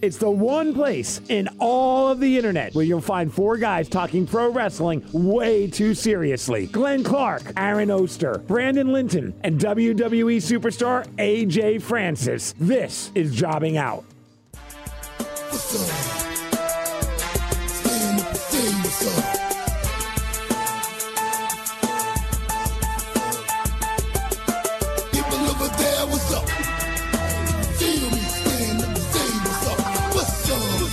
It's 0.00 0.16
the 0.16 0.30
one 0.30 0.74
place 0.74 1.20
in 1.28 1.48
all 1.58 2.08
of 2.08 2.20
the 2.20 2.36
internet 2.36 2.72
where 2.74 2.84
you'll 2.84 3.00
find 3.00 3.32
four 3.32 3.56
guys 3.56 3.88
talking 3.88 4.26
pro 4.26 4.50
wrestling 4.50 5.04
way 5.12 5.66
too 5.66 5.92
seriously. 5.92 6.66
Glenn 6.66 7.02
Clark, 7.02 7.42
Aaron 7.56 7.90
Oster, 7.90 8.38
Brandon 8.46 8.92
Linton, 8.92 9.34
and 9.42 9.58
WWE 9.58 10.36
superstar 10.36 11.06
AJ 11.16 11.82
Francis. 11.82 12.54
This 12.60 13.10
is 13.16 13.34
Jobbing 13.34 13.76
Out. 13.76 14.04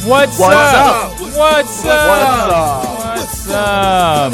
What's, 0.06 0.40
up? 0.40 1.20
What's 1.20 1.84
up? 1.84 3.18
What's 3.18 3.50
up? 3.50 4.34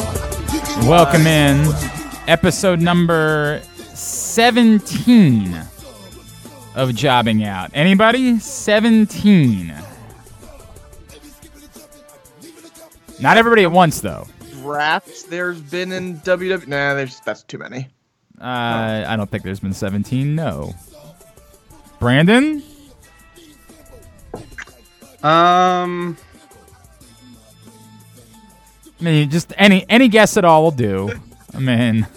Welcome 0.86 1.26
in. 1.26 1.66
Episode 2.28 2.82
number 2.82 3.62
17 3.94 5.62
of 6.76 6.94
Jobbing 6.94 7.46
Out. 7.46 7.72
Anybody? 7.74 8.38
17. 8.38 9.74
Not 13.22 13.38
everybody 13.38 13.64
at 13.64 13.72
once, 13.72 14.02
though. 14.02 14.28
drafts 14.52 15.24
there's 15.24 15.62
been 15.62 15.94
in 15.94 16.18
WWE? 16.20 16.68
Nah, 16.68 16.96
there's 16.96 17.22
that's 17.22 17.44
too 17.44 17.60
many. 17.60 17.88
Uh, 18.42 19.06
I 19.08 19.16
don't 19.16 19.32
think 19.32 19.44
there's 19.46 19.62
been 19.62 19.74
17. 19.74 20.36
No. 20.36 20.74
Brandon? 21.98 22.62
Um, 25.24 26.18
I 29.00 29.04
mean, 29.04 29.30
just 29.30 29.54
any 29.58 29.86
any 29.90 30.08
guess 30.08 30.38
at 30.38 30.46
all 30.46 30.64
will 30.64 30.72
do. 30.72 31.12
I 31.54 31.60
mean, 31.60 32.08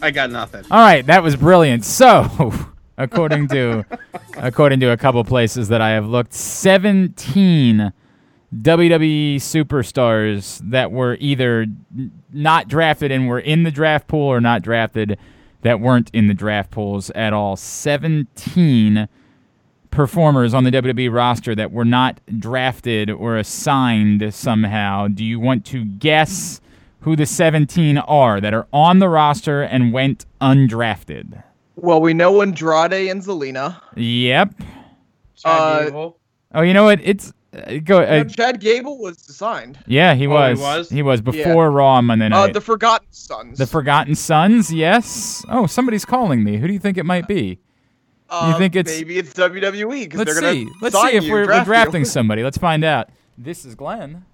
I 0.00 0.10
got 0.10 0.30
nothing. 0.30 0.64
all 0.70 0.78
right, 0.78 1.04
that 1.06 1.22
was 1.22 1.36
brilliant. 1.36 1.84
So, 1.84 2.52
according 2.98 3.48
to 3.48 3.84
according 4.36 4.80
to 4.80 4.90
a 4.90 4.96
couple 4.96 5.22
places 5.24 5.68
that 5.68 5.80
I 5.80 5.90
have 5.90 6.06
looked, 6.06 6.32
17 6.32 7.92
WWE 8.54 9.36
superstars 9.36 10.58
that 10.70 10.90
were 10.90 11.18
either 11.20 11.66
not 12.32 12.68
drafted 12.68 13.12
and 13.12 13.28
were 13.28 13.40
in 13.40 13.62
the 13.64 13.70
draft 13.70 14.08
pool 14.08 14.26
or 14.26 14.40
not 14.40 14.62
drafted 14.62 15.18
that 15.62 15.80
weren't 15.80 16.10
in 16.14 16.28
the 16.28 16.34
draft 16.34 16.70
pools 16.70 17.10
at 17.10 17.32
all. 17.32 17.56
17 17.56 19.08
performers 19.90 20.54
on 20.54 20.64
the 20.64 20.70
WWE 20.70 21.12
roster 21.12 21.54
that 21.54 21.72
were 21.72 21.84
not 21.84 22.20
drafted 22.38 23.10
or 23.10 23.36
assigned 23.36 24.32
somehow. 24.34 25.08
Do 25.08 25.24
you 25.24 25.40
want 25.40 25.64
to 25.66 25.84
guess 25.84 26.60
who 27.00 27.16
the 27.16 27.26
17 27.26 27.98
are 27.98 28.40
that 28.40 28.52
are 28.54 28.66
on 28.72 28.98
the 28.98 29.08
roster 29.08 29.62
and 29.62 29.92
went 29.92 30.26
undrafted? 30.40 31.42
Well, 31.76 32.00
we 32.00 32.12
know 32.12 32.42
Andrade 32.42 33.08
and 33.10 33.22
Zelina. 33.22 33.80
Yep. 33.96 34.54
Uh, 35.44 36.10
Oh, 36.54 36.62
you 36.62 36.72
know 36.72 36.84
what? 36.84 36.98
It's 37.02 37.32
uh, 37.54 37.74
go. 37.84 38.00
You 38.00 38.06
know, 38.06 38.20
Uh, 38.20 38.24
Chad 38.24 38.58
Gable 38.60 38.98
was 38.98 39.28
assigned. 39.28 39.78
yeah, 39.86 40.14
he 40.14 40.26
Oh, 40.26 40.30
was. 40.30 40.58
he 40.58 40.62
was? 40.64 40.88
He 40.90 41.02
was 41.02 41.20
before 41.20 41.70
Raw 41.70 41.94
on 41.96 42.06
Monday 42.06 42.24
Uh, 42.26 42.28
night. 42.30 42.54
the 42.54 42.60
Forgotten 42.62 43.06
Sons. 43.10 43.58
the 43.58 43.66
Forgotten 43.66 44.14
Sons. 44.14 44.72
Yes. 44.72 45.44
Oh, 45.50 45.66
somebody's 45.66 46.06
calling 46.06 46.42
me. 46.42 46.56
Who 46.56 46.66
do 46.66 46.72
you 46.72 46.78
think 46.78 46.96
it 46.96 47.04
might 47.04 47.28
be? 47.28 47.58
Uh, 48.30 48.58
think 48.58 48.76
it's- 48.76 48.94
maybe 48.96 49.18
it's 49.18 49.32
WWE 49.32 50.12
Let's 50.14 50.32
they're 50.32 50.40
gonna 50.40 50.52
see. 50.52 50.68
Let's 50.80 51.00
see 51.00 51.16
if 51.16 51.24
you, 51.24 51.32
we're, 51.32 51.40
we're 51.40 51.44
draft 51.46 51.66
you. 51.66 51.72
drafting 51.72 52.04
somebody. 52.16 52.42
Let's 52.42 52.58
find 52.58 52.84
out. 52.84 53.08
This 53.36 53.64
is 53.64 53.74
Glenn. 53.74 54.24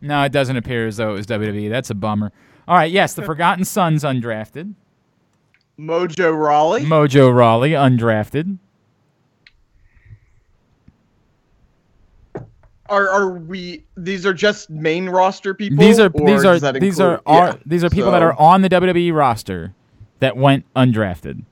No, 0.00 0.22
it 0.22 0.32
doesn't 0.32 0.56
appear 0.56 0.86
as 0.86 0.96
though 0.96 1.10
it 1.10 1.14
was 1.14 1.26
WWE. 1.26 1.68
That's 1.70 1.90
a 1.90 1.94
bummer. 1.94 2.32
All 2.66 2.76
right, 2.76 2.90
yes, 2.90 3.14
the 3.14 3.22
Forgotten 3.24 3.64
Sons 3.64 4.04
undrafted. 4.04 4.74
Mojo 5.78 6.36
Rawley. 6.36 6.82
Mojo 6.82 7.32
Rawley 7.34 7.70
undrafted. 7.70 8.58
are 12.88 13.08
are 13.08 13.30
we? 13.30 13.84
These 13.96 14.24
are 14.26 14.32
just 14.32 14.70
main 14.70 15.08
roster 15.08 15.54
people. 15.54 15.78
These 15.78 15.98
are 16.00 16.08
these 16.08 16.44
are 16.44 16.58
these 16.72 17.00
are, 17.00 17.20
are 17.26 17.48
yeah, 17.48 17.56
these 17.66 17.84
are 17.84 17.90
people 17.90 18.10
that 18.12 18.22
are 18.22 18.32
on 18.34 18.62
the 18.62 18.68
WWE 18.68 19.12
roster 19.14 19.74
that 20.20 20.36
went 20.36 20.64
undrafted. 20.74 21.44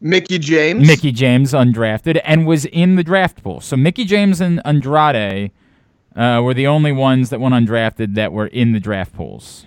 Mickie 0.00 0.38
James. 0.38 0.86
Mickie 0.86 1.12
James 1.12 1.52
undrafted 1.52 2.20
and 2.24 2.46
was 2.46 2.64
in 2.66 2.96
the 2.96 3.02
draft 3.02 3.42
pool. 3.42 3.60
So 3.60 3.76
Mickie 3.76 4.04
James 4.04 4.40
and 4.40 4.60
Andrade 4.64 5.50
uh, 6.14 6.40
were 6.44 6.54
the 6.54 6.66
only 6.66 6.92
ones 6.92 7.30
that 7.30 7.40
went 7.40 7.54
undrafted 7.54 8.14
that 8.14 8.32
were 8.32 8.46
in 8.48 8.72
the 8.72 8.80
draft 8.80 9.14
pools. 9.14 9.66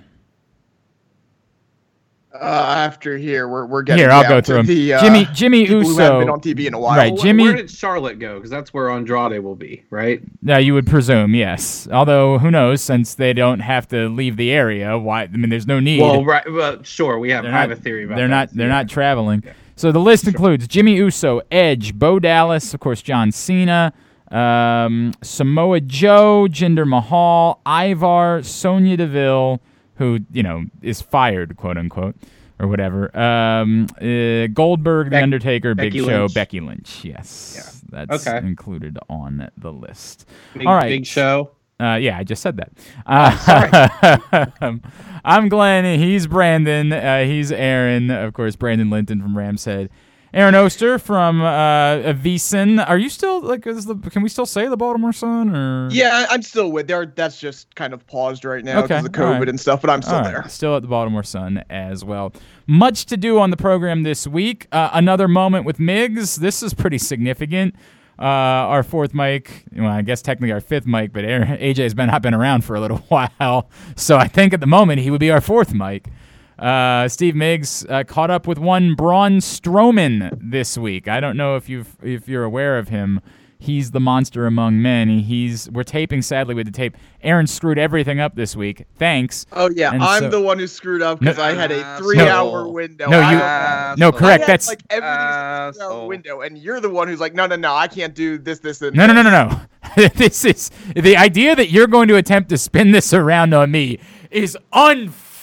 Uh, 2.32 2.44
after 2.78 3.18
here, 3.18 3.48
we're 3.50 3.66
we're 3.66 3.82
getting 3.82 4.04
Here, 4.04 4.12
I'll 4.12 4.24
go 4.24 4.40
to 4.40 4.46
through 4.46 4.60
'em. 4.60 4.66
The, 4.68 4.94
uh, 4.94 5.02
Jimmy 5.02 5.28
Jimmy 5.34 5.66
people 5.66 5.82
Uso. 5.82 6.20
been 6.20 6.30
on 6.30 6.40
TV 6.40 6.68
in 6.68 6.76
a 6.76 6.80
while. 6.80 6.96
Right, 6.96 7.18
Jimmy- 7.18 7.44
Where 7.44 7.56
did 7.56 7.72
Charlotte 7.72 8.20
go? 8.20 8.36
Because 8.36 8.52
that's 8.52 8.72
where 8.72 8.90
Andrade 8.92 9.40
will 9.44 9.56
be, 9.56 9.84
right? 9.90 10.22
Uh, 10.48 10.58
you 10.58 10.76
would 10.76 10.86
presume, 10.86 11.34
yes. 11.34 11.88
Although 11.92 12.38
who 12.38 12.52
knows, 12.52 12.82
since 12.82 13.16
they 13.16 13.34
don't 13.34 13.60
have 13.62 13.88
to 13.90 14.08
leave 14.10 14.38
the 14.38 14.52
area. 14.52 14.98
Why? 14.98 15.24
I 15.24 15.28
mean, 15.28 15.50
there's 15.50 15.68
no 15.68 15.80
need. 15.80 16.02
Well, 16.02 16.24
right. 16.24 16.50
Well, 16.50 16.82
sure. 16.84 17.18
We 17.18 17.32
have. 17.32 17.44
they're 17.44 17.52
I 17.52 17.62
not, 17.66 17.70
have 17.72 17.80
a 17.80 17.82
theory 17.82 18.04
about 18.06 18.18
they're 18.18 18.28
that. 18.28 18.50
not. 18.52 18.54
They're 18.54 18.68
Yeah. 18.68 18.74
not 18.74 18.90
traveling. 18.90 19.44
So 19.80 19.94
the 19.94 20.00
list 20.00 20.28
includes 20.28 20.68
Jimmy 20.68 20.98
Uso, 20.98 21.40
Edge, 21.50 21.94
Bo 21.98 22.20
Dallas, 22.20 22.74
of 22.74 22.82
course, 22.82 23.02
John 23.02 23.32
Cena, 23.32 23.94
um, 24.30 25.14
Samoa 25.24 25.80
Joe, 25.80 26.48
Jinder 26.52 26.86
Mahal, 26.86 27.62
Ivar, 27.66 28.44
Sonya 28.44 28.98
Deville, 28.98 29.62
who 29.96 30.20
you 30.34 30.44
know 30.44 30.66
is 30.82 31.02
fired, 31.02 31.56
quote 31.56 31.78
unquote, 31.78 32.18
or 32.60 32.68
whatever. 32.68 33.18
Um, 33.18 33.88
uh, 34.02 34.48
Goldberg, 34.48 35.06
The 35.08 35.12
Beck- 35.12 35.24
Undertaker, 35.24 35.74
Big 35.76 35.94
Becky 35.94 36.06
Show, 36.06 36.24
Lynch. 36.24 36.34
Becky 36.34 36.60
Lynch. 36.60 37.06
Yes, 37.06 37.82
that's 37.90 38.28
Okay. 38.28 38.46
included 38.46 39.00
on 39.10 39.50
the 39.58 39.72
list. 39.72 40.28
Big, 40.58 40.68
All 40.68 40.76
right. 40.76 40.90
Big 40.90 41.06
show. 41.06 41.52
Uh, 41.80 41.96
yeah, 41.96 42.18
I 42.18 42.24
just 42.24 42.42
said 42.42 42.58
that. 42.58 42.72
Uh, 44.62 44.78
I'm 45.26 45.50
Glenn. 45.50 46.00
He's 46.00 46.28
Brandon. 46.28 46.92
Uh, 46.94 47.24
he's 47.26 47.52
Aaron. 47.52 48.10
Of 48.12 48.34
course, 48.34 48.56
Brandon 48.56 48.90
Linton 48.90 49.22
from 49.22 49.38
Rams 49.38 49.66
Head. 49.66 49.90
Aaron 50.34 50.54
Oster 50.54 51.00
from 51.00 51.42
uh, 51.42 51.98
Avisen. 51.98 52.88
Are 52.88 52.98
you 53.00 53.10
still 53.10 53.42
like? 53.42 53.66
Is 53.66 53.86
the, 53.86 53.96
can 53.96 54.22
we 54.22 54.30
still 54.30 54.46
say 54.46 54.68
the 54.68 54.78
Baltimore 54.78 55.12
Sun? 55.12 55.56
Or 55.56 55.90
Yeah, 55.90 56.28
I'm 56.30 56.44
still 56.44 56.72
with 56.72 56.88
there. 56.88 57.08
That's 57.08 57.40
just 57.40 57.74
kind 57.76 57.94
of 57.94 58.06
paused 58.06 58.46
right 58.46 58.64
now 58.64 58.80
Okay, 58.80 59.02
because 59.02 59.06
of 59.06 59.12
COVID 59.12 59.40
right. 59.40 59.50
and 59.50 59.60
stuff, 59.60 59.82
but 59.82 59.90
I'm 59.90 60.04
still 60.04 60.20
right, 60.20 60.32
there. 60.32 60.46
Still 60.48 60.76
at 60.76 60.84
the 60.84 60.88
Baltimore 60.88 61.24
Sun 61.24 61.64
as 61.72 62.06
well. 62.06 62.32
Much 62.68 63.08
to 63.08 63.18
do 63.18 63.40
on 63.40 63.50
the 63.50 63.58
program 63.58 64.04
this 64.04 64.28
week. 64.28 64.68
Uh, 64.72 64.92
another 64.94 65.28
moment 65.28 65.66
with 65.66 65.80
Migs. 65.80 66.38
This 66.38 66.62
is 66.62 66.76
pretty 66.76 67.00
significant. 67.00 67.74
Uh, 68.20 68.24
our 68.24 68.84
fourth 68.84 69.14
mic, 69.14 69.64
well, 69.74 69.88
I 69.88 70.02
guess 70.02 70.22
technically 70.22 70.52
our 70.52 70.60
fifth 70.60 70.86
mic, 70.86 71.14
but 71.14 71.24
AJ's 71.24 71.94
been 71.94 72.08
not 72.08 72.22
been 72.22 72.34
around 72.34 72.66
for 72.66 72.76
a 72.76 72.82
little 72.82 72.98
while, 73.08 73.70
so 73.96 74.18
I 74.18 74.28
think 74.28 74.54
at 74.54 74.60
the 74.60 74.68
moment 74.68 75.00
he 75.00 75.10
would 75.10 75.22
be 75.22 75.32
our 75.32 75.40
fourth 75.40 75.74
mic. 75.74 76.10
Uh, 76.58 77.08
Steve 77.08 77.34
Miggs 77.36 77.86
uh, 77.88 78.04
caught 78.04 78.30
up 78.30 78.46
with 78.46 78.58
one 78.58 78.94
Braun 78.94 79.38
Strowman 79.38 80.38
this 80.42 80.78
week. 80.78 81.08
I 81.08 81.22
don't 81.22 81.38
know 81.38 81.56
if 81.56 81.70
you've 81.70 81.96
if 82.04 82.28
you're 82.28 82.44
aware 82.44 82.78
of 82.78 82.90
him. 82.90 83.22
He's 83.62 83.92
the 83.92 84.00
monster 84.00 84.46
among 84.46 84.82
men. 84.82 85.10
He's 85.20 85.70
we're 85.72 85.84
taping 85.84 86.22
sadly 86.22 86.56
with 86.56 86.66
the 86.66 86.72
tape. 86.72 86.96
Aaron 87.22 87.46
screwed 87.46 87.78
everything 87.78 88.18
up 88.18 88.36
this 88.36 88.56
week. 88.56 88.86
Thanks. 88.98 89.46
Oh 89.52 89.70
yeah, 89.70 89.92
And 89.94 90.02
I'm 90.02 90.22
so- 90.24 90.30
the 90.30 90.40
one 90.42 90.58
who 90.60 90.66
screwed 90.66 91.02
up 91.02 91.20
because 91.20 91.38
No- 91.38 91.44
I 91.44 91.54
had 91.54 91.70
a 91.74 91.82
Asshole. 91.84 92.08
three-hour 92.12 92.68
window. 92.70 93.10
No, 93.10 93.20
you- 93.30 93.38
don't- 93.38 94.00
no, 94.00 94.12
correct. 94.14 94.44
I 94.44 94.46
had, 94.46 94.48
That's 94.48 94.68
like 94.70 94.82
everything's 94.90 95.78
a 95.82 96.06
window, 96.06 96.40
and 96.40 96.58
you're 96.58 96.80
the 96.80 96.90
one 96.90 97.10
who's 97.10 97.20
like, 97.20 97.34
no, 97.34 97.48
no, 97.48 97.58
no, 97.58 97.76
I 97.76 97.88
can't 97.90 98.16
do 98.16 98.38
this, 98.38 98.60
this, 98.60 98.82
and 98.82 98.96
No, 98.96 99.06
no, 99.08 99.14
no, 99.14 99.24
no, 99.24 99.30
no. 99.50 100.08
this 100.16 100.46
is 100.46 100.72
the 100.96 101.18
idea 101.18 101.54
that 101.56 101.70
you're 101.70 101.88
going 101.88 102.08
to 102.08 102.16
attempt 102.16 102.48
to 102.52 102.58
spin 102.58 102.92
this 102.92 103.14
around 103.14 103.54
on 103.54 103.72
me 103.72 104.00
is 104.32 104.58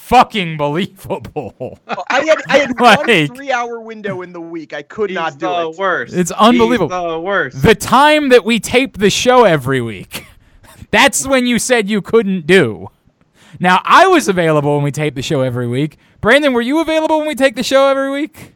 unfucking 0.09 0.57
believable. 0.59 1.55
Well, 1.59 2.05
I 2.11 2.25
had 2.25 2.39
I 2.49 2.59
had 2.59 2.81
Like- 2.81 2.99
one 3.07 3.27
three-hour 3.37 3.81
window 3.81 4.23
in 4.23 4.33
the 4.33 4.41
week. 4.41 4.73
I 4.73 4.83
could 4.83 5.11
He's 5.11 5.15
not 5.15 5.35
do 5.39 5.47
the 5.47 5.71
it. 5.71 5.77
worst. 5.79 6.15
It's 6.15 6.31
unbelievable. 6.33 6.89
He's 6.97 7.13
the 7.15 7.21
worst. 7.21 7.63
the 7.63 7.75
time 7.75 8.29
that 8.31 8.45
we 8.45 8.61
tape 8.61 8.99
the 8.99 9.11
show 9.11 9.45
every 9.45 9.81
week. 9.81 10.25
That's 10.91 11.27
when 11.27 11.47
you 11.47 11.59
said 11.59 11.89
you 11.89 12.01
couldn't 12.03 12.47
do. 12.47 12.89
Now, 13.59 13.81
I 13.85 14.07
was 14.07 14.29
available 14.29 14.75
when 14.75 14.85
we 14.85 14.93
tape 14.93 15.15
the 15.15 15.23
show 15.23 15.41
every 15.41 15.67
week. 15.67 15.97
Brandon, 16.21 16.53
were 16.53 16.61
you 16.61 16.81
available 16.81 17.19
when 17.19 17.27
we 17.29 17.35
take 17.35 17.57
the 17.57 17.63
show 17.63 17.89
every 17.89 18.11
week? 18.11 18.53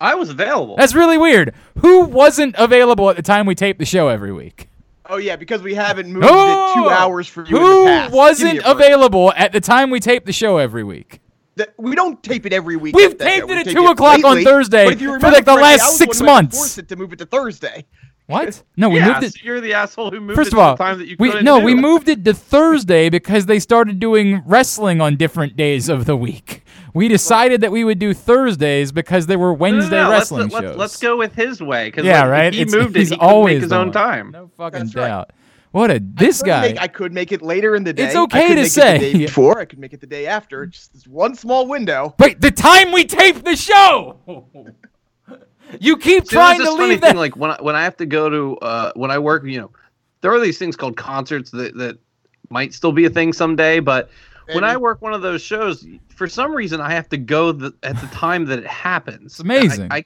I 0.00 0.14
was 0.14 0.28
available. 0.28 0.76
That's 0.76 0.94
really 0.94 1.16
weird. 1.16 1.54
Who 1.78 2.04
wasn't 2.04 2.54
available 2.58 3.08
at 3.08 3.16
the 3.16 3.22
time 3.22 3.46
we 3.46 3.54
tape 3.54 3.78
the 3.78 3.86
show 3.86 4.08
every 4.08 4.32
week? 4.32 4.68
Oh 5.08 5.16
yeah, 5.18 5.36
because 5.36 5.62
we 5.62 5.74
haven't 5.74 6.10
moved 6.12 6.26
Oh! 6.28 6.70
it 6.70 6.74
two 6.74 6.88
hours 6.90 7.26
for 7.28 7.44
you. 7.46 7.56
in 7.56 7.62
Who 7.62 7.80
the 7.84 7.86
past. 7.86 8.10
Give 8.10 8.16
wasn't 8.16 8.52
me 8.54 8.58
a 8.58 8.62
break. 8.74 8.74
available 8.86 9.32
at 9.36 9.52
the 9.52 9.60
time 9.60 9.90
we 9.90 10.00
tape 10.00 10.24
the 10.26 10.32
show 10.32 10.58
every 10.58 10.84
week? 10.84 11.20
That 11.56 11.72
we 11.78 11.94
don't 11.94 12.22
tape 12.22 12.44
it 12.44 12.52
every 12.52 12.76
week. 12.76 12.94
We've 12.94 13.16
taped 13.16 13.50
it 13.50 13.66
at 13.66 13.72
2 13.72 13.86
o'clock 13.86 14.22
on 14.24 14.42
Thursday 14.44 14.84
but 14.86 15.00
you 15.00 15.08
for, 15.08 15.14
remember 15.14 15.36
like, 15.36 15.44
the 15.46 15.52
correctly, 15.52 15.62
last 15.62 15.82
I 15.82 15.86
was 15.86 15.96
six 15.98 16.18
the 16.18 16.24
one 16.24 16.28
who 16.28 16.34
had 16.34 16.40
to 16.40 16.42
months. 16.44 16.58
force 16.58 16.78
it 16.78 16.88
to 16.88 16.96
move 16.96 17.12
it 17.14 17.18
to 17.20 17.26
Thursday. 17.26 17.86
What? 18.26 18.62
No, 18.76 18.88
we 18.90 18.96
yeah, 18.98 19.12
moved 19.12 19.22
it. 19.24 19.32
so 19.34 19.38
you're 19.44 19.60
the 19.60 19.72
asshole 19.72 20.10
who 20.10 20.20
moved 20.20 20.36
First 20.36 20.48
it 20.48 20.52
of 20.54 20.58
all, 20.58 20.76
time 20.76 20.98
that 20.98 21.06
you 21.06 21.16
we 21.18 21.40
no, 21.42 21.60
do 21.60 21.64
we 21.64 21.72
it. 21.72 21.76
moved 21.76 22.08
it 22.08 22.24
to 22.24 22.34
Thursday 22.34 23.08
because 23.08 23.46
they 23.46 23.58
started 23.60 24.00
doing 24.00 24.42
wrestling 24.44 25.00
on 25.00 25.16
different 25.16 25.56
days 25.56 25.88
of 25.88 26.04
the 26.06 26.16
week. 26.16 26.62
We 26.96 27.08
decided 27.08 27.60
that 27.60 27.70
we 27.70 27.84
would 27.84 27.98
do 27.98 28.14
Thursdays 28.14 28.90
because 28.90 29.26
there 29.26 29.38
were 29.38 29.48
No, 29.48 29.54
no, 29.54 29.58
Wednesday 29.60 30.02
no, 30.02 30.10
wrestling 30.10 30.48
let's, 30.48 30.54
shows. 30.54 30.62
Let's, 30.64 30.78
let's 30.78 30.96
go 30.98 31.16
with 31.18 31.34
his 31.34 31.60
way. 31.62 31.90
Cause 31.90 32.04
yeah, 32.04 32.22
like, 32.22 32.30
right. 32.30 32.54
He 32.54 32.62
It's- 32.62 32.74
moved 32.74 32.96
it. 32.96 33.00
he's 33.00 33.10
He 33.10 33.16
always 33.16 33.56
make 33.56 33.62
his 33.64 33.72
own 33.72 33.92
time. 33.92 34.30
No 34.30 34.50
fucking 34.56 34.78
That's 34.80 34.94
right. 34.94 35.06
doubt. 35.08 35.30
What 35.72 35.90
a 35.90 36.00
this 36.02 36.42
I 36.42 36.46
guy. 36.46 36.60
make- 36.68 36.80
I 36.80 36.88
could 36.88 37.12
make 37.12 37.32
it 37.32 37.42
later 37.42 37.76
in 37.76 37.84
the 37.84 37.92
day. 37.92 38.04
It's 38.06 38.16
okay 38.16 38.44
I 38.44 38.48
could 38.48 38.54
to 38.54 38.60
make 38.62 38.66
It 38.66 38.70
say. 38.70 38.98
the 38.98 39.12
day 39.12 39.18
before, 39.26 39.58
I 39.60 39.66
could 39.66 39.78
make 39.78 39.92
it 39.92 40.00
the 40.00 40.06
day 40.06 40.26
after. 40.26 40.64
Just 40.64 40.94
this 40.94 41.06
one 41.06 41.34
small 41.34 41.66
window. 41.68 42.14
Wait, 42.18 42.40
the 42.40 42.50
time 42.50 42.92
we 42.92 43.04
taped 43.04 43.44
the 43.44 43.56
show. 43.56 44.16
you 45.78 45.98
keep 45.98 46.24
See, 46.26 46.34
trying 46.34 46.58
there's 46.58 46.70
to 46.70 46.72
this 46.72 46.78
funny 46.78 46.88
leave 46.92 47.00
that. 47.02 47.08
thing, 47.08 47.16
like 47.18 47.36
when 47.36 47.50
I, 47.50 47.56
when 47.60 47.76
I 47.76 47.84
have 47.84 47.96
to 47.98 48.06
go 48.06 48.30
to 48.30 48.56
uh, 48.58 48.92
when 48.94 49.10
I 49.10 49.18
work, 49.18 49.44
you 49.44 49.60
know, 49.60 49.70
there 50.22 50.32
are 50.32 50.40
these 50.40 50.56
things 50.58 50.76
called 50.76 50.96
concerts 50.96 51.50
that 51.50 51.76
that 51.76 51.98
might 52.48 52.72
still 52.72 52.92
be 52.92 53.04
a 53.04 53.10
thing 53.10 53.34
someday. 53.34 53.80
But 53.80 54.08
when 54.52 54.64
I 54.64 54.76
work 54.76 55.02
one 55.02 55.12
of 55.14 55.22
those 55.22 55.42
shows, 55.42 55.86
for 56.08 56.26
some 56.28 56.52
reason 56.54 56.80
I 56.80 56.92
have 56.92 57.08
to 57.10 57.16
go 57.18 57.52
the, 57.52 57.72
at 57.82 58.00
the 58.00 58.06
time 58.08 58.44
that 58.46 58.58
it 58.58 58.66
happens. 58.66 59.32
It's 59.32 59.40
amazing. 59.40 59.88
I, 59.90 59.98
I 59.98 60.04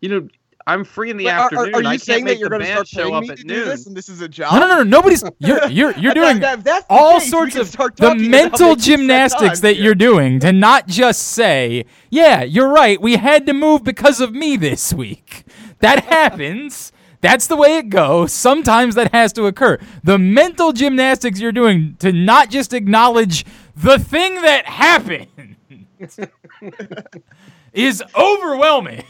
you 0.00 0.08
know, 0.08 0.28
I'm 0.68 0.82
free 0.84 1.10
in 1.10 1.16
the 1.16 1.26
Wait, 1.26 1.30
afternoon. 1.30 1.74
Are, 1.76 1.78
are 1.78 1.84
I 1.86 1.92
you 1.92 1.98
can't 1.98 2.02
saying 2.02 2.24
make 2.24 2.34
that 2.34 2.40
you're 2.40 2.48
going 2.48 2.62
to 2.62 2.66
start 2.66 2.88
show 2.88 3.02
paying 3.04 3.14
up 3.14 3.22
me 3.22 3.30
at 3.30 3.38
to 3.38 3.44
noon. 3.44 3.58
do 3.58 3.64
this, 3.66 3.86
and 3.86 3.96
this 3.96 4.08
is 4.08 4.20
a 4.20 4.28
job? 4.28 4.52
no, 4.54 4.58
no, 4.60 4.66
no, 4.66 4.76
no. 4.78 4.82
Nobody's. 4.82 5.22
You're 5.38 5.64
you're 5.68 5.96
you're 5.96 6.12
doing 6.14 6.40
that- 6.40 6.58
if 6.58 6.64
that's 6.64 6.86
the 6.86 6.92
all 6.92 7.20
case, 7.20 7.30
sorts 7.30 7.54
of 7.56 7.70
the 7.72 8.14
mental 8.16 8.74
gymnastics 8.74 9.60
that 9.60 9.74
here. 9.76 9.84
you're 9.84 9.94
doing 9.94 10.40
to 10.40 10.52
not 10.52 10.88
just 10.88 11.22
say, 11.22 11.84
"Yeah, 12.10 12.42
you're 12.42 12.68
right. 12.68 13.00
We 13.00 13.14
had 13.16 13.46
to 13.46 13.52
move 13.52 13.84
because 13.84 14.20
of 14.20 14.32
me 14.32 14.56
this 14.56 14.92
week." 14.92 15.44
That 15.78 16.04
happens. 16.06 16.90
That's 17.20 17.46
the 17.46 17.56
way 17.56 17.78
it 17.78 17.88
goes. 17.88 18.32
Sometimes 18.32 18.94
that 18.96 19.12
has 19.12 19.32
to 19.34 19.46
occur. 19.46 19.78
The 20.04 20.18
mental 20.18 20.72
gymnastics 20.72 21.40
you're 21.40 21.50
doing 21.52 21.96
to 22.00 22.12
not 22.12 22.50
just 22.50 22.72
acknowledge 22.72 23.44
the 23.76 23.98
thing 23.98 24.40
that 24.42 24.66
happened 24.66 25.56
is 27.72 28.02
overwhelming. 28.14 29.04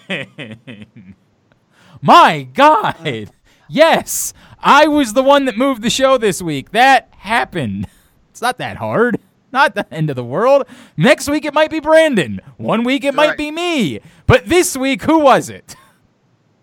My 2.03 2.43
God. 2.43 3.31
Yes, 3.69 4.33
I 4.61 4.87
was 4.87 5.13
the 5.15 5.23
one 5.23 5.45
that 5.47 5.57
moved 5.57 5.83
the 5.83 5.91
show 5.91 6.19
this 6.19 6.41
week. 6.43 6.71
That 6.73 7.09
happened. 7.19 7.87
It's 8.31 8.43
not 8.43 8.59
that 8.59 8.77
hard. 8.77 9.19
Not 9.53 9.75
the 9.75 9.93
end 9.93 10.11
of 10.11 10.17
the 10.17 10.25
world. 10.25 10.65
Next 10.97 11.29
week 11.29 11.45
it 11.45 11.55
might 11.55 11.71
be 11.71 11.81
Brandon. 11.81 12.41
One 12.59 12.85
week 12.85 13.05
it 13.05 13.15
might 13.15 13.31
Right. 13.31 13.39
be 13.39 13.51
me. 13.51 14.01
But 14.27 14.47
this 14.49 14.77
week, 14.77 15.03
who 15.03 15.21
was 15.21 15.49
it? 15.49 15.75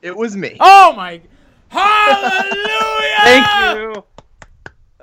It 0.01 0.15
was 0.15 0.35
me. 0.37 0.57
Oh 0.59 0.93
my. 0.95 1.21
Hallelujah! 1.69 3.15
Thank 3.23 3.47
you. 3.95 4.03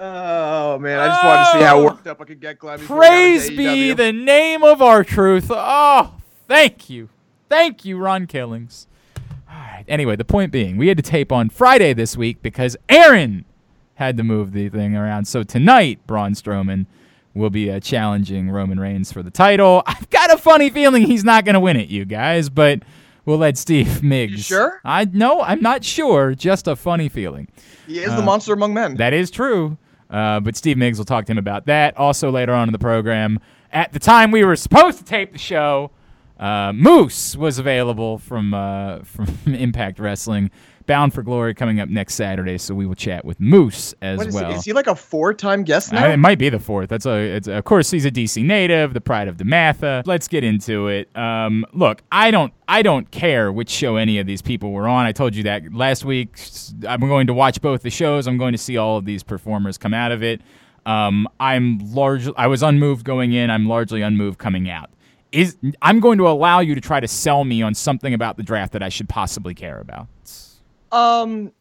Oh 0.02 0.79
man, 0.79 0.99
I 0.99 1.08
just 1.08 1.25
wanted 1.25 1.44
to 1.44 1.50
see 1.58 1.64
how 1.64 1.79
Oh. 1.79 1.85
worked 1.85 2.06
up 2.06 2.20
I 2.20 2.25
could 2.25 2.41
get 2.41 2.58
Glenn. 2.58 2.79
before 2.79 2.97
we 2.99 3.02
got 3.05 3.11
Praise 3.11 3.50
be 3.50 3.93
the 3.93 4.12
name 4.12 4.62
of 4.64 4.81
our 4.81 5.05
truth. 5.05 5.49
Oh, 5.50 6.14
thank 6.49 6.88
you. 6.88 7.11
Thank 7.50 7.85
you, 7.85 7.99
Ron 7.99 8.26
Killings. 8.26 8.87
All 9.50 9.56
right. 9.58 9.85
Anyway, 9.88 10.17
the 10.17 10.25
point 10.25 10.52
being, 10.52 10.76
we 10.79 10.88
had 10.88 10.97
to 10.97 11.02
tape 11.02 11.31
on 11.32 11.50
Friday 11.50 11.93
this 11.93 12.17
week 12.17 12.41
because 12.41 12.76
Aaron 12.88 13.44
had 13.97 14.17
to 14.17 14.23
move 14.25 14.52
the 14.52 14.69
thing 14.70 14.97
around. 14.97 15.26
So 15.26 15.43
tonight, 15.43 15.99
Braun 16.06 16.32
Strowman 16.32 16.87
will 17.35 17.50
be 17.50 17.70
uh, 17.70 17.81
challenging 17.81 18.49
Roman 18.50 18.81
Reigns 18.81 19.12
for 19.12 19.23
the 19.23 19.31
title. 19.31 19.82
I've 19.87 20.08
got 20.08 20.32
a 20.32 20.38
funny 20.38 20.70
feeling 20.70 21.02
he's 21.02 21.25
not 21.25 21.44
going 21.44 21.55
to 21.55 21.61
win 21.61 21.76
it, 21.76 21.88
you 21.91 22.05
guys, 22.06 22.49
but 22.49 22.81
we'll 23.26 23.37
let 23.38 23.58
Steve 23.58 24.02
Miggs. 24.02 24.47
sure? 24.47 24.81
I 24.85 25.05
no, 25.05 25.43
I'm 25.43 25.61
not 25.61 25.85
sure. 25.85 26.35
Just 26.35 26.67
a 26.69 26.75
funny 26.76 27.08
feeling. 27.11 27.49
He 27.87 27.99
is 27.99 28.14
the 28.14 28.23
monster 28.23 28.55
among 28.55 28.73
men. 28.73 28.93
Uh, 28.93 28.97
That 28.97 29.12
is 29.12 29.31
true. 29.31 29.76
Uh, 30.11 30.41
but 30.41 30.57
Steve 30.57 30.77
Miggs 30.77 30.99
will 30.99 31.05
talk 31.05 31.27
to 31.27 31.33
him 31.33 31.39
about 31.39 31.67
that. 31.67 31.97
Also, 31.97 32.31
later 32.31 32.53
on 32.53 32.69
in 32.69 32.73
the 32.73 32.79
program, 32.79 33.39
at 33.73 33.93
the 33.93 33.99
time 34.01 34.31
we 34.31 34.45
were 34.45 34.57
supposed 34.57 34.99
to 34.99 35.05
tape 35.05 35.33
the 35.33 35.39
show, 35.39 35.93
uh, 36.39 36.73
Moose 36.73 37.37
was 37.37 37.59
available 37.59 38.19
from 38.19 38.55
uh, 38.55 38.99
from 39.05 39.29
Impact 39.47 39.99
Wrestling. 39.99 40.51
Bound 40.90 41.14
for 41.14 41.22
Glory 41.22 41.54
coming 41.54 41.78
up 41.78 41.88
next 41.88 42.14
Saturday, 42.14 42.58
so 42.58 42.75
we 42.75 42.84
will 42.84 42.96
chat 42.96 43.25
with 43.25 43.38
Moose 43.38 43.94
as 44.02 44.20
is, 44.26 44.34
well. 44.34 44.50
he, 44.50 44.56
is 44.56 44.64
he 44.64 44.72
like 44.72 44.88
a 44.88 44.96
four-time 44.96 45.62
guest 45.62 45.92
now? 45.92 46.10
It 46.10 46.16
might 46.16 46.40
be 46.40 46.48
the 46.48 46.58
fourth. 46.58 46.88
That's 46.88 47.06
a. 47.06 47.37
It's 47.37 47.46
of 47.46 47.62
course 47.62 47.92
he's 47.92 48.04
a 48.04 48.10
DC 48.10 48.44
native, 48.44 48.92
the 48.92 49.00
pride 49.00 49.28
of 49.28 49.37
DeMatha. 49.37 50.04
Let's 50.04 50.26
get 50.26 50.42
into 50.42 50.88
it. 50.88 51.16
Um, 51.16 51.64
look, 51.72 52.02
I 52.10 52.32
don't. 52.32 52.52
I 52.66 52.82
don't 52.82 53.08
care 53.12 53.52
which 53.52 53.70
show 53.70 53.94
any 53.94 54.19
of 54.19 54.26
these 54.26 54.42
people 54.42 54.72
were 54.72 54.88
on. 54.88 55.06
I 55.06 55.12
told 55.12 55.37
you 55.37 55.44
that 55.44 55.72
last 55.72 56.04
week. 56.04 56.40
I'm 56.88 56.98
going 56.98 57.28
to 57.28 57.34
watch 57.34 57.60
both 57.60 57.82
the 57.82 57.90
shows. 57.90 58.26
I'm 58.26 58.37
going 58.37 58.50
to 58.50 58.58
see 58.58 58.76
all 58.76 58.96
of 58.96 59.04
these 59.04 59.22
performers 59.22 59.78
come 59.78 59.94
out 59.94 60.10
of 60.10 60.25
it. 60.25 60.40
Um, 60.87 61.28
I'm 61.38 61.78
largely. 61.94 62.34
I 62.37 62.48
was 62.48 62.64
unmoved 62.64 63.04
going 63.04 63.32
in. 63.32 63.48
I'm 63.48 63.69
largely 63.69 64.02
unmoved 64.02 64.38
coming 64.38 64.69
out. 64.69 64.90
Is 65.31 65.56
I'm 65.82 66.00
going 66.00 66.19
to 66.19 66.26
allow 66.26 66.58
you 66.58 66.75
to 66.75 66.81
try 66.81 66.98
to 66.98 67.06
sell 67.06 67.44
me 67.44 67.62
on 67.62 67.76
something 67.76 68.12
about 68.12 68.37
the 68.37 68.42
draft 68.42 68.72
that 68.72 68.82
I 68.82 68.88
should 68.88 69.08
possibly 69.08 69.54
care 69.54 69.78
about. 69.78 70.08
Um, 70.92 71.52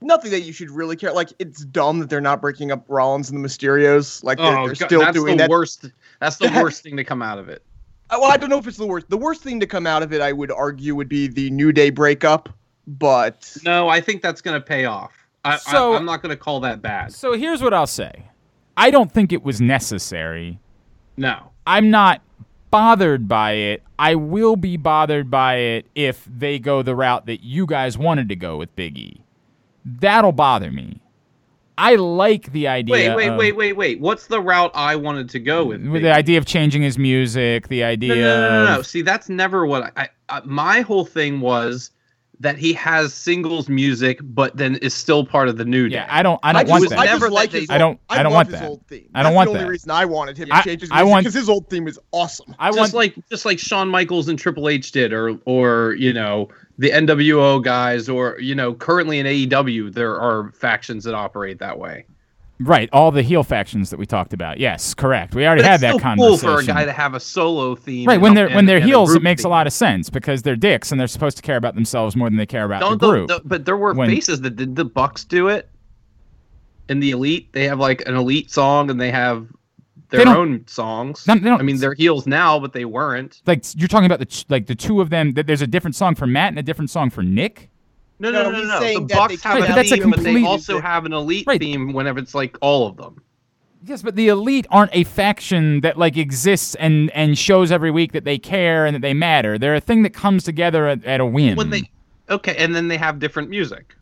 nothing 0.00 0.30
that 0.30 0.40
you 0.42 0.52
should 0.52 0.70
really 0.70 0.96
care. 0.96 1.12
Like, 1.12 1.32
it's 1.38 1.64
dumb 1.64 1.98
that 2.00 2.10
they're 2.10 2.20
not 2.20 2.40
breaking 2.40 2.70
up 2.72 2.84
Rollins 2.88 3.30
and 3.30 3.42
the 3.42 3.46
Mysterios. 3.48 4.22
Like, 4.22 4.38
they're, 4.38 4.46
Oh, 4.58 4.66
they're 4.66 4.74
God, 4.74 4.86
still 4.86 5.00
that's 5.00 5.16
doing 5.16 5.36
the 5.36 5.44
that. 5.44 5.50
worst. 5.50 5.86
That's 6.20 6.36
the 6.36 6.48
that- 6.48 6.62
worst 6.62 6.82
thing 6.82 6.96
to 6.96 7.04
come 7.04 7.22
out 7.22 7.38
of 7.38 7.48
it. 7.48 7.62
Uh, 8.10 8.18
Well, 8.20 8.30
I 8.30 8.36
don't 8.36 8.50
know 8.50 8.58
if 8.58 8.66
it's 8.66 8.76
the 8.76 8.86
worst. 8.86 9.08
The 9.10 9.16
worst 9.16 9.42
thing 9.42 9.58
to 9.60 9.66
come 9.66 9.86
out 9.86 10.02
of 10.02 10.12
it, 10.12 10.20
I 10.20 10.32
would 10.32 10.50
argue, 10.52 10.94
would 10.94 11.08
be 11.08 11.26
the 11.28 11.50
New 11.50 11.72
Day 11.72 11.90
breakup. 11.90 12.48
But 12.86 13.56
No, 13.64 13.88
I 13.88 14.00
think 14.00 14.22
that's 14.22 14.40
going 14.40 14.54
to 14.60 14.64
pay 14.64 14.84
off. 14.84 15.12
I, 15.44 15.56
So- 15.56 15.94
I, 15.94 15.96
I'm 15.96 16.04
not 16.04 16.22
going 16.22 16.30
to 16.30 16.36
call 16.36 16.60
that 16.60 16.82
bad. 16.82 17.12
So 17.12 17.32
here's 17.32 17.62
what 17.62 17.74
I'll 17.74 17.86
say. 17.86 18.24
I 18.76 18.90
don't 18.90 19.10
think 19.10 19.32
it 19.32 19.42
was 19.42 19.60
necessary. 19.60 20.58
No. 21.16 21.50
I'm 21.66 21.90
not 21.90 22.20
bothered 22.76 23.26
by 23.26 23.52
it. 23.52 23.82
I 23.98 24.16
will 24.16 24.56
be 24.56 24.76
bothered 24.76 25.30
by 25.30 25.56
it 25.56 25.86
if 25.94 26.28
they 26.30 26.58
go 26.58 26.82
the 26.82 26.94
route 26.94 27.24
that 27.24 27.42
you 27.42 27.64
guys 27.64 27.96
wanted 27.96 28.28
to 28.28 28.36
go 28.36 28.58
with 28.58 28.74
Big 28.76 28.98
E. 28.98 29.22
That'll 29.86 30.32
bother 30.32 30.70
me. 30.70 31.00
I 31.78 31.94
like 31.94 32.52
the 32.52 32.68
idea. 32.68 32.92
Wait, 32.92 33.14
wait, 33.16 33.28
of- 33.28 33.38
wait, 33.38 33.56
wait, 33.56 33.72
wait. 33.72 34.00
What's 34.00 34.26
the 34.26 34.42
route 34.42 34.72
I 34.74 34.94
wanted 34.96 35.30
to 35.30 35.38
go 35.40 35.64
with? 35.64 35.90
Big 35.90 36.02
the 36.02 36.12
idea 36.12 36.36
of 36.36 36.44
changing 36.44 36.82
his 36.82 36.98
music, 36.98 37.68
the 37.68 37.82
idea. 37.82 38.14
No, 38.14 38.20
no, 38.20 38.48
no, 38.48 38.64
no, 38.64 38.76
no. 38.76 38.82
See, 38.82 39.00
that's 39.00 39.30
never 39.30 39.64
what 39.64 39.84
I, 39.84 40.02
I, 40.02 40.08
I. 40.28 40.40
My 40.44 40.82
whole 40.82 41.06
thing 41.06 41.40
was 41.40 41.92
that 42.40 42.58
he 42.58 42.72
has 42.74 43.14
singles 43.14 43.68
music, 43.68 44.18
but 44.22 44.56
then 44.56 44.76
is 44.76 44.92
still 44.92 45.24
part 45.24 45.48
of 45.48 45.56
the 45.56 45.64
new 45.64 45.88
day. 45.88 45.96
Yeah, 45.96 46.06
I 46.10 46.22
don't. 46.22 46.38
I 46.42 46.52
don't 46.52 46.62
just, 46.62 46.70
want 46.70 46.80
was 46.82 46.90
that. 46.90 46.98
I 46.98 47.04
never 47.06 47.30
like 47.30 47.50
that 47.52 47.60
his. 47.60 47.68
they- 47.68 47.74
I 47.74 47.78
don't- 47.78 47.92
old- 47.92 47.98
I 48.10 48.22
don't 48.22 48.32
want 48.32 48.48
his 48.48 48.60
that. 48.60 48.68
Old 48.68 48.86
theme. 48.86 49.08
I 49.14 49.22
don't 49.22 49.32
That's 49.32 49.36
want 49.36 49.46
the 49.46 49.50
only 49.52 49.64
that. 49.64 49.70
reason 49.70 49.90
I 49.90 50.04
wanted 50.04 50.36
him 50.36 50.48
to 50.48 50.54
I- 50.56 50.62
change 50.62 50.80
his 50.82 50.90
music 50.90 51.16
because 51.18 51.34
his 51.34 51.48
old 51.48 51.68
theme 51.70 51.88
is 51.88 51.98
awesome. 52.12 52.54
I 52.58 52.68
just 52.68 52.78
want. 52.78 52.94
like 52.94 53.14
just 53.30 53.44
like 53.46 53.58
Shawn 53.58 53.88
Michaels 53.88 54.28
and 54.28 54.38
Triple 54.38 54.68
H 54.68 54.92
did, 54.92 55.12
or 55.12 55.38
or 55.46 55.94
you 55.98 56.12
know 56.12 56.48
the 56.78 56.90
NWO 56.90 57.62
guys, 57.62 58.08
or 58.08 58.38
you 58.38 58.54
know 58.54 58.74
currently 58.74 59.18
in 59.18 59.26
AEW 59.26 59.92
there 59.92 60.20
are 60.20 60.50
factions 60.52 61.04
that 61.04 61.14
operate 61.14 61.58
that 61.60 61.78
way. 61.78 62.04
Right, 62.60 62.88
all 62.92 63.10
the 63.10 63.22
heel 63.22 63.42
factions 63.42 63.90
that 63.90 63.98
we 63.98 64.06
talked 64.06 64.32
about. 64.32 64.58
Yes, 64.58 64.94
correct. 64.94 65.34
We 65.34 65.46
already 65.46 65.62
But 65.62 65.70
had 65.70 65.80
that 65.80 66.00
conversation. 66.00 66.16
cool 66.48 66.56
for 66.56 66.60
a 66.60 66.64
guy 66.64 66.84
to 66.84 66.92
have 66.92 67.14
a 67.14 67.20
solo 67.20 67.74
theme. 67.74 68.06
Right, 68.08 68.20
when 68.20 68.34
they're 68.34 68.50
when 68.50 68.66
they're 68.66 68.80
heels, 68.80 69.14
it 69.14 69.22
makes 69.22 69.44
a 69.44 69.48
lot 69.48 69.66
of 69.66 69.72
sense 69.72 70.10
because 70.10 70.42
they're 70.42 70.56
dicks 70.56 70.90
and 70.92 71.00
they're 71.00 71.06
supposed 71.08 71.36
to 71.36 71.42
care 71.42 71.56
about 71.56 71.74
themselves 71.74 72.16
more 72.16 72.28
than 72.28 72.36
they 72.38 72.46
care 72.46 72.64
about 72.64 72.80
Don't, 72.80 73.00
the 73.00 73.10
group. 73.10 73.28
don't- 73.28 73.48
but 73.48 73.64
there 73.64 73.76
were 73.76 73.92
When- 73.94 74.08
faces 74.08 74.40
that 74.42 74.56
did 74.56 74.76
the 74.76 74.84
Bucks 74.84 75.24
do 75.24 75.48
it. 75.48 75.68
In 76.88 77.00
the 77.00 77.10
elite, 77.10 77.48
they 77.52 77.64
have 77.64 77.78
like 77.80 78.06
an 78.08 78.14
elite 78.14 78.50
song, 78.50 78.90
and 78.90 79.00
they 79.00 79.10
have 79.10 79.46
their 80.10 80.28
own 80.28 80.62
songs. 80.68 81.26
No, 81.26 81.34
they 81.34 81.40
don't- 81.40 81.58
I 81.58 81.64
mean, 81.64 81.78
they're 81.78 81.94
heels 81.94 82.28
now, 82.28 82.60
but 82.60 82.72
they 82.72 82.84
weren't. 82.84 83.40
like 83.44 83.64
you're 83.74 83.88
talking 83.88 84.06
about 84.06 84.20
the 84.20 84.44
like 84.48 84.66
the 84.66 84.76
two 84.76 85.00
of 85.00 85.10
them. 85.10 85.32
That 85.34 85.48
there's 85.48 85.62
a 85.62 85.66
different 85.66 85.96
song 85.96 86.14
for 86.14 86.26
Matt 86.28 86.50
and 86.50 86.58
a 86.58 86.62
different 86.62 86.90
song 86.90 87.10
for 87.10 87.22
Nick. 87.24 87.70
No, 88.18 88.30
No, 88.30 88.44
no, 88.44 88.50
no, 88.50 88.62
no. 88.64 88.80
no. 88.80 88.80
The 88.80 89.14
Bucks 89.14 89.42
have 89.42 89.54
Right, 89.54 89.64
a 89.64 89.66
but 89.68 89.74
that's 89.76 89.92
a 89.92 89.96
theme, 89.96 90.10
but 90.10 90.20
they 90.20 90.32
complete- 90.32 90.46
also 90.46 90.80
have 90.80 91.04
an 91.04 91.12
elite 91.12 91.44
Right. 91.46 91.60
theme 91.60 91.92
whenever 91.92 92.18
it's 92.18 92.34
like 92.34 92.56
all 92.60 92.86
of 92.86 92.96
them. 92.96 93.20
Yes, 93.84 94.02
but 94.02 94.16
the 94.16 94.28
elite 94.28 94.66
aren't 94.70 94.90
a 94.94 95.04
faction 95.04 95.80
that 95.82 95.96
like 95.98 96.16
exists 96.16 96.74
and 96.76 97.10
and 97.10 97.38
shows 97.38 97.70
every 97.70 97.90
week 97.90 98.12
that 98.12 98.24
they 98.24 98.38
care 98.38 98.86
and 98.86 98.94
that 98.94 99.00
they 99.02 99.14
matter. 99.14 99.58
They're 99.58 99.74
a 99.76 99.80
thing 99.80 100.02
that 100.02 100.10
comes 100.14 100.44
together 100.44 100.88
at, 100.88 101.04
at 101.04 101.20
a 101.20 101.26
whim. 101.26 101.56
When 101.56 101.70
they 101.70 101.90
okay, 102.30 102.56
and 102.56 102.74
then 102.74 102.88
they 102.88 102.96
have 102.96 103.18
different 103.18 103.48
music. 103.50 103.94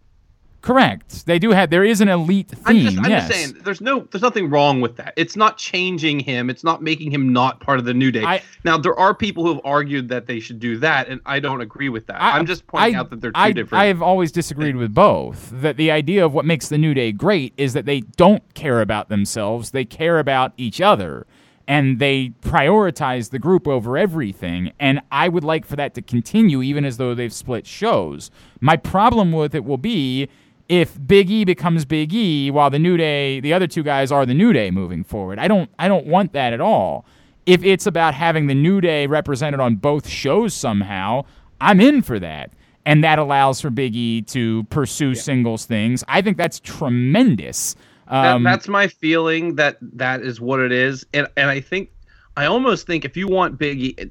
Correct. 0.65 1.27
They 1.27 1.39
do 1.39 1.51
have. 1.51 1.69
There 1.69 1.85
is 1.85 2.01
an 2.01 2.09
elite 2.09 2.49
theme. 2.49 2.59
I'm 2.65 2.81
just, 2.81 2.99
I'm 2.99 3.11
yes. 3.11 3.29
just 3.29 3.39
saying, 3.39 3.63
there's 3.65 3.83
no, 3.83 4.09
there's 4.11 4.23
nothing 4.23 4.49
wrong 4.49 4.81
with 4.81 4.97
that. 4.97 5.13
It's 5.15 5.37
not 5.37 5.59
changing 5.59 6.21
him. 6.21 6.49
It's 6.49 6.65
not 6.65 6.83
making 6.83 7.11
him 7.11 7.35
not 7.35 7.61
part 7.61 7.79
of 7.79 7.85
the 7.85 7.93
new 7.93 8.11
day. 8.11 8.25
I- 8.25 8.43
now 8.65 8.79
there 8.79 8.99
are 8.99 9.15
people 9.15 9.45
who 9.45 9.53
have 9.53 9.61
argued 9.63 10.09
that 10.09 10.27
they 10.27 10.41
should 10.41 10.59
do 10.59 10.79
that, 10.79 11.09
and 11.09 11.21
I 11.27 11.39
don't 11.39 11.61
agree 11.61 11.91
with 11.91 12.07
that. 12.07 12.19
I, 12.19 12.39
am 12.39 12.47
just 12.47 12.67
pointing 12.67 12.97
I- 12.97 12.99
out 12.99 13.11
that 13.11 13.21
they're 13.21 13.33
two 13.33 13.39
I, 13.39 13.53
different. 13.53 13.83
I 13.83 13.85
have 13.89 14.01
always 14.01 14.33
disagreed 14.33 14.77
with 14.77 14.95
both. 14.95 15.51
That 15.53 15.77
the 15.77 15.91
idea 15.91 16.25
of 16.25 16.33
what 16.33 16.47
makes 16.47 16.71
the 16.71 16.79
New 16.79 16.95
Day 16.95 17.13
great 17.13 17.53
is 17.59 17.75
that 17.75 17.85
they 17.85 18.01
don't 18.01 18.43
care 18.55 18.81
about 18.81 19.11
themselves; 19.11 19.73
they 19.73 19.85
care 19.85 20.19
about 20.19 20.55
each 20.57 20.81
other. 20.81 21.27
and 21.67 21.99
they 21.99 22.31
prioritize 22.43 23.31
the 23.31 23.39
group 23.39 23.67
over 23.67 23.97
everything. 23.97 24.71
And 24.79 25.01
I 25.11 25.29
would 25.29 25.45
like 25.45 25.65
for 25.65 25.77
that 25.77 25.95
to 25.95 26.03
continue, 26.03 26.61
even 26.63 26.85
as 26.85 26.99
though 26.99 27.15
they've 27.15 27.33
split 27.33 27.67
shows. 27.67 28.31
My 28.61 28.77
problem 28.77 29.33
with 29.33 29.55
it 29.55 29.65
will 29.65 29.79
be 29.79 30.29
if 30.69 30.99
Big 31.07 31.31
E 31.31 31.45
becomes 31.45 31.85
Big 31.85 32.13
E 32.13 32.51
while 32.51 32.71
the 32.71 32.79
New 32.79 32.97
Day, 32.97 33.41
the 33.41 33.53
other 33.53 33.67
two 33.67 33.83
guys 33.83 34.11
are 34.11 34.25
the 34.25 34.35
New 34.35 34.53
Day 34.53 34.71
moving 34.71 35.05
forward. 35.05 35.39
I 35.39 35.49
don't, 35.49 35.71
I 35.79 35.89
don't 35.89 36.07
want 36.07 36.33
that 36.33 36.53
at 36.53 36.61
all. 36.61 37.05
If 37.47 37.63
it's 37.63 37.87
about 37.87 38.15
having 38.15 38.47
the 38.47 38.55
New 38.55 38.81
Day 38.81 39.07
represented 39.07 39.61
on 39.61 39.77
both 39.77 40.09
shows 40.09 40.55
somehow, 40.55 41.25
I'm 41.61 41.81
in 41.81 42.03
for 42.03 42.19
that. 42.19 42.51
And 42.87 43.03
that 43.05 43.19
allows 43.19 43.61
for 43.61 43.71
Big 43.71 43.95
E 43.95 44.23
to 44.23 44.65
pursue 44.65 45.15
singles 45.15 45.65
things. 45.65 46.05
I 46.09 46.21
think 46.21 46.37
that's 46.37 46.61
tremendous. 46.61 47.77
That, 48.11 48.35
Um, 48.35 48.43
that's 48.43 48.69
my 48.69 48.89
feeling 48.89 49.55
that 49.57 49.79
that 49.81 50.21
is 50.21 50.39
what 50.39 50.61
it 50.61 50.71
is, 50.73 51.07
and 51.15 51.27
and 51.39 51.49
I 51.49 51.61
think 51.61 51.91
I 52.37 52.45
almost 52.45 52.87
think 52.87 53.07
if 53.07 53.17
you 53.17 53.27
want 53.27 53.59
Biggie, 53.59 54.11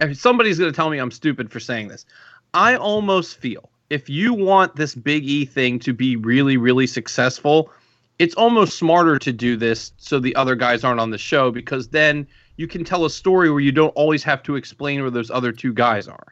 if 0.00 0.20
somebody's 0.20 0.60
going 0.60 0.70
to 0.70 0.76
tell 0.76 0.88
me 0.90 0.98
I'm 0.98 1.10
stupid 1.10 1.50
for 1.50 1.58
saying 1.58 1.88
this. 1.88 2.06
I 2.54 2.76
almost 2.76 3.38
feel 3.38 3.68
if 3.90 4.08
you 4.08 4.34
want 4.34 4.76
this 4.76 4.94
Big 4.94 5.24
E 5.24 5.44
thing 5.44 5.78
to 5.80 5.92
be 5.92 6.16
really 6.16 6.56
really 6.56 6.86
successful, 6.86 7.70
it's 8.18 8.34
almost 8.34 8.78
smarter 8.78 9.18
to 9.18 9.32
do 9.32 9.56
this 9.56 9.92
so 9.96 10.18
the 10.18 10.34
other 10.36 10.54
guys 10.54 10.84
aren't 10.84 11.00
on 11.00 11.10
the 11.10 11.18
show 11.18 11.50
because 11.50 11.88
then 11.88 12.26
you 12.56 12.66
can 12.66 12.84
tell 12.84 13.04
a 13.04 13.10
story 13.10 13.50
where 13.50 13.60
you 13.60 13.72
don't 13.72 13.90
always 13.90 14.22
have 14.24 14.42
to 14.42 14.56
explain 14.56 15.00
where 15.00 15.10
those 15.10 15.30
other 15.30 15.52
two 15.52 15.72
guys 15.72 16.08
are. 16.08 16.26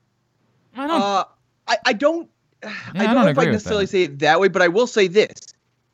I 0.76 0.86
don't, 0.88 1.00
Uh, 1.00 1.24
I, 1.68 1.76
I 1.86 1.92
don't. 1.92 2.28
I 2.64 2.68
I 2.68 3.04
don't 3.06 3.14
don't 3.14 3.24
know 3.24 3.30
if 3.30 3.38
I 3.38 3.44
necessarily 3.46 3.84
that. 3.84 3.90
say 3.90 4.02
it 4.04 4.18
that 4.20 4.40
way, 4.40 4.48
but 4.48 4.60
I 4.62 4.68
will 4.68 4.86
say 4.88 5.06
this: 5.06 5.32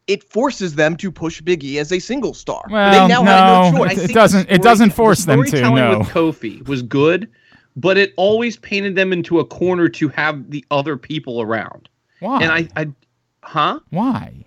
it 0.07 0.25
forces 0.25 0.75
them 0.75 0.97
to 0.97 1.13
push 1.13 1.41
Big 1.43 1.63
E 1.65 1.79
as 1.79 1.93
a 1.93 1.99
single 1.99 2.35
star. 2.35 2.63
well, 2.71 2.91
they 3.09 3.13
now 3.15 3.23
no, 3.23 3.31
have 3.31 3.73
no 3.75 3.79
choice. 3.79 3.99
it, 3.99 4.11
it 4.11 4.15
doesn't. 4.15 4.49
the 4.49 4.55
It 4.55 4.63
doesn't 4.63 4.91
force 4.91 5.21
the 5.25 5.33
them 5.33 5.43
to. 5.43 5.49
storytelling 5.49 5.77
No. 5.77 5.99
with 5.99 6.09
Kofi 6.09 6.67
was 6.67 6.83
good, 6.83 7.29
but 7.77 7.97
it 7.97 8.13
always 8.17 8.57
painted 8.57 8.97
them 8.97 9.13
into 9.13 9.41
a 9.41 9.45
corner 9.45 9.89
to 9.89 10.09
have 10.09 10.51
the 10.51 10.65
other 10.71 10.97
people 10.97 11.41
around. 11.41 11.89
Why? 12.21 12.43
And 12.43 12.53
I, 12.53 12.69
I, 12.77 12.89
huh? 13.43 13.81
Why? 13.91 14.45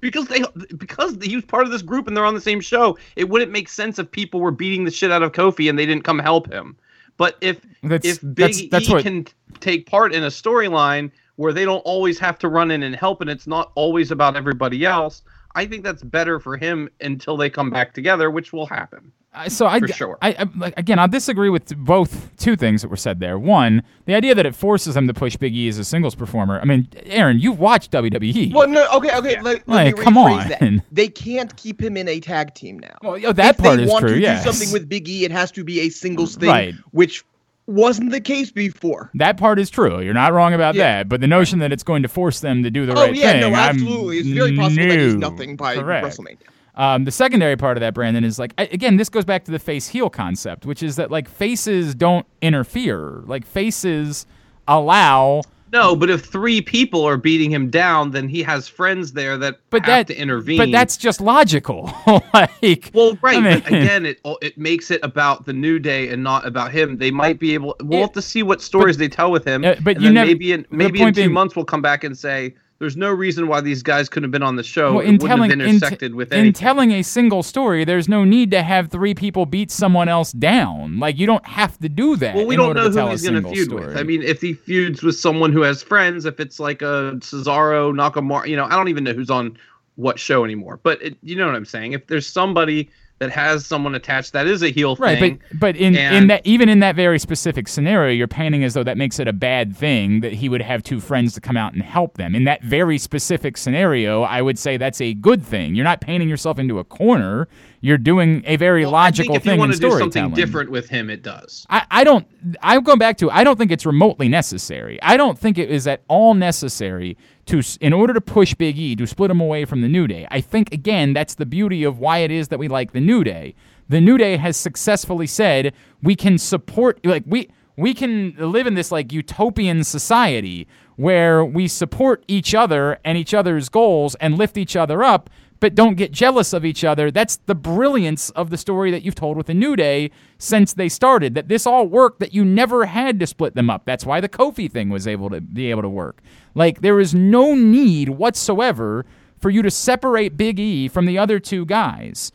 Because 0.00 0.28
they, 0.28 0.42
because 0.76 1.16
he 1.22 1.34
was 1.34 1.44
part 1.44 1.64
of 1.64 1.72
this 1.72 1.82
group 1.82 2.06
and 2.06 2.16
they're 2.16 2.24
on 2.24 2.34
the 2.34 2.40
same 2.40 2.60
show. 2.60 2.96
It 3.16 3.28
wouldn't 3.28 3.50
make 3.50 3.68
sense 3.68 3.98
if 3.98 4.10
people 4.10 4.40
were 4.40 4.50
beating 4.50 4.84
the 4.84 4.90
shit 4.90 5.10
out 5.10 5.22
of 5.22 5.32
Kofi 5.32 5.68
and 5.68 5.78
they 5.78 5.86
didn't 5.86 6.04
come 6.04 6.18
help 6.18 6.52
him. 6.52 6.76
But 7.16 7.36
if 7.40 7.60
That's 7.82 8.06
if 8.06 8.20
Big 8.20 8.36
that's 8.36 8.68
that's 8.68 8.88
E 8.88 8.92
what. 8.92 9.02
can 9.02 9.26
take 9.60 9.86
part 9.86 10.12
in 10.12 10.22
a 10.22 10.28
storyline 10.28 11.10
where 11.36 11.52
they 11.52 11.64
don't 11.64 11.80
always 11.80 12.18
have 12.18 12.38
to 12.38 12.48
run 12.48 12.70
in 12.70 12.82
and 12.82 12.94
help, 12.94 13.20
and 13.20 13.30
it's 13.30 13.46
not 13.46 13.72
always 13.74 14.10
about 14.10 14.36
everybody 14.36 14.84
else, 14.84 15.22
I 15.54 15.66
think 15.66 15.82
that's 15.82 16.02
better 16.02 16.38
for 16.38 16.56
him 16.56 16.88
until 17.00 17.36
they 17.36 17.48
come 17.50 17.70
back 17.70 17.94
together, 17.94 18.30
which 18.30 18.52
will 18.52 18.66
happen. 18.66 19.12
I- 19.36 19.48
so 19.48 19.66
I, 19.66 19.78
for 19.80 19.88
sure. 19.88 20.18
I, 20.22 20.30
I 20.38 20.46
like 20.56 20.74
again, 20.76 20.98
I'll 20.98 21.08
disagree 21.08 21.50
with 21.50 21.76
both 21.76 22.34
two 22.38 22.56
things 22.56 22.82
that 22.82 22.88
were 22.88 22.96
said 22.96 23.20
there. 23.20 23.38
One, 23.38 23.82
the 24.06 24.14
idea 24.14 24.34
that 24.34 24.46
it 24.46 24.54
forces 24.54 24.94
them 24.94 25.06
to 25.06 25.14
push 25.14 25.36
Big 25.36 25.54
E 25.54 25.68
as 25.68 25.78
a 25.78 25.84
singles 25.84 26.14
performer. 26.14 26.58
I 26.60 26.64
mean, 26.64 26.88
Aaron, 27.04 27.38
you've 27.38 27.58
watched 27.58 27.92
WWE. 27.92 28.54
Well, 28.54 28.68
no, 28.68 28.86
okay, 28.94 29.14
okay. 29.16 29.32
Yeah. 29.32 29.42
Let, 29.42 29.68
let 29.68 29.84
Like, 29.84 29.96
me 29.98 30.02
come 30.02 30.16
on. 30.18 30.48
That. 30.48 30.82
They 30.90 31.08
can't 31.08 31.54
keep 31.56 31.80
him 31.80 31.96
in 31.96 32.08
a 32.08 32.18
tag 32.20 32.54
team 32.54 32.78
now. 32.78 32.96
Well, 33.02 33.18
yo, 33.18 33.32
that 33.32 33.56
if 33.56 33.58
part 33.62 33.76
they 33.76 33.84
is 33.84 33.90
want 33.90 34.06
true. 34.06 34.14
to 34.14 34.20
yes. 34.20 34.44
do 34.44 34.50
something 34.52 34.72
with 34.72 34.88
Big 34.88 35.08
E, 35.08 35.24
it 35.24 35.30
has 35.30 35.50
to 35.52 35.64
be 35.64 35.80
a 35.80 35.88
singles 35.90 36.36
thing, 36.36 36.48
Right. 36.48 36.74
which 36.92 37.24
wasn't 37.66 38.10
the 38.12 38.20
case 38.20 38.52
before. 38.52 39.10
that 39.14 39.36
part 39.36 39.58
is 39.58 39.68
true. 39.70 40.00
You're 40.00 40.14
not 40.14 40.32
wrong 40.32 40.54
about 40.54 40.76
Yeah. 40.76 40.98
that. 40.98 41.08
But 41.08 41.20
the 41.20 41.26
notion 41.26 41.58
that 41.58 41.72
it's 41.72 41.82
going 41.82 42.02
to 42.04 42.08
force 42.08 42.38
them 42.40 42.62
to 42.62 42.70
do 42.70 42.86
the 42.86 42.92
oh 42.92 43.02
right 43.06 43.14
yeah, 43.14 43.32
thing, 43.32 43.40
no, 43.40 43.48
I'm 43.48 43.54
absolutely. 43.54 44.18
It's 44.18 44.28
very 44.28 44.56
possible 44.56 44.86
that 44.88 44.98
he's 44.98 45.14
nothing 45.16 45.56
by 45.56 45.74
Correct. 45.74 46.06
WrestleMania. 46.06 46.36
Um, 46.76 47.04
the 47.04 47.10
secondary 47.10 47.56
part 47.56 47.76
of 47.76 47.80
that, 47.80 47.94
Brandon, 47.94 48.22
is 48.24 48.38
like 48.38 48.52
I, 48.58 48.64
again, 48.64 48.96
this 48.96 49.08
goes 49.08 49.24
back 49.24 49.44
to 49.44 49.50
the 49.50 49.58
face 49.58 49.88
heel 49.88 50.10
concept, 50.10 50.66
which 50.66 50.82
is 50.82 50.96
that 50.96 51.10
like 51.10 51.28
faces 51.28 51.94
don't 51.94 52.26
interfere. 52.42 53.22
Like 53.26 53.46
faces 53.46 54.26
allow. 54.68 55.42
No, 55.72 55.96
but 55.96 56.08
if 56.10 56.24
three 56.24 56.60
people 56.62 57.04
are 57.04 57.16
beating 57.16 57.50
him 57.50 57.70
down, 57.70 58.12
then 58.12 58.28
he 58.28 58.42
has 58.44 58.68
friends 58.68 59.12
there 59.12 59.36
that 59.38 59.56
But 59.70 59.84
have 59.84 60.06
that 60.06 60.14
to 60.14 60.18
intervene. 60.20 60.58
But 60.58 60.70
that's 60.70 60.96
just 60.96 61.20
logical. 61.20 61.92
like 62.34 62.90
well, 62.94 63.18
right. 63.20 63.38
I 63.44 63.58
but 63.60 63.66
again, 63.66 64.06
it 64.06 64.20
it 64.42 64.56
makes 64.56 64.90
it 64.90 65.00
about 65.02 65.44
the 65.44 65.52
new 65.52 65.78
day 65.78 66.08
and 66.10 66.22
not 66.22 66.46
about 66.46 66.70
him. 66.72 66.98
They 66.98 67.10
might 67.10 67.40
be 67.40 67.54
able. 67.54 67.74
We'll 67.80 67.94
Yeah. 67.98 68.00
have 68.02 68.12
to 68.12 68.22
see 68.22 68.42
what 68.42 68.62
stories 68.62 68.96
they 68.96 69.08
tell 69.08 69.30
with 69.32 69.44
him. 69.44 69.64
Uh, 69.64 69.74
but 69.82 69.96
and 69.96 70.04
you 70.04 70.12
never- 70.12 70.26
maybe 70.26 70.52
in 70.52 70.66
maybe 70.70 71.00
in 71.02 71.12
two 71.12 71.22
being- 71.22 71.32
months 71.32 71.56
we'll 71.56 71.64
come 71.64 71.82
back 71.82 72.04
and 72.04 72.16
say 72.16 72.54
there's 72.78 72.96
no 72.96 73.10
reason 73.10 73.48
why 73.48 73.60
these 73.60 73.82
guys 73.82 74.08
couldn't 74.08 74.24
have 74.24 74.30
been 74.30 74.42
on 74.42 74.56
the 74.56 74.62
show. 74.62 74.94
well, 74.94 75.06
in 75.06 75.18
telling 75.18 75.50
have 75.50 75.60
in, 75.60 75.66
intersected 75.66 76.14
with 76.14 76.32
in 76.32 76.52
telling 76.52 76.92
a 76.92 77.02
single 77.02 77.42
story, 77.42 77.84
there's 77.84 78.08
no 78.08 78.24
need 78.24 78.50
to 78.50 78.62
have 78.62 78.90
three 78.90 79.14
people 79.14 79.46
beat 79.46 79.70
someone 79.70 80.08
else 80.08 80.32
down. 80.32 80.98
Like 80.98 81.18
you 81.18 81.26
don't 81.26 81.46
have 81.46 81.78
to 81.78 81.88
do 81.88 82.16
that. 82.16 82.34
well, 82.34 82.46
we 82.46 82.54
in 82.54 82.60
don't 82.60 82.68
order 82.68 82.90
know 82.90 83.06
who 83.06 83.10
he's 83.10 83.22
going 83.22 83.42
to 83.42 83.48
feud 83.50 83.68
story. 83.68 83.86
with. 83.86 83.96
I 83.96 84.02
mean, 84.02 84.22
if 84.22 84.40
he 84.40 84.52
feuds 84.52 85.02
with 85.02 85.16
someone 85.16 85.52
who 85.52 85.62
has 85.62 85.82
friends, 85.82 86.26
if 86.26 86.38
it's 86.38 86.60
like 86.60 86.82
a 86.82 87.14
Cesaro, 87.18 87.94
Nakamura, 87.94 88.46
you 88.46 88.56
know, 88.56 88.66
I 88.66 88.70
don't 88.70 88.88
even 88.88 89.04
know 89.04 89.14
who's 89.14 89.30
on 89.30 89.56
what 89.94 90.18
show 90.18 90.44
anymore. 90.44 90.78
But 90.82 91.02
it, 91.02 91.16
you 91.22 91.36
know 91.36 91.46
what 91.46 91.54
I'm 91.54 91.64
saying? 91.64 91.92
If 91.92 92.06
there's 92.08 92.26
somebody 92.26 92.90
that 93.18 93.30
has 93.30 93.64
someone 93.66 93.94
attached 93.94 94.32
that 94.34 94.46
is 94.46 94.62
a 94.62 94.68
heel 94.68 94.96
Right, 94.98 95.18
thing, 95.18 95.40
but 95.50 95.58
but 95.60 95.76
in 95.76 95.94
in 95.96 96.26
that 96.28 96.46
even 96.46 96.68
in 96.68 96.80
that 96.80 96.96
very 96.96 97.18
specific 97.18 97.68
scenario, 97.68 98.12
you're 98.12 98.28
painting 98.28 98.62
as 98.64 98.74
though 98.74 98.84
that 98.84 98.96
makes 98.98 99.18
it 99.18 99.26
a 99.28 99.32
bad 99.32 99.76
thing 99.76 100.20
that 100.20 100.32
he 100.32 100.48
would 100.48 100.62
have 100.62 100.82
two 100.82 101.00
friends 101.00 101.34
to 101.34 101.40
come 101.40 101.56
out 101.56 101.72
and 101.72 101.82
help 101.82 102.16
them. 102.16 102.34
In 102.34 102.44
that 102.44 102.62
very 102.62 102.98
specific 102.98 103.56
scenario, 103.56 104.22
I 104.22 104.42
would 104.42 104.58
say 104.58 104.76
that's 104.76 105.00
a 105.00 105.14
good 105.14 105.42
thing. 105.42 105.74
You're 105.74 105.84
not 105.84 106.00
painting 106.00 106.28
yourself 106.28 106.58
into 106.58 106.78
a 106.78 106.84
corner. 106.84 107.48
You're 107.80 107.98
doing 107.98 108.42
a 108.46 108.56
very 108.56 108.82
Well, 108.82 108.92
logical 108.92 109.34
I 109.34 109.34
think 109.34 109.36
if 109.36 109.42
thing 109.44 109.54
you 109.54 109.60
want 109.60 109.72
to 109.72 109.78
do 109.78 109.90
something 109.98 110.30
different 110.32 110.70
with 110.70 110.88
him, 110.88 111.08
it 111.10 111.22
does. 111.22 111.66
I, 111.70 111.86
I 111.90 112.04
don't 112.04 112.26
I'm 112.62 112.82
going 112.82 112.98
back 112.98 113.16
to 113.18 113.30
I 113.30 113.44
don't 113.44 113.56
think 113.56 113.70
it's 113.70 113.86
remotely 113.86 114.28
necessary. 114.28 115.00
I 115.02 115.16
don't 115.16 115.38
think 115.38 115.58
it 115.58 115.70
is 115.70 115.86
at 115.86 116.02
all 116.08 116.34
necessary 116.34 117.16
to 117.46 117.62
in 117.80 117.92
order 117.92 118.12
to 118.12 118.20
push 118.20 118.54
Big 118.54 118.78
E 118.78 118.94
to 118.96 119.06
split 119.06 119.30
him 119.30 119.40
away 119.40 119.64
from 119.64 119.80
the 119.80 119.88
New 119.88 120.06
Day. 120.06 120.26
I 120.30 120.40
think 120.40 120.72
again 120.72 121.12
that's 121.12 121.34
the 121.34 121.46
beauty 121.46 121.84
of 121.84 121.98
why 121.98 122.18
it 122.18 122.30
is 122.30 122.48
that 122.48 122.58
we 122.58 122.68
like 122.68 122.92
the 122.92 123.00
New 123.00 123.24
Day. 123.24 123.54
The 123.88 124.00
New 124.00 124.18
Day 124.18 124.36
has 124.36 124.56
successfully 124.56 125.26
said 125.26 125.72
we 126.02 126.16
can 126.16 126.38
support 126.38 127.04
like 127.04 127.24
we 127.26 127.48
we 127.76 127.94
can 127.94 128.34
live 128.38 128.66
in 128.66 128.74
this 128.74 128.90
like 128.90 129.12
utopian 129.12 129.84
society 129.84 130.66
where 130.96 131.44
we 131.44 131.68
support 131.68 132.24
each 132.26 132.54
other 132.54 132.98
and 133.04 133.18
each 133.18 133.34
other's 133.34 133.68
goals 133.68 134.14
and 134.16 134.38
lift 134.38 134.56
each 134.56 134.74
other 134.74 135.04
up 135.04 135.28
but 135.66 135.74
don't 135.74 135.96
get 135.96 136.12
jealous 136.12 136.52
of 136.52 136.64
each 136.64 136.84
other. 136.84 137.10
That's 137.10 137.38
the 137.46 137.54
brilliance 137.56 138.30
of 138.30 138.50
the 138.50 138.56
story 138.56 138.92
that 138.92 139.02
you've 139.02 139.16
told 139.16 139.36
with 139.36 139.48
the 139.48 139.54
New 139.54 139.74
Day 139.74 140.12
since 140.38 140.72
they 140.72 140.88
started. 140.88 141.34
That 141.34 141.48
this 141.48 141.66
all 141.66 141.88
worked, 141.88 142.20
that 142.20 142.32
you 142.32 142.44
never 142.44 142.86
had 142.86 143.18
to 143.18 143.26
split 143.26 143.56
them 143.56 143.68
up. 143.68 143.84
That's 143.84 144.06
why 144.06 144.20
the 144.20 144.28
Kofi 144.28 144.70
thing 144.70 144.90
was 144.90 145.08
able 145.08 145.28
to 145.30 145.40
be 145.40 145.68
able 145.70 145.82
to 145.82 145.88
work. 145.88 146.22
Like 146.54 146.82
there 146.82 147.00
is 147.00 147.16
no 147.16 147.56
need 147.56 148.10
whatsoever 148.10 149.04
for 149.40 149.50
you 149.50 149.60
to 149.62 149.70
separate 149.72 150.36
Big 150.36 150.60
E 150.60 150.86
from 150.86 151.04
the 151.04 151.18
other 151.18 151.40
two 151.40 151.66
guys. 151.66 152.30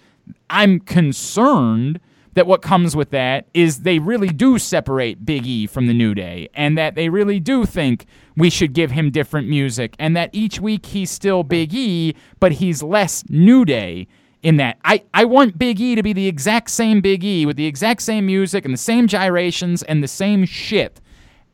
I'm 0.50 0.81
concerned 0.81 2.01
that 2.33 2.47
what 2.47 2.61
comes 2.61 2.95
with 2.95 3.09
that 3.11 3.47
is 3.53 3.81
they 3.81 4.00
really 4.00 4.29
do 4.29 4.57
separate 4.57 5.25
Big 5.25 5.45
E 5.45 5.67
from 5.67 5.88
the 5.88 5.93
New 5.93 6.13
Day, 6.13 6.50
and 6.53 6.77
that 6.77 6.95
they 6.95 7.09
really 7.09 7.39
do 7.39 7.65
think 7.65 8.05
we 8.38 8.50
should 8.50 8.73
give 8.73 8.91
him 8.91 9.11
different 9.11 9.47
music, 9.47 9.95
and 10.00 10.15
that 10.15 10.29
each 10.33 10.59
week 10.59 10.85
he's 10.88 11.11
still 11.11 11.43
Big 11.43 11.73
E, 11.73 12.15
but 12.39 12.53
he's 12.53 12.81
less 12.81 13.23
New 13.29 13.65
Day 13.65 14.07
in 14.41 14.57
that. 14.57 14.77
I, 14.83 15.03
I 15.13 15.25
want 15.25 15.57
Big 15.57 15.79
E 15.79 15.95
to 15.95 16.03
be 16.03 16.13
the 16.13 16.27
exact 16.27 16.71
same 16.71 17.01
Big 17.01 17.23
E 17.23 17.45
with 17.45 17.57
the 17.57 17.67
exact 17.67 18.01
same 18.01 18.25
music 18.25 18.65
and 18.65 18.73
the 18.73 18.77
same 18.77 19.07
gyrations 19.07 19.83
and 19.83 20.03
the 20.03 20.07
same 20.07 20.45
shit. 20.45 21.01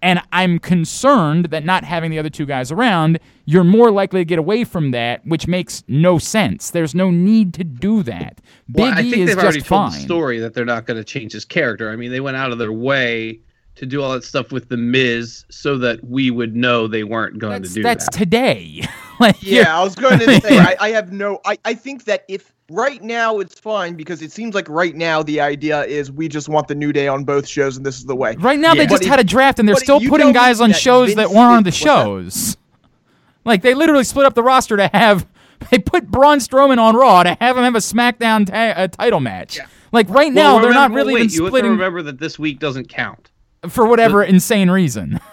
And 0.01 0.22
I'm 0.32 0.60
concerned 0.60 1.46
that 1.46 1.66
not 1.66 1.84
having 1.84 2.12
the 2.12 2.20
other 2.20 2.30
two 2.30 2.46
guys 2.46 2.72
around, 2.72 3.20
you're 3.46 3.63
more 3.63 3.89
likely 3.92 4.22
to 4.22 4.25
get 4.25 4.38
away 4.39 4.63
from 4.63 4.92
that, 4.92 5.25
which 5.25 5.48
makes 5.48 5.84
no 5.88 6.20
sense. 6.20 6.70
There's 6.70 6.94
no 6.94 7.10
need 7.10 7.54
to 7.56 7.63
do 7.63 8.04
that. 8.04 8.39
Big 8.72 8.82
well, 8.82 8.94
I 8.96 9.01
E 9.01 9.12
think 9.12 9.24
is 9.24 9.30
they've 9.30 9.38
already 9.38 9.60
just 9.60 9.68
told 9.68 9.92
fine. 9.92 10.00
the 10.00 10.06
story 10.06 10.39
that 10.39 10.54
they're 10.54 10.66
not 10.66 10.86
going 10.86 10.98
to 10.98 11.04
change 11.04 11.34
his 11.34 11.46
character. 11.46 11.89
I 11.89 11.96
mean, 11.96 12.12
they 12.12 12.20
went 12.20 12.38
out 12.38 12.51
of 12.51 12.58
their 12.58 12.72
way 12.72 13.39
to 13.75 13.86
do 13.86 14.01
all 14.01 14.12
that 14.13 14.24
stuff 14.24 14.51
with 14.51 14.70
the 14.70 14.77
Miz 14.77 15.46
so 15.50 15.77
that 15.77 16.04
we 16.04 16.32
would 16.32 16.56
know 16.56 16.88
they 16.88 17.04
weren't 17.04 17.38
going 17.38 17.62
That's, 17.62 17.70
to 17.70 17.75
do 17.75 17.84
that. 17.84 18.00
that's 18.00 18.18
today. 18.18 18.84
like, 19.20 19.42
Yeah, 19.42 19.80
I 19.80 19.84
was 19.84 19.96
going 19.96 20.20
to 20.20 20.42
say 20.42 20.58
I, 20.58 20.75
I 20.80 20.89
have 20.89 21.12
no. 21.12 21.39
I, 21.46 21.58
I 21.63 21.74
think 21.75 22.06
that 22.06 22.24
if 22.27 22.54
right 22.69 23.01
now 23.01 23.39
it's 23.39 23.59
fine 23.59 23.95
because 23.95 24.21
it 24.21 24.31
seems 24.31 24.53
like 24.55 24.67
right 24.69 24.95
now 24.95 25.24
the 25.24 25.39
idea 25.39 25.83
is 25.86 26.12
we 26.12 26.27
just 26.27 26.50
want 26.50 26.67
the 26.67 26.75
new 26.75 26.91
day 26.91 27.07
on 27.07 27.24
both 27.24 27.47
shows 27.47 27.77
and 27.77 27.86
this 27.86 27.97
is 27.97 28.05
the 28.05 28.15
way. 28.15 28.36
Right 28.39 28.59
now, 28.59 28.74
Yeah. 28.74 28.81
they 28.83 28.88
just 28.88 29.01
But 29.01 29.05
if- 29.05 29.09
had 29.09 29.19
a 29.19 29.24
draft 29.24 29.59
and 29.59 29.67
they're 29.67 29.75
still 29.75 30.00
putting 30.01 30.31
guys 30.33 30.59
on 30.62 30.69
that 30.71 30.75
shows 30.79 31.15
that 31.15 31.29
weren't 31.29 31.57
on 31.57 31.63
the 31.63 31.69
is- 31.69 31.79
that? 31.79 31.86
shows. 31.86 32.57
Like 33.45 33.62
they 33.62 33.74
literally 33.74 34.03
split 34.03 34.25
up 34.25 34.33
the 34.33 34.43
roster 34.43 34.75
to 34.77 34.88
have 34.93 35.25
they 35.71 35.79
put 35.79 36.12
Braun 36.12 36.39
Strowman 36.39 36.77
on 36.77 36.95
Raw 36.95 37.24
to 37.24 37.38
have 37.39 37.57
him 37.57 37.63
have 37.63 37.75
a 37.75 37.79
SmackDown 37.79 38.45
ta- 38.45 38.79
uh, 38.81 38.88
title 38.89 39.19
match. 39.21 39.59
Like 39.93 40.09
right 40.09 40.33
now, 40.33 40.55
Well, 40.55 40.63
they're 40.63 40.74
not 40.74 40.89
remember- 40.91 40.95
really 40.97 41.13
wait, 41.13 41.19
even 41.25 41.33
You 41.36 41.43
have 41.43 41.45
to 41.45 41.51
splitting 41.51 41.71
remember 41.71 42.01
that 42.03 42.19
this 42.19 42.38
week 42.38 42.59
doesn't 42.59 42.89
count. 42.89 43.31
for 43.69 43.86
whatever 43.88 44.21
insane 44.24 44.69
reason. 44.69 45.19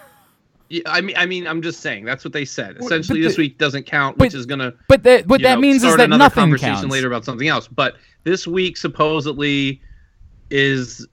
Yeah, 0.70 0.82
I 0.86 1.00
mean, 1.02 1.14
I 1.16 1.26
mean, 1.26 1.46
I'm 1.46 1.60
just 1.62 1.80
saying 1.80 2.04
that's 2.04 2.24
what 2.24 2.32
they 2.32 2.44
said. 2.44 2.76
Essentially, 2.80 3.20
but 3.20 3.28
this 3.28 3.36
week 3.38 3.58
doesn't 3.58 3.84
count, 3.84 4.16
but- 4.18 4.26
which 4.26 4.34
is 4.34 4.46
gonna. 4.46 4.72
But 4.88 5.02
that 5.02 5.26
what 5.26 5.42
that 5.42 5.56
know, 5.56 5.60
means 5.60 5.84
is 5.84 5.96
that 5.96 6.08
nothing 6.08 6.42
conversation 6.42 6.74
counts. 6.76 6.90
later 6.92 7.06
about 7.06 7.24
something 7.24 7.48
else. 7.48 7.68
But 7.68 7.96
this 8.24 8.46
week, 8.46 8.76
supposedly, 8.76 9.80
is, 10.50 11.06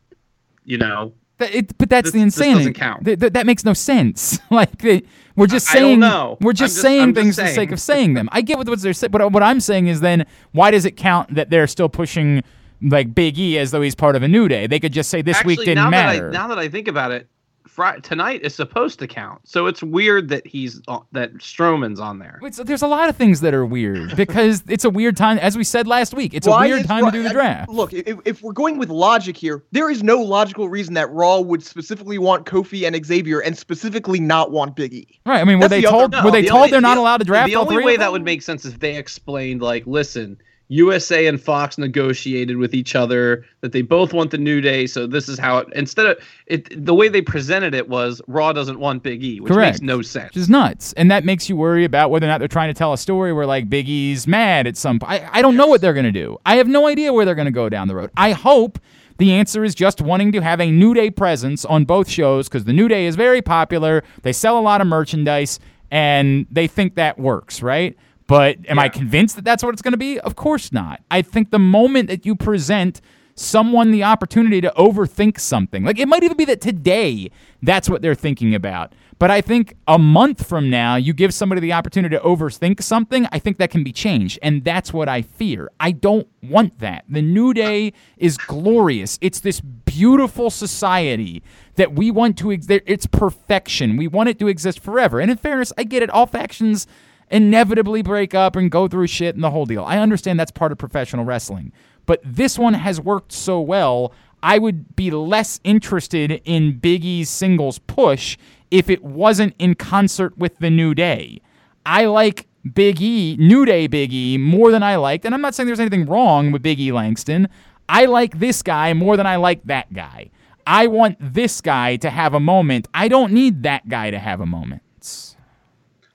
you 0.66 0.78
know, 0.78 1.14
That- 1.40 1.56
it- 1.56 1.78
but 1.78 1.90
that's 1.90 2.06
This- 2.08 2.14
the 2.14 2.22
insanity. 2.22 2.58
doesn't 2.60 2.74
count. 2.76 3.04
Th- 3.06 3.20
th- 3.20 3.34
that 3.34 3.46
makes 3.48 3.66
no 3.66 3.74
sense. 3.74 4.40
like 4.52 4.78
they, 4.78 5.02
we're 5.36 5.48
just 5.48 5.68
I- 5.70 5.78
I 5.78 5.80
don't 5.82 5.88
saying 5.90 6.00
know. 6.00 6.38
we're 6.40 6.54
just 6.54 6.74
just- 6.76 6.82
saying 6.82 7.14
just 7.16 7.24
things 7.24 7.36
for 7.36 7.42
the 7.44 7.48
sake 7.50 7.72
of 7.72 7.80
saying 7.80 8.14
them. 8.14 8.30
I 8.32 8.42
get 8.42 8.58
what, 8.58 8.70
what 8.70 8.80
they're 8.82 8.94
saying, 8.94 9.12
but 9.12 9.32
what 9.32 9.42
I'm 9.44 9.60
saying 9.60 9.88
is 9.88 10.02
then 10.02 10.26
why 10.52 10.70
does 10.72 10.86
it 10.86 10.92
count 10.98 11.34
that 11.36 11.50
they're 11.50 11.68
still 11.68 11.90
pushing 11.90 12.44
like 12.84 13.14
Big 13.16 13.40
E 13.40 13.58
as 13.58 13.72
though 13.72 13.82
he's 13.82 13.96
part 13.96 14.16
of 14.16 14.22
a 14.24 14.28
new 14.28 14.48
day? 14.48 14.68
They 14.68 14.80
could 14.80 14.94
just 14.94 15.10
say 15.10 15.22
this 15.24 15.38
actually 15.38 15.54
week 15.58 15.66
didn't 15.66 15.84
now 15.84 15.90
matter. 15.90 16.30
that 16.32 16.38
I 16.38 16.42
now 16.42 16.48
that 16.50 16.60
I 16.60 16.70
think 16.70 16.88
about 16.88 17.12
it, 17.12 17.28
Fri 17.68 18.00
tonight 18.02 18.42
is 18.44 18.54
supposed 18.56 19.00
to 19.00 19.08
count. 19.08 19.42
So 19.48 19.68
it's 19.68 19.82
weird 19.82 20.30
that 20.30 20.46
he's 20.46 20.82
on, 20.88 21.06
that 21.14 21.34
Strowman's 21.36 22.00
on 22.00 22.20
there. 22.20 22.40
Wait, 22.42 22.54
so 22.56 22.64
there's 22.64 22.82
a 22.82 22.88
lot 22.88 23.10
of 23.10 23.16
things 23.16 23.42
that 23.42 23.54
are 23.54 23.66
weird 23.66 24.16
because 24.16 24.64
it's 24.68 24.84
a 24.86 24.90
weird 24.90 25.16
time, 25.18 25.38
as 25.38 25.58
we 25.58 25.64
said 25.64 25.88
last 25.88 26.14
week. 26.14 26.34
It's 26.34 26.48
Why 26.48 26.66
a 26.66 26.70
weird 26.70 26.82
is 26.82 26.88
time 26.88 27.04
Raw- 27.04 27.12
to 27.12 27.18
do 27.18 27.24
the 27.24 27.30
I- 27.30 27.34
draft. 27.34 27.70
Look, 27.70 27.94
if, 27.94 28.18
if 28.26 28.42
we're 28.42 28.54
going 28.54 28.78
with 28.78 28.90
logic 28.90 29.38
here, 29.38 29.64
there 29.72 29.90
is 29.90 30.04
no 30.04 30.22
logical 30.22 30.70
reason 30.70 30.94
that 30.96 31.10
Raw 31.12 31.40
would 31.40 31.64
specifically 31.64 32.18
want 32.18 32.46
Kofi 32.46 32.86
and 32.86 33.06
Xavier 33.06 33.40
and 33.40 33.58
specifically 33.58 34.20
not 34.20 34.52
want 34.52 34.76
Big 34.76 34.94
E. 34.94 35.20
right? 35.26 35.40
I 35.40 35.44
mean, 35.44 35.58
were 35.60 35.64
That's 35.68 35.72
they 35.72 35.82
the 35.82 35.88
other- 35.88 35.98
told? 35.98 36.12
No, 36.12 36.24
were 36.26 36.32
they 36.32 36.42
the 36.42 36.48
told 36.50 36.60
only- 36.60 36.72
they're 36.72 36.82
not 36.82 36.96
the- 36.96 37.02
allowed 37.02 37.18
to 37.18 37.26
draft 37.26 37.48
The 37.50 37.56
all 37.56 37.64
only 37.64 37.76
three 37.76 37.86
way 37.86 37.94
of 37.96 38.00
that 38.00 38.12
would 38.12 38.24
make 38.24 38.42
sense 38.42 38.66
is 38.66 38.74
if 38.74 38.80
they 38.80 38.96
explained, 38.98 39.62
like, 39.62 39.86
listen, 39.88 40.38
USA 40.72 41.28
and 41.28 41.40
Fox 41.40 41.78
negotiated 41.78 42.56
with 42.56 42.74
each 42.74 42.96
other 42.96 43.44
that 43.60 43.74
they 43.74 43.82
both 43.82 44.14
want 44.14 44.32
the 44.32 44.38
New 44.38 44.62
Day, 44.62 44.88
so 44.88 45.06
this 45.06 45.28
is 45.28 45.38
how 45.38 45.58
it. 45.58 45.68
Instead 45.74 46.06
of 46.06 46.18
it, 46.46 46.86
the 46.86 46.94
way 46.94 47.10
they 47.10 47.22
presented 47.22 47.76
it 47.76 47.90
was 47.90 48.22
Raw 48.28 48.54
doesn't 48.54 48.80
want 48.80 49.04
Big 49.04 49.22
E, 49.22 49.42
which 49.42 49.52
Correct. 49.52 49.74
makes 49.74 49.82
no 49.82 50.02
sense. 50.02 50.30
Which 50.30 50.38
is 50.38 50.50
nuts. 50.50 50.94
And 50.94 51.12
that 51.12 51.26
makes 51.26 51.50
you 51.50 51.58
worry 51.58 51.84
about 51.84 52.10
whether 52.10 52.26
or 52.26 52.30
not 52.30 52.38
they're 52.38 52.48
trying 52.48 52.70
to 52.70 52.74
tell 52.74 52.94
a 52.94 52.98
story 52.98 53.34
where 53.34 53.46
like 53.46 53.70
Big 53.70 53.90
E's 53.90 54.28
mad 54.28 54.66
at 54.66 54.78
some 54.78 54.98
point. 54.98 55.12
I, 55.12 55.30
I 55.40 55.42
don't 55.42 55.58
know 55.58 55.68
what 55.68 55.82
they're 55.82 55.94
gonna 55.94 56.10
do. 56.10 56.38
I 56.46 56.56
have 56.56 56.70
no 56.70 56.88
idea 56.88 57.12
where 57.12 57.26
they're 57.26 57.36
gonna 57.36 57.52
go 57.52 57.68
down 57.68 57.90
the 57.90 57.96
road. 57.96 58.10
I 58.16 58.32
hope 58.32 58.80
the 59.18 59.34
answer 59.34 59.66
is 59.66 59.76
just 59.76 60.00
wanting 60.00 60.32
to 60.32 60.40
have 60.40 60.62
a 60.62 60.72
New 60.72 60.94
Day 60.94 61.12
presence 61.12 61.66
on 61.66 61.84
both 61.84 62.08
shows 62.08 62.48
because 62.48 62.64
the 62.64 62.74
New 62.74 62.88
Day 62.88 63.08
is 63.08 63.18
very 63.18 63.42
popular. 63.42 64.06
They 64.22 64.32
sell 64.32 64.58
a 64.58 64.62
lot 64.62 64.80
of 64.80 64.88
merchandise 64.88 65.60
and 65.92 66.46
they 66.50 66.68
think 66.68 66.96
that 66.96 67.20
works, 67.20 67.62
right? 67.62 67.98
But 68.32 68.60
am 68.70 68.80
I 68.80 68.88
convinced 68.88 69.36
that 69.36 69.44
that's 69.44 69.62
what 69.62 69.74
it's 69.74 69.82
going 69.82 69.92
to 69.92 69.98
be? 69.98 70.18
Of 70.18 70.38
course 70.38 70.72
not. 70.72 71.02
I 71.12 71.22
think 71.22 71.52
the 71.52 71.60
moment 71.60 72.08
that 72.08 72.26
you 72.26 72.34
present 72.34 73.02
someone 73.36 73.92
the 73.92 74.06
opportunity 74.06 74.62
to 74.62 74.72
overthink 74.78 75.38
something, 75.38 75.84
like 75.84 76.00
it 76.00 76.08
might 76.08 76.24
even 76.24 76.38
be 76.38 76.46
that 76.46 76.62
today 76.62 77.30
that's 77.62 77.90
what 77.90 78.02
they're 78.02 78.16
thinking 78.16 78.56
about. 78.56 78.94
But 79.20 79.32
I 79.32 79.42
think 79.42 79.76
a 79.86 80.00
month 80.00 80.48
from 80.48 80.70
now, 80.70 80.96
you 80.96 81.12
give 81.12 81.34
somebody 81.34 81.60
the 81.60 81.74
opportunity 81.74 82.16
to 82.16 82.24
overthink 82.24 82.82
something, 82.82 83.28
I 83.34 83.40
think 83.40 83.58
that 83.58 83.70
can 83.70 83.84
be 83.84 83.92
changed. 83.92 84.40
And 84.42 84.64
that's 84.64 84.94
what 84.94 85.10
I 85.10 85.24
fear. 85.24 85.70
I 85.82 85.92
don't 85.92 86.26
want 86.42 86.80
that. 86.80 87.04
The 87.10 87.22
New 87.22 87.54
Day 87.54 87.92
is 88.16 88.38
glorious. 88.38 89.20
It's 89.20 89.42
this 89.42 89.60
beautiful 89.60 90.50
society 90.50 91.44
that 91.76 91.96
we 91.96 92.12
want 92.12 92.38
to, 92.38 92.54
ex- 92.54 92.68
it's 92.70 93.08
perfection. 93.08 93.98
We 93.98 94.08
want 94.08 94.30
it 94.30 94.40
to 94.40 94.48
exist 94.48 94.80
forever. 94.80 95.20
And 95.20 95.30
in 95.30 95.36
fairness, 95.36 95.74
I 95.78 95.84
get 95.84 96.02
it. 96.02 96.10
All 96.10 96.28
factions 96.28 96.88
inevitably 97.32 98.02
break 98.02 98.36
up 98.36 98.56
and 98.56 98.70
go 98.70 98.88
through 98.88 99.08
shit 99.08 99.36
and 99.36 99.44
the 99.44 99.52
whole 99.52 99.66
deal. 99.66 99.84
I 99.84 99.98
understand 99.98 100.40
that's 100.40 100.52
part 100.52 100.72
of 100.72 100.78
professional 100.78 101.26
wrestling. 101.26 101.72
But 102.06 102.22
this 102.24 102.60
one 102.60 102.74
has 102.74 103.00
worked 103.00 103.32
so 103.32 103.62
well, 103.62 104.14
I 104.44 104.58
would 104.58 104.96
be 104.96 105.12
less 105.12 105.60
interested 105.64 106.42
in 106.46 106.78
Big 106.78 107.06
E's 107.06 107.30
singles 107.30 107.80
push 107.80 108.38
if 108.70 108.90
it 108.90 109.04
wasn't 109.04 109.56
in 109.60 109.76
concert 109.76 110.38
with 110.38 110.58
the 110.60 110.70
New 110.70 110.94
Day. 110.94 111.42
I 111.86 112.06
like 112.06 112.48
Big 112.74 113.02
E, 113.02 113.36
New 113.40 113.66
Day 113.66 113.88
Big 113.88 114.14
E, 114.14 114.38
more 114.38 114.72
than 114.72 114.84
I 114.84 114.96
liked, 114.96 115.26
and 115.26 115.34
I'm 115.34 115.42
not 115.42 115.56
saying 115.56 115.68
there's 115.68 115.80
anything 115.80 116.06
wrong 116.06 116.52
with 116.52 116.62
Big 116.62 116.80
E 116.80 116.92
Langston. 116.92 117.48
I 117.88 118.06
like 118.06 118.40
this 118.40 118.62
guy 118.62 118.94
more 118.94 119.18
than 119.18 119.28
I 119.28 119.36
like 119.36 119.64
that 119.66 119.94
guy. 119.94 120.32
I 120.66 120.88
want 120.88 121.18
this 121.20 121.60
guy 121.62 121.96
to 121.98 122.10
have 122.10 122.34
a 122.34 122.40
moment. 122.40 122.88
I 122.94 123.08
don't 123.08 123.34
need 123.34 123.64
that 123.64 123.90
guy 123.90 124.12
to 124.12 124.20
have 124.20 124.42
a 124.42 124.46
moment. 124.46 124.82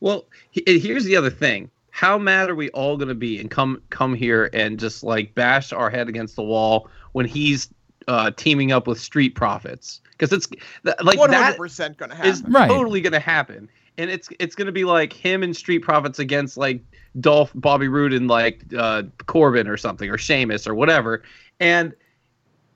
Well, 0.00 0.24
here's 0.66 1.04
the 1.04 1.16
other 1.16 1.30
thing. 1.30 1.70
How 1.90 2.18
mad 2.18 2.50
are 2.50 2.54
we 2.54 2.68
all 2.70 2.96
going 2.96 3.08
to 3.08 3.14
be 3.14 3.38
and 3.40 3.50
come 3.50 3.80
come 3.90 4.14
here 4.14 4.50
and 4.52 4.78
just 4.78 5.02
like 5.02 5.34
bash 5.34 5.72
our 5.72 5.90
head 5.90 6.08
against 6.08 6.36
the 6.36 6.42
wall 6.42 6.90
when 7.12 7.26
he's 7.26 7.68
uh, 8.06 8.30
teaming 8.32 8.70
up 8.72 8.86
with 8.86 9.00
Street 9.00 9.34
Profits? 9.34 10.00
Because 10.10 10.32
it's 10.32 10.46
th- 10.46 10.96
like 11.02 11.18
One 11.18 11.30
that 11.30 11.42
hundred 11.42 11.56
percent 11.56 11.96
gonna 11.96 12.14
is 12.24 12.40
happen. 12.40 12.52
Right. 12.52 12.68
totally 12.68 13.00
going 13.00 13.12
to 13.14 13.20
happen, 13.20 13.68
and 13.98 14.10
it's 14.10 14.28
it's 14.38 14.54
going 14.54 14.66
to 14.66 14.72
be 14.72 14.84
like 14.84 15.12
him 15.12 15.42
and 15.42 15.56
Street 15.56 15.80
Profits 15.80 16.18
against 16.18 16.56
like 16.56 16.82
Dolph, 17.20 17.52
Bobby 17.54 17.88
Roode, 17.88 18.12
and 18.12 18.28
like 18.28 18.62
uh, 18.76 19.04
Corbin 19.26 19.66
or 19.66 19.76
something, 19.76 20.10
or 20.10 20.18
Sheamus 20.18 20.66
or 20.66 20.74
whatever, 20.74 21.22
and 21.60 21.94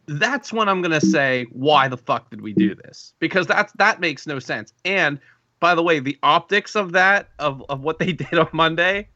that's 0.06 0.52
when 0.52 0.68
I'm 0.68 0.82
gonna 0.82 1.00
say, 1.00 1.46
why 1.52 1.88
the 1.88 1.96
fuck 1.96 2.30
did 2.30 2.40
we 2.40 2.52
do 2.52 2.74
this? 2.74 3.12
Because 3.20 3.46
that's 3.46 3.72
that 3.74 4.00
makes 4.00 4.26
no 4.26 4.38
sense. 4.38 4.72
And 4.84 5.20
by 5.60 5.74
the 5.74 5.82
way, 5.82 6.00
the 6.00 6.18
optics 6.22 6.74
of 6.74 6.92
that 6.92 7.28
of 7.38 7.62
of 7.68 7.82
what 7.82 7.98
they 7.98 8.12
did 8.24 8.34
on 8.38 8.48
Monday 8.52 9.08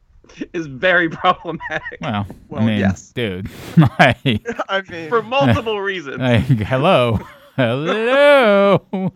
is 0.53 0.65
very 0.67 1.09
problematic 1.21 1.99
Well, 2.01 2.25
Well, 2.49 2.61
I 2.63 2.65
mean, 2.65 2.79
yes. 2.79 3.11
dude. 3.11 3.49
I, 3.77 4.15
I 4.69 4.81
mean, 4.89 5.09
for 5.09 5.21
multiple 5.21 5.79
reasons. 5.81 6.21
I- 6.21 6.37
hello. 6.39 7.19
hello. 7.55 9.11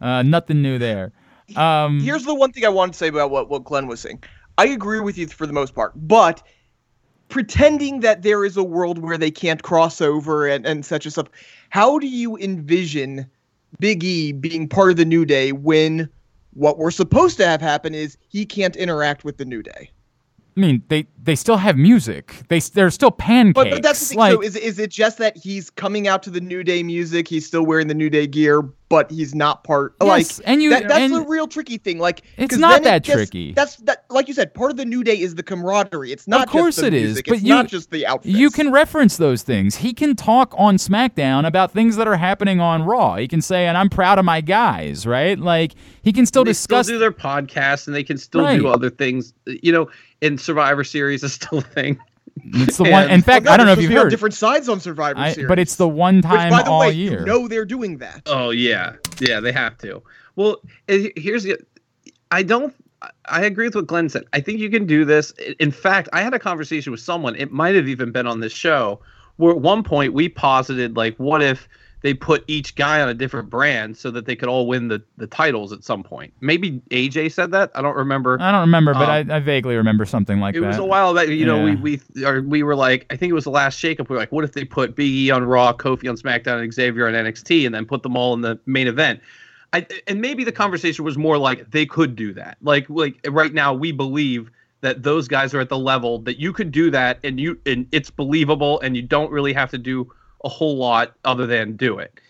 Uh, 0.00 0.22
nothing 0.22 0.62
new 0.62 0.78
there. 0.78 1.12
Um, 1.56 2.00
here's 2.00 2.24
the 2.24 2.34
one 2.34 2.52
thing 2.52 2.64
I 2.64 2.68
want 2.68 2.92
to 2.92 2.98
say 2.98 3.08
about 3.08 3.30
what, 3.30 3.48
what 3.48 3.64
Glenn 3.64 3.86
was 3.86 4.00
saying. 4.00 4.22
I 4.58 4.66
agree 4.66 5.00
with 5.00 5.18
you 5.18 5.26
for 5.26 5.46
the 5.46 5.52
most 5.52 5.74
part, 5.74 5.92
but 5.96 6.42
pretending 7.28 8.00
that 8.00 8.22
there 8.22 8.44
is 8.44 8.56
a 8.56 8.62
world 8.62 8.98
where 8.98 9.18
they 9.18 9.30
can't 9.30 9.62
cross 9.62 10.00
over 10.00 10.46
and, 10.46 10.64
and 10.66 10.84
such 10.84 11.04
and 11.04 11.12
stuff, 11.12 11.28
how 11.70 11.98
do 11.98 12.06
you 12.06 12.36
envision 12.38 13.28
Big 13.80 14.04
E 14.04 14.30
being 14.32 14.68
part 14.68 14.90
of 14.92 14.96
the 14.96 15.04
New 15.04 15.24
Day 15.24 15.50
when 15.52 16.08
what 16.54 16.78
we're 16.78 16.90
supposed 16.90 17.36
to 17.38 17.46
have 17.46 17.60
happen 17.60 17.94
is 17.94 18.16
he 18.28 18.46
can't 18.46 18.76
interact 18.76 19.24
with 19.24 19.36
the 19.36 19.44
New 19.44 19.62
Day? 19.62 19.90
I 20.56 20.60
mean, 20.60 20.82
they 20.88 21.06
they 21.24 21.34
still 21.34 21.56
have 21.56 21.76
music. 21.76 22.42
They 22.48 22.60
they're 22.60 22.90
still 22.90 23.10
pancakes. 23.10 23.54
But, 23.54 23.70
but 23.70 23.82
that's 23.82 24.00
the 24.00 24.06
thing. 24.06 24.18
Like, 24.18 24.32
so 24.34 24.42
is 24.42 24.56
is 24.56 24.78
it 24.78 24.90
just 24.90 25.18
that 25.18 25.36
he's 25.36 25.70
coming 25.70 26.06
out 26.06 26.22
to 26.24 26.30
the 26.30 26.40
New 26.40 26.62
Day 26.62 26.82
music? 26.82 27.26
He's 27.28 27.46
still 27.46 27.64
wearing 27.64 27.88
the 27.88 27.94
New 27.94 28.10
Day 28.10 28.26
gear, 28.26 28.60
but 28.90 29.10
he's 29.10 29.34
not 29.34 29.64
part. 29.64 29.94
Yes, 30.02 30.38
like 30.38 30.48
and 30.48 30.62
you- 30.62 30.70
that, 30.70 30.86
that's 30.88 31.00
and- 31.00 31.14
the 31.14 31.22
real 31.22 31.46
tricky 31.48 31.78
thing. 31.78 31.98
Like 31.98 32.22
it's 32.36 32.56
not 32.58 32.72
then 32.72 32.80
it 32.82 32.84
that 32.84 33.02
gets- 33.04 33.16
tricky. 33.16 33.52
That's 33.52 33.76
that. 33.76 34.04
Like 34.10 34.28
you 34.28 34.34
said, 34.34 34.52
part 34.54 34.70
of 34.70 34.76
the 34.76 34.84
New 34.84 35.02
Day 35.02 35.18
is 35.18 35.34
the 35.34 35.42
camaraderie. 35.42 36.12
It's 36.12 36.28
not. 36.28 36.44
Of 36.46 36.50
course 36.52 36.76
just 36.76 36.80
the 36.82 36.86
it 36.88 36.94
is, 36.94 37.02
music. 37.04 37.26
but 37.26 37.34
it's 37.36 37.42
you- 37.44 37.54
not 37.54 37.68
just 37.68 37.90
the 37.90 38.06
outfits. 38.06 38.36
You 38.36 38.50
can 38.50 38.70
reference 38.70 39.16
those 39.16 39.42
things. 39.42 39.76
He 39.76 39.92
can 39.94 40.14
talk 40.16 40.54
on 40.58 40.76
SmackDown 40.76 41.46
about 41.46 41.72
things 41.72 41.96
that 41.96 42.06
are 42.06 42.16
happening 42.16 42.60
on 42.60 42.82
Raw. 42.82 43.16
He 43.16 43.28
can 43.28 43.40
say, 43.40 43.66
"And 43.66 43.78
I'm 43.78 43.88
proud 43.88 44.18
of 44.18 44.24
my 44.26 44.40
guys," 44.40 45.06
right? 45.06 45.38
Like 45.38 45.72
he 46.02 46.12
can 46.12 46.26
still 46.26 46.44
they 46.44 46.50
discuss. 46.50 46.86
still 46.86 46.96
do 46.96 47.00
their 47.00 47.12
podcast 47.12 47.86
and 47.86 47.96
they 47.96 48.04
can 48.04 48.18
still 48.18 48.42
Right. 48.42 48.58
do 48.60 48.68
other 48.68 48.90
things. 48.90 49.32
You 49.46 49.72
know, 49.72 49.88
in 50.20 50.38
Survivor 50.38 50.84
Series 50.84 51.13
is 51.22 51.34
still 51.34 51.58
a 51.58 51.62
thing. 51.62 51.98
it's 52.44 52.78
the 52.78 52.84
one. 52.90 53.10
In 53.10 53.22
fact, 53.22 53.44
Well, 53.44 53.54
I 53.54 53.56
don't 53.56 53.66
know 53.66 53.72
if 53.72 53.78
you've 53.80 53.84
supposed 53.84 53.88
to 53.90 53.94
be 53.94 53.96
on 53.98 54.04
heard, 54.06 54.10
different 54.10 54.34
sides 54.34 54.68
on 54.68 54.80
Survivor 54.80 55.18
I, 55.20 55.32
Series. 55.32 55.48
but 55.48 55.58
it's 55.58 55.76
the 55.76 55.88
one 55.88 56.16
Which, 56.16 56.24
time 56.24 56.50
by 56.50 56.62
the 56.62 56.70
all 56.70 56.80
way, 56.80 56.92
year. 56.92 57.20
you 57.20 57.26
know 57.26 57.46
they're 57.48 57.64
doing 57.64 57.98
that. 57.98 58.22
Oh 58.26 58.50
yeah, 58.50 58.94
yeah, 59.20 59.40
they 59.40 59.52
have 59.52 59.78
to. 59.78 60.02
Well, 60.36 60.56
eh, 60.88 61.10
here's 61.16 61.44
the. 61.44 61.58
I 62.30 62.42
don't. 62.42 62.74
I 63.26 63.44
agree 63.44 63.66
with 63.66 63.74
what 63.74 63.86
Glenn 63.86 64.08
said. 64.08 64.24
I 64.32 64.40
think 64.40 64.58
you 64.58 64.70
can 64.70 64.86
do 64.86 65.04
this. 65.04 65.30
In 65.60 65.70
fact, 65.70 66.08
I 66.14 66.22
had 66.22 66.32
a 66.32 66.38
conversation 66.38 66.90
with 66.90 67.00
someone. 67.00 67.36
It 67.36 67.52
might 67.52 67.74
have 67.74 67.86
even 67.86 68.10
been 68.12 68.26
on 68.26 68.40
this 68.40 68.52
show, 68.52 68.98
where 69.36 69.52
at 69.52 69.60
one 69.60 69.82
point 69.82 70.14
we 70.14 70.28
posited 70.30 70.96
like, 70.96 71.14
what 71.18 71.42
if 71.42 71.68
they 72.04 72.12
put 72.12 72.44
each 72.48 72.74
guy 72.74 73.00
on 73.00 73.08
a 73.08 73.14
different 73.14 73.48
brand 73.48 73.96
so 73.96 74.10
that 74.10 74.26
they 74.26 74.36
could 74.36 74.48
all 74.50 74.66
win 74.66 74.88
the 74.88 75.02
the 75.16 75.26
titles 75.26 75.72
at 75.72 75.82
some 75.82 76.02
point? 76.02 76.34
Maybe 76.42 76.82
AJ 76.90 77.32
said 77.32 77.50
that. 77.52 77.70
I 77.74 77.80
don't 77.80 77.96
remember. 77.96 78.36
I 78.42 78.52
don't 78.52 78.60
remember, 78.60 78.92
but 78.92 79.08
Um, 79.08 79.30
I, 79.30 79.36
I 79.36 79.40
vaguely 79.40 79.74
remember 79.74 80.04
something 80.04 80.38
like 80.38 80.54
it 80.54 80.60
that. 80.60 80.66
It 80.66 80.68
was 80.68 80.76
a 80.76 80.84
while 80.84 81.14
back. 81.14 81.28
You 81.28 81.46
know, 81.46 81.64
Yeah. 81.64 81.76
we 81.76 81.98
we 82.14 82.24
or 82.26 82.42
we 82.42 82.62
were 82.62 82.76
like, 82.76 83.06
I 83.08 83.16
think 83.16 83.30
it 83.30 83.32
was 83.32 83.44
the 83.44 83.50
last 83.50 83.82
shakeup. 83.82 84.10
We 84.10 84.14
were 84.14 84.20
like, 84.20 84.32
what 84.32 84.44
if 84.44 84.52
they 84.52 84.64
put 84.66 84.94
Big 84.94 85.08
E 85.08 85.30
on 85.30 85.44
Raw, 85.44 85.72
Kofi 85.72 86.06
on 86.10 86.16
SmackDown, 86.16 86.62
and 86.62 86.72
Xavier 86.74 87.08
on 87.08 87.14
NXT, 87.14 87.64
and 87.64 87.74
then 87.74 87.86
put 87.86 88.02
them 88.02 88.18
all 88.18 88.34
in 88.34 88.42
the 88.42 88.60
main 88.66 88.86
event? 88.86 89.20
I, 89.72 89.86
and 90.06 90.20
maybe 90.20 90.44
the 90.44 90.52
conversation 90.52 91.06
was 91.06 91.16
more 91.16 91.38
like 91.38 91.70
they 91.70 91.86
could 91.86 92.14
do 92.16 92.34
that. 92.34 92.58
Like 92.60 92.84
like 92.90 93.18
right 93.28 93.54
now, 93.54 93.72
we 93.72 93.92
believe 93.92 94.50
that 94.82 95.02
those 95.02 95.26
guys 95.26 95.54
are 95.54 95.60
at 95.60 95.70
the 95.70 95.78
level 95.78 96.18
that 96.18 96.38
you 96.38 96.52
could 96.52 96.70
do 96.70 96.90
that, 96.90 97.18
and 97.24 97.40
you 97.40 97.58
and 97.64 97.86
it's 97.92 98.10
believable, 98.10 98.78
and 98.82 98.94
you 98.94 99.00
don't 99.02 99.30
really 99.32 99.54
have 99.54 99.70
to 99.70 99.78
do 99.78 100.12
a 100.44 100.48
whole 100.48 100.76
lot 100.76 101.14
other 101.24 101.46
than 101.46 101.76
do 101.76 101.98
it. 101.98 102.20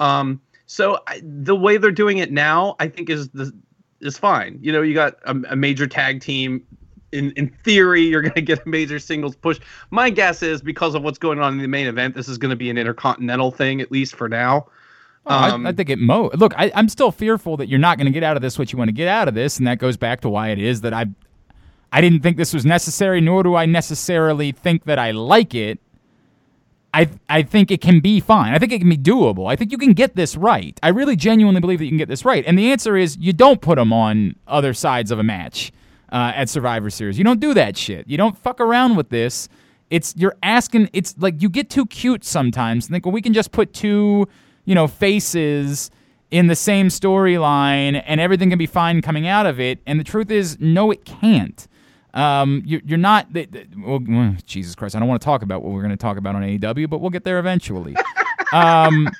Um, 0.00 0.40
so 0.66 0.98
I, 1.06 1.20
the 1.22 1.54
way 1.56 1.76
they're 1.76 1.90
doing 1.90 2.18
it 2.18 2.32
now, 2.32 2.76
I 2.80 2.88
think 2.88 3.10
is 3.10 3.28
the 3.30 3.52
is 4.00 4.18
fine. 4.18 4.58
You 4.60 4.72
know, 4.72 4.82
you 4.82 4.94
got 4.94 5.14
a, 5.24 5.36
a 5.50 5.56
major 5.56 5.86
tag 5.86 6.20
team. 6.20 6.64
In 7.12 7.30
in 7.32 7.48
theory, 7.62 8.02
you're 8.02 8.22
going 8.22 8.34
to 8.34 8.42
get 8.42 8.66
a 8.66 8.68
major 8.68 8.98
singles 8.98 9.36
push. 9.36 9.60
My 9.90 10.10
guess 10.10 10.42
is 10.42 10.60
because 10.62 10.96
of 10.96 11.02
what's 11.04 11.18
going 11.18 11.38
on 11.38 11.52
in 11.52 11.58
the 11.60 11.68
main 11.68 11.86
event, 11.86 12.16
this 12.16 12.28
is 12.28 12.38
going 12.38 12.50
to 12.50 12.56
be 12.56 12.70
an 12.70 12.76
intercontinental 12.78 13.52
thing 13.52 13.80
at 13.80 13.92
least 13.92 14.16
for 14.16 14.28
now. 14.28 14.66
Oh, 15.26 15.30
I- 15.30 15.50
Um, 15.50 15.64
I, 15.66 15.72
think 15.72 15.90
it 15.90 15.98
mo. 16.00 16.30
Look, 16.34 16.54
I, 16.58 16.72
I'm 16.74 16.88
still 16.88 17.12
fearful 17.12 17.56
that 17.58 17.68
you're 17.68 17.78
not 17.78 17.98
going 17.98 18.06
to 18.06 18.12
get 18.12 18.24
out 18.24 18.34
of 18.36 18.42
this 18.42 18.58
what 18.58 18.72
you 18.72 18.78
want 18.78 18.88
to 18.88 18.92
get 18.92 19.06
out 19.06 19.28
of 19.28 19.34
this, 19.34 19.58
and 19.58 19.66
that 19.68 19.78
goes 19.78 19.96
back 19.96 20.22
to 20.22 20.28
why 20.28 20.48
it 20.48 20.58
is 20.58 20.80
that 20.80 20.92
I, 20.92 21.06
I 21.92 22.00
didn't 22.00 22.20
think 22.20 22.36
this 22.36 22.52
was 22.52 22.66
necessary, 22.66 23.20
nor 23.20 23.44
do 23.44 23.54
I 23.54 23.64
necessarily 23.64 24.50
think 24.50 24.84
that 24.84 24.98
I 24.98 25.12
like 25.12 25.54
it. 25.54 25.78
I 26.94 27.08
I 27.28 27.42
think 27.42 27.70
it 27.70 27.80
can 27.80 27.98
be 28.00 28.20
fine. 28.20 28.54
I 28.54 28.58
think 28.58 28.72
it 28.72 28.78
can 28.78 28.88
be 28.88 28.96
doable. 28.96 29.50
I 29.50 29.56
think 29.56 29.72
you 29.72 29.78
can 29.78 29.92
get 29.92 30.14
this 30.14 30.36
right. 30.36 30.78
I 30.82 30.88
really 30.88 31.16
genuinely 31.16 31.60
believe 31.60 31.80
that 31.80 31.86
you 31.86 31.90
can 31.90 31.98
get 31.98 32.08
this 32.08 32.24
right. 32.24 32.44
And 32.46 32.56
the 32.56 32.70
answer 32.70 32.96
is 32.96 33.16
you 33.18 33.32
don't 33.32 33.60
put 33.60 33.76
them 33.76 33.92
on 33.92 34.36
other 34.46 34.72
sides 34.72 35.10
of 35.10 35.18
a 35.18 35.24
match 35.24 35.72
uh, 36.12 36.32
at 36.34 36.48
Survivor 36.48 36.90
Series. 36.90 37.18
You 37.18 37.24
don't 37.24 37.40
do 37.40 37.52
that 37.54 37.76
shit. 37.76 38.06
You 38.06 38.16
don't 38.16 38.38
fuck 38.38 38.60
around 38.60 38.94
with 38.94 39.08
this. 39.08 39.48
It's 39.90 40.14
you're 40.16 40.36
asking. 40.42 40.88
It's 40.92 41.16
like 41.18 41.42
you 41.42 41.48
get 41.48 41.68
too 41.68 41.86
cute 41.86 42.24
sometimes. 42.24 42.86
Think, 42.86 43.04
well, 43.04 43.12
we 43.12 43.22
can 43.22 43.32
just 43.32 43.50
put 43.50 43.74
two, 43.74 44.28
you 44.64 44.74
know, 44.76 44.86
faces 44.86 45.90
in 46.30 46.46
the 46.46 46.56
same 46.56 46.88
storyline 46.88 48.02
and 48.06 48.20
everything 48.20 48.50
can 48.50 48.58
be 48.58 48.66
fine 48.66 49.02
coming 49.02 49.26
out 49.26 49.46
of 49.46 49.60
it. 49.60 49.80
And 49.86 50.00
the 50.00 50.04
truth 50.04 50.30
is, 50.30 50.58
no, 50.58 50.90
it 50.90 51.04
can't. 51.04 51.66
Um, 52.14 52.62
you, 52.64 52.80
are 52.92 52.96
not. 52.96 53.32
They, 53.32 53.46
they, 53.46 53.66
well, 53.76 54.00
Jesus 54.46 54.74
Christ, 54.74 54.94
I 54.94 55.00
don't 55.00 55.08
want 55.08 55.20
to 55.20 55.24
talk 55.24 55.42
about 55.42 55.62
what 55.62 55.72
we're 55.72 55.82
going 55.82 55.90
to 55.90 55.96
talk 55.96 56.16
about 56.16 56.36
on 56.36 56.42
AEW, 56.42 56.88
but 56.88 57.00
we'll 57.00 57.10
get 57.10 57.24
there 57.24 57.40
eventually. 57.40 57.94
um, 58.52 59.10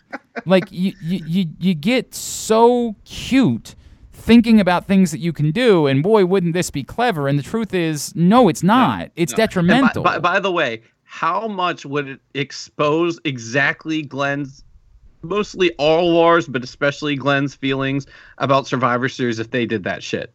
like 0.46 0.70
you, 0.70 0.92
you, 1.02 1.46
you 1.58 1.74
get 1.74 2.14
so 2.14 2.94
cute 3.04 3.74
thinking 4.12 4.60
about 4.60 4.86
things 4.86 5.10
that 5.10 5.18
you 5.18 5.32
can 5.32 5.50
do, 5.50 5.88
and 5.88 6.02
boy, 6.04 6.24
wouldn't 6.24 6.54
this 6.54 6.70
be 6.70 6.84
clever? 6.84 7.26
And 7.26 7.36
the 7.36 7.42
truth 7.42 7.74
is, 7.74 8.14
no, 8.14 8.48
it's 8.48 8.62
not. 8.62 9.00
No, 9.00 9.12
it's 9.16 9.32
no. 9.32 9.36
detrimental. 9.36 10.04
By, 10.04 10.18
by, 10.18 10.34
by 10.34 10.40
the 10.40 10.52
way, 10.52 10.82
how 11.02 11.48
much 11.48 11.84
would 11.84 12.08
it 12.08 12.20
expose 12.34 13.18
exactly 13.24 14.02
Glenn's 14.02 14.62
mostly 15.22 15.72
all 15.78 16.20
ours, 16.20 16.46
but 16.46 16.62
especially 16.62 17.16
Glenn's 17.16 17.54
feelings 17.54 18.06
about 18.38 18.68
Survivor 18.68 19.08
Series 19.08 19.40
if 19.40 19.50
they 19.50 19.66
did 19.66 19.82
that 19.82 20.02
shit 20.02 20.32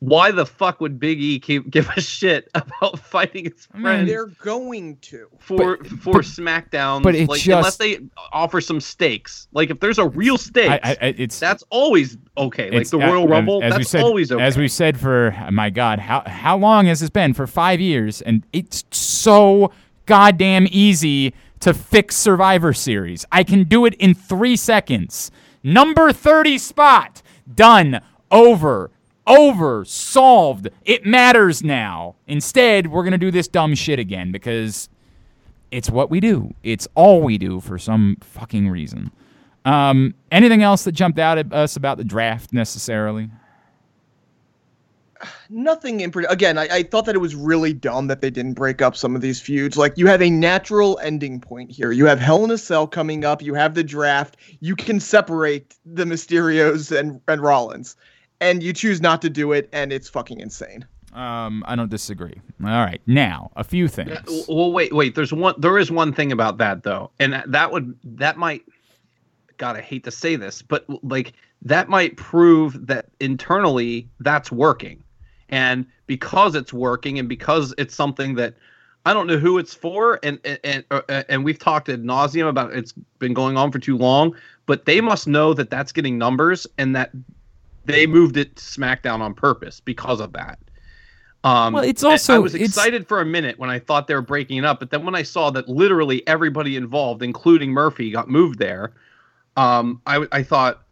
why 0.00 0.30
the 0.30 0.44
fuck 0.44 0.80
would 0.80 0.98
Big 0.98 1.20
E 1.20 1.38
keep, 1.38 1.70
give 1.70 1.88
a 1.96 2.00
shit 2.00 2.48
about 2.54 2.98
fighting 2.98 3.44
his 3.44 3.66
friend? 3.66 4.08
They're 4.08 4.26
going 4.26 4.98
to 4.98 5.28
for 5.38 5.78
but, 5.78 5.86
for 5.86 6.12
but, 6.14 6.24
SmackDown, 6.24 7.02
but 7.02 7.14
like, 7.14 7.40
just, 7.40 7.48
unless 7.48 7.76
they 7.76 8.00
offer 8.32 8.60
some 8.60 8.80
stakes. 8.80 9.48
Like 9.52 9.70
if 9.70 9.80
there's 9.80 9.98
a 9.98 10.06
real 10.08 10.36
stake, 10.36 10.70
I, 10.70 10.96
I, 11.00 11.14
it's 11.16 11.38
that's 11.38 11.64
always 11.70 12.18
okay. 12.36 12.70
Like 12.70 12.88
the 12.88 12.98
Royal 12.98 13.26
Rumble, 13.26 13.62
as 13.62 13.70
that's 13.70 13.78
we 13.78 13.84
said, 13.84 14.02
always 14.02 14.32
okay. 14.32 14.42
As 14.42 14.56
we 14.56 14.68
said 14.68 14.98
for 14.98 15.34
my 15.50 15.70
God, 15.70 15.98
how 15.98 16.22
how 16.26 16.56
long 16.56 16.86
has 16.86 17.00
this 17.00 17.10
been? 17.10 17.34
For 17.34 17.46
five 17.46 17.80
years, 17.80 18.20
and 18.22 18.44
it's 18.52 18.84
so 18.90 19.72
goddamn 20.06 20.66
easy 20.70 21.34
to 21.60 21.72
fix 21.72 22.16
Survivor 22.16 22.72
Series. 22.72 23.24
I 23.32 23.42
can 23.42 23.64
do 23.64 23.86
it 23.86 23.94
in 23.94 24.14
three 24.14 24.56
seconds. 24.56 25.30
Number 25.62 26.12
thirty 26.12 26.58
spot 26.58 27.22
done 27.54 28.02
over 28.30 28.90
over, 29.26 29.84
solved. 29.84 30.68
It 30.84 31.06
matters 31.06 31.62
now. 31.62 32.16
Instead, 32.26 32.88
we're 32.88 33.02
going 33.02 33.12
to 33.12 33.18
do 33.18 33.30
this 33.30 33.48
dumb 33.48 33.74
shit 33.74 33.98
again 33.98 34.32
because 34.32 34.88
it's 35.70 35.90
what 35.90 36.10
we 36.10 36.20
do. 36.20 36.54
It's 36.62 36.86
all 36.94 37.22
we 37.22 37.38
do 37.38 37.60
for 37.60 37.78
some 37.78 38.16
fucking 38.20 38.68
reason. 38.68 39.10
Um, 39.64 40.14
anything 40.30 40.62
else 40.62 40.84
that 40.84 40.92
jumped 40.92 41.18
out 41.18 41.38
at 41.38 41.52
us 41.52 41.76
about 41.76 41.96
the 41.98 42.04
draft 42.04 42.52
necessarily? 42.52 43.30
Nothing 45.48 46.00
in 46.00 46.12
again. 46.28 46.58
I, 46.58 46.68
I 46.70 46.82
thought 46.82 47.06
that 47.06 47.14
it 47.14 47.20
was 47.20 47.34
really 47.34 47.72
dumb 47.72 48.08
that 48.08 48.20
they 48.20 48.28
didn't 48.28 48.54
break 48.54 48.82
up 48.82 48.94
some 48.94 49.16
of 49.16 49.22
these 49.22 49.40
feuds. 49.40 49.78
Like 49.78 49.96
you 49.96 50.06
have 50.06 50.20
a 50.20 50.28
natural 50.28 50.98
ending 51.02 51.40
point 51.40 51.70
here. 51.70 51.92
You 51.92 52.04
have 52.04 52.20
Hell 52.20 52.44
in 52.44 52.50
a 52.50 52.58
Cell 52.58 52.86
coming 52.86 53.24
up. 53.24 53.40
You 53.40 53.54
have 53.54 53.74
the 53.74 53.84
draft. 53.84 54.36
You 54.60 54.76
can 54.76 55.00
separate 55.00 55.76
the 55.86 56.04
Mysterios 56.04 56.94
and 56.94 57.22
and 57.26 57.40
Rollins 57.40 57.96
and 58.40 58.62
you 58.62 58.72
choose 58.72 59.00
not 59.00 59.22
to 59.22 59.30
do 59.30 59.52
it, 59.52 59.68
and 59.72 59.92
it's 59.92 60.08
fucking 60.08 60.40
insane. 60.40 60.86
Um, 61.14 61.62
I 61.66 61.76
don't 61.76 61.90
disagree. 61.90 62.34
All 62.62 62.70
right, 62.84 63.00
now 63.06 63.52
a 63.56 63.62
few 63.62 63.86
things. 63.86 64.18
Well, 64.48 64.72
wait, 64.72 64.92
wait. 64.92 65.14
There's 65.14 65.32
one. 65.32 65.54
There 65.58 65.78
is 65.78 65.90
one 65.90 66.12
thing 66.12 66.32
about 66.32 66.58
that 66.58 66.82
though, 66.82 67.10
and 67.20 67.42
that 67.46 67.70
would 67.70 67.96
that 68.04 68.36
might. 68.36 68.62
God, 69.56 69.76
I 69.76 69.80
hate 69.80 70.02
to 70.04 70.10
say 70.10 70.34
this, 70.34 70.62
but 70.62 70.84
like 71.04 71.34
that 71.62 71.88
might 71.88 72.16
prove 72.16 72.88
that 72.88 73.06
internally 73.20 74.08
that's 74.18 74.50
working, 74.50 75.04
and 75.48 75.86
because 76.06 76.56
it's 76.56 76.72
working, 76.72 77.20
and 77.20 77.28
because 77.28 77.72
it's 77.78 77.94
something 77.94 78.34
that 78.34 78.54
I 79.06 79.12
don't 79.12 79.28
know 79.28 79.38
who 79.38 79.58
it's 79.58 79.72
for, 79.72 80.18
and 80.24 80.40
and 80.44 80.58
and, 80.64 80.84
uh, 80.90 81.22
and 81.28 81.44
we've 81.44 81.58
talked 81.58 81.88
ad 81.88 82.02
nauseum 82.02 82.48
about 82.48 82.74
it's 82.74 82.92
been 83.20 83.34
going 83.34 83.56
on 83.56 83.70
for 83.70 83.78
too 83.78 83.96
long, 83.96 84.34
but 84.66 84.86
they 84.86 85.00
must 85.00 85.28
know 85.28 85.54
that 85.54 85.70
that's 85.70 85.92
getting 85.92 86.18
numbers, 86.18 86.66
and 86.76 86.96
that 86.96 87.12
they 87.84 88.06
moved 88.06 88.36
it 88.36 88.56
to 88.56 88.62
SmackDown 88.62 89.20
on 89.20 89.34
purpose 89.34 89.80
because 89.80 90.20
of 90.20 90.32
that. 90.32 90.58
Um, 91.44 91.74
well, 91.74 91.84
it's 91.84 92.02
also. 92.02 92.34
I 92.34 92.38
was 92.38 92.54
excited 92.54 93.06
for 93.06 93.20
a 93.20 93.26
minute 93.26 93.58
when 93.58 93.68
I 93.68 93.78
thought 93.78 94.06
they 94.06 94.14
were 94.14 94.22
breaking 94.22 94.56
it 94.56 94.64
up, 94.64 94.80
but 94.80 94.90
then 94.90 95.04
when 95.04 95.14
I 95.14 95.22
saw 95.22 95.50
that 95.50 95.68
literally 95.68 96.26
everybody 96.26 96.76
involved, 96.76 97.22
including 97.22 97.70
Murphy, 97.70 98.10
got 98.10 98.30
moved 98.30 98.58
there, 98.58 98.94
um, 99.58 100.00
I, 100.06 100.26
I 100.32 100.42
thought, 100.42 100.82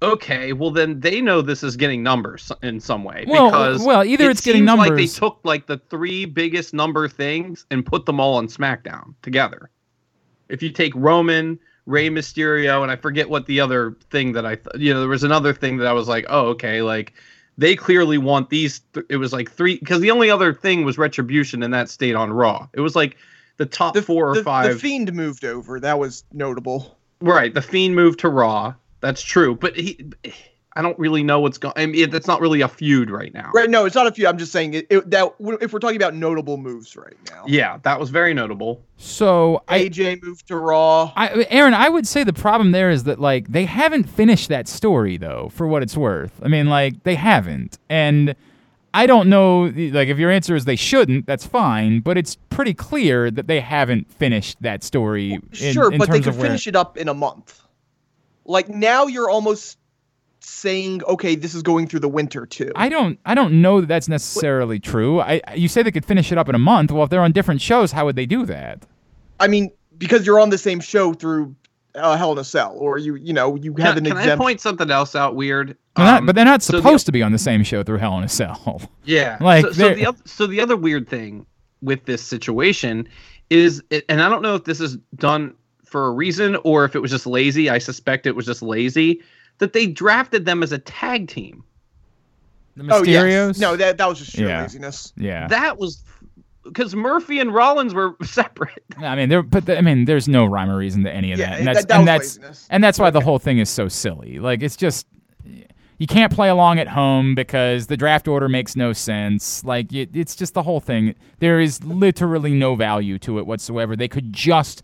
okay, 0.00 0.52
well 0.52 0.70
then 0.70 1.00
they 1.00 1.20
know 1.20 1.42
this 1.42 1.64
is 1.64 1.76
getting 1.76 2.00
numbers 2.02 2.52
in 2.62 2.78
some 2.78 3.02
way 3.02 3.24
well, 3.26 3.50
because 3.50 3.84
well, 3.84 4.04
either 4.04 4.26
it 4.26 4.32
it's 4.32 4.40
getting 4.40 4.64
numbers. 4.64 4.88
Like 4.88 4.96
they 4.96 5.06
took 5.06 5.40
like 5.42 5.66
the 5.66 5.78
three 5.90 6.26
biggest 6.26 6.74
number 6.74 7.08
things 7.08 7.66
and 7.72 7.84
put 7.84 8.06
them 8.06 8.20
all 8.20 8.36
on 8.36 8.46
SmackDown 8.46 9.14
together. 9.22 9.68
If 10.48 10.62
you 10.62 10.70
take 10.70 10.92
Roman, 10.94 11.58
Rey 11.86 12.08
Mysterio, 12.08 12.82
and 12.82 12.90
I 12.90 12.96
forget 12.96 13.28
what 13.28 13.46
the 13.46 13.60
other 13.60 13.96
thing 14.10 14.32
that 14.32 14.46
I, 14.46 14.56
th- 14.56 14.76
you 14.76 14.92
know, 14.92 15.00
there 15.00 15.08
was 15.08 15.24
another 15.24 15.52
thing 15.52 15.78
that 15.78 15.86
I 15.86 15.92
was 15.92 16.08
like, 16.08 16.26
oh, 16.28 16.48
okay, 16.48 16.82
like 16.82 17.12
they 17.58 17.74
clearly 17.74 18.18
want 18.18 18.50
these. 18.50 18.80
Th- 18.94 19.06
it 19.08 19.16
was 19.16 19.32
like 19.32 19.50
three 19.50 19.78
because 19.78 20.00
the 20.00 20.10
only 20.10 20.30
other 20.30 20.52
thing 20.52 20.84
was 20.84 20.98
Retribution, 20.98 21.62
and 21.62 21.74
that 21.74 21.88
stayed 21.88 22.14
on 22.14 22.32
Raw. 22.32 22.68
It 22.72 22.80
was 22.80 22.94
like 22.94 23.16
the 23.56 23.66
top 23.66 23.94
the, 23.94 24.02
four 24.02 24.30
or 24.30 24.34
the, 24.36 24.44
five. 24.44 24.72
The 24.72 24.78
Fiend 24.78 25.12
moved 25.12 25.44
over. 25.44 25.80
That 25.80 25.98
was 25.98 26.24
notable. 26.32 26.98
Right, 27.20 27.52
the 27.52 27.62
Fiend 27.62 27.94
moved 27.94 28.20
to 28.20 28.28
Raw. 28.28 28.74
That's 29.00 29.22
true, 29.22 29.56
but 29.56 29.76
he 29.76 30.12
I 30.74 30.82
don't 30.82 30.98
really 30.98 31.22
know 31.22 31.40
what's 31.40 31.58
going. 31.58 31.74
I 31.76 31.86
mean, 31.86 32.10
that's 32.10 32.26
not 32.26 32.40
really 32.40 32.62
a 32.62 32.68
feud 32.68 33.10
right 33.10 33.32
now. 33.34 33.50
Right? 33.54 33.68
No, 33.68 33.84
it's 33.84 33.94
not 33.94 34.06
a 34.06 34.12
feud. 34.12 34.26
I'm 34.26 34.38
just 34.38 34.52
saying 34.52 34.74
it, 34.74 34.86
it, 34.88 35.10
that 35.10 35.32
if 35.60 35.72
we're 35.72 35.78
talking 35.78 35.96
about 35.96 36.14
notable 36.14 36.56
moves 36.56 36.96
right 36.96 37.16
now. 37.30 37.44
Yeah, 37.46 37.78
that 37.82 38.00
was 38.00 38.10
very 38.10 38.32
notable. 38.32 38.82
So 38.96 39.62
AJ 39.68 40.12
I, 40.12 40.18
moved 40.22 40.48
to 40.48 40.56
Raw. 40.56 41.12
I, 41.14 41.46
Aaron, 41.50 41.74
I 41.74 41.88
would 41.88 42.06
say 42.06 42.24
the 42.24 42.32
problem 42.32 42.72
there 42.72 42.90
is 42.90 43.04
that 43.04 43.20
like 43.20 43.48
they 43.48 43.66
haven't 43.66 44.04
finished 44.04 44.48
that 44.48 44.66
story 44.66 45.16
though. 45.18 45.50
For 45.52 45.66
what 45.66 45.82
it's 45.82 45.96
worth, 45.96 46.40
I 46.42 46.48
mean, 46.48 46.68
like 46.68 47.02
they 47.02 47.16
haven't, 47.16 47.78
and 47.90 48.34
I 48.94 49.06
don't 49.06 49.28
know. 49.28 49.64
Like, 49.64 50.08
if 50.08 50.18
your 50.18 50.30
answer 50.30 50.54
is 50.54 50.64
they 50.64 50.76
shouldn't, 50.76 51.26
that's 51.26 51.46
fine. 51.46 52.00
But 52.00 52.16
it's 52.16 52.36
pretty 52.50 52.74
clear 52.74 53.30
that 53.30 53.46
they 53.46 53.60
haven't 53.60 54.10
finished 54.10 54.60
that 54.62 54.82
story. 54.82 55.32
In, 55.32 55.48
sure, 55.52 55.92
in 55.92 55.98
but 55.98 56.10
they 56.10 56.20
could 56.20 56.34
finish 56.34 56.66
it 56.66 56.76
up 56.76 56.96
in 56.96 57.08
a 57.08 57.14
month. 57.14 57.60
Like 58.44 58.68
now, 58.68 59.06
you're 59.06 59.30
almost 59.30 59.78
saying 60.44 61.02
okay 61.04 61.34
this 61.34 61.54
is 61.54 61.62
going 61.62 61.86
through 61.86 62.00
the 62.00 62.08
winter 62.08 62.46
too. 62.46 62.72
I 62.76 62.88
don't 62.88 63.18
i 63.24 63.34
don't 63.34 63.60
know 63.60 63.80
that 63.80 63.86
that's 63.86 64.08
necessarily 64.08 64.76
what? 64.76 64.82
true. 64.84 65.20
I 65.20 65.40
you 65.54 65.68
say 65.68 65.82
they 65.82 65.90
could 65.90 66.04
finish 66.04 66.32
it 66.32 66.38
up 66.38 66.48
in 66.48 66.54
a 66.54 66.58
month. 66.58 66.90
Well 66.90 67.04
if 67.04 67.10
they're 67.10 67.22
on 67.22 67.32
different 67.32 67.60
shows 67.60 67.92
how 67.92 68.04
would 68.06 68.16
they 68.16 68.26
do 68.26 68.46
that? 68.46 68.84
I 69.40 69.48
mean 69.48 69.70
because 69.98 70.26
you're 70.26 70.40
on 70.40 70.50
the 70.50 70.58
same 70.58 70.80
show 70.80 71.14
through 71.14 71.54
uh, 71.94 72.16
hell 72.16 72.32
in 72.32 72.38
a 72.38 72.44
cell 72.44 72.74
or 72.78 72.98
you 72.98 73.16
you 73.16 73.32
know 73.32 73.54
you 73.56 73.74
have 73.76 73.94
can, 73.94 74.06
an 74.06 74.12
can 74.12 74.18
exempt- 74.18 74.40
i 74.40 74.44
point 74.44 74.60
something 74.60 74.90
else 74.90 75.14
out 75.14 75.36
weird? 75.36 75.76
They're 75.96 76.06
not, 76.06 76.20
um, 76.20 76.26
but 76.26 76.34
they're 76.34 76.44
not 76.44 76.62
supposed 76.62 76.84
so 76.84 76.92
the, 76.92 77.04
to 77.04 77.12
be 77.12 77.22
on 77.22 77.32
the 77.32 77.38
same 77.38 77.62
show 77.62 77.82
through 77.82 77.98
hell 77.98 78.16
in 78.16 78.24
a 78.24 78.28
cell. 78.28 78.80
Yeah. 79.04 79.36
Like 79.40 79.66
so, 79.66 79.72
so 79.72 79.94
the 79.94 80.06
other, 80.06 80.18
so 80.24 80.46
the 80.46 80.60
other 80.60 80.76
weird 80.76 81.08
thing 81.08 81.44
with 81.82 82.04
this 82.04 82.22
situation 82.22 83.08
is 83.50 83.82
and 84.08 84.22
i 84.22 84.28
don't 84.28 84.40
know 84.42 84.54
if 84.54 84.64
this 84.64 84.80
is 84.80 84.96
done 85.16 85.54
for 85.92 86.06
a 86.06 86.10
reason 86.10 86.56
or 86.64 86.86
if 86.86 86.96
it 86.96 87.00
was 87.00 87.10
just 87.10 87.26
lazy. 87.26 87.68
I 87.68 87.76
suspect 87.78 88.26
it 88.26 88.34
was 88.34 88.46
just 88.46 88.62
lazy 88.62 89.20
that 89.58 89.72
they 89.72 89.86
drafted 89.86 90.44
them 90.44 90.62
as 90.62 90.72
a 90.72 90.78
tag 90.78 91.28
team. 91.28 91.64
The 92.76 92.84
Mysterios? 92.84 93.00
Oh, 93.00 93.46
yes. 93.48 93.58
No, 93.58 93.76
that 93.76 93.98
that 93.98 94.08
was 94.08 94.18
just 94.18 94.32
sheer 94.32 94.48
yeah. 94.48 94.62
laziness. 94.62 95.12
Yeah. 95.16 95.46
That 95.48 95.78
was 95.78 96.02
because 96.64 96.94
Murphy 96.94 97.38
and 97.40 97.52
Rollins 97.52 97.94
were 97.94 98.14
separate. 98.22 98.84
I 98.98 99.14
mean, 99.16 99.28
there, 99.28 99.42
but 99.42 99.66
the, 99.66 99.76
I 99.76 99.80
mean, 99.80 100.04
there's 100.04 100.28
no 100.28 100.46
rhyme 100.46 100.70
or 100.70 100.76
reason 100.76 101.04
to 101.04 101.12
any 101.12 101.32
of 101.32 101.38
yeah, 101.38 101.50
that, 101.50 101.58
and 101.58 101.66
that's 101.66 101.80
that, 101.80 101.88
that 101.88 101.98
and 101.98 102.08
that's 102.08 102.36
laziness. 102.38 102.66
and 102.70 102.84
that's 102.84 102.98
why 102.98 103.08
okay. 103.08 103.18
the 103.18 103.24
whole 103.24 103.38
thing 103.38 103.58
is 103.58 103.68
so 103.68 103.88
silly. 103.88 104.38
Like, 104.38 104.62
it's 104.62 104.76
just 104.76 105.06
you 105.98 106.06
can't 106.06 106.32
play 106.32 106.48
along 106.48 106.78
at 106.78 106.88
home 106.88 107.34
because 107.34 107.86
the 107.86 107.96
draft 107.96 108.26
order 108.26 108.48
makes 108.48 108.74
no 108.74 108.92
sense. 108.92 109.64
Like, 109.64 109.92
it, 109.92 110.10
it's 110.14 110.34
just 110.34 110.54
the 110.54 110.62
whole 110.62 110.80
thing. 110.80 111.14
There 111.38 111.60
is 111.60 111.82
literally 111.84 112.54
no 112.54 112.74
value 112.74 113.18
to 113.20 113.38
it 113.38 113.46
whatsoever. 113.46 113.94
They 113.94 114.08
could 114.08 114.32
just 114.32 114.82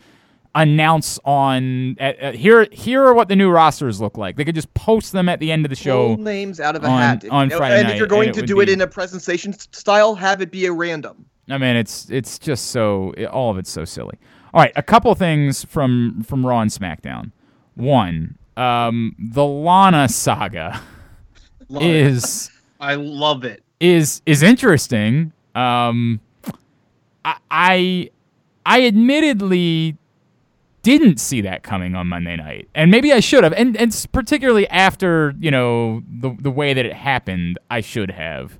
announce 0.54 1.18
on 1.24 1.96
uh, 2.00 2.12
uh, 2.20 2.32
here 2.32 2.66
here 2.72 3.04
are 3.04 3.14
what 3.14 3.28
the 3.28 3.36
new 3.36 3.50
rosters 3.50 4.00
look 4.00 4.16
like. 4.16 4.36
They 4.36 4.44
could 4.44 4.54
just 4.54 4.72
post 4.74 5.12
them 5.12 5.28
at 5.28 5.40
the 5.40 5.52
end 5.52 5.64
of 5.64 5.70
the 5.70 5.76
show. 5.76 6.16
Pull 6.16 6.24
names 6.24 6.60
out 6.60 6.76
of 6.76 6.84
a 6.84 6.88
on, 6.88 7.00
hat 7.00 7.24
on 7.30 7.50
Friday 7.50 7.78
And 7.78 7.88
night, 7.88 7.92
if 7.92 7.98
you're 7.98 8.08
going 8.08 8.32
to 8.32 8.40
it 8.40 8.46
do 8.46 8.56
be, 8.56 8.62
it 8.62 8.68
in 8.68 8.80
a 8.80 8.86
presentation 8.86 9.52
style, 9.52 10.14
have 10.14 10.40
it 10.40 10.50
be 10.50 10.66
a 10.66 10.72
random. 10.72 11.26
I 11.48 11.58
mean, 11.58 11.76
it's 11.76 12.10
it's 12.10 12.38
just 12.38 12.66
so 12.68 13.14
it, 13.16 13.26
all 13.26 13.50
of 13.50 13.58
it's 13.58 13.70
so 13.70 13.84
silly. 13.84 14.18
All 14.52 14.60
right, 14.60 14.72
a 14.76 14.82
couple 14.82 15.14
things 15.14 15.64
from 15.64 16.22
from 16.22 16.44
Raw 16.44 16.60
and 16.60 16.70
SmackDown. 16.70 17.32
One, 17.74 18.36
um, 18.56 19.14
the 19.18 19.44
Lana 19.44 20.08
saga 20.08 20.80
is 21.70 22.50
I 22.80 22.94
love 22.94 23.44
it. 23.44 23.62
Is 23.80 24.22
is 24.26 24.42
interesting. 24.42 25.32
Um, 25.54 26.20
I, 27.24 27.36
I 27.50 28.10
I 28.66 28.86
admittedly 28.86 29.96
didn't 30.82 31.18
see 31.20 31.40
that 31.42 31.62
coming 31.62 31.94
on 31.94 32.06
Monday 32.06 32.36
night, 32.36 32.68
and 32.74 32.90
maybe 32.90 33.12
I 33.12 33.20
should 33.20 33.44
have, 33.44 33.52
and 33.52 33.76
and 33.76 34.06
particularly 34.12 34.68
after 34.68 35.34
you 35.40 35.50
know 35.50 36.02
the 36.08 36.34
the 36.38 36.50
way 36.50 36.72
that 36.74 36.86
it 36.86 36.92
happened, 36.94 37.58
I 37.70 37.80
should 37.80 38.10
have, 38.10 38.58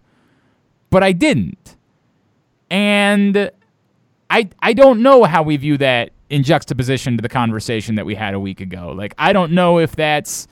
but 0.90 1.02
I 1.02 1.12
didn't, 1.12 1.76
and 2.70 3.50
I 4.30 4.48
I 4.60 4.72
don't 4.72 5.00
know 5.02 5.24
how 5.24 5.42
we 5.42 5.56
view 5.56 5.78
that 5.78 6.10
in 6.30 6.42
juxtaposition 6.42 7.16
to 7.16 7.22
the 7.22 7.28
conversation 7.28 7.94
that 7.94 8.04
we 8.04 8.14
had 8.14 8.34
a 8.34 8.40
week 8.40 8.60
ago. 8.60 8.92
Like 8.92 9.14
I 9.18 9.32
don't 9.32 9.52
know 9.52 9.78
if 9.78 9.96
that's 9.96 10.46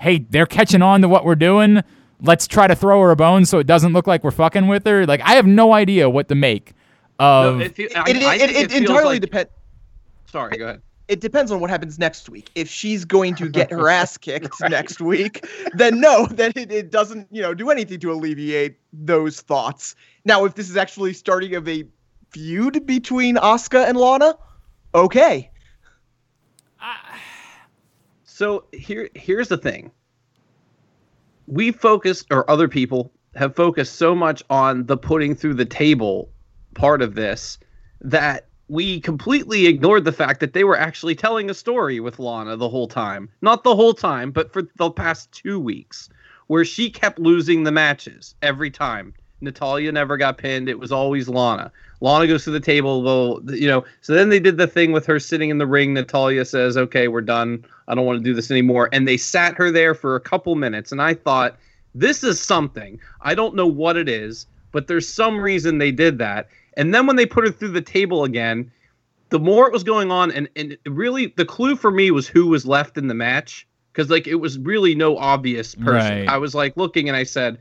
hey 0.00 0.18
they're 0.30 0.46
catching 0.46 0.82
on 0.82 1.02
to 1.02 1.08
what 1.08 1.24
we're 1.24 1.34
doing. 1.36 1.82
Let's 2.20 2.46
try 2.46 2.66
to 2.68 2.74
throw 2.76 3.00
her 3.02 3.10
a 3.10 3.16
bone 3.16 3.44
so 3.44 3.58
it 3.58 3.66
doesn't 3.66 3.92
look 3.92 4.06
like 4.06 4.22
we're 4.24 4.30
fucking 4.30 4.66
with 4.68 4.84
her. 4.86 5.06
Like 5.06 5.20
I 5.22 5.32
have 5.34 5.46
no 5.46 5.72
idea 5.72 6.08
what 6.08 6.28
to 6.28 6.34
make 6.34 6.72
of. 7.18 7.56
No, 7.58 7.64
it, 7.64 7.76
fe- 7.76 7.88
I- 7.94 8.08
It, 8.10 8.16
it, 8.16 8.50
it, 8.50 8.56
it 8.56 8.72
entirely 8.72 9.14
like- 9.14 9.20
depends. 9.22 9.50
Sorry, 10.26 10.56
go 10.56 10.64
ahead. 10.66 10.82
It 11.12 11.20
depends 11.20 11.52
on 11.52 11.60
what 11.60 11.68
happens 11.68 11.98
next 11.98 12.30
week. 12.30 12.50
If 12.54 12.70
she's 12.70 13.04
going 13.04 13.34
to 13.34 13.46
get 13.46 13.70
her 13.70 13.86
ass 14.00 14.16
kicked 14.16 14.54
next 14.62 14.98
week, 14.98 15.46
then 15.74 16.00
no, 16.00 16.24
then 16.30 16.52
it, 16.56 16.72
it 16.72 16.90
doesn't, 16.90 17.28
you 17.30 17.42
know, 17.42 17.52
do 17.52 17.68
anything 17.68 18.00
to 18.00 18.12
alleviate 18.12 18.78
those 18.94 19.42
thoughts. 19.42 19.94
Now, 20.24 20.46
if 20.46 20.54
this 20.54 20.70
is 20.70 20.76
actually 20.78 21.12
starting 21.12 21.54
of 21.54 21.68
a 21.68 21.84
feud 22.30 22.86
between 22.86 23.36
Asuka 23.36 23.86
and 23.86 23.98
Lana, 23.98 24.36
okay. 24.94 25.50
So 28.24 28.64
here 28.72 29.10
here's 29.14 29.48
the 29.48 29.58
thing. 29.58 29.92
We 31.46 31.70
focus 31.70 32.24
or 32.30 32.50
other 32.50 32.66
people 32.66 33.12
have 33.34 33.54
focused 33.54 33.96
so 33.96 34.14
much 34.14 34.42
on 34.48 34.86
the 34.86 34.96
putting 34.96 35.34
through 35.34 35.54
the 35.54 35.66
table 35.66 36.30
part 36.74 37.02
of 37.02 37.14
this 37.14 37.58
that 38.00 38.48
we 38.68 39.00
completely 39.00 39.66
ignored 39.66 40.04
the 40.04 40.12
fact 40.12 40.40
that 40.40 40.52
they 40.52 40.64
were 40.64 40.78
actually 40.78 41.14
telling 41.14 41.50
a 41.50 41.54
story 41.54 42.00
with 42.00 42.18
Lana 42.18 42.56
the 42.56 42.68
whole 42.68 42.88
time. 42.88 43.28
Not 43.42 43.64
the 43.64 43.76
whole 43.76 43.94
time, 43.94 44.30
but 44.30 44.52
for 44.52 44.62
the 44.76 44.90
past 44.90 45.30
2 45.32 45.60
weeks 45.60 46.08
where 46.46 46.64
she 46.64 46.90
kept 46.90 47.18
losing 47.18 47.64
the 47.64 47.72
matches 47.72 48.34
every 48.42 48.70
time. 48.70 49.14
Natalya 49.40 49.90
never 49.90 50.16
got 50.16 50.38
pinned. 50.38 50.68
It 50.68 50.78
was 50.78 50.92
always 50.92 51.28
Lana. 51.28 51.72
Lana 52.00 52.26
goes 52.26 52.44
to 52.44 52.50
the 52.50 52.60
table. 52.60 53.02
Well, 53.02 53.40
you 53.54 53.66
know. 53.66 53.84
So 54.00 54.14
then 54.14 54.28
they 54.28 54.38
did 54.38 54.56
the 54.56 54.66
thing 54.68 54.92
with 54.92 55.04
her 55.06 55.18
sitting 55.18 55.50
in 55.50 55.58
the 55.58 55.66
ring. 55.66 55.94
Natalya 55.94 56.44
says, 56.44 56.76
"Okay, 56.76 57.08
we're 57.08 57.22
done. 57.22 57.64
I 57.88 57.94
don't 57.94 58.06
want 58.06 58.20
to 58.20 58.24
do 58.24 58.34
this 58.34 58.50
anymore." 58.50 58.88
And 58.92 59.06
they 59.06 59.16
sat 59.16 59.56
her 59.56 59.70
there 59.72 59.94
for 59.94 60.14
a 60.14 60.20
couple 60.20 60.54
minutes. 60.54 60.92
And 60.92 61.02
I 61.02 61.14
thought, 61.14 61.58
this 61.94 62.22
is 62.22 62.40
something. 62.40 63.00
I 63.20 63.34
don't 63.34 63.56
know 63.56 63.66
what 63.66 63.96
it 63.96 64.08
is, 64.08 64.46
but 64.70 64.86
there's 64.86 65.08
some 65.08 65.40
reason 65.40 65.78
they 65.78 65.92
did 65.92 66.18
that. 66.18 66.48
And 66.76 66.94
then 66.94 67.06
when 67.06 67.16
they 67.16 67.26
put 67.26 67.44
her 67.44 67.52
through 67.52 67.72
the 67.72 67.82
table 67.82 68.24
again, 68.24 68.70
the 69.28 69.38
more 69.38 69.66
it 69.66 69.72
was 69.72 69.84
going 69.84 70.10
on, 70.10 70.30
and 70.30 70.48
and 70.56 70.76
really 70.86 71.32
the 71.36 71.44
clue 71.44 71.76
for 71.76 71.90
me 71.90 72.10
was 72.10 72.28
who 72.28 72.46
was 72.46 72.66
left 72.66 72.98
in 72.98 73.08
the 73.08 73.14
match 73.14 73.66
because 73.92 74.10
like 74.10 74.26
it 74.26 74.36
was 74.36 74.58
really 74.58 74.94
no 74.94 75.16
obvious 75.16 75.74
person. 75.74 76.20
Right. 76.20 76.28
I 76.28 76.38
was 76.38 76.54
like 76.54 76.76
looking 76.76 77.08
and 77.08 77.16
I 77.16 77.24
said, 77.24 77.58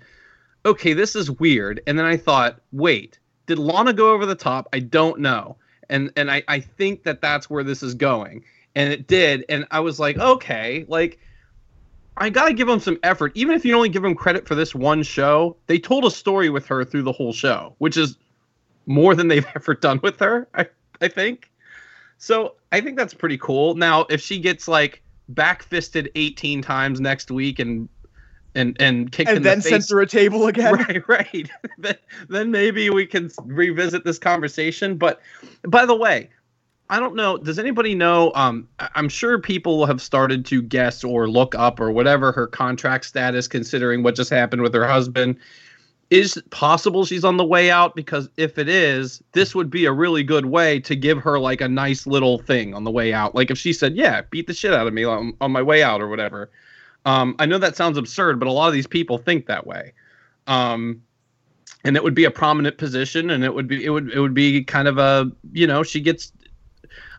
okay, 0.66 0.94
this 0.94 1.16
is 1.16 1.32
weird. 1.32 1.82
And 1.88 1.98
then 1.98 2.06
I 2.06 2.18
thought, 2.18 2.60
wait, 2.72 3.20
did 3.48 3.60
Lana 3.60 3.94
go 3.94 4.12
over 4.12 4.26
the 4.26 4.36
top? 4.36 4.68
I 4.74 4.80
don't 4.80 5.20
know. 5.20 5.58
And 5.90 6.12
and 6.16 6.32
I, 6.32 6.44
I 6.48 6.60
think 6.60 7.04
that 7.04 7.22
that's 7.22 7.50
where 7.50 7.64
this 7.64 7.84
is 7.84 7.94
going. 7.94 8.44
And 8.76 8.92
it 8.92 9.08
did. 9.08 9.44
And 9.50 9.66
I 9.72 9.82
was 9.82 10.00
like, 10.00 10.18
okay, 10.18 10.86
like 10.88 11.20
I 12.18 12.30
got 12.30 12.48
to 12.48 12.54
give 12.54 12.68
them 12.68 12.80
some 12.80 12.98
effort. 13.04 13.32
Even 13.36 13.56
if 13.56 13.66
you 13.66 13.76
only 13.76 13.90
give 13.90 14.04
them 14.04 14.16
credit 14.16 14.48
for 14.48 14.56
this 14.56 14.74
one 14.76 15.04
show, 15.04 15.58
they 15.68 15.80
told 15.80 16.06
a 16.06 16.12
story 16.12 16.50
with 16.50 16.66
her 16.68 16.86
through 16.86 17.04
the 17.04 17.12
whole 17.12 17.34
show, 17.34 17.76
which 17.80 17.98
is 17.98 18.18
more 18.86 19.16
than 19.16 19.28
they've 19.28 19.48
ever 19.56 19.74
done 19.76 20.00
with 20.04 20.20
her, 20.20 20.48
I, 20.54 20.68
I 21.00 21.08
think. 21.08 21.52
So 22.18 22.56
I 22.72 22.82
think 22.82 22.98
that's 22.98 23.14
pretty 23.14 23.38
cool. 23.38 23.76
Now, 23.76 24.06
if 24.10 24.22
she 24.22 24.40
gets 24.40 24.68
like 24.68 25.02
backfisted 25.34 26.10
18 26.16 26.62
times 26.62 27.00
next 27.00 27.32
week 27.32 27.60
and 27.60 27.88
and 28.56 28.76
and 28.80 29.12
kicked 29.12 29.30
in 29.30 29.38
And 29.38 29.46
then 29.46 29.60
the 29.60 29.62
sent 29.64 29.76
face, 29.84 29.88
through 29.88 30.04
a 30.04 30.08
table 30.08 30.48
again. 30.48 30.74
right 30.90 31.08
right 31.08 31.50
then, 31.78 31.96
then 32.30 32.52
maybe 32.52 32.90
we 32.90 33.06
can 33.06 33.30
revisit 33.44 34.04
this 34.04 34.20
conversation 34.20 34.98
but 34.98 35.22
by 35.64 35.86
the 35.86 35.96
way 35.96 36.30
i 36.90 37.00
don't 37.00 37.16
know 37.16 37.38
does 37.38 37.60
anybody 37.60 37.96
know 37.96 38.32
um 38.36 38.68
i'm 38.80 39.08
sure 39.08 39.40
people 39.40 39.86
have 39.86 40.02
started 40.02 40.46
to 40.46 40.62
guess 40.62 41.04
or 41.04 41.30
look 41.30 41.56
up 41.56 41.80
or 41.80 41.92
whatever 41.92 42.32
her 42.32 42.48
contract 42.48 43.06
status 43.06 43.48
considering 43.48 44.04
what 44.04 44.16
just 44.16 44.30
happened 44.30 44.62
with 44.62 44.74
her 44.74 44.86
husband 44.86 45.38
is 46.12 46.42
possible 46.52 47.06
she's 47.06 47.24
on 47.24 47.38
the 47.38 47.46
way 47.46 47.72
out? 47.72 47.96
Because 47.96 48.30
if 48.38 48.60
it 48.60 48.70
is 48.70 49.24
this 49.32 49.56
would 49.56 49.72
be 49.72 49.86
a 49.86 49.92
really 49.92 50.24
good 50.24 50.46
way 50.46 50.80
to 50.82 50.96
give 50.96 51.18
her 51.18 51.40
like 51.40 51.62
a 51.62 51.68
nice 51.68 52.06
little 52.06 52.38
thing 52.38 52.76
on 52.76 52.84
the 52.84 52.92
way 52.92 53.14
out. 53.14 53.34
Like 53.34 53.50
if 53.50 53.58
she 53.58 53.74
said 53.74 53.96
yeah 53.96 54.22
beat 54.30 54.46
the 54.46 54.54
shit 54.54 54.74
out 54.74 54.86
of 54.86 54.94
me 54.94 55.04
on, 55.04 55.34
on 55.42 55.52
my 55.52 55.62
way 55.62 55.82
out 55.82 56.02
or 56.02 56.08
whatever. 56.08 56.52
Um, 57.04 57.36
i 57.40 57.48
know 57.48 57.58
that 57.58 57.76
sounds 57.76 57.98
absurd 57.98 58.40
but 58.40 58.48
a 58.48 58.52
lot 58.52 58.68
of 58.68 58.74
these 58.74 58.86
people 58.86 59.18
think 59.18 59.48
that 59.48 59.66
way. 59.66 59.94
Um, 60.46 61.02
and 61.84 61.96
it 61.96 62.04
would 62.04 62.14
be 62.14 62.26
a 62.26 62.32
prominent 62.32 62.78
position 62.78 63.30
and 63.30 63.44
it 63.44 63.54
would 63.54 63.68
be 63.68 63.84
it 63.84 63.90
would 63.90 64.12
it 64.12 64.20
would 64.20 64.34
be 64.34 64.64
kind 64.64 64.88
of 64.88 64.98
a 64.98 65.32
you 65.54 65.66
know 65.66 65.82
she 65.82 66.00
gets 66.00 66.32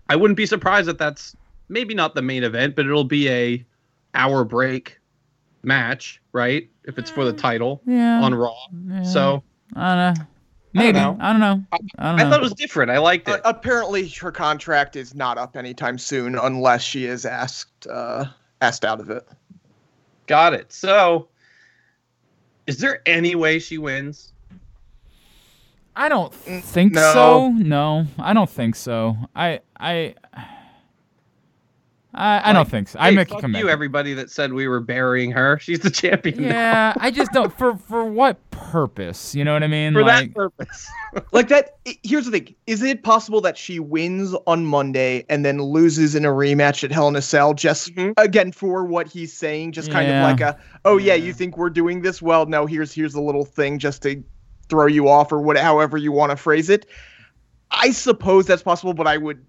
i 0.08 0.14
wouldn't 0.14 0.36
be 0.36 0.46
surprised 0.46 0.86
that 0.86 0.98
that's 0.98 1.34
maybe 1.68 1.94
not 1.94 2.14
the 2.14 2.22
main 2.22 2.44
event 2.44 2.76
but 2.76 2.84
it'll 2.84 3.04
be 3.04 3.28
a 3.28 3.64
hour 4.14 4.44
break 4.44 5.00
match 5.62 6.20
right 6.32 6.68
if 6.84 6.98
it's 6.98 7.10
for 7.10 7.24
the 7.24 7.32
title 7.32 7.80
yeah. 7.86 8.20
on 8.22 8.34
raw 8.34 8.54
yeah. 8.88 9.02
so 9.02 9.42
I 9.74 9.94
don't 9.94 10.18
know. 10.18 10.22
I 10.74 10.78
Maybe. 10.78 10.92
don't 10.98 11.18
know. 11.18 11.24
I 11.24 11.30
don't 11.32 11.40
know. 11.40 11.64
I 11.72 11.76
don't 12.10 12.20
i 12.20 12.22
know. 12.24 12.30
thought 12.30 12.40
it 12.40 12.42
was 12.42 12.54
different 12.54 12.90
i 12.90 12.98
liked 12.98 13.28
Uh, 13.28 13.34
it 13.34 13.40
apparently, 13.44 14.08
her 14.08 14.32
contract 14.32 14.96
is 14.96 15.14
not 15.14 15.38
up 15.38 15.56
anytime 15.56 15.98
soon 15.98 16.36
unless 16.36 16.82
she 16.82 17.04
is 17.06 17.26
asked 17.26 17.86
uh, 17.88 18.24
asked 18.60 18.84
out 18.84 19.00
of 19.00 19.10
it. 19.10 19.26
got 20.26 20.54
it 20.54 20.72
so 20.72 21.28
is 22.66 22.78
there 22.78 23.02
any 23.06 23.34
way 23.34 23.58
she 23.58 23.78
wins 23.78 24.32
I 25.94 26.08
don't 26.08 26.32
think 26.32 26.94
no. 26.94 27.12
so. 27.12 27.48
No, 27.50 28.06
I 28.18 28.32
don't 28.32 28.48
think 28.48 28.76
so. 28.76 29.14
I 29.36 29.60
I 29.78 30.14
I, 32.14 32.50
I 32.50 32.52
don't 32.52 32.68
think 32.68 32.88
so. 32.88 32.98
I 33.00 33.08
hey, 33.08 33.16
make 33.16 33.28
a 33.28 33.30
fuck 33.32 33.40
comment. 33.40 33.64
you 33.64 33.70
everybody 33.70 34.12
that 34.14 34.30
said 34.30 34.52
we 34.52 34.68
were 34.68 34.80
burying 34.80 35.30
her 35.30 35.58
she's 35.62 35.80
the 35.80 35.90
champion 35.90 36.42
now. 36.42 36.48
Yeah, 36.48 36.94
I 36.98 37.10
just 37.10 37.32
don't. 37.32 37.56
For 37.56 37.76
for 37.76 38.04
what 38.04 38.38
purpose? 38.50 39.34
You 39.34 39.44
know 39.44 39.54
what 39.54 39.62
I 39.62 39.66
mean? 39.66 39.94
for 39.94 40.02
like, 40.04 40.26
that 40.28 40.34
purpose 40.34 40.88
Like 41.32 41.48
that. 41.48 41.76
Here's 42.02 42.26
the 42.26 42.30
thing: 42.32 42.54
is 42.66 42.82
it 42.82 43.02
possible 43.02 43.40
that 43.40 43.56
she 43.56 43.78
wins 43.80 44.34
on 44.46 44.66
Monday 44.66 45.24
and 45.30 45.44
then 45.44 45.62
loses 45.62 46.14
in 46.14 46.24
a 46.26 46.28
rematch 46.30 46.84
at 46.84 46.92
Hell 46.92 47.08
in 47.08 47.16
a 47.16 47.22
Cell? 47.22 47.54
Just 47.54 47.94
Mhm. 47.94 48.12
again 48.18 48.52
for 48.52 48.84
what 48.84 49.08
he's 49.08 49.32
saying, 49.32 49.72
just 49.72 49.90
kind 49.90 50.06
Yeah. 50.08 50.22
of 50.30 50.30
like 50.38 50.40
a, 50.42 50.58
oh 50.84 50.98
yeah, 50.98 51.14
Yeah. 51.14 51.24
you 51.24 51.32
think 51.32 51.56
we're 51.56 51.70
doing 51.70 52.02
this? 52.02 52.20
Well, 52.20 52.44
no. 52.46 52.66
Here's 52.66 52.92
here's 52.92 53.14
a 53.14 53.22
little 53.22 53.44
thing 53.46 53.78
just 53.78 54.02
to 54.02 54.22
throw 54.68 54.86
you 54.86 55.08
off 55.08 55.32
or 55.32 55.40
whatever, 55.40 55.64
however 55.64 55.96
you 55.96 56.12
want 56.12 56.30
to 56.30 56.36
phrase 56.36 56.68
it. 56.68 56.86
I 57.70 57.90
suppose 57.90 58.46
that's 58.46 58.62
possible, 58.62 58.92
but 58.94 59.06
I 59.06 59.16
would 59.16 59.42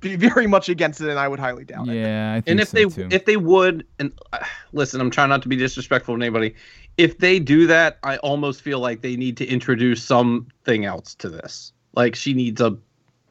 be 0.00 0.16
very 0.16 0.46
much 0.46 0.68
against 0.68 1.00
it, 1.00 1.08
and 1.08 1.18
I 1.18 1.26
would 1.28 1.38
highly 1.40 1.64
doubt 1.64 1.88
it. 1.88 1.94
yeah, 1.94 2.40
and 2.46 2.60
if 2.60 2.68
so 2.68 2.76
they 2.76 2.84
too. 2.84 3.08
if 3.10 3.24
they 3.24 3.36
would 3.36 3.86
and 3.98 4.12
uh, 4.32 4.38
listen 4.72 5.00
i'm 5.00 5.10
trying 5.10 5.28
not 5.28 5.42
to 5.42 5.48
be 5.48 5.56
disrespectful 5.56 6.16
to 6.16 6.22
anybody 6.22 6.54
if 6.98 7.18
they 7.18 7.38
do 7.38 7.66
that 7.66 7.98
i 8.02 8.16
almost 8.18 8.62
feel 8.62 8.78
like 8.80 9.00
they 9.02 9.16
need 9.16 9.36
to 9.38 9.46
introduce 9.46 10.02
something 10.02 10.84
else 10.84 11.14
to 11.16 11.28
this 11.28 11.72
like 11.94 12.14
she 12.14 12.32
needs 12.34 12.60
a 12.60 12.76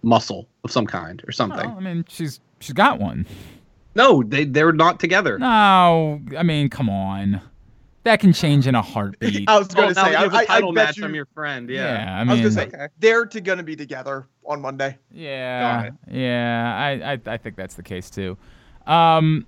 muscle 0.02 0.48
of 0.64 0.72
some 0.72 0.86
kind 0.88 1.24
or 1.28 1.32
something 1.32 1.68
Well, 1.70 1.78
I 1.78 1.82
mean, 1.82 2.06
she's 2.08 2.40
she's 2.60 2.74
got 2.74 3.00
one. 3.00 3.26
no 3.96 4.24
they 4.24 4.46
they're 4.46 4.72
not 4.74 5.00
together 5.00 5.38
No, 5.40 6.22
I 6.38 6.44
mean, 6.44 6.70
come 6.70 6.90
on. 6.90 7.42
That 8.06 8.20
can 8.20 8.34
change 8.34 8.68
in 8.68 8.76
a 8.76 8.82
heartbeat. 8.82 9.44
I 9.50 9.58
was 9.58 9.68
oh, 9.72 9.76
going 9.76 9.90
to 9.90 9.94
now 9.96 10.06
say, 10.06 10.12
that 10.12 10.20
I, 10.20 10.24
you 10.24 10.30
have 10.30 10.34
a 10.34 10.38
I, 10.38 10.42
I 10.42 10.46
title 10.46 10.74
bet 10.74 10.86
match 10.86 10.98
you. 10.98 11.06
i'm 11.06 11.16
your 11.16 11.26
friend 11.34 11.70
yeah. 11.70 11.94
yeah, 12.06 12.16
I 12.16 12.22
I 12.22 12.24
mean, 12.24 12.44
was 12.44 12.56
going 12.56 12.70
to 12.70 12.76
say 12.76 12.78
Okay. 12.84 12.94
they're 13.00 13.26
to 13.26 13.42
going 13.42 13.58
to 13.58 13.64
be 13.64 13.76
together 13.76 14.28
on 14.46 14.62
Monday. 14.62 14.98
Yeah, 15.12 15.90
yeah, 16.10 16.76
I, 16.78 17.14
I 17.14 17.20
I 17.34 17.38
think 17.38 17.56
that's 17.56 17.76
the 17.76 17.84
case 17.84 18.10
too. 18.10 18.38
Um, 18.86 19.48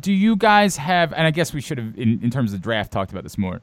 do 0.00 0.12
you 0.12 0.36
guys 0.36 0.76
have? 0.76 1.12
And 1.12 1.26
I 1.26 1.32
guess 1.32 1.52
we 1.52 1.60
should 1.60 1.78
have, 1.78 1.98
in, 1.98 2.20
in 2.22 2.30
terms 2.30 2.52
of 2.52 2.60
the 2.60 2.62
draft, 2.62 2.92
talked 2.92 3.10
about 3.10 3.24
this 3.24 3.36
more. 3.36 3.60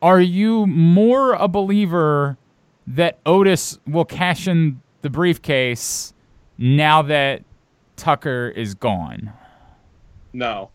Are 0.00 0.20
you 0.20 0.66
more 0.66 1.34
a 1.34 1.46
believer 1.48 2.38
that 2.86 3.18
Otis 3.26 3.78
will 3.86 4.06
cash 4.06 4.48
in 4.48 4.80
the 5.02 5.10
briefcase 5.10 6.14
now 6.56 7.02
that 7.02 7.42
Tucker 7.96 8.48
is 8.56 8.74
gone? 8.74 9.32
no 10.32 10.70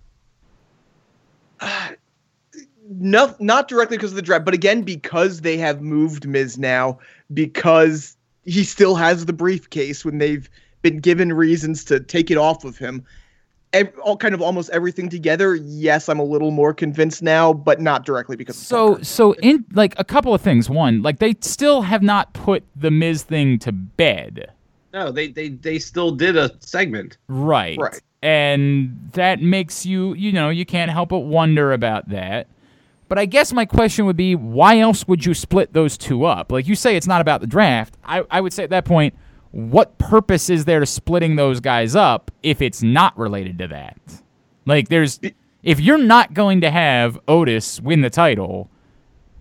No, 2.89 3.33
not 3.39 3.67
directly 3.67 3.97
because 3.97 4.11
of 4.11 4.15
the 4.15 4.21
draft, 4.21 4.45
but 4.45 4.53
again 4.53 4.81
because 4.81 5.41
they 5.41 5.57
have 5.57 5.81
moved 5.81 6.27
Miz 6.27 6.57
now 6.57 6.99
because 7.33 8.15
he 8.43 8.63
still 8.63 8.95
has 8.95 9.25
the 9.25 9.33
briefcase 9.33 10.03
when 10.03 10.17
they've 10.17 10.49
been 10.81 10.99
given 10.99 11.31
reasons 11.33 11.83
to 11.85 11.99
take 11.99 12.29
it 12.29 12.37
off 12.37 12.65
of 12.65 12.77
him. 12.77 13.05
Ev- 13.71 13.97
all 14.03 14.17
kind 14.17 14.35
of 14.35 14.41
almost 14.41 14.69
everything 14.69 15.09
together. 15.09 15.55
Yes, 15.55 16.07
I'm 16.09 16.19
a 16.19 16.23
little 16.23 16.51
more 16.51 16.73
convinced 16.73 17.23
now, 17.23 17.53
but 17.53 17.81
not 17.81 18.05
directly 18.05 18.35
because. 18.35 18.55
of 18.57 18.63
So 18.63 18.89
Tucker. 18.93 19.03
so 19.05 19.31
in 19.35 19.65
like 19.73 19.95
a 19.97 20.03
couple 20.03 20.33
of 20.33 20.41
things. 20.41 20.69
One, 20.69 21.01
like 21.01 21.19
they 21.19 21.35
still 21.41 21.81
have 21.83 22.03
not 22.03 22.33
put 22.33 22.63
the 22.75 22.91
Miz 22.91 23.23
thing 23.23 23.57
to 23.59 23.71
bed. 23.71 24.51
No, 24.93 25.11
they 25.11 25.29
they 25.29 25.49
they 25.49 25.79
still 25.79 26.11
did 26.11 26.37
a 26.37 26.51
segment. 26.59 27.17
Right. 27.27 27.79
Right. 27.79 27.99
And 28.21 29.09
that 29.13 29.41
makes 29.41 29.85
you, 29.85 30.13
you 30.13 30.31
know, 30.31 30.49
you 30.49 30.65
can't 30.65 30.91
help 30.91 31.09
but 31.09 31.19
wonder 31.19 31.73
about 31.73 32.09
that. 32.09 32.47
But 33.07 33.19
I 33.19 33.25
guess 33.25 33.53
my 33.53 33.65
question 33.65 34.05
would 34.05 34.17
be 34.17 34.35
why 34.35 34.79
else 34.79 35.07
would 35.07 35.25
you 35.25 35.33
split 35.33 35.73
those 35.73 35.97
two 35.97 36.25
up? 36.25 36.51
Like 36.51 36.67
you 36.67 36.75
say 36.75 36.95
it's 36.95 37.07
not 37.07 37.21
about 37.21 37.41
the 37.41 37.47
draft. 37.47 37.97
I, 38.03 38.23
I 38.31 38.41
would 38.41 38.53
say 38.53 38.63
at 38.63 38.69
that 38.71 38.85
point, 38.85 39.13
what 39.51 39.97
purpose 39.99 40.49
is 40.49 40.65
there 40.65 40.79
to 40.79 40.85
splitting 40.85 41.35
those 41.35 41.59
guys 41.59 41.95
up 41.95 42.31
if 42.41 42.61
it's 42.61 42.81
not 42.81 43.17
related 43.17 43.59
to 43.59 43.67
that? 43.67 43.97
Like 44.65 44.89
there's 44.89 45.19
if 45.61 45.79
you're 45.79 45.97
not 45.97 46.33
going 46.33 46.61
to 46.61 46.71
have 46.71 47.19
Otis 47.27 47.79
win 47.79 48.01
the 48.01 48.09
title, 48.09 48.69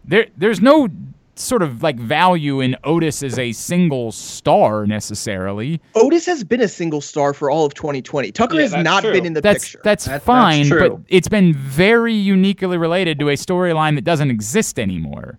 there 0.05 0.27
there's 0.37 0.61
no 0.61 0.89
sort 1.35 1.63
of 1.63 1.83
like 1.83 1.97
value 1.99 2.61
in 2.61 2.77
Otis 2.85 3.23
as 3.23 3.39
a 3.39 3.53
single 3.53 4.13
star 4.13 4.87
necessarily. 4.87 5.81
Otis 5.95 6.27
has 6.27 6.45
been 6.45 6.61
a 6.61 6.69
single 6.69 7.01
star 7.01 7.33
for 7.33 7.51
all 7.51 7.65
of 7.65 7.73
2020. 7.75 8.31
Tucker 8.33 8.57
Yeah, 8.57 8.63
has 8.63 8.75
not 8.75 9.03
true. 9.03 9.13
been 9.13 9.25
in 9.27 9.33
the 9.33 9.41
that's 9.41 9.65
picture. 9.65 9.81
that's 9.83 10.05
That- 10.05 10.11
that's 10.13 10.25
fine, 10.25 10.69
but 10.69 10.99
it's 11.09 11.29
been 11.29 11.55
very 11.55 12.13
uniquely 12.15 12.77
related 12.77 13.19
to 13.21 13.31
a 13.31 13.35
storyline 13.35 13.95
that 13.95 14.05
doesn't 14.05 14.31
exist 14.31 14.79
anymore. 14.79 15.39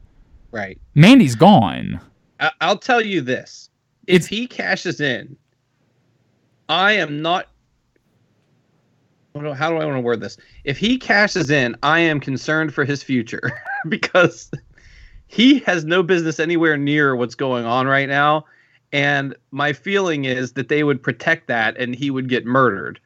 Right. 0.51 0.79
Mandy's 0.95 1.35
gone. 1.35 1.99
I- 2.39 2.51
I'll 2.61 2.77
tell 2.77 3.01
you 3.01 3.21
this: 3.21 3.69
if 4.07 4.15
It's- 4.15 4.27
he 4.29 4.47
cashes 4.47 4.99
in, 4.99 5.35
I 6.69 6.93
am 6.93 7.21
not. 7.21 7.47
what 9.33 9.55
How 9.57 9.69
do 9.69 9.77
I 9.77 9.85
want 9.85 9.97
to 9.97 10.01
word 10.01 10.21
this? 10.21 10.37
If 10.63 10.77
he 10.77 10.97
cashes 10.97 11.49
in, 11.49 11.75
I 11.83 11.99
am 11.99 12.19
concerned 12.19 12.73
for 12.73 12.83
his 12.85 13.01
future 13.03 13.61
because 13.89 14.49
he 15.33 15.59
has 15.61 15.83
no 15.83 16.03
business 16.03 16.39
anywhere 16.39 16.77
near 16.77 17.15
what's 17.15 17.33
going 17.33 17.65
on 17.65 17.87
right 17.87 18.07
now. 18.07 18.45
And 18.91 19.35
my 19.49 19.73
feeling 19.73 20.25
is 20.25 20.53
that 20.53 20.69
they 20.69 20.83
would 20.83 21.01
protect 21.01 21.47
that 21.47 21.75
and 21.77 21.95
he 21.95 22.11
would 22.11 22.29
get 22.29 22.45
murdered. 22.45 22.99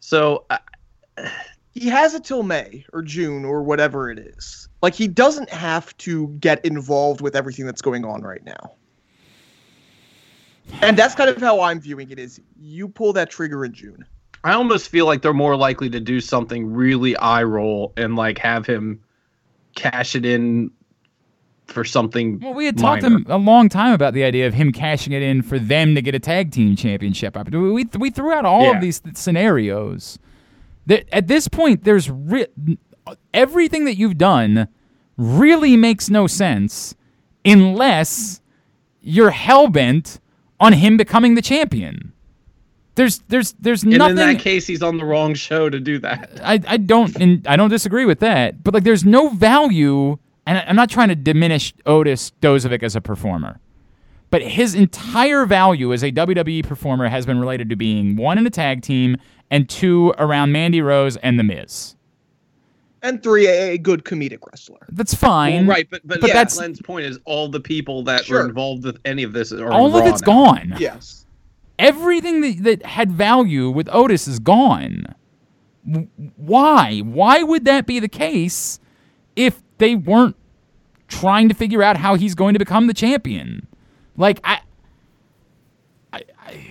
So 0.00 0.46
uh, 0.48 0.58
he 1.74 1.90
has 1.90 2.14
it 2.14 2.24
till 2.24 2.42
May 2.42 2.86
or 2.94 3.02
June 3.02 3.44
or 3.44 3.62
whatever 3.62 4.10
it 4.10 4.18
is. 4.18 4.66
Like 4.80 4.94
he 4.94 5.06
doesn't 5.06 5.50
have 5.50 5.94
to 5.98 6.28
get 6.40 6.64
involved 6.64 7.20
with 7.20 7.36
everything 7.36 7.66
that's 7.66 7.82
going 7.82 8.06
on 8.06 8.22
right 8.22 8.42
now. 8.42 8.72
And 10.80 10.96
that's 10.96 11.14
kind 11.14 11.28
of 11.28 11.36
how 11.36 11.60
I'm 11.60 11.80
viewing 11.80 12.10
it 12.10 12.18
is 12.18 12.40
you 12.58 12.88
pull 12.88 13.12
that 13.12 13.28
trigger 13.28 13.62
in 13.62 13.74
June. 13.74 14.06
I 14.42 14.54
almost 14.54 14.88
feel 14.88 15.04
like 15.04 15.20
they're 15.20 15.34
more 15.34 15.56
likely 15.56 15.90
to 15.90 16.00
do 16.00 16.22
something 16.22 16.72
really 16.72 17.14
eye 17.18 17.42
roll 17.42 17.92
and 17.98 18.16
like 18.16 18.38
have 18.38 18.64
him 18.64 19.02
cash 19.74 20.14
it 20.14 20.24
in 20.24 20.70
for 21.66 21.84
something. 21.84 22.40
Well, 22.40 22.54
we 22.54 22.66
had 22.66 22.76
talked 22.78 23.02
minor. 23.02 23.16
him 23.16 23.26
a 23.28 23.38
long 23.38 23.68
time 23.68 23.92
about 23.92 24.14
the 24.14 24.22
idea 24.24 24.46
of 24.46 24.54
him 24.54 24.70
cashing 24.72 25.12
it 25.12 25.22
in 25.22 25.42
for 25.42 25.58
them 25.58 25.94
to 25.94 26.02
get 26.02 26.14
a 26.14 26.18
tag 26.18 26.50
team 26.52 26.76
championship. 26.76 27.36
up. 27.36 27.50
We 27.50 27.70
we, 27.72 27.84
we 27.98 28.10
threw 28.10 28.32
out 28.32 28.44
all 28.44 28.64
Yeah. 28.64 28.76
of 28.76 28.80
these 28.80 29.00
th- 29.00 29.16
scenarios. 29.16 30.18
That 30.86 31.06
at 31.12 31.26
this 31.28 31.48
point, 31.48 31.84
there's 31.84 32.10
re- 32.10 32.46
everything 33.32 33.84
that 33.86 33.96
you've 33.96 34.18
done 34.18 34.68
really 35.16 35.76
makes 35.76 36.10
no 36.10 36.26
sense 36.26 36.94
unless 37.44 38.40
you're 39.00 39.30
hell 39.30 39.68
bent 39.68 40.20
on 40.60 40.72
him 40.74 40.96
becoming 40.96 41.34
the 41.34 41.42
champion. 41.42 42.12
There's 42.96 43.18
there's 43.28 43.52
there's 43.54 43.82
And 43.82 43.92
nothing. 43.98 44.10
in 44.12 44.16
that 44.16 44.38
case, 44.38 44.66
he's 44.66 44.82
on 44.82 44.98
the 44.98 45.04
wrong 45.04 45.34
show 45.34 45.68
to 45.68 45.80
do 45.80 45.98
that. 46.00 46.38
I, 46.44 46.60
I 46.66 46.76
don't 46.76 47.14
and 47.16 47.44
I 47.46 47.56
don't 47.56 47.70
disagree 47.70 48.04
with 48.04 48.20
that, 48.20 48.62
but 48.62 48.72
like 48.74 48.84
there's 48.84 49.04
no 49.04 49.30
value, 49.30 50.16
and 50.46 50.58
I- 50.58 50.64
I'm 50.68 50.76
not 50.76 50.90
trying 50.90 51.08
to 51.08 51.14
diminish 51.14 51.72
Otis 51.86 52.32
Dozovic 52.40 52.82
as 52.82 52.94
a 52.96 53.00
performer, 53.00 53.60
but 54.30 54.42
his 54.42 54.74
entire 54.74 55.46
value 55.46 55.92
as 55.92 56.02
a 56.02 56.10
WWE 56.10 56.62
performer 56.64 57.08
has 57.08 57.24
been 57.26 57.38
related 57.38 57.68
to 57.70 57.76
being 57.76 58.16
one 58.16 58.38
in 58.38 58.46
a 58.46 58.50
tag 58.50 58.82
team 58.82 59.16
and 59.50 59.68
two 59.68 60.12
around 60.18 60.52
Mandy 60.52 60.80
Rose 60.80 61.16
and 61.18 61.38
The 61.38 61.44
Miz. 61.44 61.94
And 63.02 63.22
three, 63.22 63.46
a, 63.46 63.72
a 63.72 63.78
good 63.78 64.04
comedic 64.04 64.38
wrestler. 64.50 64.86
That's 64.90 65.12
fine, 65.14 65.66
right, 65.66 65.86
but 65.90 66.00
but, 66.06 66.20
but 66.22 66.28
yeah, 66.28 66.34
that's- 66.34 66.56
Glenn's 66.56 66.80
point 66.80 67.04
is 67.04 67.18
all 67.26 67.48
the 67.48 67.60
people 67.60 68.02
that 68.04 68.24
Sure. 68.24 68.40
were 68.42 68.48
involved 68.48 68.82
with 68.84 68.98
any 69.04 69.22
of 69.24 69.32
this 69.34 69.52
are 69.52 69.70
All 69.70 69.88
of 69.94 70.02
raw 70.04 70.08
it's 70.08 70.22
now. 70.22 70.26
gone. 70.26 70.74
Yes. 70.78 71.26
Everything 71.78 72.40
that, 72.40 72.62
that 72.62 72.86
had 72.86 73.12
value 73.12 73.68
with 73.68 73.88
Otis 73.92 74.26
is 74.26 74.38
gone. 74.38 75.06
Why? 76.36 77.00
Why 77.00 77.42
would 77.42 77.64
that 77.66 77.86
be 77.86 78.00
the 78.00 78.08
case 78.08 78.78
if 79.36 79.60
they 79.78 79.94
weren't 79.94 80.36
trying 81.08 81.48
to 81.48 81.54
figure 81.54 81.82
out 81.82 81.96
how 81.96 82.14
he's 82.14 82.34
going 82.34 82.54
to 82.54 82.58
become 82.58 82.86
the 82.86 82.94
champion? 82.94 83.66
Like 84.16 84.40
I, 84.44 84.60
I, 86.12 86.22
I, 86.38 86.66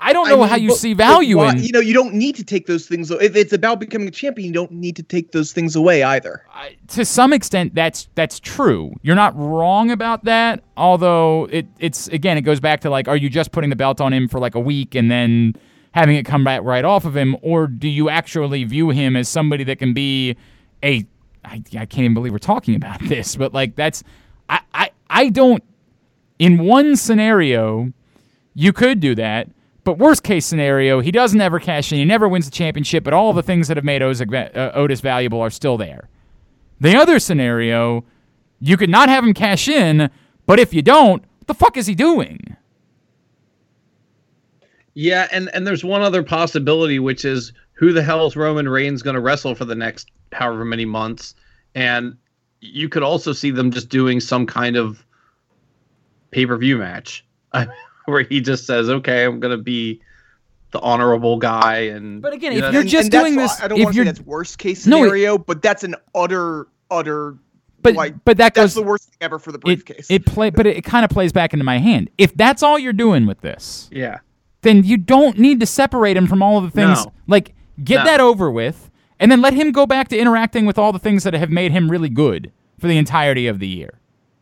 I 0.00 0.12
don't 0.12 0.28
know 0.28 0.42
I 0.42 0.48
how 0.48 0.56
you 0.56 0.68
but- 0.68 0.76
see 0.78 0.94
value 0.94 1.38
why- 1.38 1.52
in. 1.52 1.62
You 1.62 1.72
know, 1.72 1.80
you 1.80 1.94
don't 1.94 2.14
need 2.14 2.36
to 2.36 2.44
take 2.44 2.66
those 2.66 2.86
things. 2.86 3.10
If 3.10 3.36
it's 3.36 3.52
about 3.52 3.80
becoming 3.80 4.08
a 4.08 4.12
champion, 4.12 4.48
you 4.48 4.54
don't 4.54 4.72
need 4.72 4.96
to 4.96 5.02
take 5.02 5.32
those 5.32 5.52
things 5.52 5.74
away 5.76 6.02
either. 6.02 6.44
I- 6.52 6.76
to 6.88 7.04
some 7.04 7.32
extent 7.32 7.74
that's 7.74 8.08
that's 8.14 8.40
true. 8.40 8.94
You're 9.02 9.16
not 9.16 9.36
wrong 9.36 9.90
about 9.90 10.24
that. 10.24 10.62
Although 10.76 11.48
it 11.50 11.66
it's 11.78 12.08
again 12.08 12.36
it 12.38 12.42
goes 12.42 12.60
back 12.60 12.80
to 12.82 12.90
like 12.90 13.08
are 13.08 13.16
you 13.16 13.28
just 13.28 13.52
putting 13.52 13.70
the 13.70 13.76
belt 13.76 14.00
on 14.00 14.12
him 14.12 14.28
for 14.28 14.38
like 14.40 14.54
a 14.54 14.60
week 14.60 14.94
and 14.94 15.10
then 15.10 15.54
having 15.92 16.16
it 16.16 16.24
come 16.24 16.44
back 16.44 16.62
right 16.62 16.84
off 16.84 17.04
of 17.04 17.16
him 17.16 17.36
or 17.42 17.66
do 17.66 17.88
you 17.88 18.08
actually 18.08 18.62
view 18.64 18.90
him 18.90 19.16
as 19.16 19.28
somebody 19.28 19.64
that 19.64 19.78
can 19.78 19.94
be 19.94 20.36
a 20.84 21.04
I, 21.48 21.62
I 21.78 21.86
can't 21.86 22.04
even 22.04 22.14
believe 22.14 22.32
we're 22.32 22.38
talking 22.38 22.74
about 22.74 23.00
this, 23.08 23.36
but 23.36 23.52
like 23.52 23.74
that's 23.76 24.04
I 24.48 24.60
I, 24.74 24.90
I 25.08 25.28
don't 25.30 25.62
in 26.38 26.64
one 26.64 26.96
scenario 26.96 27.92
you 28.54 28.72
could 28.72 29.00
do 29.00 29.14
that. 29.14 29.48
But 29.84 29.96
worst 29.96 30.22
case 30.22 30.44
scenario, 30.44 31.00
he 31.00 31.10
doesn't 31.10 31.40
ever 31.40 31.58
cash 31.58 31.92
in. 31.92 31.98
He 31.98 32.04
never 32.04 32.28
wins 32.28 32.44
the 32.44 32.50
championship, 32.50 33.04
but 33.04 33.14
all 33.14 33.32
the 33.32 33.42
things 33.42 33.68
that 33.68 33.78
have 33.78 33.84
made 33.84 34.02
Otis, 34.02 34.20
uh, 34.20 34.72
Otis 34.74 35.00
valuable 35.00 35.40
are 35.40 35.48
still 35.48 35.78
there. 35.78 36.10
The 36.80 36.94
other 36.94 37.18
scenario, 37.18 38.04
you 38.60 38.76
could 38.76 38.90
not 38.90 39.08
have 39.08 39.24
him 39.24 39.32
cash 39.32 39.66
in, 39.66 40.10
but 40.44 40.58
if 40.58 40.74
you 40.74 40.82
don't, 40.82 41.22
what 41.38 41.46
the 41.46 41.54
fuck 41.54 41.76
is 41.78 41.86
he 41.86 41.94
doing? 41.94 42.56
Yeah, 44.94 45.28
and 45.30 45.48
and 45.54 45.64
there's 45.66 45.84
one 45.84 46.02
other 46.02 46.24
possibility, 46.24 46.98
which 46.98 47.24
is 47.24 47.52
who 47.78 47.92
the 47.92 48.02
hell 48.02 48.26
is 48.26 48.36
Roman 48.36 48.68
Reigns 48.68 49.02
going 49.02 49.14
to 49.14 49.20
wrestle 49.20 49.54
for 49.54 49.64
the 49.64 49.74
next 49.74 50.10
however 50.32 50.64
many 50.64 50.84
months, 50.84 51.34
and 51.74 52.16
you 52.60 52.88
could 52.88 53.02
also 53.04 53.32
see 53.32 53.50
them 53.52 53.70
just 53.70 53.88
doing 53.88 54.18
some 54.20 54.46
kind 54.46 54.76
of 54.76 55.04
pay 56.30 56.44
per 56.46 56.56
view 56.56 56.78
match 56.78 57.24
where 58.06 58.22
he 58.22 58.40
just 58.40 58.66
says, 58.66 58.88
"Okay, 58.88 59.24
I'm 59.24 59.40
going 59.40 59.56
to 59.56 59.62
be 59.62 60.00
the 60.72 60.80
honorable 60.80 61.38
guy," 61.38 61.76
and 61.82 62.20
But 62.20 62.32
again, 62.32 62.52
you 62.52 62.58
if 62.64 62.72
you're 62.72 62.80
And- 62.82 62.90
just 62.90 63.04
and 63.06 63.12
that's 63.12 63.24
doing 63.24 63.36
why- 63.36 63.42
this- 63.42 63.60
I 63.62 63.68
don't 63.68 63.78
if 63.78 63.84
want 63.84 63.94
to 63.94 63.94
say 63.94 63.96
you're- 63.98 64.06
that's 64.12 64.20
worst 64.26 64.58
case 64.58 64.86
No, 64.86 64.98
it- 64.98 65.00
scenario, 65.06 65.38
but 65.38 65.62
that's 65.62 65.84
an 65.84 65.94
utter, 66.14 66.66
utter. 66.90 67.36
But 67.80 67.94
like, 67.94 68.14
but 68.24 68.38
that 68.38 68.54
that's 68.54 68.74
goes 68.74 68.74
the 68.74 68.82
worst 68.82 69.04
thing 69.04 69.18
ever 69.20 69.38
for 69.38 69.52
the 69.52 69.58
briefcase. 69.58 70.08
it 70.10 70.26
play 70.26 70.50
but 70.50 70.66
it, 70.66 70.82
kind 70.82 71.04
of 71.04 71.10
plays 71.12 71.32
back 71.32 71.52
into 71.52 71.64
my 71.64 71.78
hand. 71.78 72.10
If 72.18 72.34
that's 72.36 72.60
all 72.64 72.76
you're 72.76 72.92
doing 72.92 73.24
with 73.24 73.40
this, 73.40 73.88
yeah, 73.92 74.18
then 74.62 74.82
you 74.82 74.96
don't 74.96 75.38
need 75.38 75.60
to 75.60 75.66
separate 75.66 76.16
him 76.16 76.26
from 76.26 76.42
all 76.42 76.58
of 76.58 76.64
the 76.64 76.70
things. 76.72 77.04
No. 77.06 77.12
Like 77.28 77.54
get 77.82 77.98
No. 77.98 78.04
that 78.04 78.20
over 78.20 78.50
with, 78.50 78.90
and 79.20 79.30
then 79.30 79.40
let 79.40 79.54
him 79.54 79.72
go 79.72 79.86
back 79.86 80.08
to 80.08 80.18
interacting 80.18 80.66
with 80.66 80.78
all 80.78 80.92
the 80.92 80.98
things 80.98 81.24
that 81.24 81.34
have 81.34 81.50
made 81.50 81.72
him 81.72 81.90
really 81.90 82.08
good 82.08 82.52
for 82.78 82.86
the 82.86 82.96
entirety 82.96 83.46
of 83.46 83.58
the 83.58 83.66
year. 83.68 83.98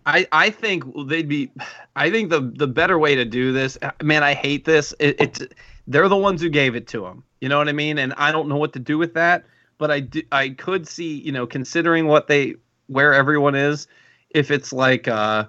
I, 0.07 0.27
I 0.31 0.51
think 0.51 0.85
they'd 1.09 1.29
be 1.29 1.51
I 1.97 2.11
think 2.11 2.31
the 2.31 2.41
the 2.41 2.69
better 2.69 2.97
way 2.99 3.17
to 3.17 3.25
do 3.25 3.53
this 3.53 3.77
man 4.03 4.23
I 4.23 4.35
hate 4.35 4.65
this 4.65 4.95
it, 5.01 5.17
it's 5.21 5.43
they're 5.89 6.09
the 6.09 6.17
ones 6.17 6.41
who 6.41 6.49
gave 6.49 6.77
it 6.77 6.87
to 6.89 7.05
him 7.05 7.25
you 7.41 7.49
know 7.49 7.59
what 7.59 7.69
I 7.69 7.73
mean 7.73 7.99
and 7.99 8.15
I 8.17 8.31
don't 8.31 8.49
know 8.49 8.57
what 8.57 8.73
to 8.75 8.79
do 8.79 8.99
with 8.99 9.15
that 9.15 9.45
but 9.79 9.91
I 9.91 10.01
do, 10.01 10.23
I 10.31 10.51
could 10.51 10.87
see 10.87 11.19
you 11.19 11.33
know 11.33 11.45
considering 11.45 12.07
what 12.07 12.29
they 12.29 12.55
where 12.87 13.15
everyone 13.15 13.57
is 13.57 13.89
if 14.31 14.53
it's 14.53 14.73
like 14.73 15.09
uh 15.09 15.47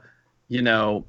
you 0.47 0.63
know 0.63 1.05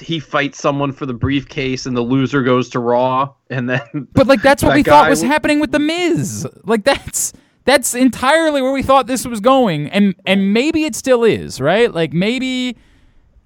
he 0.00 0.18
fights 0.18 0.58
someone 0.58 0.92
for 0.92 1.06
the 1.06 1.12
briefcase 1.14 1.84
and 1.86 1.96
the 1.96 2.00
loser 2.02 2.42
goes 2.42 2.68
to 2.70 2.78
Raw 2.78 3.32
and 3.50 3.68
then 3.68 3.80
But 4.12 4.26
like 4.26 4.40
that's 4.42 4.62
what 4.62 4.70
That 4.70 4.76
we 4.76 4.82
thought 4.82 5.10
was 5.10 5.20
w- 5.20 5.30
happening 5.32 5.60
with 5.60 5.72
the 5.72 5.78
Miz. 5.78 6.46
Like 6.64 6.84
that's 6.84 7.32
that's 7.64 7.94
entirely 7.94 8.60
where 8.62 8.72
we 8.72 8.82
thought 8.82 9.06
this 9.06 9.26
was 9.26 9.40
going, 9.40 9.88
and 9.90 10.14
and 10.26 10.52
maybe 10.52 10.84
it 10.84 10.94
still 10.94 11.24
is, 11.24 11.60
right? 11.60 11.92
Like 11.92 12.12
maybe 12.12 12.76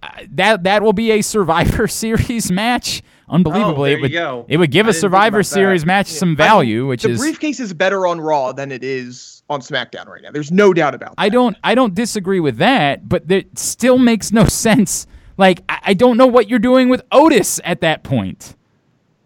uh, 0.02 0.08
that 0.30 0.64
that 0.64 0.82
will 0.82 0.92
be 0.92 1.10
a 1.12 1.22
Survivor 1.22 1.86
Series 1.88 2.50
match. 2.50 3.02
Unbelievably, 3.30 3.90
Oh, 3.92 3.96
it 3.96 4.00
would 4.00 4.12
go. 4.12 4.46
it 4.48 4.56
would 4.56 4.70
give 4.70 4.86
I 4.86 4.90
a 4.90 4.92
Survivor 4.94 5.36
about 5.36 5.38
that. 5.40 5.44
Series 5.54 5.84
match 5.84 6.06
some 6.06 6.34
value, 6.34 6.86
which 6.86 7.02
the 7.02 7.10
is 7.10 7.20
briefcase 7.20 7.60
is 7.60 7.74
better 7.74 8.06
on 8.06 8.20
Raw 8.20 8.52
than 8.52 8.72
it 8.72 8.82
is 8.82 9.42
on 9.50 9.60
SmackDown 9.60 10.06
right 10.06 10.22
now. 10.22 10.30
There's 10.30 10.50
no 10.50 10.72
doubt 10.72 10.94
about 10.94 11.10
that. 11.10 11.14
I 11.18 11.28
don't 11.28 11.56
I 11.62 11.74
don't 11.74 11.94
disagree 11.94 12.40
with 12.40 12.56
that, 12.56 13.08
but 13.08 13.30
it 13.30 13.58
still 13.58 13.98
makes 13.98 14.32
no 14.32 14.44
sense. 14.48 15.06
Like 15.39 15.62
I, 15.68 15.80
I 15.86 15.95
don't 15.95 16.18
know 16.18 16.26
what 16.26 16.51
you're 16.51 16.59
doing 16.59 16.91
with 16.91 17.03
Otis 17.11 17.61
at 17.64 17.80
that 17.80 18.03
point. 18.03 18.55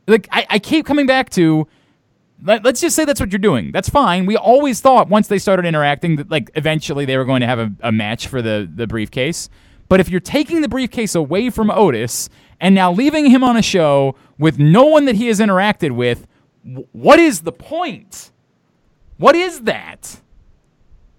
Like 0.07 0.29
I, 0.31 0.47
I 0.49 0.59
keep 0.61 0.87
coming 0.87 1.07
back 1.07 1.31
to 1.31 1.67
let, 2.45 2.65
us 2.65 2.81
just 2.81 2.95
say 2.95 3.05
that's 3.05 3.19
what 3.21 3.33
you're 3.33 3.39
doing. 3.41 3.73
That's 3.73 3.89
fine. 3.89 4.27
We 4.27 4.37
always 4.37 4.81
thought 4.81 5.09
once 5.09 5.27
they 5.29 5.39
started 5.39 5.65
interacting 5.65 6.17
that 6.17 6.31
like 6.31 6.51
eventually 6.55 7.05
they 7.05 7.17
were 7.17 7.25
going 7.25 7.41
to 7.41 7.47
have 7.47 7.59
a, 7.59 7.73
a 7.81 7.91
match 7.93 8.29
for 8.29 8.41
the, 8.41 8.71
the 8.73 8.87
briefcase. 8.87 9.49
But 9.89 9.99
if 9.99 10.09
you're 10.09 10.21
taking 10.21 10.61
the 10.61 10.69
briefcase 10.69 11.15
away 11.15 11.51
from 11.51 11.71
Otis 11.71 12.29
and 12.63 12.75
now 12.77 12.93
leaving 12.93 13.27
him 13.27 13.43
on 13.43 13.57
a 13.57 13.63
show 13.63 14.15
with 14.39 14.59
no 14.59 14.85
one 14.85 15.05
that 15.07 15.17
he 15.17 15.27
has 15.27 15.41
interacted 15.41 15.91
with. 15.91 16.27
What 16.93 17.19
is 17.19 17.41
the 17.41 17.53
point? 17.53 18.31
What 19.19 19.35
is 19.35 19.63
that? 19.63 20.21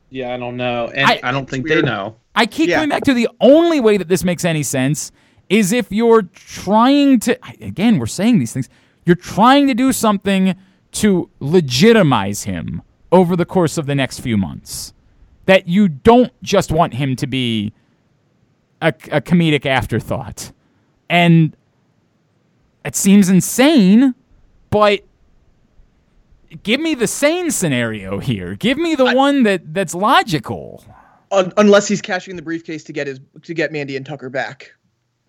Yeah, 0.10 0.34
I 0.34 0.38
don't 0.38 0.58
know, 0.58 0.88
and 0.88 1.06
I- 1.06 1.20
I, 1.22 1.32
don't 1.32 1.50
think 1.50 1.66
weird. 1.66 1.84
they 1.84 1.89
know. 1.89 2.16
I 2.36 2.45
keep 2.45 2.69
Yeah. 2.69 2.75
coming 2.77 2.89
back 2.89 3.03
to 3.03 3.13
the 3.13 3.29
only 3.39 3.79
way 3.79 3.97
that 3.97 4.07
this 4.07 4.23
makes 4.23 4.43
any 4.45 4.63
sense 4.63 5.11
is 5.49 5.71
if 5.71 5.91
you're 5.91 6.23
trying 6.23 7.19
to 7.21 7.38
again, 7.61 7.99
we're 7.99 8.05
saying 8.07 8.39
these 8.39 8.53
things. 8.53 8.69
You're 9.05 9.15
trying 9.15 9.67
to 9.67 9.73
do 9.73 9.91
something 9.91 10.55
to 10.93 11.29
legitimize 11.39 12.43
him 12.43 12.81
over 13.11 13.36
the 13.36 13.45
course 13.45 13.77
of 13.77 13.86
the 13.86 13.95
next 13.95 14.19
few 14.21 14.38
months. 14.38 14.93
That 15.45 15.67
you 15.67 15.88
don't 15.89 16.31
just 16.41 16.71
want 16.71 16.93
him 16.93 17.15
to 17.17 17.27
be 17.27 17.73
a, 18.81 18.88
a 19.11 19.21
comedic 19.21 19.65
afterthought. 19.65 20.51
And 21.09 21.55
it 22.86 22.95
seems 22.95 23.29
insane, 23.29 24.15
but 24.69 25.01
give 26.63 26.79
me 26.79 26.95
the 26.95 27.07
sane 27.07 27.51
scenario 27.51 28.19
here. 28.19 28.55
Give 28.55 28.77
me 28.77 28.95
the 28.95 29.13
one 29.13 29.43
that 29.43 29.73
that's 29.73 29.93
logical. 29.93 30.84
Un- 31.34 31.51
unless 31.57 31.88
he's 31.88 32.01
cashing 32.01 32.36
the 32.36 32.41
briefcase 32.41 32.84
to 32.86 32.93
get 32.93 33.07
his 33.07 33.19
to 33.41 33.53
get 33.53 33.71
Mandy 33.71 33.97
and 33.97 34.05
Tucker 34.05 34.29
back, 34.29 34.73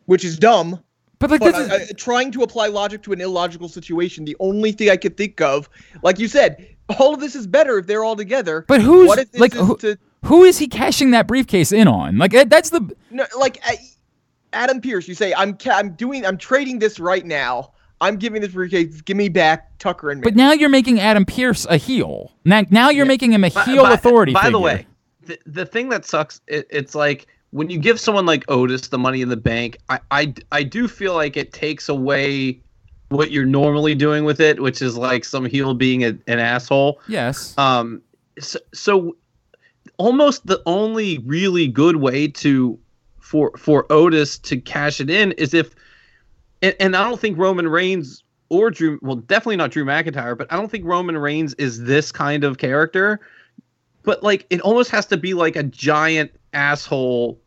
which 0.05 0.25
is 0.25 0.39
dumb. 0.39 0.83
But 1.19 1.31
like 1.31 1.41
But 1.41 1.53
this 1.53 1.67
is, 1.67 1.73
I, 1.73 1.77
I, 1.77 1.93
trying 1.97 2.31
to 2.33 2.43
apply 2.43 2.67
logic 2.67 3.03
to 3.05 3.13
an 3.13 3.21
illogical 3.21 3.69
situation, 3.69 4.25
the 4.25 4.37
only 4.41 4.73
thing 4.73 4.91
I 4.91 4.97
could 4.97 5.17
think 5.17 5.41
of, 5.41 5.71
like 6.03 6.19
you 6.19 6.29
said, 6.29 6.77
all 6.99 7.15
of 7.15 7.21
this 7.21 7.35
is 7.35 7.47
better 7.47 7.79
if 7.79 7.87
they're 7.87 8.05
all 8.05 8.17
together. 8.17 8.65
But 8.69 8.83
who's 8.83 9.09
what 9.09 9.19
if 9.19 9.33
this 9.33 9.41
like 9.41 9.55
is 9.55 9.61
who, 9.61 9.77
to 9.79 9.99
who 10.25 10.45
is 10.45 10.59
he 10.59 10.69
cashing 10.69 11.13
that 11.13 11.27
briefcase 11.27 11.73
in 11.73 11.89
on? 11.89 12.19
Like 12.19 12.33
that's 12.49 12.71
the 12.71 12.95
no, 13.11 13.25
like 13.39 13.63
Adam 14.53 14.81
Pearce? 14.81 15.09
You 15.09 15.15
say 15.15 15.33
I'm 15.35 15.57
ca- 15.57 15.77
I'm 15.77 15.95
doing 15.95 16.27
I'm 16.27 16.37
trading 16.37 16.79
this 16.79 17.01
right 17.01 17.25
now. 17.25 17.73
I'm 18.01 18.17
giving 18.17 18.43
this 18.43 18.53
briefcase. 18.53 19.01
Give 19.01 19.17
me 19.17 19.29
back 19.29 19.79
Tucker 19.79 20.11
and 20.11 20.23
but 20.23 20.37
now 20.37 20.53
you're 20.53 20.69
making 20.69 21.01
Adam 21.01 21.25
Pearce 21.25 21.67
a 21.67 21.77
heel. 21.77 22.33
Now, 22.45 22.63
now 22.71 22.91
you're 22.91 23.07
making 23.07 23.33
him 23.33 23.45
a 23.45 23.49
heel 23.49 23.85
by- 23.85 23.93
authority. 23.95 24.33
By 24.33 24.43
the 24.43 24.47
figure. 24.49 24.61
way, 24.61 24.87
the, 25.27 25.39
the 25.47 25.67
thing 25.67 25.89
that 25.91 26.05
sucks, 26.05 26.41
it, 26.47 26.67
it's 26.71 26.95
like 26.95 27.27
when 27.51 27.71
you 27.71 27.79
give 27.79 28.01
someone 28.01 28.27
like 28.27 28.45
Otis 28.49 28.89
the 28.89 28.99
money 28.99 29.23
in 29.23 29.29
the 29.29 29.37
bank, 29.37 29.79
I, 29.89 30.01
I, 30.11 30.35
I 30.53 30.63
do 30.63 30.89
feel 30.89 31.15
like 31.15 31.37
it 31.37 31.53
takes 31.53 31.89
away 31.89 32.61
what 33.11 33.31
you're 33.31 33.47
normally 33.47 33.95
doing 33.95 34.25
with 34.25 34.41
it, 34.41 34.61
which 34.61 34.83
is 34.83 34.97
like 34.97 35.25
some 35.25 35.45
heel 35.45 35.75
being 35.75 36.05
a, 36.05 36.19
an 36.27 36.39
asshole. 36.39 37.01
yes, 37.07 37.57
Um, 37.57 38.03
so, 38.41 38.59
so 38.73 39.17
almost 39.97 40.47
the 40.47 40.61
only 40.67 41.19
really 41.19 41.69
good 41.69 41.97
way 41.97 42.27
to 42.27 42.79
for 43.21 43.53
for 43.57 43.91
Otis 43.91 44.39
to 44.39 44.57
cash 44.59 45.01
it 45.01 45.09
in 45.09 45.33
is 45.33 45.55
if, 45.55 45.75
and, 46.61 46.75
and 46.81 46.97
I 46.97 47.05
don't 47.09 47.21
think 47.21 47.39
Roman 47.39 47.69
Reigns 47.69 48.25
or 48.49 48.71
Drew, 48.71 48.99
well, 49.03 49.17
definitely 49.17 49.57
not 49.57 49.71
Drew 49.71 49.85
McIntyre, 49.85 50.37
but 50.37 50.53
I 50.53 50.57
don't 50.57 50.71
think 50.71 50.85
Roman 50.85 51.17
Reigns 51.17 51.55
is 51.55 51.85
this 51.85 52.13
kind 52.13 52.45
of 52.45 52.59
character. 52.59 53.21
But 54.05 54.23
like, 54.23 54.47
it 54.51 54.61
almost 54.61 54.91
has 54.91 55.07
to 55.07 55.17
be 55.17 55.35
like 55.35 55.57
a 55.57 55.63
giant 55.63 56.31
asshole 56.53 57.41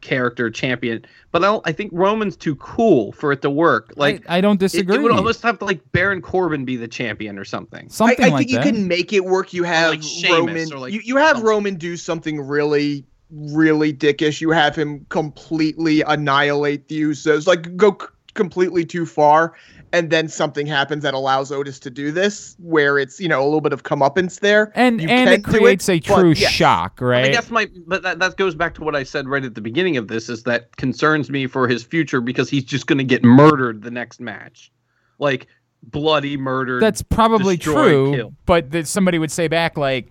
character 0.00 0.50
champion. 0.50 1.04
But 1.32 1.42
I 1.42 1.46
don't. 1.46 1.66
I 1.66 1.72
think 1.72 1.90
Roman's 1.92 2.36
too 2.36 2.54
cool 2.56 3.12
for 3.12 3.32
it 3.32 3.42
to 3.42 3.50
work. 3.50 3.92
Like. 3.96 4.24
I, 4.28 4.38
I 4.38 4.40
don't 4.40 4.60
disagree. 4.60 4.96
It, 4.96 5.02
would 5.02 5.12
almost 5.12 5.42
have 5.42 5.58
to 5.58 5.64
like 5.64 5.80
Baron 5.92 6.22
Corbin 6.22 6.64
be 6.64 6.76
the 6.76 6.88
champion 6.88 7.38
or 7.38 7.44
something. 7.44 7.86
I, 7.86 7.88
Something 7.88 8.24
I 8.24 8.28
like 8.28 8.48
think 8.48 8.50
you 8.50 8.60
can 8.60 8.86
make 8.86 9.12
it 9.12 9.24
work. 9.24 9.52
You 9.52 9.64
have 9.64 9.90
like 9.90 10.02
Roman. 10.30 10.72
or 10.72 10.78
like 10.78 10.92
you, 10.92 11.00
you 11.02 11.16
have 11.16 11.36
something. 11.36 11.46
Roman 11.46 11.74
do 11.76 11.96
something 11.96 12.40
really, 12.40 13.04
really 13.30 13.92
dickish. 13.92 14.40
You 14.40 14.50
have 14.50 14.76
him 14.76 15.04
completely 15.08 16.02
annihilate 16.02 16.88
the 16.88 17.02
Usos, 17.02 17.46
like 17.46 17.76
go 17.76 17.96
c- 18.00 18.06
completely 18.34 18.84
too 18.84 19.06
far, 19.06 19.54
and 19.94 20.10
then 20.10 20.26
something 20.26 20.66
happens 20.66 21.04
that 21.04 21.14
allows 21.14 21.52
Otis 21.52 21.78
to 21.78 21.88
do 21.88 22.10
this, 22.10 22.56
where 22.58 22.98
it's 22.98 23.20
you 23.20 23.28
know 23.28 23.40
a 23.40 23.44
little 23.44 23.60
bit 23.60 23.72
of 23.72 23.84
comeuppance 23.84 24.40
there, 24.40 24.72
and 24.74 25.00
You 25.00 25.08
and 25.08 25.28
can 25.28 25.34
it 25.34 25.44
do 25.44 25.52
creates 25.52 25.88
a 25.88 26.00
true 26.00 26.32
yes. 26.32 26.50
shock, 26.50 27.00
right? 27.00 27.26
I 27.26 27.28
guess 27.28 27.48
my 27.48 27.68
but 27.86 28.02
that, 28.02 28.18
that 28.18 28.36
goes 28.36 28.56
back 28.56 28.74
to 28.74 28.82
what 28.82 28.96
I 28.96 29.04
said 29.04 29.28
right 29.28 29.44
at 29.44 29.54
the 29.54 29.60
beginning 29.60 29.96
of 29.96 30.08
this 30.08 30.28
is 30.28 30.42
that 30.42 30.76
concerns 30.76 31.30
me 31.30 31.46
for 31.46 31.68
his 31.68 31.84
future 31.84 32.20
because 32.20 32.50
he's 32.50 32.64
just 32.64 32.88
going 32.88 32.98
to 32.98 33.04
get 33.04 33.22
murdered 33.22 33.82
the 33.82 33.90
next 33.90 34.20
match. 34.20 34.72
Like 35.20 35.46
bloody 35.84 36.36
murdered. 36.36 36.82
That's 36.82 37.02
probably 37.02 37.56
true, 37.56 38.16
killed. 38.16 38.34
but 38.46 38.72
that 38.72 38.88
somebody 38.88 39.20
would 39.20 39.30
say 39.30 39.46
back 39.46 39.78
like, 39.78 40.08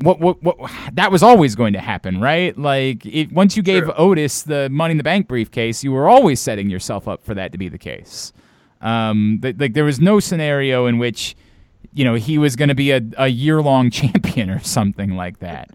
"What? 0.00 0.18
What? 0.18 0.42
What? 0.42 0.68
That 0.94 1.12
was 1.12 1.22
always 1.22 1.54
going 1.54 1.74
to 1.74 1.80
happen, 1.80 2.20
right? 2.20 2.58
Like, 2.58 3.06
it, 3.06 3.30
once 3.30 3.56
you 3.56 3.62
gave 3.62 3.84
True. 3.84 3.94
Otis 3.96 4.42
the 4.42 4.68
Money 4.68 4.92
in 4.92 4.98
the 4.98 5.04
Bank 5.04 5.28
briefcase, 5.28 5.84
you 5.84 5.92
were 5.92 6.08
always 6.08 6.40
setting 6.40 6.68
yourself 6.68 7.06
up 7.06 7.24
for 7.24 7.34
that 7.34 7.52
to 7.52 7.58
be 7.58 7.68
the 7.68 7.78
case. 7.78 8.32
Um, 8.80 9.38
th- 9.42 9.56
like 9.58 9.74
there 9.74 9.84
was 9.84 10.00
no 10.00 10.20
scenario 10.20 10.86
in 10.86 10.98
which, 10.98 11.36
you 11.92 12.04
know, 12.04 12.14
he 12.14 12.38
was 12.38 12.56
going 12.56 12.68
to 12.68 12.74
be 12.74 12.90
a, 12.90 13.00
a 13.16 13.28
year 13.28 13.62
long 13.62 13.90
champion 13.92 14.50
or 14.50 14.60
something 14.60 15.16
like 15.16 15.38
that. 15.40 15.70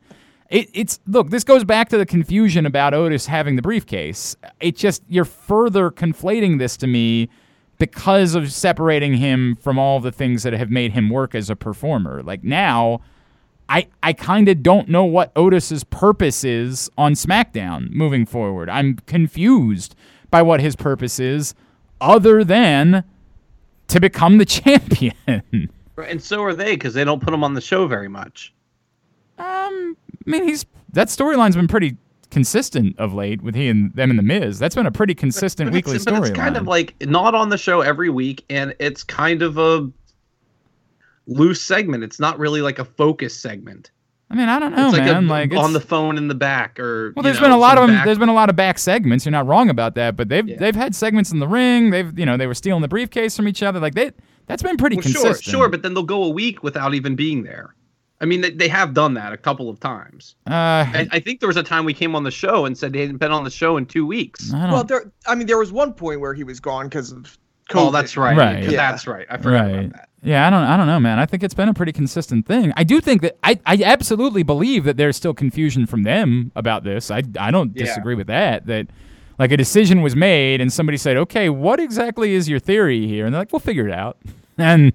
It, 0.49 0.69
it's 0.73 0.99
look. 1.07 1.29
This 1.29 1.45
goes 1.45 1.63
back 1.63 1.87
to 1.89 1.97
the 1.97 2.05
confusion 2.05 2.65
about 2.65 2.93
Otis 2.93 3.25
having 3.25 3.55
the 3.55 3.61
briefcase. 3.61 4.35
It 4.59 4.75
just 4.75 5.01
you're 5.07 5.23
further 5.23 5.89
conflating 5.89 6.59
this 6.59 6.75
to 6.77 6.87
me 6.87 7.29
because 7.79 8.35
of 8.35 8.51
separating 8.51 9.15
him 9.15 9.55
from 9.55 9.79
all 9.79 9.99
the 9.99 10.11
things 10.11 10.43
that 10.43 10.53
have 10.53 10.69
made 10.69 10.91
him 10.91 11.09
work 11.09 11.33
as 11.33 11.49
a 11.49 11.55
performer. 11.55 12.21
Like 12.21 12.43
now, 12.43 12.99
I 13.69 13.87
I 14.03 14.11
kind 14.11 14.49
of 14.49 14.61
don't 14.61 14.89
know 14.89 15.05
what 15.05 15.31
Otis's 15.37 15.85
purpose 15.85 16.43
is 16.43 16.91
on 16.97 17.13
SmackDown 17.13 17.89
moving 17.89 18.25
forward. 18.25 18.69
I'm 18.69 18.97
confused 19.07 19.95
by 20.29 20.41
what 20.41 20.59
his 20.59 20.75
purpose 20.75 21.17
is, 21.17 21.55
other 22.01 22.43
than 22.43 23.03
to 23.87 23.99
become 24.01 24.37
the 24.39 24.45
champion. 24.59 25.13
and 25.97 26.21
so 26.21 26.43
are 26.43 26.53
they 26.53 26.75
because 26.75 26.93
they 26.93 27.03
don't 27.05 27.21
put 27.21 27.33
him 27.33 27.43
on 27.43 27.53
the 27.53 27.61
show 27.61 27.87
very 27.87 28.07
much. 28.09 28.53
um, 29.37 29.95
I 30.27 30.29
mean, 30.29 30.43
he's 30.47 30.65
that 30.93 31.07
storyline's 31.07 31.55
been 31.55 31.67
pretty 31.67 31.95
consistent 32.31 32.97
of 32.97 33.13
late 33.13 33.41
with 33.41 33.55
he 33.55 33.67
and 33.67 33.93
them 33.93 34.09
in 34.09 34.15
the 34.17 34.23
Miz. 34.23 34.57
That's 34.59 34.75
been 34.75 34.85
a 34.85 34.91
pretty 34.91 35.13
consistent 35.15 35.69
But 35.69 35.73
weekly 35.73 35.93
but 35.99 36.13
it's 36.13 36.29
storyline. 36.29 36.35
kind 36.35 36.57
of 36.57 36.67
like 36.67 36.95
not 37.07 37.35
on 37.35 37.49
the 37.49 37.57
show 37.57 37.81
every 37.81 38.09
week, 38.09 38.43
and 38.49 38.73
it's 38.79 39.03
kind 39.03 39.41
of 39.41 39.57
a 39.57 39.89
loose 41.27 41.61
segment. 41.61 42.03
It's 42.03 42.19
not 42.19 42.39
really 42.39 42.61
like 42.61 42.79
a 42.79 42.85
focus 42.85 43.35
segment. 43.37 43.91
I 44.32 44.36
mean, 44.36 44.49
I 44.49 44.59
don't 44.59 44.75
know, 44.75 44.88
it's 44.89 44.97
like 44.97 45.05
man. 45.05 45.25
a, 45.25 45.27
like 45.27 45.53
on 45.53 45.73
the 45.73 45.79
phone 45.79 46.17
in 46.17 46.27
the 46.27 46.36
back, 46.36 46.79
or 46.79 47.11
Well, 47.15 47.23
you 47.23 47.23
there's 47.23 47.38
know, 47.38 47.47
been 47.47 47.51
a 47.51 47.57
lot 47.57 47.77
of 47.77 47.88
them. 47.88 47.95
back- 47.97 48.05
There's 48.05 48.17
been 48.17 48.29
a 48.29 48.34
lot 48.34 48.49
of 48.49 48.55
back 48.55 48.79
segments. 48.79 49.25
You're 49.25 49.32
not 49.32 49.45
wrong 49.45 49.69
about 49.69 49.95
that, 49.95 50.15
but 50.15 50.29
they've 50.29 50.47
Yeah. 50.47 50.57
they've 50.57 50.75
had 50.75 50.95
segments 50.95 51.32
in 51.32 51.39
the 51.39 51.47
ring. 51.47 51.89
They've 51.91 52.17
you 52.17 52.25
know 52.25 52.38
they 52.38 52.47
were 52.47 52.53
stealing 52.53 52.82
the 52.82 52.88
briefcase 52.88 53.36
from 53.36 53.47
each 53.47 53.61
other. 53.61 53.79
Like 53.79 53.93
they 53.95 54.11
that's 54.47 54.63
been 54.63 54.77
pretty 54.77 54.95
Well, 54.95 55.03
sure, 55.03 55.21
consistent. 55.23 55.51
sure, 55.51 55.69
but 55.69 55.82
then 55.82 55.93
they'll 55.93 56.03
go 56.03 56.23
a 56.23 56.29
week 56.29 56.63
without 56.63 56.93
even 56.93 57.15
being 57.15 57.43
there. 57.43 57.75
I 58.21 58.25
mean, 58.25 58.41
they, 58.41 58.51
they 58.51 58.67
have 58.67 58.93
done 58.93 59.15
that 59.15 59.34
a 59.34 59.38
couple 59.38 59.67
of 59.67 59.79
times. 59.79 60.36
uh, 60.47 60.53
I, 60.53 61.07
I 61.11 61.19
think 61.19 61.39
there 61.39 61.47
was 61.47 61.57
a 61.57 61.63
time 61.63 61.86
we 61.86 61.93
came 61.93 62.15
on 62.15 62.23
the 62.23 62.29
show 62.29 62.65
and 62.65 62.77
said 62.77 62.93
they 62.93 63.01
hadn't 63.01 63.17
been 63.17 63.32
on 63.32 63.43
the 63.43 63.49
show 63.49 63.77
in 63.77 63.86
two 63.88 64.05
weeks. 64.05 64.53
I 64.53 64.71
Well, 64.71 64.84
there. 64.84 65.11
I 65.27 65.34
mean, 65.36 65.47
there 65.47 65.57
was 65.57 65.71
one 65.71 65.93
point 65.93 66.19
where 66.21 66.34
he 66.36 66.43
was 66.43 66.59
gone 66.59 66.86
because 66.86 67.11
of. 67.11 67.38
Oh, 67.76 67.91
that's 67.91 68.17
right. 68.17 68.36
Right. 68.38 68.63
Yeah. 68.63 68.69
Yeah. 68.72 68.91
That's 68.91 69.07
right. 69.07 69.26
I 69.30 69.38
forgot 69.38 69.65
right. 69.65 69.69
about 69.86 69.93
that. 69.93 70.09
Yeah, 70.24 70.45
I 70.45 70.49
don't. 70.51 70.63
I 70.63 70.78
don't 70.78 70.86
know, 70.88 70.99
man. 70.99 71.17
I 71.17 71.26
think 71.26 71.41
it's 71.43 71.53
been 71.55 71.67
a 71.69 71.74
pretty 71.74 71.91
consistent 71.91 72.45
thing. 72.45 72.72
I 72.78 72.84
do 72.84 73.01
think 73.01 73.22
that 73.24 73.38
I, 73.43 73.59
I 73.65 73.82
absolutely 73.84 74.43
believe 74.43 74.84
that 74.84 74.95
there's 74.97 75.15
still 75.17 75.34
confusion 75.34 75.88
from 75.88 76.03
them 76.03 76.51
about 76.55 76.84
this. 76.84 77.09
I, 77.09 77.24
I 77.39 77.49
don't 77.49 77.76
Yeah. 77.76 77.86
disagree 77.86 78.13
with 78.15 78.28
that. 78.28 78.67
That 78.67 78.88
like 79.39 79.51
a 79.51 79.57
decision 79.57 80.03
was 80.03 80.15
made 80.15 80.61
and 80.61 80.72
somebody 80.72 80.97
said, 80.99 81.17
okay, 81.17 81.49
what 81.49 81.80
exactly 81.80 82.34
is 82.36 82.47
your 82.47 82.59
theory 82.59 83.07
here? 83.07 83.26
And 83.26 83.34
they're 83.34 83.41
like, 83.41 83.51
we'll 83.51 83.59
figure 83.59 83.88
it 83.88 83.93
out. 83.93 84.17
And 84.57 84.93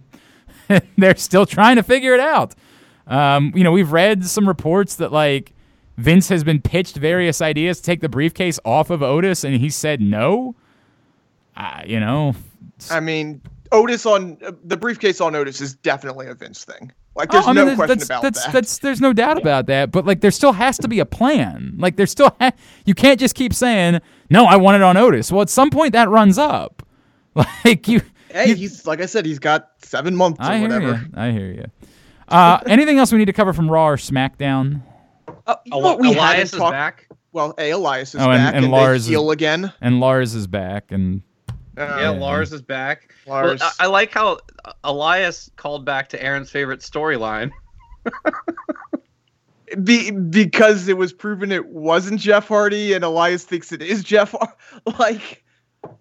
they're 0.98 1.16
still 1.16 1.44
trying 1.46 1.74
to 1.76 1.82
figure 1.82 2.14
it 2.14 2.20
out. 2.20 2.54
Um, 3.08 3.52
you 3.56 3.64
know, 3.64 3.72
we've 3.72 3.90
read 3.90 4.24
some 4.24 4.46
reports 4.46 4.94
that 4.96 5.10
like 5.12 5.52
Vince 5.96 6.28
has 6.28 6.44
been 6.44 6.60
pitched 6.60 6.94
various 6.96 7.40
ideas 7.40 7.78
to 7.78 7.82
take 7.84 8.00
the 8.00 8.08
briefcase 8.08 8.60
off 8.64 8.90
of 8.90 9.02
Otis, 9.02 9.42
and 9.42 9.56
he 9.56 9.70
said 9.70 10.00
no. 10.00 10.54
Uh, 11.56 11.82
you 11.86 11.98
know, 11.98 12.34
I 12.90 13.00
mean, 13.00 13.40
Otis 13.72 14.06
on 14.06 14.38
uh, 14.44 14.52
the 14.64 14.76
briefcase 14.76 15.20
on 15.20 15.34
Otis 15.34 15.60
is 15.60 15.74
definitely 15.74 16.26
a 16.28 16.34
Vince 16.34 16.64
thing. 16.64 16.92
Like, 17.14 17.30
there's 17.30 17.44
Oh, 17.46 17.50
I 17.50 17.52
mean, 17.52 17.56
no 17.56 17.64
there's- 17.64 17.76
question 17.76 17.98
that's, 17.98 18.08
about 18.10 18.22
that's, 18.22 18.44
that. 18.44 18.52
That's 18.52 18.78
there's 18.78 19.00
no 19.00 19.12
doubt 19.12 19.38
about 19.38 19.66
that. 19.66 19.90
But 19.90 20.04
like, 20.04 20.20
there 20.20 20.30
still 20.30 20.52
has 20.52 20.76
to 20.78 20.88
be 20.88 20.98
a 21.00 21.06
plan. 21.06 21.74
Like, 21.78 21.96
there 21.96 22.06
still 22.06 22.34
ha- 22.40 22.52
you 22.84 22.94
can't 22.94 23.18
just 23.18 23.34
keep 23.34 23.54
saying 23.54 24.00
no. 24.30 24.44
I 24.46 24.56
want 24.56 24.76
it 24.76 24.82
on 24.82 24.96
Otis. 24.96 25.32
Well, 25.32 25.42
at 25.42 25.48
some 25.50 25.70
point 25.70 25.92
that 25.94 26.08
runs 26.08 26.38
up. 26.38 26.82
Like 27.64 27.86
you, 27.88 28.00
hey, 28.30 28.54
he's 28.54 28.86
like 28.86 29.00
I 29.02 29.06
said, 29.06 29.26
he's 29.26 29.38
got 29.38 29.68
seven 29.82 30.16
months 30.16 30.40
or 30.40 30.44
I 30.44 30.58
hear 30.58 30.68
whatever. 30.68 30.92
you. 30.92 31.10
I 31.14 31.30
hear 31.32 31.52
you. 31.52 31.64
Uh, 32.28 32.60
anything 32.66 32.98
else 32.98 33.12
we 33.12 33.18
need 33.18 33.26
to 33.26 33.32
cover 33.34 33.52
from 33.52 33.70
Raw 33.70 33.88
or 33.88 33.96
SmackDown? 33.96 34.80
Uh, 35.46 35.56
you 35.66 35.70
know 35.72 35.78
what 35.78 35.98
we 35.98 36.14
Elias 36.14 36.52
is 36.52 36.58
talked- 36.58 36.72
back. 36.72 37.08
Well, 37.32 37.54
a 37.58 37.70
Elias 37.70 38.14
is 38.14 38.22
Oh, 38.22 38.30
and- 38.30 38.38
back 38.38 38.54
and 38.54 38.64
and, 38.64 38.72
Lars 38.72 39.02
is- 39.02 39.06
they 39.08 39.12
heel 39.12 39.30
again. 39.32 39.70
And 39.82 40.00
Lars 40.00 40.34
is 40.34 40.46
back, 40.46 40.90
and 40.92 41.22
Uh, 41.76 41.96
Yeah, 42.00 42.10
Lars 42.10 42.52
is 42.52 42.62
back. 42.62 43.12
Lars. 43.26 43.60
Well, 43.60 43.72
I, 43.78 43.84
I 43.84 43.86
like 43.88 44.12
how 44.12 44.38
Elias 44.84 45.50
called 45.56 45.84
back 45.84 46.08
to 46.10 46.22
Aaron's 46.22 46.50
favorite 46.50 46.80
storyline. 46.80 47.50
Be, 49.82 50.12
because 50.12 50.86
it 50.86 50.96
was 50.96 51.12
proven 51.12 51.50
it 51.50 51.66
wasn't 51.66 52.20
Jeff 52.20 52.46
Hardy, 52.46 52.92
and 52.92 53.04
Elias 53.04 53.44
thinks 53.44 53.72
it 53.72 53.82
is 53.82 54.04
Jeff. 54.04 54.30
Har- 54.30 54.56
like, 54.98 55.42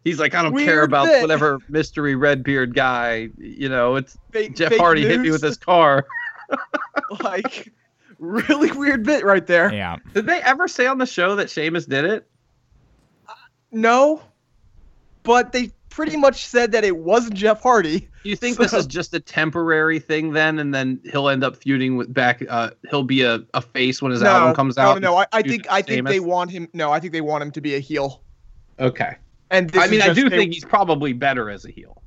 He's 0.03 0.19
like, 0.19 0.33
I 0.35 0.41
don't 0.43 0.55
care 0.57 0.83
about 0.83 1.05
bit. 1.07 1.21
whatever 1.21 1.59
mystery 1.69 2.15
Redbeard 2.15 2.73
guy. 2.75 3.29
You 3.37 3.69
know, 3.69 3.95
it's 3.95 4.17
Fake, 4.31 4.55
Jeff 4.55 4.69
fake 4.69 4.79
Hardy 4.79 5.05
hit 5.05 5.19
me 5.19 5.31
with 5.31 5.41
his 5.41 5.57
car. 5.57 6.05
like 7.23 7.71
really 8.19 8.71
weird 8.71 9.03
bit 9.03 9.23
right 9.25 9.45
there. 9.45 9.73
Yeah. 9.73 9.97
Did 10.13 10.25
they 10.27 10.41
ever 10.41 10.67
say 10.67 10.85
on 10.87 10.97
the 10.99 11.05
show 11.05 11.35
that 11.35 11.49
Sheamus 11.49 11.85
did 11.85 12.05
it? 12.05 12.27
No, 13.71 14.21
but 15.25 15.51
they 15.51 15.71
pretty 15.89 16.17
much 16.17 16.45
said 16.45 16.71
that 16.73 16.83
it 16.83 16.97
wasn't 16.97 17.33
Jeff 17.35 17.61
Hardy. 17.61 18.07
You 18.23 18.35
think 18.35 18.57
this 18.57 18.73
is 18.73 18.87
just 18.87 19.13
a 19.13 19.19
temporary 19.19 19.99
thing 19.99 20.31
then, 20.33 20.59
and 20.59 20.73
then 20.73 20.99
he'll 21.11 21.29
end 21.29 21.43
up 21.43 21.57
feuding 21.57 21.95
with 21.95 22.13
back? 22.13 22.43
Uh, 22.49 22.71
he'll 22.89 23.03
be 23.03 23.21
a, 23.21 23.43
a 23.53 23.61
face 23.61 24.01
when 24.01 24.11
his 24.11 24.21
no, 24.21 24.29
album 24.29 24.55
comes 24.55 24.77
no, 24.77 24.83
out. 24.83 25.01
No, 25.01 25.11
no, 25.11 25.17
I, 25.17 25.25
I 25.31 25.41
think 25.41 25.63
with 25.63 25.71
I 25.71 25.81
think 25.81 26.07
they 26.07 26.19
want 26.19 26.51
him. 26.51 26.67
No, 26.73 26.91
I 26.91 26.99
think 26.99 27.13
they 27.13 27.21
want 27.21 27.43
him 27.43 27.51
to 27.51 27.61
be 27.61 27.75
a 27.75 27.79
heel. 27.79 28.21
Okay. 28.79 29.15
And 29.51 29.69
this 29.69 29.83
I 29.83 29.87
mean, 29.87 30.01
is 30.01 30.07
I 30.09 30.13
do 30.13 30.29
they- 30.29 30.37
think 30.37 30.53
he's 30.53 30.65
probably 30.65 31.13
better 31.13 31.49
as 31.49 31.65
a 31.65 31.71
heel. 31.71 32.01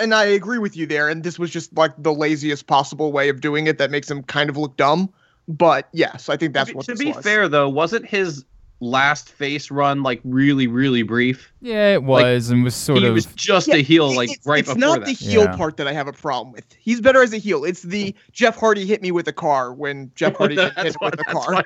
and 0.00 0.14
I 0.14 0.24
agree 0.24 0.58
with 0.58 0.76
you 0.76 0.86
there. 0.86 1.08
And 1.08 1.22
this 1.22 1.38
was 1.38 1.50
just 1.50 1.74
like 1.74 1.92
the 1.98 2.12
laziest 2.12 2.66
possible 2.66 3.12
way 3.12 3.28
of 3.28 3.40
doing 3.40 3.66
it 3.66 3.78
that 3.78 3.90
makes 3.90 4.10
him 4.10 4.22
kind 4.22 4.50
of 4.50 4.56
look 4.56 4.76
dumb. 4.76 5.12
But 5.48 5.88
yes, 5.92 6.28
I 6.28 6.36
think 6.36 6.54
that's 6.54 6.68
to 6.68 6.74
be, 6.74 6.76
what 6.76 6.86
to 6.86 6.92
this 6.92 7.00
be 7.00 7.12
was. 7.12 7.24
fair, 7.24 7.48
though, 7.48 7.68
wasn't 7.68 8.06
his 8.06 8.44
last 8.82 9.30
face 9.30 9.70
run 9.70 10.02
like 10.02 10.20
really, 10.24 10.66
really 10.66 11.02
brief? 11.04 11.52
Yeah, 11.60 11.94
it 11.94 12.02
was 12.02 12.50
and 12.50 12.64
was 12.64 12.74
sort 12.74 12.98
he 12.98 13.06
of 13.06 13.14
was 13.14 13.26
just 13.26 13.68
Yeah, 13.68 13.76
a 13.76 13.78
heel 13.82 14.10
it- 14.10 14.16
like 14.16 14.30
it's, 14.32 14.46
right 14.46 14.58
it's 14.58 14.68
before 14.74 14.80
not 14.80 14.98
that. 15.00 15.06
the 15.06 15.12
heel 15.12 15.44
Yeah. 15.44 15.56
part 15.56 15.76
that 15.76 15.86
I 15.86 15.92
have 15.92 16.08
a 16.08 16.12
problem 16.12 16.52
with. 16.52 16.64
He's 16.80 17.00
better 17.00 17.22
as 17.22 17.32
a 17.32 17.38
heel. 17.38 17.64
It's 17.64 17.82
the 17.82 18.14
Jeff 18.32 18.56
Hardy 18.56 18.84
hit 18.84 19.00
me 19.00 19.12
with 19.12 19.28
a 19.28 19.32
car 19.32 19.72
when 19.72 20.10
Jeff 20.16 20.34
Hardy 20.36 20.56
hit 20.60 20.72
that's, 20.74 20.88
him 20.88 20.94
why, 20.98 21.10
with 21.10 21.20
a 21.20 21.24
car. 21.24 21.52
why, 21.54 21.62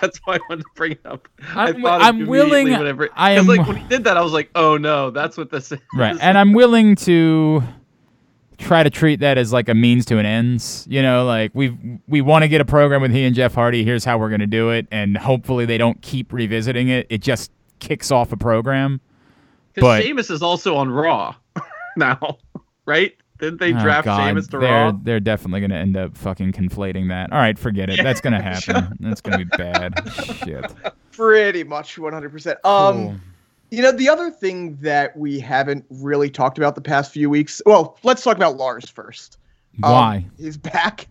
that's 0.00 0.18
why 0.24 0.34
I 0.34 0.38
wanted 0.48 0.62
to 0.62 0.68
bring 0.74 0.92
it 0.92 1.00
up. 1.06 1.28
I 1.54 1.66
I'm- 1.66 1.82
thought 1.82 2.02
I'm 2.02 2.26
willing- 2.26 2.66
immediately 2.66 2.78
Whenever, 2.78 3.08
I 3.14 3.34
'cause, 3.36 3.48
am- 3.48 3.56
like 3.56 3.66
when 3.68 3.76
he 3.76 3.86
did 3.88 4.04
that, 4.04 4.16
I 4.16 4.20
was 4.22 4.32
like, 4.32 4.50
oh 4.56 4.76
no, 4.76 5.10
that's 5.10 5.36
what 5.36 5.50
this 5.52 5.70
is. 5.70 5.78
right, 5.94 6.16
and 6.20 6.36
I'm 6.36 6.52
willing 6.52 6.96
to 6.96 7.62
try 8.58 8.82
to 8.82 8.90
treat 8.90 9.20
that 9.20 9.38
as 9.38 9.52
like 9.52 9.68
a 9.68 9.74
means 9.74 10.04
to 10.06 10.18
an 10.18 10.26
ends. 10.26 10.86
You 10.88 11.02
know, 11.02 11.24
like 11.24 11.50
we 11.54 11.76
we 12.06 12.20
want 12.20 12.42
to 12.42 12.48
get 12.48 12.60
a 12.60 12.64
program 12.64 13.02
with 13.02 13.12
he 13.12 13.24
and 13.24 13.34
Jeff 13.34 13.54
Hardy. 13.54 13.84
Here's 13.84 14.04
how 14.04 14.18
we're 14.18 14.28
going 14.30 14.40
to 14.40 14.46
do 14.46 14.70
it, 14.70 14.86
and 14.90 15.16
hopefully 15.16 15.64
they 15.66 15.78
don't 15.78 16.00
keep 16.02 16.32
revisiting 16.32 16.88
it. 16.88 17.06
It 17.10 17.22
just 17.22 17.50
kicks 17.78 18.10
off 18.10 18.32
a 18.32 18.36
program. 18.36 19.00
Because 19.74 19.86
But- 19.88 20.02
Sheamus 20.04 20.30
is 20.30 20.42
also 20.42 20.76
on 20.76 20.90
Raw 20.90 21.34
now, 21.96 22.38
right? 22.86 23.14
Didn't 23.38 23.60
they 23.60 23.74
Oh, 23.74 23.78
draft 23.80 24.06
God, 24.06 24.26
Sheamus 24.26 24.46
to 24.48 24.58
they're 24.58 24.70
Raw? 24.86 24.92
they're 25.02 25.20
definitely 25.20 25.60
going 25.60 25.70
to 25.70 25.76
end 25.76 25.94
up 25.98 26.16
fucking 26.16 26.52
conflating 26.52 27.08
that. 27.10 27.30
All 27.32 27.38
right, 27.38 27.58
forget 27.58 27.90
it. 27.90 28.00
That's 28.02 28.22
going 28.22 28.32
to 28.36 28.40
happen. 28.40 28.96
That's 29.00 29.20
going 29.20 29.38
to 29.38 29.44
be 29.44 29.56
bad. 29.58 29.92
Shit. 30.42 30.72
Pretty 31.12 31.62
much 31.62 31.96
100%. 31.96 32.56
Um, 32.64 32.94
Cool. 32.94 33.14
You 33.70 33.82
know, 33.82 33.92
the 33.92 34.08
other 34.08 34.30
thing 34.30 34.76
that 34.76 35.16
we 35.16 35.40
haven't 35.40 35.84
really 35.90 36.30
talked 36.30 36.56
about 36.58 36.74
the 36.76 36.80
past 36.80 37.12
few 37.12 37.28
weeks. 37.28 37.60
Well, 37.66 37.98
let's 38.04 38.22
talk 38.22 38.36
about 38.36 38.56
Lars 38.56 38.88
first. 38.88 39.38
Um, 39.82 39.92
Why? 39.92 40.26
he's 40.38 40.56
back. 40.56 41.08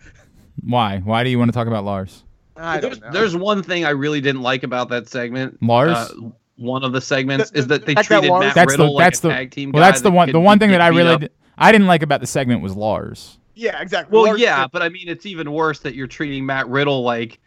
Why? 0.63 0.99
Why 0.99 1.23
do 1.23 1.29
you 1.29 1.37
want 1.37 1.49
to 1.49 1.53
talk 1.53 1.67
about 1.67 1.83
Lars? 1.83 2.23
I 2.57 2.79
there's, 2.79 2.99
don't 2.99 3.07
know. 3.13 3.19
there's 3.19 3.35
one 3.35 3.61
thing 3.61 3.83
I 3.83 3.89
really 3.89 4.21
didn't 4.21 4.41
like 4.41 4.63
about 4.63 4.87
that 4.89 5.09
segment. 5.09 5.61
Lars? 5.61 5.91
Uh, 5.91 6.09
one 6.55 6.83
of 6.85 6.93
the 6.93 7.01
segments 7.01 7.51
The- 7.51 7.59
is 7.59 7.67
that 7.67 7.85
they 7.85 7.93
the 7.93 7.95
fact 8.03 8.09
that 8.09 8.15
treated 8.21 8.31
Lars- 8.31 8.45
Matt 8.45 8.55
that's 8.55 8.73
the 8.77 8.83
Riddle 8.83 8.97
that's 8.97 9.23
like 9.23 9.29
the 9.33 9.35
a 9.35 9.39
tag 9.39 9.51
team 9.51 9.71
well. 9.73 9.81
guy 9.83 9.87
That's 9.87 10.01
the 10.01 10.09
that 10.09 10.15
one. 10.15 10.31
The 10.31 10.39
one 10.39 10.57
thing 10.59 10.71
that 10.71 10.79
I 10.81 10.89
beat 10.91 10.97
really 10.97 11.09
up. 11.13 11.21
d- 11.21 11.29
I 11.57 11.71
didn't 11.73 11.87
like 11.87 12.01
about 12.03 12.21
the 12.21 12.27
segment 12.27 12.61
was 12.61 12.73
Lars. 12.75 13.37
yeah, 13.55 13.81
exactly. 13.81 14.15
Well, 14.15 14.27
Lars- 14.27 14.39
yeah, 14.39 14.65
but 14.71 14.81
I 14.81 14.87
mean, 14.87 15.09
it's 15.09 15.25
even 15.25 15.51
worse 15.51 15.79
that 15.81 15.95
you're 15.95 16.07
treating 16.07 16.45
Matt 16.45 16.67
Riddle 16.69 17.03
like 17.03 17.39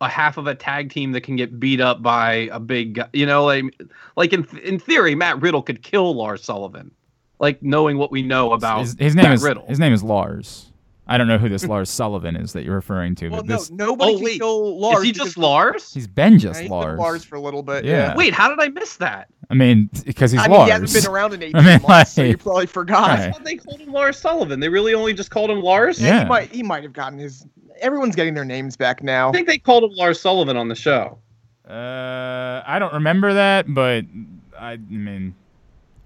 a 0.00 0.08
half 0.08 0.36
of 0.36 0.46
a 0.46 0.54
tag 0.54 0.90
team 0.90 1.12
that 1.12 1.22
can 1.22 1.36
get 1.36 1.58
beat 1.60 1.80
up 1.80 2.02
by 2.02 2.48
a 2.52 2.60
big 2.60 2.94
guy. 2.94 3.08
You 3.12 3.26
know, 3.26 3.44
like, 3.44 3.64
like 4.16 4.32
in 4.32 4.44
in 4.62 4.78
theory, 4.78 5.14
Matt 5.14 5.40
Riddle 5.40 5.62
could 5.62 5.82
kill 5.82 6.14
Lars 6.14 6.42
Sullivan. 6.44 6.90
Like 7.40 7.62
knowing 7.62 7.98
what 7.98 8.10
we 8.12 8.22
know 8.22 8.52
about 8.52 8.80
His, 8.80 8.96
his 8.98 9.14
name 9.14 9.24
Matt 9.24 9.34
is 9.34 9.42
Riddle. 9.42 9.66
his 9.66 9.78
name 9.78 9.92
is 9.92 10.02
Lars. 10.02 10.70
I 11.06 11.18
don't 11.18 11.28
know 11.28 11.36
who 11.36 11.50
this 11.50 11.66
Lars 11.66 11.90
Sullivan 11.90 12.34
is 12.34 12.54
that 12.54 12.64
you're 12.64 12.74
referring 12.76 13.14
to, 13.16 13.28
Well, 13.28 13.42
but 13.42 13.46
no, 13.50 13.56
this 13.58 13.70
nobody 13.70 14.12
Oh, 14.12 14.16
can 14.16 14.24
wait. 14.24 14.38
kill 14.38 14.80
Lars. 14.80 14.98
Is 15.00 15.04
he 15.04 15.12
just 15.12 15.36
Lars? 15.36 15.92
he's 15.92 16.06
been 16.06 16.38
just 16.38 16.54
Yeah, 16.56 16.62
he's 16.62 16.70
been 16.70 16.78
Lars. 16.78 16.98
Lars 16.98 17.24
for 17.24 17.36
a 17.36 17.40
little 17.40 17.62
bit. 17.62 17.84
Yeah. 17.84 17.92
Yeah. 17.92 18.16
Wait, 18.16 18.32
how 18.32 18.48
did 18.48 18.58
I 18.60 18.68
miss 18.68 18.96
that? 18.96 19.28
I 19.50 19.54
mean, 19.54 19.90
because 20.06 20.32
he's 20.32 20.40
I 20.40 20.48
mean, 20.48 20.56
Lars. 20.56 20.68
he 20.68 20.72
hasn't 20.80 21.04
been 21.04 21.12
around 21.12 21.34
in 21.34 21.42
18 21.42 21.56
I 21.56 21.60
mean, 21.78 21.82
months, 21.86 22.12
so 22.12 22.22
you 22.22 22.38
probably 22.38 22.64
forgot. 22.66 23.18
Right. 23.18 23.34
I 23.38 23.42
they 23.42 23.56
called 23.56 23.80
him 23.80 23.92
Lars 23.92 24.16
Sullivan. 24.16 24.60
They 24.60 24.70
really 24.70 24.94
only 24.94 25.12
just 25.12 25.30
called 25.30 25.50
him 25.50 25.60
Lars. 25.60 26.00
Yeah. 26.00 26.22
He 26.22 26.28
might, 26.28 26.50
he 26.50 26.62
might 26.62 26.82
have 26.84 26.94
gotten 26.94 27.18
his. 27.18 27.44
Everyone's 27.84 28.16
getting 28.16 28.32
their 28.32 28.46
names 28.46 28.76
back 28.76 29.02
now. 29.02 29.28
I 29.28 29.32
think 29.32 29.46
they 29.46 29.58
called 29.58 29.84
him 29.84 29.90
Lars 29.90 30.18
Sullivan 30.18 30.56
on 30.56 30.68
the 30.68 30.74
show. 30.74 31.18
Uh, 31.68 32.62
I 32.66 32.78
don't 32.78 32.94
remember 32.94 33.34
that, 33.34 33.66
but 33.68 34.06
I, 34.58 34.72
I 34.72 34.76
mean, 34.88 35.34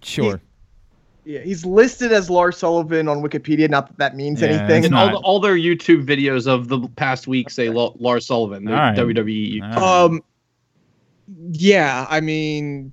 sure. 0.02 0.40
Yeah, 1.24 1.40
he's 1.40 1.64
listed 1.64 2.10
as 2.10 2.28
Lars 2.30 2.56
Sullivan 2.56 3.06
on 3.06 3.18
Wikipedia. 3.22 3.68
Not 3.70 3.88
that 3.88 3.98
that 3.98 4.16
means 4.16 4.40
Yeah, 4.40 4.48
anything. 4.48 4.86
And 4.86 4.92
not. 4.92 5.14
all, 5.14 5.20
the, 5.20 5.26
all 5.26 5.40
their 5.40 5.56
YouTube 5.56 6.04
videos 6.04 6.46
of 6.48 6.66
the 6.68 6.80
past 6.96 7.28
week 7.28 7.48
say 7.50 7.68
Lo- 7.68 7.94
Lars 8.00 8.26
Sullivan, 8.26 8.64
the 8.64 8.72
All 8.72 8.78
right. 8.78 8.96
WWE. 8.96 9.62
All 9.62 9.68
right. 9.68 10.04
Um, 10.04 10.22
yeah, 11.52 12.06
I 12.08 12.20
mean, 12.20 12.92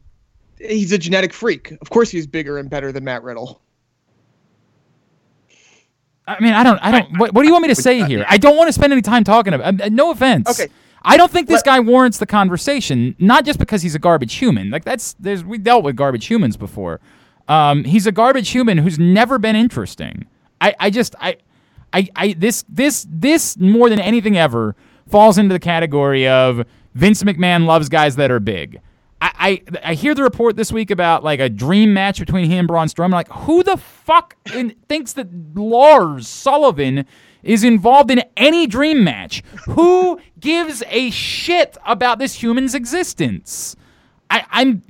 he's 0.59 0.91
a 0.91 0.97
genetic 0.97 1.33
freak. 1.33 1.71
Of 1.81 1.89
course, 1.89 2.11
he's 2.11 2.27
bigger 2.27 2.57
and 2.59 2.69
better 2.69 2.91
than 2.91 3.03
Matt 3.03 3.23
Riddle. 3.23 3.61
I 6.27 6.39
mean, 6.39 6.53
I 6.53 6.63
don't, 6.63 6.79
I 6.79 6.91
don't. 6.91 7.17
What, 7.19 7.33
what 7.33 7.41
do 7.43 7.47
you 7.47 7.53
want 7.53 7.63
me 7.63 7.67
to 7.69 7.75
say 7.75 8.03
here? 8.03 8.25
I 8.27 8.37
don't 8.37 8.57
want 8.57 8.67
to 8.67 8.73
spend 8.73 8.91
any 8.91 9.01
time 9.01 9.23
talking 9.23 9.53
about. 9.53 9.81
Uh, 9.81 9.89
no 9.89 10.11
offense. 10.11 10.49
Okay. 10.49 10.71
I 11.03 11.17
don't 11.17 11.31
think 11.31 11.47
this 11.47 11.61
guy 11.61 11.79
warrants 11.79 12.17
the 12.17 12.25
conversation. 12.25 13.15
Not 13.19 13.45
just 13.45 13.59
because 13.59 13.83
he's 13.83 13.93
a 13.93 13.99
garbage 13.99 14.33
human. 14.33 14.71
Like 14.71 14.83
that's 14.83 15.13
there's 15.19 15.43
we 15.43 15.59
dealt 15.59 15.83
with 15.83 15.95
garbage 15.95 16.25
humans 16.25 16.57
before. 16.57 16.99
Um, 17.47 17.83
he's 17.83 18.07
a 18.07 18.11
garbage 18.11 18.49
human 18.49 18.79
who's 18.79 18.97
never 18.97 19.37
been 19.37 19.55
interesting. 19.55 20.25
I, 20.59 20.73
I 20.79 20.89
just 20.89 21.15
I, 21.21 21.37
I, 21.93 22.09
I 22.15 22.33
this 22.33 22.65
this 22.67 23.05
this 23.07 23.55
more 23.57 23.89
than 23.89 23.99
anything 23.99 24.35
ever 24.35 24.75
falls 25.07 25.37
into 25.37 25.53
the 25.53 25.59
category 25.59 26.27
of 26.27 26.65
Vince 26.95 27.21
McMahon 27.21 27.65
loves 27.65 27.87
guys 27.87 28.15
that 28.15 28.31
are 28.31 28.39
big. 28.39 28.81
I, 29.25 29.61
I, 29.81 29.89
I 29.91 29.93
hear 29.95 30.13
the 30.13 30.21
report 30.21 30.55
this 30.55 30.71
week 30.71 30.91
about 30.91 31.23
like 31.23 31.39
a 31.39 31.49
dream 31.49 31.93
match 31.93 32.19
between 32.19 32.45
him 32.45 32.59
and 32.59 32.67
Braun 32.67 32.87
Strowman. 32.87 33.11
Like, 33.13 33.29
who 33.29 33.63
the 33.63 33.77
fuck 33.77 34.35
in, 34.53 34.75
thinks 34.87 35.13
that 35.13 35.27
Lars 35.55 36.27
Sullivan 36.27 37.05
is 37.41 37.63
involved 37.63 38.11
in 38.11 38.23
any 38.37 38.67
dream 38.67 39.03
match? 39.03 39.43
Who 39.65 40.19
gives 40.39 40.83
a 40.87 41.09
shit 41.09 41.75
about 41.85 42.19
this 42.19 42.35
human's 42.35 42.75
existence? 42.75 43.75
I, 44.29 44.45
I'm. 44.51 44.83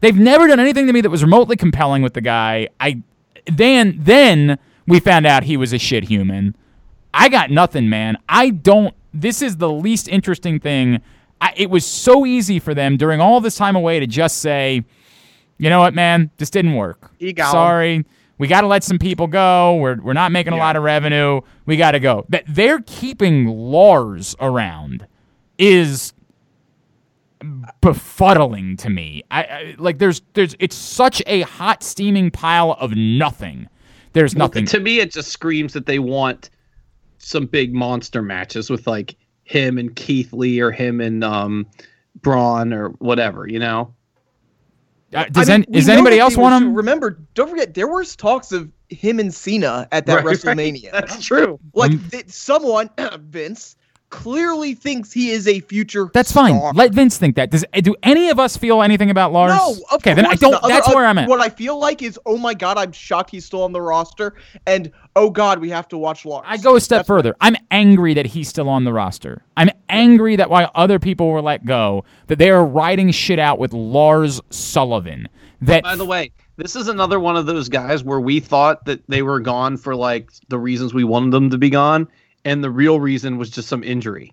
They've 0.00 0.16
never 0.18 0.46
done 0.46 0.60
anything 0.60 0.86
to 0.88 0.92
me 0.92 1.00
that 1.00 1.10
was 1.10 1.22
remotely 1.22 1.56
compelling 1.56 2.02
with 2.02 2.14
the 2.14 2.20
guy. 2.20 2.68
I 2.80 3.02
then 3.46 3.96
then 4.00 4.58
we 4.86 5.00
found 5.00 5.26
out 5.26 5.44
he 5.44 5.56
was 5.56 5.72
a 5.72 5.78
shit 5.78 6.04
human. 6.04 6.56
I 7.14 7.28
got 7.28 7.50
nothing, 7.50 7.88
man. 7.88 8.18
I 8.28 8.50
don't. 8.50 8.94
This 9.14 9.42
is 9.42 9.56
the 9.58 9.70
least 9.70 10.08
interesting 10.08 10.58
thing. 10.58 11.00
I, 11.40 11.52
it 11.56 11.70
was 11.70 11.84
so 11.84 12.24
easy 12.26 12.58
for 12.58 12.74
them 12.74 12.96
during 12.96 13.20
all 13.20 13.40
this 13.40 13.56
time 13.56 13.76
away 13.76 14.00
to 14.00 14.06
just 14.06 14.38
say, 14.38 14.84
you 15.58 15.70
know 15.70 15.80
what, 15.80 15.94
man, 15.94 16.30
this 16.38 16.50
didn't 16.50 16.74
work. 16.74 17.10
He 17.18 17.32
got 17.32 17.48
'em. 17.48 17.52
Sorry. 17.52 18.04
We 18.38 18.48
got 18.48 18.60
to 18.60 18.66
let 18.66 18.84
some 18.84 18.98
people 18.98 19.26
go. 19.26 19.76
We're, 19.76 20.00
we're 20.00 20.12
not 20.12 20.30
making 20.30 20.52
a 20.52 20.56
lot 20.56 20.76
of 20.76 20.82
revenue. 20.82 21.40
We 21.64 21.78
got 21.78 21.92
to 21.92 22.00
go. 22.00 22.26
That 22.28 22.44
they're 22.46 22.80
keeping 22.80 23.46
Lars 23.46 24.36
around 24.40 25.06
is 25.58 26.12
befuddling 27.80 28.76
to 28.78 28.90
me. 28.90 29.22
I, 29.30 29.42
I 29.42 29.74
like 29.78 29.98
there's 29.98 30.22
there's 30.34 30.54
it's 30.58 30.76
such 30.76 31.22
a 31.26 31.42
hot 31.42 31.82
steaming 31.82 32.30
pile 32.30 32.72
of 32.72 32.94
nothing. 32.94 33.68
There's 34.12 34.34
nothing. 34.34 34.66
To 34.66 34.80
me, 34.80 35.00
it 35.00 35.12
just 35.12 35.30
screams 35.30 35.72
that 35.74 35.86
they 35.86 35.98
want 35.98 36.50
some 37.18 37.46
big 37.46 37.74
monster 37.74 38.22
matches 38.22 38.70
with 38.70 38.86
like 38.86 39.16
him 39.46 39.78
and 39.78 39.94
Keith 39.96 40.32
Lee 40.32 40.60
or 40.60 40.70
him 40.70 41.00
and 41.00 41.24
um, 41.24 41.66
Braun 42.20 42.72
or 42.72 42.88
whatever. 42.98 43.48
You 43.48 43.58
know. 43.60 43.94
Uh, 45.14 45.24
does 45.30 45.48
I 45.48 45.58
mean, 45.58 45.62
an- 45.62 45.72
we 45.72 45.78
does 45.78 45.86
know 45.86 45.92
anybody 45.94 46.18
else 46.18 46.36
want 46.36 46.60
were- 46.62 46.68
him? 46.68 46.74
Remember, 46.74 47.18
don't 47.34 47.48
forget, 47.48 47.74
there 47.74 47.86
was 47.88 48.16
talks 48.16 48.50
of 48.52 48.70
him 48.88 49.18
and 49.20 49.32
Cena 49.32 49.88
at 49.92 50.04
that 50.06 50.16
Right, 50.16 50.24
right. 50.44 50.58
WrestleMania. 50.58 50.90
That's 50.90 51.24
true. 51.24 51.58
Like 51.74 51.92
Um, 51.92 52.04
th- 52.10 52.28
someone, 52.28 52.90
Vince, 53.20 53.75
clearly 54.10 54.74
thinks 54.74 55.12
he 55.12 55.30
is 55.30 55.48
a 55.48 55.60
future. 55.60 56.10
That's 56.12 56.32
fine. 56.32 56.56
star. 56.56 56.72
Let 56.72 56.92
Vince 56.92 57.18
think 57.18 57.36
that. 57.36 57.50
Does 57.50 57.64
do 57.82 57.94
any 58.02 58.28
of 58.30 58.38
us 58.38 58.56
feel 58.56 58.82
anything 58.82 59.10
about 59.10 59.32
Lars? 59.32 59.52
No, 59.54 59.72
of 59.90 59.94
okay, 59.94 60.14
then 60.14 60.26
I 60.26 60.34
don't. 60.34 60.52
not. 60.52 60.64
Other- 60.64 60.72
that's 60.74 60.88
uh, 60.88 60.92
where 60.94 61.06
I'm 61.06 61.18
at. 61.18 61.28
What 61.28 61.40
I 61.40 61.48
feel 61.48 61.78
like 61.78 62.02
is, 62.02 62.18
oh 62.26 62.36
my 62.36 62.54
god, 62.54 62.78
I'm 62.78 62.92
shocked 62.92 63.30
he's 63.30 63.44
still 63.44 63.62
on 63.62 63.72
the 63.72 63.82
roster, 63.82 64.34
and 64.66 64.90
oh 65.16 65.30
god, 65.30 65.58
we 65.58 65.70
have 65.70 65.88
to 65.88 65.98
watch 65.98 66.24
Lars. 66.24 66.44
I 66.48 66.56
go 66.56 66.76
a 66.76 66.80
step 66.80 66.98
That's- 66.98 67.06
further. 67.06 67.34
I'm 67.40 67.56
angry 67.70 68.14
that 68.14 68.26
he's 68.26 68.48
still 68.48 68.68
on 68.68 68.84
the 68.84 68.92
roster. 68.92 69.42
I'm 69.56 69.70
angry 69.88 70.36
that 70.36 70.50
while 70.50 70.70
other 70.74 70.98
people 70.98 71.28
were 71.28 71.42
let 71.42 71.64
go, 71.64 72.04
that 72.28 72.38
they 72.38 72.50
are 72.50 72.64
riding 72.64 73.10
shit 73.10 73.38
out 73.38 73.58
with 73.58 73.72
Lars 73.72 74.40
Sullivan. 74.50 75.28
That 75.62 75.84
By 75.84 75.96
the 75.96 76.04
way, 76.04 76.32
this 76.56 76.76
is 76.76 76.88
another 76.88 77.18
one 77.18 77.36
of 77.36 77.46
those 77.46 77.68
guys 77.70 78.04
where 78.04 78.20
we 78.20 78.40
thought 78.40 78.84
that 78.84 79.02
they 79.08 79.22
were 79.22 79.40
gone 79.40 79.76
for 79.78 79.96
like 79.96 80.30
the 80.48 80.58
reasons 80.58 80.92
we 80.92 81.02
wanted 81.04 81.30
them 81.30 81.48
to 81.50 81.56
be 81.58 81.70
gone, 81.70 82.08
and 82.46 82.64
the 82.64 82.70
real 82.70 82.98
reason 83.00 83.36
was 83.38 83.50
just 83.50 83.68
some 83.68 83.82
injury. 83.84 84.32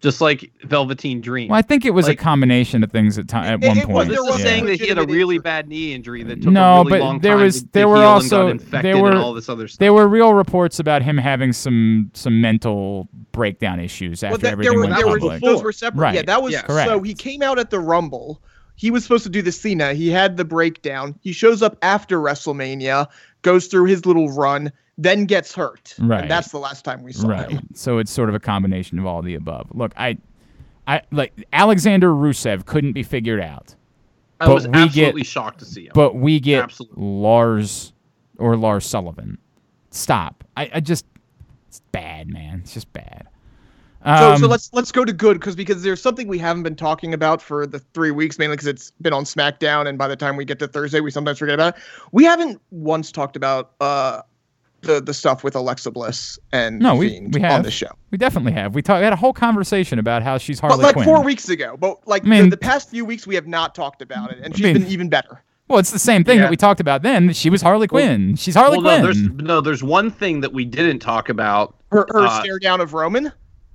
just 0.00 0.20
like 0.20 0.50
Velveteen 0.64 1.20
Dream. 1.20 1.48
Well, 1.48 1.56
I 1.60 1.62
think 1.62 1.84
it 1.84 1.90
was 1.94 2.08
Like- 2.08 2.18
a 2.18 2.22
combination 2.24 2.82
of 2.82 2.90
things 2.90 3.18
at 3.18 3.28
time 3.28 3.44
at 3.44 3.62
It- 3.62 3.68
one 3.68 3.78
it 3.78 3.86
point. 3.86 4.08
this 4.08 4.16
there 4.18 4.24
is 4.26 4.30
was 4.32 4.38
yeah. 4.40 4.44
saying 4.46 4.66
that 4.66 4.80
he 4.80 4.88
had 4.88 4.98
a 4.98 5.04
really 5.06 5.38
bad 5.38 5.68
knee 5.68 5.94
injury 5.94 6.24
that 6.24 6.42
took 6.42 6.52
No, 6.52 6.60
a 6.60 6.78
really 6.78 6.90
but 6.90 7.00
long 7.04 7.18
there 7.20 7.34
time 7.36 7.42
was- 7.44 7.62
to, 7.62 7.68
there 7.70 7.84
to 7.84 7.88
were 7.88 7.96
heal 7.98 8.04
also- 8.06 8.48
and 8.48 8.58
got 8.58 8.64
infected 8.64 8.94
there 8.96 9.00
were- 9.00 9.10
and 9.10 9.18
all 9.18 9.32
this 9.32 9.48
other 9.48 9.68
stuff. 9.68 9.78
There 9.78 9.92
were 9.92 10.08
real 10.08 10.34
reports 10.34 10.80
about 10.80 11.02
him 11.02 11.18
having 11.18 11.52
some 11.52 12.10
some 12.14 12.40
mental 12.40 13.08
breakdown 13.30 13.78
issues 13.78 14.24
after 14.24 14.32
Well, 14.32 14.38
that, 14.38 14.52
everything 14.54 14.72
there 14.72 14.76
were, 14.80 14.86
went 14.88 14.96
there 14.96 15.06
were, 15.06 15.18
public. 15.20 15.40
those 15.40 15.62
were 15.62 15.70
separate. 15.70 16.00
Right. 16.00 16.14
Yeah, 16.16 16.22
that 16.22 16.42
was 16.42 16.52
Yeah. 16.52 16.62
Correct. 16.62 16.90
so 16.90 17.00
he 17.00 17.14
came 17.14 17.40
out 17.40 17.60
at 17.60 17.70
the 17.70 17.78
Rumble. 17.78 18.42
He 18.74 18.90
was 18.90 19.04
supposed 19.04 19.22
to 19.22 19.30
do 19.30 19.40
the 19.40 19.52
Cena. 19.52 19.94
He 19.94 20.08
had 20.10 20.36
the 20.36 20.44
breakdown. 20.44 21.14
He 21.20 21.30
shows 21.32 21.62
up 21.62 21.76
after 21.80 22.18
WrestleMania, 22.18 23.06
goes 23.42 23.68
through 23.68 23.84
his 23.84 24.04
little 24.04 24.32
run, 24.32 24.72
then 24.98 25.24
gets 25.24 25.54
hurt. 25.54 25.94
Right. 25.98 26.22
And 26.22 26.30
that's 26.30 26.50
the 26.50 26.58
last 26.58 26.84
time 26.84 27.02
we 27.02 27.12
saw 27.12 27.28
right. 27.28 27.50
him. 27.50 27.66
So 27.74 27.98
it's 27.98 28.10
sort 28.10 28.28
of 28.28 28.34
a 28.34 28.40
combination 28.40 28.98
of 28.98 29.06
all 29.06 29.22
the 29.22 29.34
above. 29.34 29.68
Look, 29.72 29.92
I, 29.96 30.18
I 30.86 31.02
like 31.10 31.34
Aleksandar 31.52 32.14
Rusev 32.14 32.66
couldn't 32.66 32.92
be 32.92 33.02
figured 33.02 33.40
out, 33.40 33.74
I 34.40 34.46
but 34.46 34.54
was 34.54 34.66
we 34.66 34.72
get- 34.72 34.82
absolutely 34.82 35.24
shocked 35.24 35.58
to 35.60 35.64
see 35.64 35.86
him. 35.86 35.92
but 35.94 36.16
we 36.16 36.40
get 36.40 36.64
Absolutely. 36.64 37.02
Lars 37.02 37.92
or 38.38 38.56
Lars 38.56 38.84
Sullivan. 38.86 39.38
Stop. 39.90 40.44
I, 40.56 40.70
I 40.74 40.80
just 40.80 41.06
it's 41.68 41.80
bad, 41.92 42.28
man. 42.28 42.60
It's 42.62 42.74
just 42.74 42.92
bad. 42.92 43.28
So, 44.04 44.36
so 44.36 44.44
Um, 44.46 44.50
let's 44.50 44.72
let's 44.72 44.90
go 44.90 45.04
to 45.04 45.12
good 45.12 45.34
because 45.38 45.54
because 45.54 45.82
there's 45.84 46.02
something 46.02 46.26
we 46.26 46.38
haven't 46.38 46.64
been 46.64 46.74
talking 46.74 47.14
about 47.14 47.40
for 47.40 47.66
the 47.68 47.78
three 47.78 48.10
weeks 48.10 48.36
mainly 48.36 48.56
because 48.56 48.66
it's 48.66 48.90
been 49.00 49.12
on 49.12 49.22
SmackDown 49.22 49.86
and 49.86 49.96
by 49.96 50.08
the 50.08 50.16
time 50.16 50.36
we 50.36 50.44
get 50.44 50.58
to 50.58 50.66
Thursday 50.66 50.98
we 51.00 51.10
sometimes 51.12 51.38
forget 51.38 51.54
about 51.54 51.76
it. 51.76 51.82
We 52.10 52.24
haven't 52.24 52.60
once 52.72 53.12
talked 53.12 53.36
about 53.36 53.72
uh 53.80 54.22
the 54.82 55.00
the 55.00 55.14
stuff 55.14 55.42
with 55.44 55.54
Alexa 55.56 55.90
Bliss 55.90 56.38
and 56.52 56.78
No, 56.80 56.94
we- 56.96 57.08
Fiend 57.10 57.34
we 57.34 57.44
on 57.44 57.62
the 57.62 57.70
show. 57.70 57.90
we 58.10 58.18
definitely 58.18 58.52
have. 58.52 58.74
We, 58.74 58.82
talk, 58.82 58.98
we 58.98 59.04
had 59.04 59.12
a 59.12 59.16
whole 59.16 59.32
conversation 59.32 59.98
about 59.98 60.22
how 60.22 60.38
she's 60.38 60.60
Harley 60.60 60.76
But 60.78 60.82
like 60.82 60.94
Quinn. 60.94 61.04
four 61.06 61.22
weeks 61.22 61.48
ago, 61.48 61.76
but 61.78 62.06
like 62.06 62.24
I 62.24 62.28
mean- 62.28 62.44
the, 62.44 62.50
the 62.50 62.56
past 62.56 62.90
few 62.90 63.04
weeks 63.04 63.26
we 63.26 63.34
have 63.34 63.46
not 63.46 63.74
talked 63.74 64.02
about 64.02 64.30
it, 64.32 64.38
and 64.42 64.54
she's 64.54 64.64
mean- 64.64 64.74
been 64.74 64.86
even 64.88 65.08
better. 65.08 65.42
Well, 65.68 65.78
it's 65.78 65.90
the 65.92 65.98
same 65.98 66.22
thing 66.24 66.36
Yeah. 66.36 66.42
that 66.42 66.50
we 66.50 66.56
talked 66.56 66.80
about 66.80 67.02
then. 67.02 67.32
She 67.32 67.48
was 67.48 67.62
Harley 67.62 67.86
Quinn. 67.86 68.36
She's 68.36 68.54
Harley 68.54 68.78
well, 68.78 68.98
no, 68.98 69.06
Quinn. 69.12 69.26
there's 69.36 69.46
no, 69.46 69.60
there's 69.62 69.82
one 69.82 70.10
thing 70.10 70.40
that 70.42 70.52
we 70.52 70.64
didn't 70.66 70.98
talk 70.98 71.28
about. 71.30 71.76
Her 71.90 72.04
her 72.10 72.26
Uh, 72.26 72.40
stare 72.42 72.58
down 72.58 72.80
of 72.82 72.92
Roman 72.92 73.32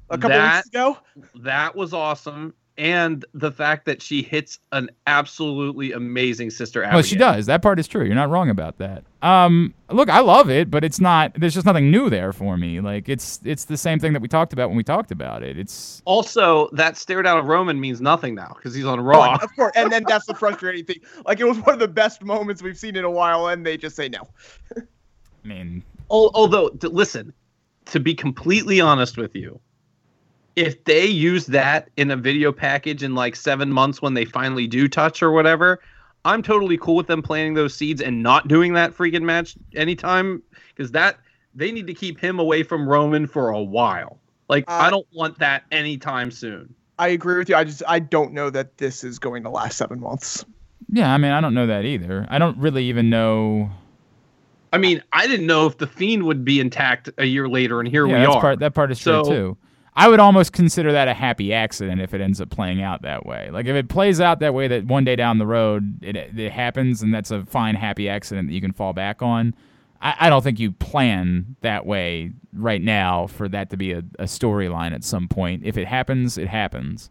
a 0.09 0.17
couple 0.17 0.29
that- 0.37 0.57
weeks 0.57 0.67
ago. 0.67 0.97
That 1.41 1.75
was 1.75 1.93
awesome, 1.93 2.53
and 2.77 3.25
the 3.33 3.51
fact 3.51 3.85
that 3.85 4.01
she 4.01 4.21
hits 4.21 4.59
an 4.71 4.89
absolutely 5.07 5.91
amazing 5.93 6.51
sister 6.51 6.83
Abigail. 6.83 6.97
Well, 6.97 7.03
she 7.03 7.15
does. 7.15 7.45
That 7.47 7.61
part 7.61 7.79
is 7.79 7.87
true. 7.87 8.05
You're 8.05 8.13
not 8.15 8.29
wrong 8.29 8.49
about 8.49 8.77
that. 8.77 9.03
Um, 9.21 9.73
look, 9.89 10.09
I 10.09 10.19
love 10.19 10.49
it, 10.49 10.69
but 10.69 10.83
it's 10.83 10.99
not. 10.99 11.33
There's 11.35 11.55
just 11.55 11.65
nothing 11.65 11.89
new 11.89 12.09
there 12.09 12.31
for 12.33 12.55
me. 12.57 12.79
Like 12.79 13.09
it's 13.09 13.39
it's 13.43 13.65
the 13.65 13.77
same 13.77 13.99
thing 13.99 14.13
that 14.13 14.21
we 14.21 14.27
talked 14.27 14.53
about 14.53 14.69
when 14.69 14.77
we 14.77 14.83
talked 14.83 15.11
about 15.11 15.41
it. 15.41 15.57
It's 15.57 16.01
Also, 16.05 16.69
that 16.73 16.97
stare 16.97 17.21
down 17.23 17.37
of 17.39 17.45
Roman 17.45 17.79
means 17.79 17.99
nothing 17.99 18.35
now 18.35 18.53
because 18.55 18.75
he's 18.75 18.85
on 18.85 18.99
Oh, 18.99 19.03
Raw. 19.03 19.35
of 19.41 19.55
course, 19.55 19.71
and 19.75 19.91
then 19.91 20.03
that's 20.07 20.25
the 20.27 20.35
frustrating 20.35 20.85
thing. 20.85 20.97
Like 21.25 21.39
it 21.39 21.45
was 21.45 21.57
one 21.59 21.73
of 21.73 21.79
the 21.79 21.87
best 21.87 22.23
moments 22.23 22.61
we've 22.61 22.77
seen 22.77 22.95
in 22.95 23.03
a 23.05 23.11
while, 23.11 23.47
and 23.47 23.65
they 23.65 23.77
just 23.77 23.95
say 23.95 24.07
no. 24.09 24.27
I 24.75 24.81
mean, 25.47 25.83
Although, 26.09 26.71
listen, 26.83 27.33
to 27.85 27.99
be 27.99 28.13
completely 28.13 28.79
honest 28.79 29.17
with 29.17 29.35
you, 29.35 29.59
if 30.57 30.83
they 30.85 31.05
use 31.05 31.45
that 31.45 31.89
in 31.97 32.09
a 32.09 32.15
video 32.15 32.51
package 32.51 33.03
in 33.03 33.13
like 33.13 33.35
seven 33.35 33.71
months 33.71 34.01
when 34.01 34.15
they 34.15 34.25
finally 34.25 34.65
do 34.65 34.87
touch 34.87 35.21
or 35.21 35.31
whatever, 35.31 35.79
I'm 36.25 36.41
totally 36.41 36.77
cool 36.79 36.95
with 36.95 37.05
them 37.05 37.21
planting 37.21 37.53
those 37.53 37.75
seeds 37.75 38.01
and 38.01 38.23
not 38.23 38.47
doing 38.47 38.73
that 38.73 38.91
freaking 38.91 39.21
match 39.21 39.55
anytime 39.75 40.41
because 40.75 40.91
that 40.93 41.19
they 41.53 41.71
need 41.71 41.85
to 41.87 41.93
keep 41.93 42.19
him 42.19 42.39
away 42.39 42.63
from 42.63 42.89
Roman 42.89 43.27
for 43.27 43.49
a 43.49 43.61
while. 43.61 44.17
Like, 44.49 44.65
Uh, 44.67 44.73
I 44.73 44.89
don't 44.89 45.05
want 45.13 45.37
that 45.39 45.63
anytime 45.71 46.31
soon. 46.31 46.73
I 46.97 47.09
agree 47.09 47.37
with 47.37 47.49
you. 47.49 47.55
I 47.55 47.63
just 47.63 47.83
I 47.87 47.99
don't 47.99 48.33
know 48.33 48.49
that 48.49 48.79
this 48.79 49.03
is 49.03 49.19
going 49.19 49.43
to 49.43 49.49
last 49.51 49.77
seven 49.77 49.99
months. 49.99 50.43
yeah. 50.89 51.13
I 51.13 51.19
mean, 51.19 51.31
I 51.31 51.39
don't 51.39 51.53
know 51.53 51.67
that 51.67 51.85
either. 51.85 52.25
I 52.29 52.39
don't 52.39 52.57
really 52.57 52.85
even 52.85 53.11
know. 53.11 53.69
I 54.73 54.79
mean, 54.79 55.03
I 55.13 55.27
didn't 55.27 55.45
know 55.45 55.67
if 55.67 55.77
the 55.77 55.85
Fiend 55.87 56.23
would 56.23 56.43
be 56.43 56.59
intact 56.59 57.09
a 57.19 57.25
year 57.25 57.47
later, 57.47 57.79
and 57.79 57.87
here 57.87 58.07
yeah, 58.07 58.13
we 58.13 58.19
that's 58.25 58.35
are. 58.35 58.41
part. 58.41 58.59
That 58.59 58.73
part 58.73 58.91
is 58.91 58.99
true 58.99 59.23
So- 59.23 59.29
too. 59.29 59.57
I 59.97 60.07
would 60.07 60.19
almost 60.19 60.53
consider 60.53 60.91
that 60.91 61.07
a 61.07 61.13
happy 61.15 61.51
accident 61.51 61.99
if 62.01 62.13
it 62.13 62.21
ends 62.21 62.39
up 62.39 62.51
playing 62.51 62.83
out 62.83 63.01
that 63.01 63.25
way. 63.25 63.49
Like 63.51 63.65
if 63.65 63.75
it 63.75 63.89
plays 63.89 64.21
out 64.21 64.39
that 64.41 64.53
way, 64.53 64.67
that 64.67 64.85
one 64.85 65.03
day 65.03 65.15
down 65.15 65.39
the 65.39 65.47
road 65.47 66.03
it 66.03 66.15
it 66.15 66.51
happens, 66.51 67.01
and 67.01 67.11
that's 67.11 67.31
a 67.31 67.43
fine 67.45 67.73
happy 67.73 68.07
accident 68.07 68.47
that 68.47 68.53
you 68.53 68.61
can 68.61 68.73
fall 68.73 68.93
back 68.93 69.23
on. 69.23 69.55
I, 69.99 70.15
I 70.19 70.29
don't 70.29 70.43
think 70.43 70.59
you 70.59 70.71
plan 70.71 71.55
that 71.61 71.87
way 71.87 72.31
right 72.53 72.81
now 72.81 73.25
for 73.25 73.49
that 73.49 73.71
to 73.71 73.77
be 73.77 73.91
a, 73.91 74.03
a 74.19 74.25
storyline 74.25 74.93
at 74.93 75.03
some 75.03 75.27
point. 75.27 75.63
If 75.65 75.77
it 75.77 75.87
happens, 75.87 76.37
it 76.37 76.47
happens. 76.47 77.09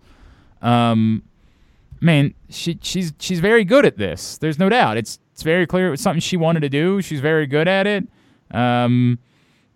Um, 0.63 1.25
man, 2.01 2.35
she 2.49 2.79
she's 2.83 3.13
she's 3.19 3.41
very 3.41 3.65
good 3.65 3.85
at 3.85 3.99
this. 3.99 4.39
There's 4.39 4.61
no 4.61 4.69
doubt. 4.69 4.97
It's 4.97 5.19
it's 5.33 5.43
very 5.43 5.67
clear 5.67 5.89
it 5.89 5.91
was 5.91 6.01
something 6.01 6.21
she 6.21 6.37
wanted 6.37 6.61
to 6.61 6.69
do. 6.69 7.03
She's 7.03 7.21
very 7.21 7.49
good 7.49 7.67
at 7.67 7.89
it. 7.89 8.07
Um, 8.53 9.19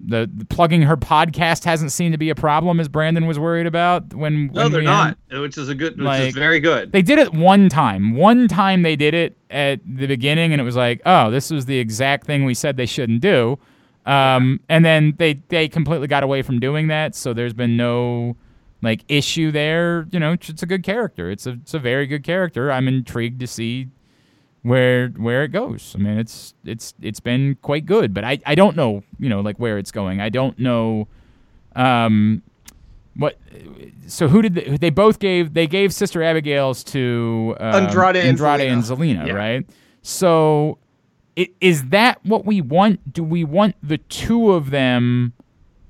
the, 0.03 0.31
the 0.35 0.45
plugging 0.47 0.83
her 0.83 0.97
podcast 0.97 1.65
hasn't 1.65 1.93
seemed 1.93 2.13
to 2.13 2.19
be 2.19 2.31
a 2.31 2.35
problem 2.35 2.81
as 2.81 2.89
Brandon 2.89 3.27
was 3.27 3.39
worried 3.39 3.67
about 3.67 4.15
when. 4.15 4.47
no, 4.49 4.63
when 4.65 4.73
they're 4.73 4.81
had- 4.83 5.17
not, 5.31 5.41
which 5.43 5.59
is 5.59 5.69
a 5.69 5.75
good, 5.75 5.97
which 5.99 6.05
Like, 6.05 6.29
is 6.29 6.35
very 6.35 6.61
good. 6.61 6.93
they 6.93 7.03
did 7.03 7.19
it 7.19 7.33
one 7.35 7.69
time. 7.69 8.15
One 8.15 8.49
time 8.49 8.83
they 8.83 8.97
did 8.97 9.15
it 9.15 9.37
at 9.51 9.81
the 9.85 10.07
beginning, 10.07 10.53
and 10.53 10.61
it 10.61 10.65
was 10.65 10.77
like, 10.77 11.01
oh, 11.07 11.31
this 11.31 11.51
was 11.51 11.67
the 11.67 11.79
exact 11.79 12.27
thing 12.27 12.45
we 12.45 12.55
said 12.55 12.77
they 12.77 12.87
shouldn't 12.87 13.21
do. 13.21 13.59
Um, 14.07 14.61
and 14.69 14.85
then 14.85 15.15
they 15.19 15.35
they 15.49 15.69
completely 15.69 16.07
got 16.07 16.23
away 16.23 16.43
from 16.43 16.59
doing 16.61 16.89
that. 16.89 17.15
So 17.15 17.35
there's 17.35 17.53
been 17.53 17.77
no 17.77 18.37
like 18.83 19.05
issue 19.09 19.51
there. 19.51 20.07
You 20.11 20.19
know, 20.19 20.33
it's 20.33 20.63
a 20.63 20.67
good 20.67 20.83
character. 20.83 21.31
It's 21.31 21.47
a 21.47 21.51
it's 21.51 21.75
a 21.75 21.79
very 21.79 22.07
good 22.07 22.25
character. 22.25 22.73
I'm 22.73 22.89
intrigued 22.89 23.41
to 23.41 23.47
see 23.47 23.89
where 24.63 25.09
where 25.11 25.43
it 25.45 25.49
goes. 25.49 25.95
I 25.97 26.03
mean, 26.03 26.19
it's 26.19 26.55
it's 26.65 26.95
it's 27.01 27.21
been 27.21 27.57
quite 27.63 27.87
good, 27.87 28.13
but 28.15 28.25
I 28.25 28.39
I 28.47 28.55
don't 28.55 28.77
know 28.77 29.03
you 29.19 29.29
know 29.29 29.41
like 29.41 29.57
where 29.59 29.79
it's 29.79 29.91
going. 29.91 30.21
I 30.21 30.29
don't 30.29 30.59
know. 30.59 31.09
Um, 31.77 32.43
what? 33.17 33.39
So 34.07 34.29
who 34.29 34.43
did 34.43 34.55
they, 34.55 34.77
they 34.77 34.91
both 34.91 35.19
gave? 35.19 35.55
They 35.55 35.67
gave 35.67 35.93
Sister 35.93 36.23
Abigail's 36.23 36.83
to 36.85 37.57
um, 37.61 37.87
Andrade 37.87 38.17
and 38.17 38.29
Andrade 38.29 38.61
and 38.63 38.83
Zelina, 38.83 39.27
Yeah. 39.27 39.33
right? 39.35 39.67
So, 40.03 40.79
i- 41.39 41.51
is 41.61 41.89
that 41.91 42.25
what 42.25 42.47
we 42.47 42.61
want? 42.61 43.13
Do 43.13 43.23
we 43.23 43.45
want 43.45 43.77
the 43.83 43.99
two 43.99 44.53
of 44.53 44.71
them? 44.71 45.33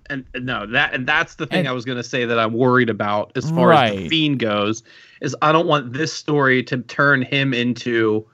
and 0.08 0.24
and 0.34 0.44
no 0.44 0.66
that 0.66 0.92
and 0.92 1.06
that's 1.06 1.36
the 1.36 1.46
thing 1.46 1.60
And- 1.60 1.68
i 1.68 1.72
was 1.72 1.84
going 1.84 1.96
to 1.96 2.02
say 2.02 2.24
that 2.24 2.36
i'm 2.36 2.52
worried 2.52 2.90
about 2.90 3.30
as 3.36 3.48
far 3.48 3.72
as 3.72 3.92
the 3.92 3.96
Right. 3.98 4.10
fiend 4.10 4.40
goes 4.40 4.82
is 5.20 5.36
i 5.40 5.52
don't 5.52 5.68
want 5.68 5.92
this 5.92 6.12
story 6.12 6.64
to 6.64 6.78
turn 6.78 7.22
him 7.22 7.54
into 7.54 8.26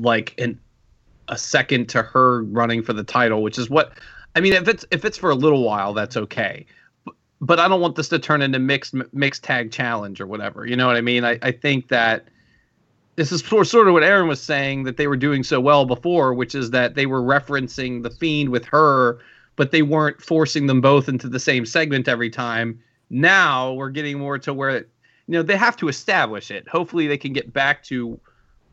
like 0.00 0.34
an 0.38 0.58
a 1.28 1.36
second 1.36 1.88
to 1.88 2.02
her 2.02 2.44
running 2.44 2.82
for 2.82 2.92
the 2.92 3.02
title 3.02 3.42
which 3.42 3.58
is 3.58 3.68
what 3.68 3.92
i 4.36 4.40
mean 4.40 4.52
if 4.52 4.68
it's 4.68 4.84
if 4.90 5.04
it's 5.04 5.18
for 5.18 5.30
a 5.30 5.34
little 5.34 5.64
while 5.64 5.92
that's 5.92 6.16
okay 6.16 6.64
but, 7.40 7.58
i 7.58 7.68
don't 7.68 7.80
want 7.80 7.96
this 7.96 8.08
to 8.08 8.18
turn 8.18 8.42
into 8.42 8.58
mixed 8.58 8.94
mixed 9.12 9.42
tag 9.42 9.72
challenge 9.72 10.20
or 10.20 10.26
whatever 10.26 10.66
you 10.66 10.76
know 10.76 10.86
what 10.86 10.96
i 10.96 11.00
mean 11.00 11.24
i, 11.24 11.38
I 11.42 11.50
think 11.50 11.88
that 11.88 12.28
this 13.16 13.32
is 13.32 13.40
sort 13.40 13.66
sort 13.66 13.88
of 13.88 13.94
what 13.94 14.02
Aaron 14.02 14.28
was 14.28 14.40
saying 14.40 14.84
that 14.84 14.98
they 14.98 15.06
were 15.06 15.16
doing 15.16 15.42
so 15.42 15.58
well 15.58 15.86
before, 15.86 16.34
which 16.34 16.54
is 16.54 16.70
that 16.70 16.94
they 16.94 17.06
were 17.06 17.22
referencing 17.22 18.02
the 18.02 18.10
fiend 18.10 18.50
with 18.50 18.64
her, 18.66 19.18
but 19.56 19.70
they 19.70 19.82
weren't 19.82 20.20
forcing 20.20 20.66
them 20.66 20.82
both 20.82 21.08
into 21.08 21.28
the 21.28 21.40
same 21.40 21.64
segment 21.64 22.08
every 22.08 22.30
time. 22.30 22.78
Now 23.08 23.72
we're 23.72 23.90
getting 23.90 24.18
more 24.18 24.38
to 24.38 24.52
where, 24.52 24.80
you 24.80 24.84
know, 25.28 25.42
they 25.42 25.56
have 25.56 25.76
to 25.78 25.88
establish 25.88 26.50
it. 26.50 26.68
Hopefully, 26.68 27.06
they 27.06 27.16
can 27.16 27.32
get 27.32 27.52
back 27.52 27.82
to 27.84 28.20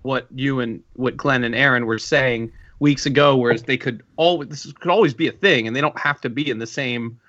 what 0.04 0.28
you 0.36 0.60
and 0.60 0.82
what 0.94 1.18
Glenn 1.18 1.44
and 1.44 1.56
Aaron 1.56 1.86
were 1.86 1.98
saying 2.00 2.52
weeks 2.80 3.06
ago, 3.06 3.36
whereas 3.36 3.64
they 3.64 3.78
could 3.78 4.04
always 4.18 4.50
this 4.50 4.72
could 4.74 4.92
always 4.92 5.14
be 5.14 5.28
a 5.28 5.32
thing, 5.32 5.66
and 5.68 5.76
they 5.76 5.82
don't 5.82 5.98
have 6.00 6.22
to 6.22 6.30
be 6.30 6.50
in 6.50 6.60
the 6.60 6.68
same 6.68 7.20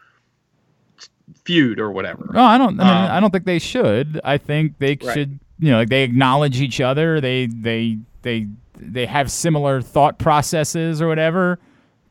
feud 1.45 1.81
or 1.81 1.91
whatever. 1.91 2.29
No, 2.33 2.43
I 2.43 2.59
don't. 2.59 2.79
I, 2.81 2.85
mean, 2.85 3.05
Um, 3.05 3.11
I 3.17 3.21
don't 3.21 3.31
think 3.31 3.45
they 3.45 3.59
should. 3.59 4.21
I 4.25 4.37
think 4.39 4.79
they 4.79 4.99
Right. 5.03 5.15
should. 5.15 5.39
You 5.61 5.71
know, 5.71 5.79
like 5.79 5.89
they 5.89 6.03
acknowledge 6.03 6.61
each 6.61 6.81
other. 6.81 7.21
They 7.21 7.47
they 7.47 7.99
they 8.23 8.49
they 8.77 9.07
have 9.07 9.31
similar 9.31 9.81
thought 9.81 10.19
processes 10.19 11.01
or 11.01 11.07
whatever, 11.07 11.59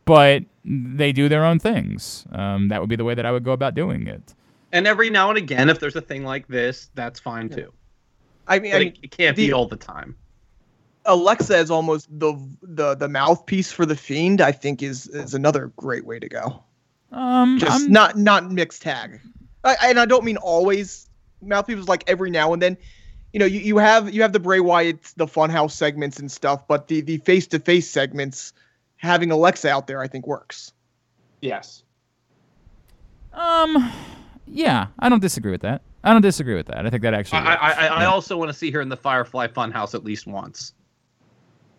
but 0.05 0.43
they 0.65 1.11
do 1.11 1.27
their 1.27 1.43
own 1.43 1.59
things. 1.59 2.25
Um, 2.31 2.69
that 2.69 2.79
would 2.79 2.89
be 2.89 2.95
the 2.95 3.03
way 3.03 3.13
that 3.15 3.25
I 3.25 3.31
would 3.31 3.43
go 3.43 3.51
about 3.51 3.75
doing 3.75 4.07
it. 4.07 4.33
And 4.71 4.87
every 4.87 5.09
now 5.09 5.27
and 5.29 5.37
again, 5.37 5.69
if 5.69 5.79
there's 5.79 5.97
a 5.97 6.01
thing 6.01 6.23
like 6.23 6.47
this, 6.47 6.89
that's 6.95 7.19
fine 7.19 7.49
too. 7.49 7.71
I 8.47 8.59
mean, 8.59 8.71
But 8.71 8.81
I 8.81 8.85
it, 8.85 8.97
it 9.03 9.11
can't 9.11 9.35
the- 9.35 9.47
be 9.47 9.53
all 9.53 9.67
the 9.67 9.75
time. 9.75 10.15
Alexa 11.05 11.57
is 11.57 11.69
almost 11.71 12.07
the 12.19 12.33
the 12.61 12.95
the 12.95 13.07
mouthpiece 13.09 13.71
for 13.71 13.85
the 13.85 13.95
fiend. 13.95 14.41
I 14.41 14.51
think 14.51 14.81
is 14.81 15.07
is 15.07 15.33
another 15.33 15.67
great 15.75 16.05
way 16.05 16.19
to 16.19 16.29
go. 16.29 16.63
Um, 17.11 17.59
Just 17.59 17.83
I'm- 17.83 17.91
not 17.91 18.17
not 18.17 18.51
mixed 18.51 18.81
tag, 18.81 19.19
I, 19.63 19.75
and 19.83 19.99
I 19.99 20.05
don't 20.05 20.23
mean 20.23 20.37
always 20.37 21.09
mouthpiece. 21.41 21.77
is 21.79 21.87
Like 21.87 22.03
every 22.07 22.29
now 22.31 22.53
and 22.53 22.61
then, 22.61 22.77
you 23.33 23.39
know, 23.39 23.45
you, 23.45 23.59
you 23.59 23.77
have 23.77 24.13
you 24.13 24.21
have 24.21 24.33
the 24.33 24.39
Bray 24.39 24.59
Wyatt, 24.61 25.03
the 25.17 25.25
Funhouse 25.27 25.71
segments 25.71 26.19
and 26.19 26.31
stuff, 26.31 26.67
but 26.67 26.87
the 26.87 27.01
the 27.01 27.17
face 27.19 27.47
to 27.47 27.59
face 27.59 27.89
segments, 27.89 28.53
having 28.95 29.29
Alexa 29.31 29.69
out 29.69 29.87
there, 29.87 30.01
I 30.01 30.07
think 30.07 30.25
works. 30.25 30.71
Yes. 31.41 31.83
Um, 33.33 33.91
Yeah, 34.47 34.87
I 34.99 35.09
don't 35.09 35.21
disagree 35.21 35.51
with 35.51 35.61
that. 35.61 35.81
I 36.03 36.11
don't 36.13 36.21
disagree 36.21 36.55
with 36.55 36.67
that. 36.67 36.85
I 36.85 36.89
think 36.89 37.01
that 37.03 37.13
actually. 37.13 37.39
I, 37.39 37.55
I, 37.55 37.69
I, 37.71 37.87
I 37.87 38.01
Yeah. 38.01 38.09
also 38.11 38.37
want 38.37 38.49
to 38.49 38.53
see 38.57 38.71
her 38.71 38.81
in 38.81 38.89
the 38.89 38.97
Firefly 38.97 39.47
Funhouse 39.47 39.93
at 39.93 40.03
least 40.03 40.27
once. 40.27 40.73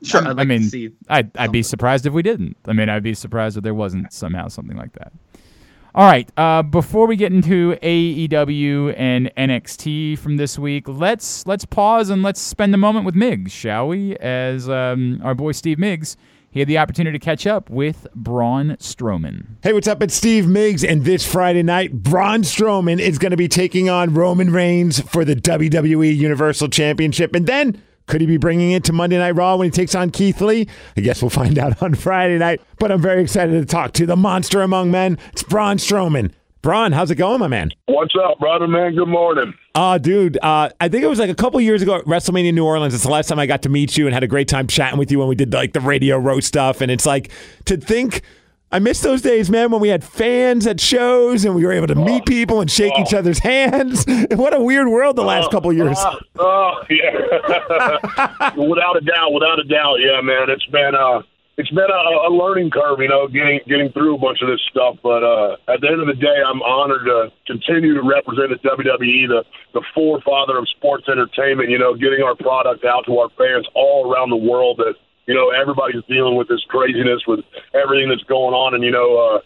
Sure. 0.04 0.26
I'd 0.26 0.38
I 0.38 0.44
mean, 0.44 0.62
to 0.62 0.68
see 0.68 0.90
I'd, 1.08 1.36
I'd 1.36 1.52
be 1.52 1.62
surprised 1.62 2.06
if 2.06 2.12
we 2.12 2.22
didn't. 2.22 2.56
I 2.66 2.72
mean, 2.72 2.88
I'd 2.88 3.02
be 3.02 3.14
surprised 3.14 3.56
if 3.56 3.62
there 3.62 3.74
wasn't 3.74 4.12
somehow 4.12 4.48
something 4.48 4.76
like 4.76 4.92
that. 4.92 5.12
All 5.94 6.04
right. 6.04 6.28
Uh, 6.36 6.62
before 6.62 7.06
we 7.06 7.14
get 7.14 7.32
into 7.32 7.76
AEW 7.80 8.94
and 8.98 9.32
NXT 9.36 10.18
from 10.18 10.36
this 10.36 10.58
week, 10.58 10.88
let's 10.88 11.46
let's 11.46 11.64
pause 11.64 12.10
and 12.10 12.22
let's 12.22 12.40
spend 12.40 12.74
a 12.74 12.78
moment 12.78 13.06
with 13.06 13.14
Miggs, 13.14 13.52
shall 13.52 13.86
we? 13.88 14.16
As 14.16 14.68
um, 14.68 15.20
our 15.22 15.36
boy 15.36 15.52
Steve 15.52 15.78
Miggs, 15.78 16.16
he 16.50 16.58
had 16.58 16.68
the 16.68 16.78
opportunity 16.78 17.16
to 17.16 17.24
catch 17.24 17.46
up 17.46 17.70
with 17.70 18.08
Braun 18.14 18.76
Strowman. 18.80 19.46
Hey, 19.62 19.72
what's 19.72 19.86
up? 19.86 20.02
It's 20.02 20.14
Steve 20.14 20.48
Miggs, 20.48 20.82
and 20.84 21.04
this 21.04 21.24
Friday 21.24 21.62
night, 21.62 21.92
Braun 21.92 22.42
Strowman 22.42 23.00
is 23.00 23.18
going 23.18 23.30
to 23.30 23.36
be 23.36 23.48
taking 23.48 23.88
on 23.88 24.14
Roman 24.14 24.52
Reigns 24.52 25.00
for 25.00 25.24
the 25.24 25.34
WWE 25.36 26.16
Universal 26.16 26.68
Championship. 26.68 27.34
And 27.34 27.46
then, 27.46 27.82
could 28.06 28.20
he 28.20 28.26
be 28.26 28.36
bringing 28.36 28.72
it 28.72 28.84
to 28.84 28.92
Monday 28.92 29.18
Night 29.18 29.32
Raw 29.32 29.56
when 29.56 29.66
he 29.66 29.70
takes 29.70 29.94
on 29.94 30.10
Keith 30.10 30.40
Lee? 30.40 30.68
I 30.96 31.00
guess 31.00 31.22
we'll 31.22 31.30
find 31.30 31.58
out 31.64 31.82
on 31.82 31.94
Friday 31.94 32.38
night. 32.38 32.60
But 32.78 32.92
I'm 32.92 33.00
very 33.00 33.22
excited 33.22 33.52
to 33.52 33.64
talk 33.64 33.92
to 33.94 34.06
the 34.06 34.16
monster 34.16 34.62
among 34.62 34.90
men. 34.90 35.18
It's 35.32 35.42
Braun 35.42 35.78
Strowman. 35.78 36.32
Braun, 36.62 36.92
how's 36.92 37.10
it 37.10 37.16
going, 37.16 37.40
my 37.40 37.48
man? 37.48 37.72
What's 37.86 38.14
up, 38.22 38.38
brother 38.38 38.66
man? 38.66 38.94
Good 38.94 39.08
morning. 39.08 39.52
Oh, 39.74 39.98
dude, 39.98 40.38
uh, 40.42 40.70
I 40.80 40.88
think 40.88 41.04
it 41.04 41.08
was 41.08 41.18
like 41.18 41.28
a 41.28 41.34
couple 41.34 41.60
years 41.60 41.82
ago 41.82 41.96
at 41.96 42.04
WrestleMania 42.06 42.54
New 42.54 42.64
Orleans. 42.64 42.94
It's 42.94 43.02
the 43.02 43.10
last 43.10 43.28
time 43.28 43.38
I 43.38 43.44
got 43.44 43.60
to 43.62 43.68
meet 43.68 43.98
you 43.98 44.06
and 44.06 44.14
had 44.14 44.22
a 44.22 44.26
great 44.26 44.48
time 44.48 44.66
chatting 44.66 44.98
with 44.98 45.10
you 45.10 45.18
when 45.18 45.28
we 45.28 45.34
did 45.34 45.52
like 45.52 45.74
the 45.74 45.80
radio 45.80 46.16
row 46.16 46.40
stuff. 46.40 46.80
And 46.80 46.90
it's 46.90 47.04
like 47.04 47.30
to 47.66 47.76
think, 47.76 48.22
I 48.74 48.80
miss 48.80 49.02
those 49.02 49.22
days, 49.22 49.50
man, 49.50 49.70
when 49.70 49.80
we 49.80 49.88
had 49.88 50.02
fans 50.02 50.66
at 50.66 50.80
shows 50.80 51.44
and 51.44 51.54
we 51.54 51.64
were 51.64 51.70
able 51.70 51.86
to 51.86 51.94
meet 51.94 52.26
people 52.26 52.60
and 52.60 52.68
shake 52.68 52.98
each 52.98 53.14
other's 53.14 53.38
hands. 53.38 54.04
what 54.32 54.52
a 54.52 54.60
weird 54.60 54.88
world 54.88 55.14
the 55.14 55.22
last 55.22 55.52
couple 55.52 55.72
years. 55.72 55.96
Uh, 55.96 56.16
oh, 56.40 56.82
yeah. 56.90 57.12
without 58.56 58.96
a 58.96 59.00
doubt, 59.00 59.32
without 59.32 59.60
a 59.60 59.64
doubt, 59.70 59.98
yeah, 60.00 60.20
man. 60.20 60.50
It's 60.50 60.66
been 60.66 60.92
uh 60.92 61.22
it's 61.56 61.70
been 61.70 61.86
a, 61.86 62.26
a 62.26 62.30
learning 62.34 62.72
curve, 62.72 62.98
you 62.98 63.06
know, 63.06 63.28
getting 63.28 63.60
getting 63.68 63.92
through 63.92 64.16
a 64.16 64.18
bunch 64.18 64.42
of 64.42 64.48
this 64.48 64.60
stuff. 64.72 64.96
But 65.04 65.22
uh 65.22 65.54
at 65.68 65.80
the 65.80 65.86
end 65.86 66.00
of 66.00 66.08
the 66.08 66.18
day, 66.18 66.42
I'm 66.44 66.60
honored 66.62 67.06
to 67.06 67.30
continue 67.46 67.94
to 67.94 68.02
represent 68.02 68.50
the 68.50 68.58
WWE, 68.58 69.28
the 69.28 69.44
the 69.72 69.82
forefather 69.94 70.58
of 70.58 70.68
sports 70.70 71.04
entertainment. 71.08 71.70
You 71.70 71.78
know, 71.78 71.94
getting 71.94 72.24
our 72.24 72.34
product 72.34 72.84
out 72.84 73.06
to 73.06 73.18
our 73.18 73.30
fans 73.38 73.68
all 73.74 74.10
around 74.10 74.30
the 74.30 74.42
world. 74.50 74.78
That 74.82 74.94
you 75.26 75.34
know 75.34 75.50
everybody's 75.50 76.04
dealing 76.08 76.36
with 76.36 76.48
this 76.48 76.62
craziness 76.68 77.22
with 77.26 77.40
everything 77.74 78.08
that's 78.08 78.24
going 78.24 78.54
on, 78.54 78.74
and 78.74 78.82
you 78.84 78.90
know. 78.90 79.16
uh 79.18 79.40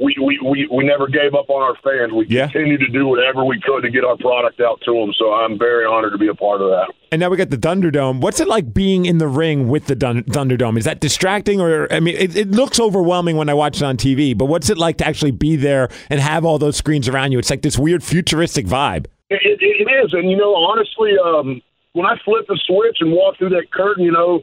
we, 0.00 0.16
we, 0.20 0.36
we, 0.44 0.68
we 0.74 0.84
never 0.84 1.06
gave 1.06 1.32
up 1.32 1.48
on 1.48 1.62
our 1.62 1.76
fans. 1.84 2.12
We 2.12 2.26
Yeah. 2.26 2.48
continued 2.48 2.80
to 2.80 2.88
do 2.88 3.06
whatever 3.06 3.44
we 3.44 3.60
could 3.60 3.82
to 3.82 3.90
get 3.90 4.02
our 4.04 4.16
product 4.16 4.60
out 4.60 4.80
to 4.84 4.92
them. 4.92 5.12
So 5.16 5.32
I'm 5.32 5.56
very 5.56 5.84
honored 5.84 6.10
to 6.10 6.18
be 6.18 6.26
a 6.26 6.34
part 6.34 6.60
of 6.60 6.70
that. 6.70 6.92
And 7.12 7.20
now 7.20 7.28
we 7.30 7.36
got 7.36 7.50
the 7.50 7.56
Thunderdome. 7.58 8.20
What's 8.20 8.40
it 8.40 8.48
like 8.48 8.74
being 8.74 9.04
in 9.04 9.18
the 9.18 9.28
ring 9.28 9.68
with 9.68 9.86
the 9.86 9.94
Dun- 9.94 10.24
Thunderdome? 10.24 10.76
Is 10.76 10.86
that 10.86 10.98
distracting, 10.98 11.60
or 11.60 11.86
I 11.92 12.00
mean, 12.00 12.16
it, 12.16 12.34
it 12.36 12.50
looks 12.50 12.80
overwhelming 12.80 13.36
when 13.36 13.48
I 13.48 13.54
watch 13.54 13.76
it 13.76 13.84
on 13.84 13.96
TV. 13.96 14.36
But 14.36 14.46
what's 14.46 14.70
it 14.70 14.78
like 14.78 14.96
to 14.98 15.06
actually 15.06 15.30
be 15.30 15.54
there 15.54 15.88
and 16.10 16.18
have 16.18 16.44
all 16.44 16.58
those 16.58 16.76
screens 16.76 17.06
around 17.06 17.30
you? 17.30 17.38
It's 17.38 17.50
like 17.50 17.62
this 17.62 17.78
weird 17.78 18.02
futuristic 18.02 18.66
vibe. 18.66 19.06
It, 19.30 19.40
it, 19.44 19.58
it 19.62 20.04
is, 20.04 20.12
and 20.14 20.28
you 20.28 20.36
know, 20.36 20.56
honestly, 20.56 21.12
um, 21.24 21.62
when 21.92 22.06
I 22.06 22.16
flip 22.24 22.46
the 22.48 22.58
switch 22.66 22.96
and 22.98 23.12
walk 23.12 23.36
through 23.38 23.50
that 23.50 23.70
curtain, 23.70 24.02
you 24.02 24.10
know, 24.12 24.40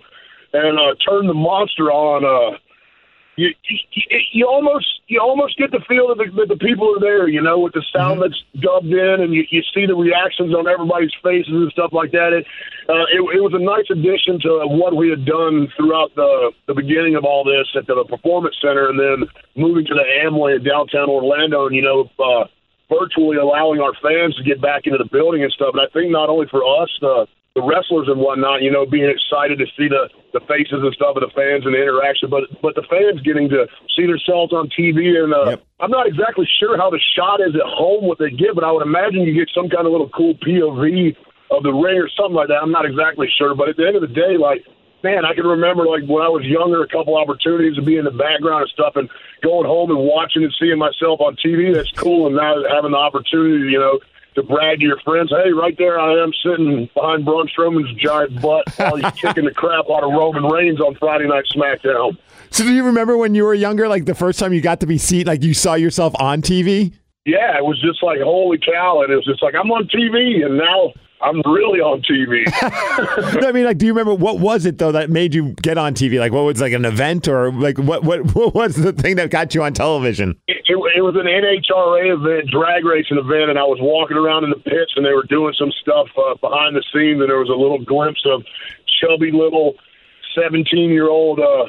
and 0.53 0.79
uh, 0.79 0.95
turn 1.07 1.27
the 1.27 1.33
monster 1.33 1.91
on, 1.91 2.25
uh, 2.25 2.57
you, 3.39 3.55
you 3.69 4.19
you 4.33 4.45
almost 4.45 4.99
you 5.07 5.19
almost 5.21 5.57
get 5.57 5.71
the 5.71 5.79
feel 5.87 6.11
that 6.11 6.19
the, 6.19 6.27
that 6.35 6.49
the 6.51 6.59
people 6.59 6.91
are 6.91 6.99
there, 6.99 7.27
you 7.27 7.41
know, 7.41 7.59
with 7.59 7.71
the 7.71 7.83
sound 7.95 8.21
that's 8.21 8.35
dubbed 8.59 8.91
in, 8.91 9.23
and 9.23 9.33
you, 9.33 9.47
you 9.49 9.63
see 9.73 9.87
the 9.87 9.95
reactions 9.95 10.51
on 10.53 10.67
everybody's 10.67 11.15
faces 11.23 11.55
and 11.55 11.71
stuff 11.71 11.95
like 11.95 12.11
that. 12.11 12.35
It, 12.35 12.43
uh, 12.91 13.07
it 13.15 13.23
it 13.39 13.41
was 13.41 13.55
a 13.55 13.63
nice 13.63 13.87
addition 13.87 14.43
to 14.43 14.67
what 14.67 14.99
we 14.99 15.07
had 15.07 15.23
done 15.23 15.71
throughout 15.79 16.11
the 16.19 16.51
the 16.67 16.75
beginning 16.75 17.15
of 17.15 17.23
all 17.23 17.47
this 17.47 17.71
at 17.79 17.87
the 17.87 18.03
performance 18.03 18.59
center, 18.59 18.91
and 18.91 18.99
then 18.99 19.23
moving 19.55 19.85
to 19.87 19.95
the 19.95 20.03
Amway 20.27 20.59
in 20.59 20.63
downtown 20.63 21.09
Orlando, 21.09 21.67
and 21.67 21.75
you 21.75 21.81
know. 21.81 22.11
Uh, 22.19 22.45
virtually 22.89 23.37
allowing 23.37 23.79
our 23.79 23.93
fans 24.01 24.33
to 24.33 24.41
get 24.41 24.59
back 24.59 24.89
into 24.89 24.97
the 24.97 25.05
building 25.13 25.43
and 25.43 25.51
stuff. 25.53 25.77
And 25.77 25.79
I 25.79 25.85
think 25.93 26.09
not 26.09 26.27
only 26.27 26.47
for 26.49 26.65
us, 26.65 26.89
the 26.99 27.27
the 27.53 27.61
wrestlers 27.61 28.07
and 28.09 28.19
whatnot, 28.19 28.61
you 28.61 28.71
know, 28.71 28.85
being 28.85 29.05
excited 29.05 29.59
to 29.59 29.65
see 29.77 29.87
the 29.87 30.09
the 30.33 30.41
faces 30.45 30.81
and 30.85 30.93
stuff 30.93 31.17
of 31.17 31.25
the 31.25 31.33
fans 31.33 31.65
and 31.65 31.73
the 31.73 31.81
interaction, 31.81 32.29
but 32.29 32.45
but 32.61 32.75
the 32.75 32.85
fans 32.89 33.21
getting 33.21 33.49
to 33.49 33.65
see 33.95 34.05
themselves 34.05 34.53
on 34.53 34.69
TV. 34.69 35.17
And 35.17 35.33
uh, 35.33 35.57
Yep. 35.57 35.63
I'm 35.79 35.91
not 35.91 36.07
exactly 36.07 36.47
sure 36.59 36.77
how 36.77 36.89
the 36.89 36.99
shot 37.15 37.41
is 37.41 37.55
at 37.55 37.65
home 37.65 38.05
what 38.05 38.19
they 38.19 38.29
get, 38.29 38.53
but 38.53 38.63
I 38.63 38.71
would 38.71 38.85
imagine 38.85 39.21
you 39.25 39.33
get 39.33 39.49
some 39.55 39.69
kind 39.69 39.85
of 39.87 39.91
little 39.91 40.09
cool 40.09 40.35
POV 40.45 41.15
of 41.51 41.63
the 41.63 41.73
ring 41.73 41.97
or 41.97 42.09
something 42.13 42.35
like 42.35 42.49
that. 42.49 42.61
I'm 42.61 42.71
not 42.71 42.85
exactly 42.85 43.27
sure, 43.37 43.55
but 43.55 43.69
at 43.69 43.77
the 43.77 43.87
end 43.87 43.95
of 43.95 44.01
the 44.01 44.13
day, 44.13 44.37
like 44.37 44.65
man, 45.03 45.25
I 45.25 45.33
can 45.33 45.45
remember 45.45 45.85
like 45.87 46.03
when 46.07 46.23
I 46.23 46.29
was 46.29 46.43
younger, 46.43 46.83
a 46.83 46.87
couple 46.87 47.17
opportunities 47.17 47.75
to 47.75 47.81
be 47.81 47.97
in 47.97 48.05
the 48.05 48.11
background 48.11 48.67
and 48.67 48.71
stuff, 48.71 48.93
and 48.95 49.09
going 49.41 49.65
home 49.65 49.89
and 49.91 49.99
watching 49.99 50.43
and 50.43 50.53
seeing 50.59 50.77
myself 50.77 51.21
on 51.21 51.35
TV. 51.43 51.73
That's 51.73 51.91
cool, 51.91 52.27
and 52.27 52.35
now 52.35 52.55
having 52.69 52.91
the 52.91 52.97
opportunity, 52.97 53.71
you 53.71 53.79
know, 53.79 53.99
to 54.39 54.47
brag 54.47 54.79
to 54.79 54.85
your 54.85 54.99
friends, 55.01 55.31
hey, 55.31 55.51
right 55.51 55.77
there 55.77 55.99
I 55.99 56.23
am 56.23 56.31
sitting 56.43 56.89
behind 56.93 57.25
Braun 57.25 57.47
Strowman's 57.47 57.93
giant 58.01 58.41
butt 58.41 58.67
while 58.77 58.95
he's 58.95 59.11
kicking 59.13 59.45
the 59.45 59.51
crap 59.53 59.85
out 59.89 60.03
of 60.03 60.11
Roman 60.11 60.45
Reigns 60.45 60.79
on 60.79 60.95
Friday 60.95 61.27
Night 61.27 61.45
SmackDown. 61.55 62.17
So, 62.51 62.63
do 62.63 62.73
you 62.73 62.83
remember 62.83 63.17
when 63.17 63.35
you 63.35 63.43
were 63.43 63.53
younger, 63.53 63.87
like 63.87 64.05
the 64.05 64.15
first 64.15 64.39
time 64.39 64.53
you 64.53 64.61
got 64.61 64.79
to 64.79 64.87
be 64.87 64.97
seen, 64.97 65.27
like 65.27 65.43
you 65.43 65.53
saw 65.53 65.75
yourself 65.75 66.13
on 66.19 66.41
TV? 66.41 66.93
Yeah, 67.25 67.57
it 67.57 67.63
was 67.63 67.79
just 67.81 68.01
like 68.01 68.21
holy 68.21 68.57
cow, 68.57 69.01
and 69.03 69.11
it 69.11 69.15
was 69.15 69.25
just 69.25 69.43
like 69.43 69.53
I'm 69.53 69.69
on 69.71 69.87
TV, 69.87 70.43
and 70.43 70.57
now 70.57 70.93
I'm 71.21 71.41
really 71.45 71.81
on 71.81 72.01
TV. 72.01 72.43
I 73.45 73.51
mean, 73.51 73.65
like, 73.65 73.77
do 73.77 73.85
you 73.85 73.91
remember 73.91 74.13
what 74.13 74.39
was 74.39 74.65
it 74.65 74.77
though 74.77 74.93
that 74.93 75.09
made 75.09 75.33
you 75.33 75.53
get 75.61 75.77
on 75.77 75.93
TV? 75.93 76.19
Like, 76.19 76.31
what 76.31 76.43
was 76.43 76.61
like 76.61 76.73
an 76.73 76.85
event 76.85 77.27
or 77.27 77.51
like 77.51 77.77
what 77.77 78.03
what 78.03 78.35
what 78.35 78.53
was 78.55 78.75
the 78.75 78.93
thing 78.93 79.17
that 79.17 79.29
got 79.29 79.53
you 79.53 79.63
on 79.63 79.73
television? 79.73 80.39
it, 80.47 80.57
it, 80.67 80.77
it 80.95 81.01
was 81.01 81.15
an 81.15 81.27
NHRA 81.27 82.13
event, 82.13 82.49
drag 82.49 82.85
racing 82.85 83.17
event, 83.17 83.49
and 83.49 83.59
I 83.59 83.63
was 83.63 83.79
walking 83.81 84.17
around 84.17 84.43
in 84.45 84.51
the 84.51 84.61
pits, 84.63 84.93
and 84.95 85.05
they 85.05 85.13
were 85.13 85.25
doing 85.27 85.53
some 85.57 85.71
stuff 85.81 86.07
uh, 86.17 86.35
behind 86.35 86.75
the 86.75 86.83
scenes, 86.93 87.19
and 87.19 87.29
there 87.29 87.39
was 87.39 87.49
a 87.49 87.59
little 87.59 87.83
glimpse 87.83 88.21
of 88.25 88.43
chubby 89.01 89.31
little 89.31 89.73
seventeen-year-old 90.35 91.39
uh, 91.39 91.65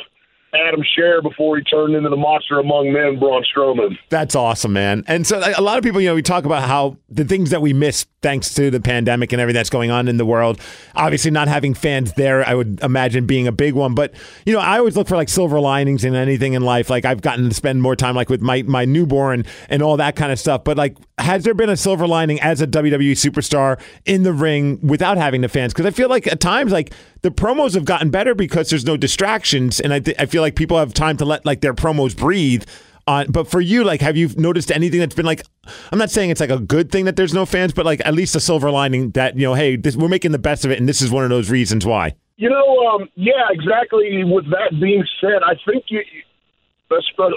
Adam 0.52 0.82
Scherr 0.82 1.22
before 1.22 1.56
he 1.56 1.64
turned 1.64 1.94
into 1.94 2.08
the 2.08 2.16
monster 2.16 2.58
among 2.58 2.92
men, 2.92 3.18
Braun 3.18 3.44
Strowman. 3.44 3.96
That's 4.08 4.34
awesome, 4.34 4.72
man. 4.72 5.04
And 5.06 5.26
so 5.26 5.40
a 5.56 5.62
lot 5.62 5.78
of 5.78 5.84
people, 5.84 6.00
you 6.00 6.08
know, 6.08 6.14
we 6.14 6.22
talk 6.22 6.44
about 6.44 6.64
how 6.64 6.96
the 7.08 7.24
things 7.24 7.50
that 7.50 7.62
we 7.62 7.72
miss 7.72 8.06
thanks 8.22 8.52
to 8.54 8.70
the 8.70 8.80
pandemic 8.80 9.32
and 9.32 9.40
everything 9.40 9.58
that's 9.58 9.70
going 9.70 9.90
on 9.90 10.08
in 10.08 10.16
the 10.16 10.26
world. 10.26 10.60
Obviously, 10.94 11.30
not 11.30 11.48
having 11.48 11.74
fans 11.74 12.12
there, 12.14 12.46
I 12.46 12.54
would 12.54 12.80
imagine 12.82 13.26
being 13.26 13.46
a 13.46 13.52
big 13.52 13.74
one. 13.74 13.94
But 13.94 14.12
you 14.44 14.52
know, 14.52 14.60
I 14.60 14.78
always 14.78 14.96
look 14.96 15.08
for 15.08 15.16
like 15.16 15.28
silver 15.28 15.60
linings 15.60 16.04
in 16.04 16.14
anything 16.14 16.54
in 16.54 16.62
life. 16.62 16.90
Like 16.90 17.04
I've 17.04 17.22
gotten 17.22 17.48
to 17.48 17.54
spend 17.54 17.80
more 17.80 17.96
time 17.96 18.16
like 18.16 18.28
with 18.28 18.40
my 18.40 18.62
my 18.62 18.84
newborn 18.84 19.44
and 19.68 19.82
all 19.82 19.96
that 19.98 20.16
kind 20.16 20.32
of 20.32 20.38
stuff. 20.38 20.64
But 20.64 20.76
like, 20.76 20.96
has 21.18 21.44
there 21.44 21.54
been 21.54 21.70
a 21.70 21.76
silver 21.76 22.06
lining 22.06 22.40
as 22.40 22.60
a 22.60 22.66
WWE 22.66 23.12
superstar 23.12 23.80
in 24.04 24.22
the 24.24 24.32
ring 24.32 24.80
without 24.82 25.16
having 25.16 25.40
the 25.40 25.48
fans? 25.48 25.72
Because 25.72 25.86
I 25.86 25.90
feel 25.90 26.08
like 26.08 26.26
at 26.26 26.40
times 26.40 26.72
like 26.72 26.92
the 27.22 27.30
promos 27.30 27.74
have 27.74 27.84
gotten 27.84 28.10
better 28.10 28.34
because 28.34 28.70
there's 28.70 28.86
no 28.86 28.96
distractions, 28.96 29.80
and 29.80 29.92
I 29.92 30.00
th- 30.00 30.16
I 30.18 30.26
feel 30.26 30.42
like 30.42 30.56
people 30.56 30.78
have 30.78 30.94
time 30.94 31.16
to 31.18 31.24
let 31.24 31.44
like 31.44 31.60
their 31.60 31.74
promos 31.74 32.16
breathe. 32.16 32.64
On, 33.06 33.30
but 33.30 33.50
for 33.50 33.60
you, 33.60 33.82
like, 33.82 34.00
have 34.02 34.16
you 34.16 34.28
noticed 34.36 34.70
anything 34.70 35.00
that's 35.00 35.14
been 35.14 35.26
like? 35.26 35.42
I'm 35.90 35.98
not 35.98 36.10
saying 36.10 36.30
it's 36.30 36.40
like 36.40 36.50
a 36.50 36.58
good 36.58 36.92
thing 36.92 37.06
that 37.06 37.16
there's 37.16 37.34
no 37.34 37.46
fans, 37.46 37.72
but 37.72 37.84
like 37.84 38.00
at 38.04 38.14
least 38.14 38.36
a 38.36 38.40
silver 38.40 38.70
lining 38.70 39.10
that 39.12 39.36
you 39.36 39.42
know, 39.42 39.54
hey, 39.54 39.76
this, 39.76 39.96
we're 39.96 40.08
making 40.08 40.32
the 40.32 40.38
best 40.38 40.64
of 40.64 40.70
it, 40.70 40.78
and 40.78 40.88
this 40.88 41.02
is 41.02 41.10
one 41.10 41.24
of 41.24 41.30
those 41.30 41.50
reasons 41.50 41.84
why. 41.84 42.14
You 42.36 42.48
know, 42.48 42.86
um, 42.88 43.08
yeah, 43.16 43.48
exactly. 43.50 44.24
With 44.24 44.46
that 44.50 44.78
being 44.80 45.04
said, 45.20 45.42
I 45.44 45.54
think 45.66 45.84
you, 45.88 46.02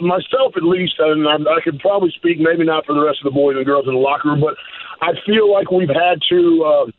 myself 0.01 0.53
at 0.55 0.63
least, 0.63 0.95
and 0.99 1.27
I, 1.27 1.35
I 1.35 1.61
could 1.63 1.79
probably 1.79 2.11
speak 2.15 2.39
maybe 2.39 2.63
not 2.63 2.85
for 2.85 2.93
the 2.93 3.01
rest 3.01 3.19
of 3.23 3.25
the 3.25 3.35
boys 3.35 3.55
and 3.57 3.65
girls 3.65 3.85
in 3.87 3.93
the 3.93 3.99
locker 3.99 4.29
room, 4.29 4.41
but 4.41 4.55
I 5.01 5.11
feel 5.25 5.51
like 5.51 5.71
we've 5.71 5.89
had 5.89 6.19
to. 6.29 6.63
Uh, 6.63 6.91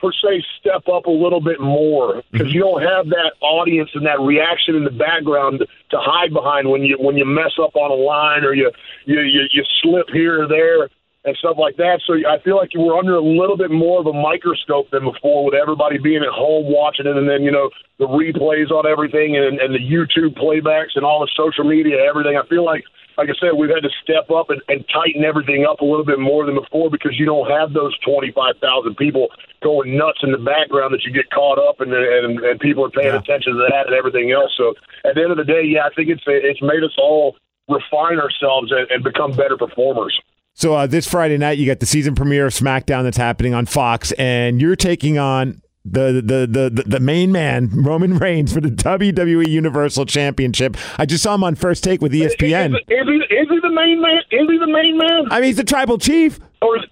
per 0.00 0.12
se 0.12 0.42
step 0.58 0.88
up 0.88 1.06
a 1.06 1.10
little 1.10 1.40
bit 1.40 1.60
more 1.60 2.22
because 2.32 2.48
mm-hmm. 2.48 2.54
you 2.54 2.60
don't 2.60 2.82
have 2.82 3.06
that 3.08 3.32
audience 3.40 3.90
and 3.94 4.06
that 4.06 4.20
reaction 4.20 4.74
in 4.74 4.84
the 4.84 4.90
background 4.90 5.60
to 5.90 5.98
hide 6.00 6.32
behind 6.32 6.70
when 6.70 6.82
you 6.82 6.96
when 6.98 7.16
you 7.16 7.24
mess 7.24 7.52
up 7.62 7.76
on 7.76 7.90
a 7.90 7.94
line 7.94 8.44
or 8.44 8.54
you 8.54 8.70
you 9.04 9.20
you, 9.20 9.42
you 9.52 9.62
slip 9.82 10.08
here 10.10 10.42
or 10.42 10.48
there 10.48 10.88
and 11.24 11.36
stuff 11.36 11.56
like 11.58 11.76
that. 11.76 12.00
So 12.06 12.14
I 12.14 12.40
feel 12.40 12.56
like 12.56 12.70
we're 12.74 12.96
under 12.96 13.14
a 13.14 13.22
little 13.22 13.56
bit 13.56 13.70
more 13.70 14.00
of 14.00 14.06
a 14.06 14.12
microscope 14.12 14.90
than 14.90 15.04
before 15.04 15.44
with 15.44 15.54
everybody 15.54 15.98
being 15.98 16.22
at 16.22 16.32
home 16.32 16.72
watching 16.72 17.06
it 17.06 17.16
and 17.16 17.28
then 17.28 17.42
you 17.42 17.50
know 17.50 17.70
the 17.98 18.08
replays 18.08 18.70
on 18.70 18.86
everything 18.86 19.36
and, 19.36 19.60
and 19.60 19.74
the 19.74 19.84
YouTube 19.84 20.36
playbacks 20.38 20.96
and 20.96 21.04
all 21.04 21.20
the 21.20 21.30
social 21.36 21.64
media 21.64 22.02
everything. 22.02 22.36
I 22.36 22.46
feel 22.46 22.64
like 22.64 22.84
like 23.20 23.28
I 23.28 23.36
said, 23.38 23.52
we've 23.52 23.68
had 23.68 23.84
to 23.84 23.92
step 24.02 24.30
up 24.32 24.48
and, 24.48 24.62
and 24.72 24.80
tighten 24.88 25.24
everything 25.28 25.66
up 25.68 25.80
a 25.80 25.84
little 25.84 26.06
bit 26.06 26.18
more 26.18 26.46
than 26.46 26.54
before 26.56 26.88
because 26.88 27.18
you 27.20 27.26
don't 27.26 27.50
have 27.50 27.74
those 27.74 27.92
25,000 28.00 28.56
people 28.96 29.28
going 29.62 29.96
nuts 29.96 30.20
in 30.22 30.32
the 30.32 30.38
background 30.40 30.94
that 30.94 31.04
you 31.04 31.12
get 31.12 31.28
caught 31.30 31.58
up 31.58 31.80
and 31.80 31.92
and, 31.92 32.40
and 32.40 32.58
people 32.60 32.84
are 32.84 32.90
paying 32.90 33.12
Yeah. 33.12 33.20
attention 33.20 33.52
to 33.52 33.66
that 33.68 33.86
and 33.88 33.94
everything 33.94 34.32
else. 34.32 34.52
So 34.56 34.72
at 35.04 35.14
the 35.16 35.20
end 35.22 35.32
of 35.32 35.36
the 35.36 35.44
day, 35.44 35.62
yeah, 35.64 35.84
I 35.84 35.90
think 35.94 36.08
it's 36.08 36.22
it's 36.26 36.62
made 36.62 36.82
us 36.82 36.96
all 36.96 37.36
refine 37.68 38.18
ourselves 38.18 38.72
and, 38.72 38.90
and 38.90 39.04
become 39.04 39.32
better 39.32 39.56
performers. 39.56 40.18
So 40.54 40.74
uh, 40.74 40.86
this 40.86 41.06
Friday 41.08 41.36
night, 41.38 41.58
you 41.58 41.66
got 41.66 41.80
the 41.80 41.86
season 41.86 42.14
premiere 42.14 42.46
of 42.46 42.52
SmackDown 42.52 43.04
that's 43.04 43.16
happening 43.16 43.54
on 43.54 43.66
Fox, 43.66 44.12
and 44.12 44.60
you're 44.60 44.76
taking 44.76 45.18
on 45.18 45.60
the 45.84 46.22
the 46.24 46.46
the 46.46 46.84
the, 46.86 47.00
main 47.00 47.32
man 47.32 47.70
Roman 47.74 48.18
Reigns 48.18 48.52
for 48.52 48.60
the 48.60 48.68
WWE 48.70 49.48
Universal 49.48 50.06
Championship. 50.06 50.76
I 50.98 51.06
just 51.06 51.22
saw 51.22 51.34
him 51.34 51.44
on 51.44 51.54
First 51.54 51.82
Take 51.84 52.00
with 52.02 52.12
ESPN. 52.12 52.74
Is, 52.74 52.80
is, 52.88 53.08
he, 53.08 53.34
is 53.34 53.48
he 53.48 53.60
the 53.60 53.70
main 53.72 54.00
man? 54.00 54.18
Is 54.30 54.48
he 54.48 54.58
the 54.58 54.66
main 54.66 54.98
man? 54.98 55.26
I 55.30 55.40
mean, 55.40 55.48
he's 55.48 55.56
the 55.56 55.64
tribal 55.64 55.98
chief. 55.98 56.38
Or 56.60 56.76
is, 56.76 56.84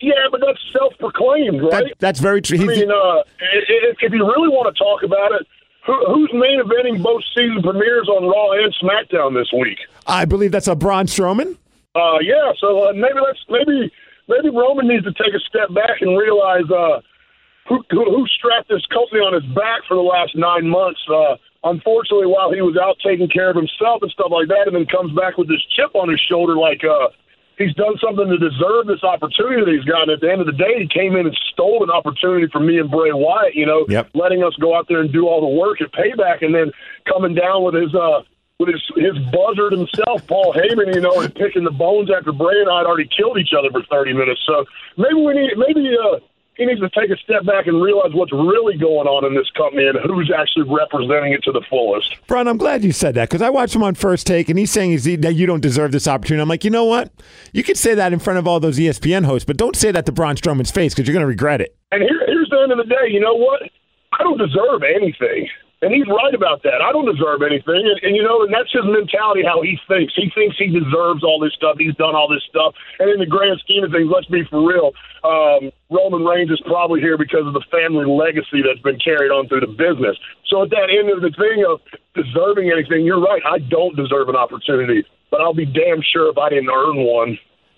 yeah, 0.00 0.12
but 0.30 0.40
that's 0.44 0.58
self-proclaimed, 0.72 1.62
right? 1.62 1.70
That, 1.70 1.94
that's 1.98 2.20
very 2.20 2.42
true. 2.42 2.58
I 2.58 2.62
He's- 2.62 2.78
mean, 2.80 2.90
uh, 2.90 3.22
if, 3.40 3.96
if 4.02 4.12
you 4.12 4.26
really 4.26 4.48
want 4.48 4.74
to 4.74 4.78
talk 4.78 5.02
about 5.02 5.32
it, 5.32 5.46
who, 5.86 5.94
who's 6.06 6.30
main 6.32 6.60
eventing 6.60 7.02
both 7.02 7.22
season 7.34 7.62
premieres 7.62 8.08
on 8.08 8.24
Raw 8.24 8.52
and 8.52 8.74
SmackDown 8.82 9.34
this 9.34 9.50
week? 9.58 9.78
I 10.06 10.24
believe 10.24 10.52
that's 10.52 10.68
a 10.68 10.74
Braun 10.74 11.06
Strowman. 11.06 11.56
Uh, 11.94 12.18
yeah, 12.20 12.52
so 12.58 12.88
uh, 12.88 12.92
maybe 12.92 13.18
let's 13.24 13.38
maybe 13.48 13.92
maybe 14.28 14.50
Roman 14.50 14.88
needs 14.88 15.04
to 15.04 15.12
take 15.12 15.32
a 15.34 15.40
step 15.40 15.72
back 15.74 16.00
and 16.00 16.18
realize 16.18 16.68
uh, 16.70 17.00
who, 17.68 17.82
who 17.90 18.26
strapped 18.36 18.68
this 18.68 18.84
company 18.86 19.20
on 19.20 19.32
his 19.34 19.44
back 19.54 19.82
for 19.88 19.94
the 19.94 20.02
last 20.04 20.36
nine 20.36 20.68
months. 20.68 21.00
Uh, 21.08 21.36
unfortunately, 21.64 22.26
while 22.26 22.52
he 22.52 22.60
was 22.60 22.76
out 22.76 22.96
taking 23.04 23.28
care 23.28 23.50
of 23.50 23.56
himself 23.56 24.02
and 24.02 24.10
stuff 24.10 24.28
like 24.30 24.48
that, 24.48 24.66
and 24.66 24.76
then 24.76 24.86
comes 24.86 25.12
back 25.16 25.38
with 25.38 25.48
this 25.48 25.62
chip 25.74 25.94
on 25.94 26.08
his 26.08 26.20
shoulder, 26.20 26.56
like 26.56 26.84
uh, 26.84 27.08
he's 27.56 27.74
done 27.74 27.96
something 28.04 28.28
to 28.28 28.36
deserve 28.38 28.86
this 28.86 29.02
opportunity 29.02 29.64
that 29.64 29.72
he's 29.72 29.88
gotten. 29.88 30.12
At 30.12 30.20
the 30.20 30.30
end 30.30 30.40
of 30.44 30.46
the 30.46 30.58
day, 30.58 30.76
he 30.76 30.88
came 30.88 31.16
in 31.16 31.26
and 31.26 31.36
stole 31.52 31.82
an 31.82 31.90
opportunity 31.90 32.46
from 32.52 32.66
me 32.66 32.78
and 32.78 32.90
Bray 32.90 33.12
Wyatt. 33.12 33.54
You 33.54 33.66
know, 33.66 33.86
Yep. 33.88 34.10
letting 34.14 34.44
us 34.44 34.52
go 34.60 34.76
out 34.76 34.86
there 34.88 35.00
and 35.00 35.12
do 35.12 35.26
all 35.26 35.40
the 35.40 35.54
work 35.56 35.80
at 35.80 35.92
Payback, 35.92 36.44
and 36.44 36.54
then 36.54 36.72
coming 37.08 37.34
down 37.34 37.64
with 37.64 37.74
his. 37.74 37.94
Uh, 37.94 38.22
with 38.60 38.68
his 38.68 38.82
his 38.94 39.18
buzzard 39.34 39.72
himself, 39.72 40.24
Paul 40.28 40.54
Heyman, 40.54 40.94
you 40.94 41.00
know, 41.00 41.20
and 41.20 41.34
picking 41.34 41.64
the 41.64 41.72
bones 41.72 42.08
after 42.08 42.30
Bray 42.30 42.54
and 42.60 42.70
I 42.70 42.78
had 42.78 42.86
already 42.86 43.10
killed 43.10 43.36
each 43.36 43.50
other 43.52 43.68
for 43.72 43.82
thirty 43.90 44.12
minutes. 44.12 44.40
So 44.46 44.64
maybe 44.96 45.14
we 45.14 45.34
need 45.34 45.50
maybe 45.58 45.90
uh 45.98 46.20
he 46.56 46.66
needs 46.66 46.80
to 46.80 46.88
take 46.90 47.10
a 47.10 47.16
step 47.16 47.44
back 47.44 47.66
and 47.66 47.82
realize 47.82 48.12
what's 48.12 48.32
really 48.32 48.76
going 48.76 49.08
on 49.08 49.24
in 49.24 49.34
this 49.34 49.50
company 49.50 49.86
and 49.86 49.98
who's 50.04 50.30
actually 50.36 50.62
representing 50.70 51.32
it 51.32 51.42
to 51.42 51.52
the 51.52 51.62
fullest. 51.68 52.14
Braun, 52.26 52.46
I'm 52.46 52.56
glad 52.56 52.84
you 52.84 52.92
said 52.92 53.14
that 53.16 53.28
because 53.28 53.42
I 53.42 53.50
watched 53.50 53.74
him 53.74 53.82
on 53.82 53.94
First 53.94 54.26
Take, 54.26 54.48
and 54.48 54.58
he's 54.58 54.70
saying 54.70 54.92
he's, 54.92 55.04
that 55.04 55.34
you 55.34 55.46
don't 55.46 55.60
deserve 55.60 55.92
this 55.92 56.06
opportunity. 56.06 56.42
I'm 56.42 56.48
like, 56.48 56.64
you 56.64 56.70
know 56.70 56.84
what? 56.84 57.12
You 57.52 57.62
could 57.64 57.76
say 57.76 57.94
that 57.94 58.12
in 58.12 58.18
front 58.18 58.38
of 58.38 58.46
all 58.46 58.60
those 58.60 58.78
ESPN 58.78 59.24
hosts, 59.24 59.44
but 59.44 59.56
don't 59.56 59.76
say 59.76 59.90
that 59.90 60.06
to 60.06 60.12
Braun 60.12 60.36
Strowman's 60.36 60.70
face 60.70 60.94
because 60.94 61.08
you're 61.08 61.14
going 61.14 61.22
to 61.24 61.28
regret 61.28 61.60
it. 61.60 61.76
And 61.90 62.02
here, 62.02 62.22
here's 62.26 62.48
the 62.50 62.60
end 62.60 62.72
of 62.72 62.78
the 62.78 62.84
day. 62.84 63.08
You 63.08 63.20
know 63.20 63.34
what? 63.34 63.62
I 64.12 64.22
don't 64.22 64.38
deserve 64.38 64.82
anything. 64.82 65.48
And 65.84 65.92
he's 65.92 66.08
right 66.08 66.32
about 66.32 66.64
that. 66.64 66.80
I 66.80 66.96
don't 66.96 67.04
deserve 67.04 67.44
anything. 67.44 67.84
And, 67.84 68.00
and, 68.00 68.16
you 68.16 68.24
know, 68.24 68.40
and 68.40 68.48
that's 68.48 68.72
his 68.72 68.88
mentality, 68.88 69.44
how 69.44 69.60
he 69.60 69.76
thinks. 69.84 70.16
He 70.16 70.32
thinks 70.32 70.56
he 70.56 70.72
deserves 70.72 71.20
all 71.20 71.36
this 71.36 71.52
stuff. 71.52 71.76
He's 71.76 71.92
done 72.00 72.16
all 72.16 72.24
this 72.24 72.40
stuff. 72.48 72.72
And 72.96 73.12
in 73.12 73.20
the 73.20 73.28
grand 73.28 73.60
scheme 73.60 73.84
of 73.84 73.92
things, 73.92 74.08
let's 74.08 74.24
be 74.32 74.48
for 74.48 74.64
real, 74.64 74.96
um, 75.28 75.68
Roman 75.92 76.24
Reigns 76.24 76.48
is 76.48 76.60
probably 76.64 77.04
here 77.04 77.20
because 77.20 77.44
of 77.44 77.52
the 77.52 77.64
family 77.68 78.08
legacy 78.08 78.64
that's 78.64 78.80
been 78.80 78.96
carried 78.96 79.28
on 79.28 79.44
through 79.44 79.60
the 79.60 79.76
business. 79.76 80.16
So 80.48 80.64
at 80.64 80.72
that 80.72 80.88
end 80.88 81.12
of 81.12 81.20
the 81.20 81.36
thing 81.36 81.68
of 81.68 81.84
deserving 82.16 82.72
anything, 82.72 83.04
you're 83.04 83.20
right. 83.20 83.44
I 83.44 83.60
don't 83.60 83.92
deserve 83.92 84.32
an 84.32 84.36
opportunity. 84.40 85.04
But 85.28 85.44
I'll 85.44 85.52
be 85.52 85.68
damn 85.68 86.00
sure 86.00 86.32
if 86.32 86.38
I 86.38 86.48
didn't 86.48 86.72
earn 86.72 87.04
one. 87.04 87.36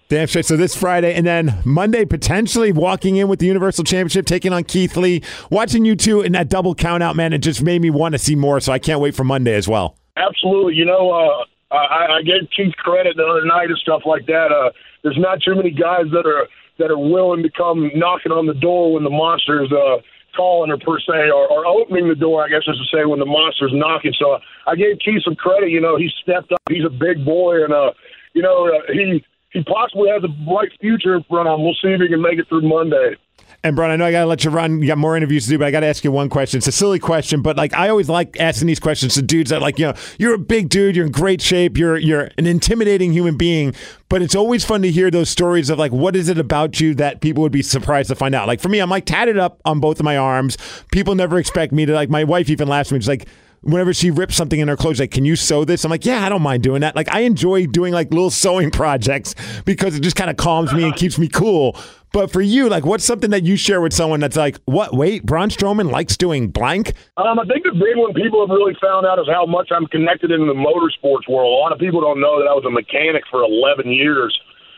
Damn 0.09 0.29
straight. 0.29 0.45
So 0.45 0.57
this 0.57 0.77
Friday 0.77 1.15
and 1.15 1.27
then 1.27 1.59
Monday, 1.65 2.05
potentially 2.05 2.71
walking 2.71 3.17
in 3.17 3.27
with 3.27 3.41
the 3.41 3.47
Universal 3.47 3.85
Championship, 3.85 4.25
taking 4.25 4.53
on 4.53 4.63
Keith 4.63 4.97
Lee. 4.97 5.23
Watching 5.51 5.85
you 5.85 5.97
two 5.97 6.21
in 6.21 6.31
that 6.33 6.49
double 6.49 6.77
count 6.77 7.03
out, 7.03 7.17
man, 7.17 7.33
it 7.33 7.39
just 7.39 7.61
made 7.61 7.83
me 7.83 7.91
want 7.91 8.13
to 8.13 8.19
see 8.19 8.37
more. 8.37 8.61
So 8.61 8.73
I 8.73 8.79
can't 8.79 9.01
wait 9.01 9.17
for 9.17 9.25
Monday 9.25 9.55
as 9.55 9.67
well. 9.67 9.97
Absolutely. 10.17 10.75
You 10.75 10.85
know, 10.85 11.11
uh, 11.11 11.75
I, 11.75 12.19
I 12.19 12.23
gave 12.23 12.49
Keith 12.57 12.75
credit 12.77 13.17
the 13.17 13.25
other 13.25 13.45
night 13.45 13.69
and 13.69 13.79
stuff 13.79 14.03
like 14.07 14.27
that. 14.27 14.53
Uh, 14.53 14.71
there's 15.03 15.19
not 15.19 15.43
too 15.43 15.57
many 15.57 15.71
guys 15.71 16.07
that 16.13 16.25
are 16.25 16.47
that 16.79 16.91
are 16.91 16.99
willing 16.99 17.43
to 17.43 17.51
come 17.51 17.91
knocking 17.95 18.31
on 18.31 18.47
the 18.47 18.55
door 18.55 18.93
when 18.93 19.03
the 19.03 19.11
monsters 19.11 19.73
uh, 19.73 19.97
calling 20.37 20.71
or 20.71 20.79
per 20.79 21.01
se, 21.01 21.33
or, 21.33 21.49
or 21.49 21.67
opening 21.67 22.09
the 22.09 22.15
door. 22.15 22.45
I 22.45 22.49
guess 22.49 22.63
is 22.69 22.79
to 22.79 22.97
say 22.97 23.05
when 23.07 23.19
the 23.19 23.27
monsters 23.27 23.73
knocking. 23.75 24.13
So 24.19 24.39
I 24.67 24.77
gave 24.77 24.99
Keith 25.05 25.23
some 25.25 25.35
credit. 25.35 25.71
You 25.71 25.81
know, 25.81 25.97
he 25.97 26.09
stepped 26.23 26.53
up. 26.53 26.61
He's 26.69 26.85
a 26.85 26.91
big 26.91 27.25
boy, 27.25 27.65
and 27.65 27.73
uh, 27.73 27.91
you 28.35 28.43
know 28.43 28.69
uh, 28.69 28.93
he 28.93 29.25
he 29.57 29.65
possibly 29.65 30.11
has 30.11 30.23
a 30.23 30.29
bright 30.29 30.71
future 30.81 31.15
in 31.15 31.23
front 31.25 31.49
of 31.49 31.59
him. 31.59 31.65
We'll 31.65 31.75
see 31.81 31.89
if 31.89 32.01
he 32.01 32.09
can 32.09 32.21
make 32.21 32.39
it 32.39 32.47
through 32.47 32.69
Monday. 32.69 33.17
And 33.65 33.75
Braun, 33.75 33.91
I 33.91 33.97
know 33.97 34.05
I 34.05 34.13
got 34.13 34.21
to 34.21 34.27
let 34.27 34.45
you 34.45 34.51
run. 34.51 34.83
You 34.83 34.87
got 34.87 34.99
more 34.99 35.17
interviews 35.17 35.45
to 35.45 35.51
do, 35.51 35.59
but 35.59 35.67
I 35.67 35.71
got 35.71 35.81
to 35.81 35.87
ask 35.87 36.05
you 36.05 36.13
one 36.13 36.29
question. 36.29 36.59
It's 36.59 36.67
a 36.67 36.73
silly 36.73 36.99
question, 36.99 37.41
but 37.41 37.57
like 37.57 37.73
I 37.73 37.89
always 37.89 38.11
like 38.11 38.39
asking 38.39 38.67
these 38.67 38.79
questions 38.79 39.15
to 39.15 39.23
dudes 39.23 39.49
that 39.49 39.63
like 39.63 39.79
you 39.79 39.87
know 39.87 39.95
you're 40.19 40.35
a 40.35 40.39
big 40.39 40.69
dude, 40.69 40.95
you're 40.95 41.07
in 41.07 41.11
great 41.11 41.41
shape, 41.41 41.79
you're 41.79 41.97
you're 41.97 42.29
an 42.37 42.47
intimidating 42.47 43.15
human 43.15 43.39
being. 43.39 43.75
But 44.11 44.21
it's 44.21 44.35
always 44.35 44.63
fun 44.63 44.83
to 44.83 44.91
hear 44.91 45.11
those 45.11 45.31
stories 45.31 45.71
of 45.71 45.79
like 45.79 45.91
what 45.91 46.15
is 46.15 46.29
it 46.29 46.39
about 46.39 46.81
you 46.81 46.95
that 46.97 47.23
people 47.23 47.43
would 47.43 47.51
be 47.51 47.63
surprised 47.63 48.11
to 48.11 48.15
find 48.15 48.35
out. 48.35 48.47
Like 48.47 48.61
for 48.61 48.69
me, 48.69 48.79
I'm 48.79 48.91
like 48.91 49.07
tatted 49.07 49.39
up 49.39 49.61
on 49.65 49.81
both 49.81 49.99
of 49.99 50.05
my 50.05 50.19
arms. 50.19 50.59
People 50.93 51.15
never 51.15 51.39
expect 51.39 51.73
me 51.73 51.87
to 51.87 51.95
like. 51.95 52.11
My 52.11 52.25
wife 52.25 52.51
even 52.51 52.69
laughs 52.69 52.91
at 52.91 52.95
me. 52.95 53.01
She's 53.01 53.09
like. 53.09 53.27
Whenever 53.67 53.93
she 53.93 54.11
rips 54.11 54.37
something 54.37 54.61
in 54.61 54.69
her 54.69 54.77
clothes, 54.77 55.01
like, 55.01 55.11
can 55.11 55.25
you 55.25 55.37
sew 55.37 55.65
this? 55.65 55.85
I'm 55.85 55.91
like, 55.91 56.05
yeah, 56.05 56.25
I 56.25 56.29
don't 56.29 56.43
mind 56.43 56.63
doing 56.63 56.81
that. 56.81 56.95
Like, 56.95 57.13
I 57.13 57.21
enjoy 57.21 57.67
doing 57.67 57.93
like 57.93 58.11
little 58.11 58.31
sewing 58.31 58.71
projects 58.73 59.35
because 59.65 59.97
it 59.97 60.01
just 60.01 60.17
kind 60.17 60.31
of 60.31 60.37
calms 60.37 60.73
me 60.73 60.85
and 60.85 60.95
keeps 60.95 61.19
me 61.19 61.29
cool. 61.29 61.77
But 62.13 62.33
for 62.33 62.41
you, 62.41 62.69
like, 62.69 62.87
what's 62.87 63.05
something 63.05 63.31
that 63.31 63.45
you 63.45 63.57
share 63.57 63.81
with 63.81 63.93
someone 63.93 64.21
that's 64.21 64.37
like, 64.37 64.59
what? 64.65 64.95
Wait, 64.95 65.27
Braun 65.27 65.51
Strowman 65.51 65.91
likes 65.91 66.17
doing 66.17 66.49
blank? 66.49 66.95
Um, 67.19 67.39
I 67.39 67.45
think 67.45 67.65
the 67.65 67.73
big 67.77 67.97
one 67.97 68.15
people 68.15 68.41
have 68.41 68.49
really 68.49 68.77
found 68.81 69.05
out 69.05 69.19
is 69.19 69.27
how 69.29 69.45
much 69.45 69.69
I'm 69.75 69.87
connected 69.87 70.31
in 70.31 70.47
the 70.47 70.55
motorsports 70.55 71.29
world. 71.29 71.53
A 71.53 71.61
lot 71.61 71.73
of 71.73 71.79
people 71.79 72.01
don't 72.01 72.21
know 72.21 72.41
that 72.41 72.49
I 72.49 72.55
was 72.55 72.65
a 72.65 72.71
mechanic 72.71 73.25
for 73.31 73.43
11 73.43 73.93
years 73.93 74.33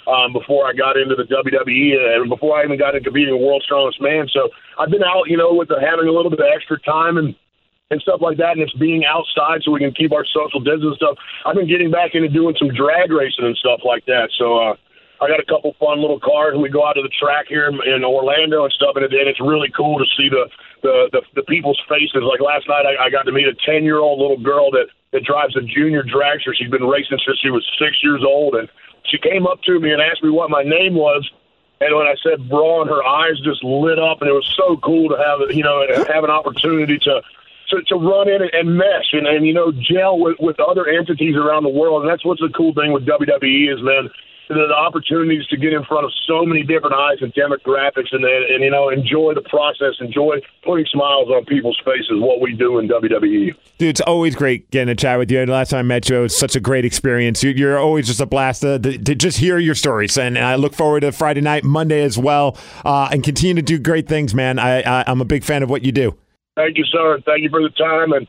um, 0.09 0.33
before 0.33 0.67
I 0.67 0.73
got 0.73 0.97
into 0.97 1.15
the 1.15 1.29
WWE 1.29 2.17
and 2.17 2.29
before 2.29 2.59
I 2.59 2.65
even 2.65 2.79
got 2.79 2.97
into 2.97 3.13
being 3.13 3.29
a 3.29 3.37
world's 3.37 3.67
strongest 3.67 4.01
man. 4.01 4.27
So 4.33 4.49
I've 4.79 4.91
been 4.91 5.05
out, 5.05 5.29
you 5.29 5.37
know, 5.37 5.53
with 5.53 5.69
the, 5.69 5.77
having 5.79 6.09
a 6.09 6.13
little 6.13 6.31
bit 6.31 6.41
of 6.41 6.47
extra 6.49 6.81
time 6.81 7.19
and 7.19 7.37
and 7.91 8.01
stuff 8.03 8.21
like 8.21 8.37
that, 8.37 8.53
and 8.53 8.61
it's 8.61 8.75
being 8.75 9.05
outside 9.07 9.63
so 9.65 9.73
we 9.73 9.81
can 9.81 9.93
keep 9.93 10.13
our 10.13 10.25
social 10.27 10.61
distance 10.61 10.97
stuff. 10.97 11.17
I've 11.47 11.57
been 11.57 11.69
getting 11.69 11.91
back 11.91 12.15
into 12.15 12.29
doing 12.29 12.55
some 12.59 12.69
drag 12.69 13.11
racing 13.11 13.47
and 13.47 13.57
stuff 13.57 13.81
like 13.85 14.05
that. 14.05 14.29
So 14.37 14.61
uh, 14.61 14.77
I 15.25 15.29
got 15.29 15.41
a 15.41 15.49
couple 15.49 15.73
fun 15.81 16.01
little 16.01 16.21
cars, 16.21 16.53
and 16.53 16.63
we 16.63 16.69
go 16.69 16.85
out 16.85 17.01
to 17.01 17.03
the 17.03 17.13
track 17.17 17.47
here 17.49 17.67
in, 17.67 17.81
in 17.89 18.05
Orlando 18.05 18.65
and 18.65 18.73
stuff, 18.73 18.93
and, 18.97 19.05
it, 19.05 19.13
and 19.13 19.29
it's 19.29 19.41
really 19.41 19.73
cool 19.75 19.99
to 19.99 20.05
see 20.17 20.29
the 20.29 20.49
the 20.83 21.09
the, 21.13 21.23
the 21.41 21.43
people's 21.49 21.81
faces. 21.89 22.21
Like 22.21 22.41
last 22.41 22.69
night, 22.69 22.85
I, 22.85 23.09
I 23.09 23.11
got 23.11 23.25
to 23.25 23.33
meet 23.33 23.49
a 23.49 23.57
ten 23.65 23.85
year 23.85 23.99
old 23.99 24.21
little 24.21 24.39
girl 24.39 24.71
that 24.73 24.93
that 25.13 25.25
drives 25.25 25.57
a 25.57 25.63
junior 25.63 26.05
dragster. 26.05 26.53
She's 26.53 26.71
been 26.71 26.85
racing 26.85 27.19
since 27.25 27.41
she 27.41 27.49
was 27.49 27.65
six 27.81 27.97
years 28.05 28.21
old, 28.21 28.55
and 28.55 28.69
she 29.09 29.17
came 29.17 29.47
up 29.47 29.63
to 29.65 29.81
me 29.81 29.93
and 29.93 30.03
asked 30.03 30.23
me 30.23 30.29
what 30.29 30.51
my 30.51 30.63
name 30.63 30.95
was. 30.95 31.25
And 31.81 31.95
when 31.95 32.07
I 32.07 32.17
said 32.23 32.51
Braun, 32.51 32.89
her 32.89 33.03
eyes 33.07 33.39
just 33.41 33.65
lit 33.65 33.99
up, 33.99 34.21
and 34.21 34.29
it 34.29 34.35
was 34.35 34.51
so 34.59 34.77
cool 34.85 35.09
to 35.09 35.17
have 35.17 35.57
you 35.57 35.63
know 35.65 35.89
have 36.13 36.25
an 36.25 36.31
opportunity 36.31 36.99
to 36.99 37.23
to, 37.71 37.83
to 37.89 37.95
run 37.97 38.29
in 38.29 38.43
and, 38.43 38.51
and 38.53 38.77
mesh 38.77 39.13
and, 39.13 39.27
and 39.27 39.47
you 39.47 39.53
know 39.55 39.73
gel 39.73 40.19
with, 40.19 40.37
with 40.41 40.59
other 40.61 40.87
entities 40.89 41.37
around 41.37 41.63
the 41.65 41.69
world. 41.69 42.03
And 42.03 42.11
that's 42.11 42.25
what's 42.25 42.41
the 42.41 42.49
cool 42.57 42.73
thing 42.75 42.93
with 42.93 43.05
WWE 43.07 43.73
is, 43.73 43.81
man, 43.83 44.09
the, 44.49 44.73
opportunities 44.75 45.47
to 45.49 45.59
get 45.59 45.75
in 45.75 45.85
front 45.85 46.07
of 46.07 46.13
so 46.27 46.43
many 46.47 46.63
different 46.63 46.95
eyes 46.95 47.19
and 47.21 47.33
demographics, 47.35 48.09
and, 48.13 48.25
and 48.25 48.45
and 48.55 48.65
you 48.65 48.71
know 48.71 48.89
enjoy 48.89 49.35
the 49.35 49.43
process, 49.43 49.95
enjoy 50.01 50.37
putting 50.65 50.87
smiles 50.87 51.29
on 51.29 51.45
people's 51.45 51.79
faces. 51.85 52.13
What 52.13 52.41
we 52.41 52.55
do 52.55 52.79
in 52.79 52.89
WWE. 52.89 53.55
Dude, 53.77 53.89
it's 53.91 54.01
always 54.01 54.35
great 54.35 54.71
getting 54.71 54.89
a 54.89 54.95
chat 54.95 55.19
with 55.19 55.31
you. 55.31 55.45
The 55.45 55.53
last 55.53 55.71
time 55.71 55.81
I 55.81 55.83
met 55.83 56.09
you, 56.09 56.17
it 56.17 56.23
was 56.23 56.39
such 56.39 56.57
a 56.57 56.61
great 56.61 56.85
experience. 56.87 57.45
You- 57.45 57.51
You're 57.51 57.79
always 57.79 58.07
just 58.07 58.21
a 58.21 58.27
blast 58.27 58.63
to, 58.63 58.79
to, 58.79 58.97
to 58.99 59.15
just 59.15 59.37
hear 59.39 59.59
your 59.59 59.75
stories. 59.75 60.17
And 60.17 60.39
I 60.39 60.55
look 60.57 60.75
forward 60.75 61.01
to 61.01 61.13
Friday 61.13 61.43
night, 61.43 61.63
Monday 61.65 62.03
as 62.03 62.17
well, 62.19 62.57
uh, 62.87 63.09
and 63.13 63.23
continue 63.23 63.55
to 63.57 63.63
do 63.63 63.79
great 63.79 64.09
things, 64.09 64.35
man. 64.35 64.59
I, 64.59 64.81
I, 64.81 65.05
I'm 65.07 65.21
a 65.21 65.25
big 65.27 65.45
fan 65.45 65.63
of 65.63 65.69
what 65.71 65.85
you 65.85 65.93
do. 65.93 66.17
Thank 66.59 66.77
you, 66.77 66.85
sir. 66.87 67.21
Thank 67.25 67.45
you 67.45 67.51
for 67.51 67.63
the 67.63 67.69
time, 67.71 68.13
and 68.13 68.27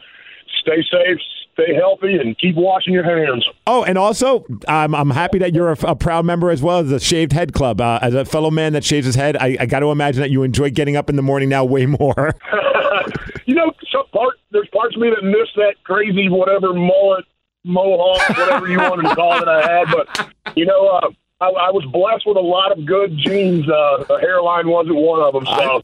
stay 0.62 0.84
safe, 0.92 1.18
stay 1.54 1.74
healthy, 1.74 2.16
and 2.16 2.38
keep 2.38 2.56
washing 2.56 2.94
your 2.94 3.04
hands. 3.04 3.44
Oh, 3.66 3.84
and 3.84 3.98
also, 3.98 4.46
I'm, 4.68 4.94
I'm 4.94 5.10
happy 5.10 5.40
that 5.40 5.56
you're 5.56 5.72
a, 5.72 5.78
a 5.82 5.96
proud 5.96 6.26
member 6.26 6.52
as 6.52 6.62
well 6.62 6.80
of 6.80 6.90
the 6.90 7.00
Shaved 7.00 7.34
Head 7.34 7.54
Club. 7.54 7.82
Uh, 7.82 7.98
as 8.04 8.14
a 8.14 8.26
fellow 8.26 8.52
man 8.52 8.74
that 8.74 8.84
shaves 8.84 9.08
his 9.08 9.16
head, 9.16 9.36
I, 9.36 9.58
I 9.60 9.66
got 9.66 9.80
to 9.80 9.88
imagine 9.88 10.22
that 10.22 10.30
you 10.30 10.44
enjoy 10.44 10.70
getting 10.70 10.96
up 10.96 11.10
in 11.10 11.16
the 11.16 11.24
morning 11.24 11.50
now 11.50 11.66
way 11.66 11.88
more. 11.88 12.36
you 13.46 13.56
know, 13.56 13.72
some 13.92 14.06
part 14.14 14.36
there's 14.52 14.70
parts 14.70 14.96
of 14.96 15.02
me 15.02 15.10
that 15.10 15.24
miss 15.24 15.50
that 15.56 15.76
crazy 15.84 16.30
whatever 16.30 16.72
mullet, 16.72 17.26
mohawk, 17.64 18.30
whatever 18.30 18.68
you 18.68 18.78
wanted 18.78 19.10
to 19.10 19.16
call 19.16 19.42
it. 19.42 19.48
I 19.48 19.62
had, 19.62 19.88
but 19.92 20.56
you 20.56 20.68
know, 20.68 20.88
uh, 20.88 21.10
I, 21.42 21.48
I 21.48 21.72
was 21.72 21.86
blessed 21.92 22.28
with 22.28 22.38
a 22.38 22.42
lot 22.42 22.78
of 22.78 22.86
good 22.86 23.18
genes. 23.18 23.68
Uh, 23.68 24.04
the 24.08 24.20
hairline 24.20 24.68
wasn't 24.68 24.98
one 24.98 25.22
of 25.22 25.34
them. 25.34 25.46
So, 25.46 25.82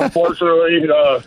unfortunately, 0.00 0.86
uh, 0.94 1.22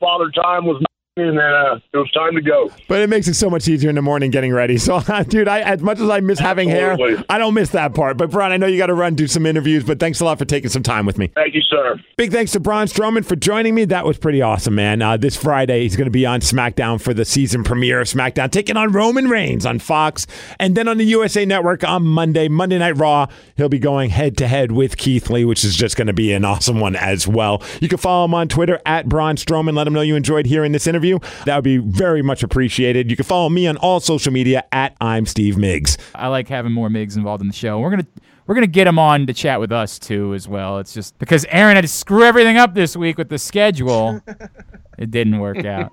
Father 0.00 0.30
Time 0.30 0.66
was 0.66 0.82
and 1.16 1.38
uh, 1.38 1.78
it 1.92 1.96
was 1.96 2.10
time 2.12 2.34
to 2.34 2.42
go. 2.42 2.70
But 2.88 3.00
it 3.00 3.08
makes 3.08 3.26
it 3.26 3.34
so 3.34 3.48
much 3.48 3.66
easier 3.68 3.88
in 3.88 3.96
the 3.96 4.02
morning 4.02 4.30
getting 4.30 4.52
ready. 4.52 4.78
So, 4.86 5.00
dude, 5.24 5.48
I 5.48 5.62
as 5.62 5.80
much 5.80 5.98
as 5.98 6.08
I 6.08 6.20
miss 6.20 6.38
having 6.38 6.68
hair, 6.68 6.96
I 7.28 7.38
don't 7.38 7.54
miss 7.54 7.70
that 7.70 7.92
part. 7.92 8.16
But 8.16 8.30
Braun, 8.30 8.52
I 8.52 8.56
know 8.56 8.66
you 8.66 8.78
got 8.78 8.86
to 8.86 8.94
run 8.94 9.16
do 9.16 9.26
some 9.26 9.46
interviews. 9.46 9.82
But 9.82 9.98
thanks 9.98 10.20
a 10.20 10.24
lot 10.24 10.38
for 10.38 10.44
taking 10.44 10.70
some 10.70 10.84
time 10.84 11.06
with 11.06 11.18
me. 11.18 11.32
Thank 11.34 11.54
you, 11.54 11.60
sir. 11.62 11.96
Big 12.16 12.30
thanks 12.30 12.52
to 12.52 12.60
Braun 12.60 12.86
Strowman 12.86 13.24
for 13.24 13.34
joining 13.34 13.74
me. 13.74 13.84
That 13.84 14.06
was 14.06 14.16
pretty 14.16 14.42
awesome, 14.42 14.76
man. 14.76 15.02
Uh, 15.02 15.16
this 15.16 15.36
Friday, 15.36 15.82
he's 15.82 15.96
going 15.96 16.04
to 16.06 16.12
be 16.12 16.24
on 16.24 16.38
SmackDown 16.40 17.00
for 17.00 17.12
the 17.12 17.24
season 17.24 17.64
premiere 17.64 18.00
of 18.00 18.06
SmackDown, 18.06 18.52
taking 18.52 18.76
on 18.76 18.92
Roman 18.92 19.28
Reigns 19.28 19.66
on 19.66 19.80
Fox. 19.80 20.28
And 20.60 20.76
then 20.76 20.86
on 20.86 20.98
the 20.98 21.06
USA 21.06 21.44
Network 21.44 21.82
on 21.82 22.04
Monday, 22.04 22.46
Monday 22.46 22.78
Night 22.78 22.96
Raw, 22.96 23.26
he'll 23.56 23.68
be 23.68 23.80
going 23.80 24.10
head 24.10 24.36
to 24.38 24.46
head 24.46 24.70
with 24.70 24.96
Keith 24.96 25.28
Lee, 25.30 25.44
which 25.44 25.64
is 25.64 25.74
just 25.74 25.96
going 25.96 26.06
to 26.06 26.12
be 26.12 26.32
an 26.32 26.44
awesome 26.44 26.78
one 26.78 26.94
as 26.94 27.26
well. 27.26 27.60
You 27.80 27.88
can 27.88 27.98
follow 27.98 28.26
him 28.26 28.34
on 28.34 28.46
Twitter 28.46 28.80
at 28.86 29.08
Braun 29.08 29.34
Strowman. 29.36 29.74
Let 29.74 29.88
him 29.88 29.94
know 29.94 30.02
you 30.02 30.14
enjoyed 30.14 30.46
hearing 30.46 30.72
this 30.72 30.86
interview. 30.86 31.05
That 31.14 31.56
would 31.56 31.64
be 31.64 31.78
very 31.78 32.22
much 32.22 32.42
appreciated. 32.42 33.10
You 33.10 33.16
can 33.16 33.24
follow 33.24 33.48
me 33.48 33.66
on 33.66 33.76
all 33.78 34.00
social 34.00 34.32
media 34.32 34.64
at 34.72 34.96
I'm 35.00 35.26
Steve 35.26 35.56
Miggs. 35.56 35.98
I 36.14 36.28
like 36.28 36.48
having 36.48 36.72
more 36.72 36.90
Miggs 36.90 37.16
involved 37.16 37.40
in 37.40 37.48
the 37.48 37.54
show. 37.54 37.78
We're 37.78 37.90
gonna 37.90 38.06
we're 38.46 38.54
gonna 38.54 38.66
get 38.66 38.86
him 38.86 38.98
on 38.98 39.26
to 39.26 39.32
chat 39.32 39.60
with 39.60 39.72
us 39.72 39.98
too 39.98 40.34
as 40.34 40.48
well. 40.48 40.78
It's 40.78 40.92
just 40.94 41.18
because 41.18 41.44
Aaron 41.46 41.76
had 41.76 41.82
to 41.82 41.88
screw 41.88 42.24
everything 42.24 42.56
up 42.56 42.74
this 42.74 42.96
week 42.96 43.18
with 43.18 43.28
the 43.28 43.38
schedule. 43.38 44.20
it 44.98 45.10
didn't 45.10 45.38
work 45.38 45.64
out. 45.64 45.92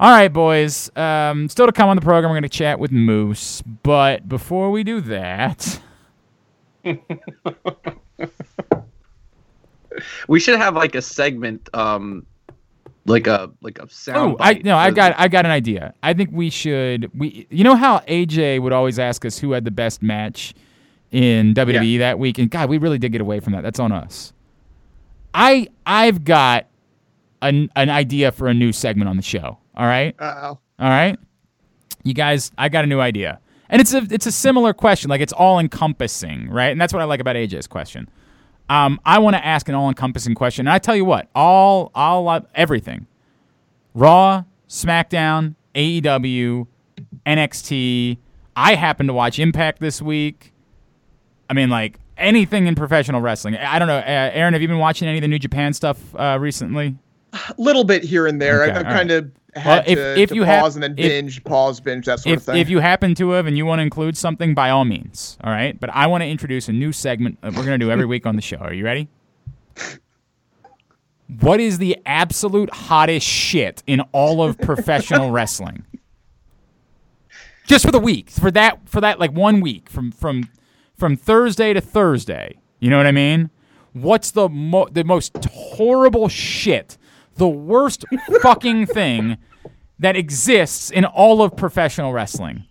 All 0.00 0.10
right, 0.10 0.32
boys. 0.32 0.94
Um, 0.96 1.48
still 1.48 1.66
to 1.66 1.72
come 1.72 1.88
on 1.88 1.96
the 1.96 2.02
program, 2.02 2.30
we're 2.30 2.36
gonna 2.36 2.48
chat 2.48 2.78
with 2.78 2.92
Moose. 2.92 3.62
But 3.82 4.28
before 4.28 4.70
we 4.70 4.84
do 4.84 5.00
that, 5.02 5.80
We 10.28 10.40
should 10.40 10.58
have 10.58 10.74
like 10.74 10.94
a 10.94 11.02
segment, 11.02 11.68
um, 11.74 12.26
like 13.04 13.26
a 13.26 13.50
like 13.60 13.78
a 13.78 13.88
sound. 13.88 14.34
oh, 14.34 14.36
I 14.40 14.54
no, 14.64 14.76
I 14.76 14.90
got 14.90 15.14
I 15.18 15.28
got 15.28 15.44
an 15.44 15.50
idea. 15.50 15.94
I 16.02 16.14
think 16.14 16.30
we 16.32 16.50
should 16.50 17.10
we 17.18 17.46
you 17.50 17.64
know 17.64 17.74
how 17.74 17.98
AJ 18.00 18.60
would 18.62 18.72
always 18.72 18.98
ask 18.98 19.24
us 19.24 19.38
who 19.38 19.52
had 19.52 19.64
the 19.64 19.70
best 19.70 20.02
match 20.02 20.54
in 21.10 21.52
WWE 21.54 21.98
that 21.98 22.18
week, 22.18 22.38
and 22.38 22.50
God, 22.50 22.68
we 22.70 22.78
really 22.78 22.98
did 22.98 23.12
get 23.12 23.20
away 23.20 23.40
from 23.40 23.52
that. 23.54 23.62
That's 23.62 23.80
on 23.80 23.92
us. 23.92 24.32
I 25.34 25.68
I've 25.86 26.24
got 26.24 26.66
an 27.40 27.70
an 27.76 27.90
idea 27.90 28.32
for 28.32 28.48
a 28.48 28.54
new 28.54 28.72
segment 28.72 29.08
on 29.08 29.16
the 29.16 29.22
show. 29.22 29.58
All 29.74 29.86
right, 29.86 30.14
Uh-oh. 30.18 30.48
all 30.48 30.58
right. 30.78 31.18
You 32.04 32.14
guys, 32.14 32.50
I 32.58 32.68
got 32.68 32.84
a 32.84 32.86
new 32.86 33.00
idea, 33.00 33.40
and 33.68 33.80
it's 33.80 33.94
a 33.94 34.06
it's 34.10 34.26
a 34.26 34.32
similar 34.32 34.72
question. 34.72 35.08
Like 35.10 35.20
it's 35.20 35.32
all 35.32 35.58
encompassing, 35.58 36.50
right? 36.50 36.70
And 36.70 36.80
that's 36.80 36.92
what 36.92 37.00
I 37.00 37.04
like 37.04 37.20
about 37.20 37.36
AJ's 37.36 37.66
question. 37.66 38.08
Um, 38.68 39.00
I 39.04 39.18
want 39.18 39.36
to 39.36 39.44
ask 39.44 39.68
an 39.68 39.74
all 39.74 39.88
encompassing 39.88 40.34
question, 40.34 40.66
and 40.66 40.72
I 40.72 40.78
tell 40.78 40.96
you 40.96 41.04
what, 41.04 41.28
all 41.34 41.90
all 41.94 42.28
uh, 42.28 42.40
everything, 42.54 43.06
Raw, 43.94 44.44
SmackDown, 44.68 45.54
AEW, 45.74 46.66
NXT. 47.26 48.18
I 48.54 48.74
happen 48.74 49.06
to 49.06 49.12
watch 49.12 49.38
Impact 49.38 49.80
this 49.80 50.00
week. 50.00 50.52
I 51.50 51.54
mean, 51.54 51.68
like 51.68 51.98
anything 52.16 52.66
in 52.66 52.74
professional 52.74 53.20
wrestling. 53.20 53.56
I 53.56 53.78
don't 53.78 53.88
know, 53.88 53.98
uh, 53.98 54.02
Aaron. 54.06 54.54
Have 54.54 54.62
you 54.62 54.68
been 54.68 54.78
watching 54.78 55.08
any 55.08 55.18
of 55.18 55.22
the 55.22 55.28
New 55.28 55.38
Japan 55.38 55.72
stuff 55.72 55.98
uh, 56.14 56.38
recently? 56.40 56.96
A 57.32 57.54
little 57.58 57.84
bit 57.84 58.04
here 58.04 58.26
and 58.26 58.40
there. 58.40 58.62
Okay, 58.64 58.76
all 58.76 58.82
kind 58.84 59.10
of 59.10 59.30
had 59.54 59.86
if- 59.88 59.98
to, 59.98 60.18
if 60.20 60.28
to 60.30 60.34
you 60.36 60.44
pause 60.44 60.76
and 60.76 60.82
then 60.82 60.92
if- 60.92 61.08
binge, 61.08 61.44
pause, 61.44 61.80
binge, 61.80 62.06
that 62.06 62.20
sort 62.20 62.36
of 62.36 62.42
thing. 62.42 62.56
if 62.56 62.68
you 62.70 62.78
happen 62.80 63.14
to 63.16 63.30
have 63.30 63.46
and 63.46 63.56
you 63.56 63.66
want 63.66 63.78
to 63.80 63.82
include 63.82 64.16
something, 64.16 64.54
by 64.54 64.70
all 64.70 64.84
means. 64.84 65.36
All 65.44 65.52
right. 65.52 65.78
But 65.78 65.90
I 65.90 66.06
want 66.06 66.22
to 66.22 66.26
introduce 66.28 66.68
a 66.68 66.72
new 66.72 66.92
segment 66.92 67.40
that 67.42 67.52
we're 67.54 67.64
going 67.64 67.78
to 67.78 67.84
do 67.84 67.90
every 67.90 68.06
week 68.06 68.26
on 68.26 68.36
the 68.36 68.42
show. 68.42 68.56
Are 68.56 68.72
you 68.72 68.84
ready? 68.84 69.08
What 71.40 71.60
is 71.60 71.78
the 71.78 71.96
absolute 72.04 72.70
hottest 72.72 73.26
shit 73.26 73.82
in 73.86 74.00
all 74.12 74.42
of 74.42 74.58
professional 74.58 75.30
wrestling? 75.32 75.84
Just 77.66 77.84
for 77.86 77.92
the 77.92 77.98
week, 78.00 78.28
for 78.28 78.50
that, 78.50 78.86
for 78.88 79.00
that, 79.00 79.18
like 79.18 79.32
one 79.32 79.60
week 79.60 79.88
from 79.88 80.10
from 80.12 80.50
from 80.96 81.16
Thursday 81.16 81.72
to 81.72 81.80
Thursday. 81.80 82.58
You 82.80 82.90
know 82.90 82.96
what 82.96 83.06
I 83.06 83.12
mean? 83.12 83.50
What's 83.92 84.30
the 84.32 84.48
mo- 84.48 84.88
the 84.90 85.04
most 85.04 85.32
horrible 85.50 86.28
shit, 86.28 86.98
the 87.42 87.48
worst 87.48 88.04
fucking 88.40 88.86
thing 88.86 89.36
that 89.98 90.14
exists 90.14 90.90
in 90.90 91.04
all 91.04 91.42
of 91.42 91.56
professional 91.56 92.12
wrestling? 92.12 92.64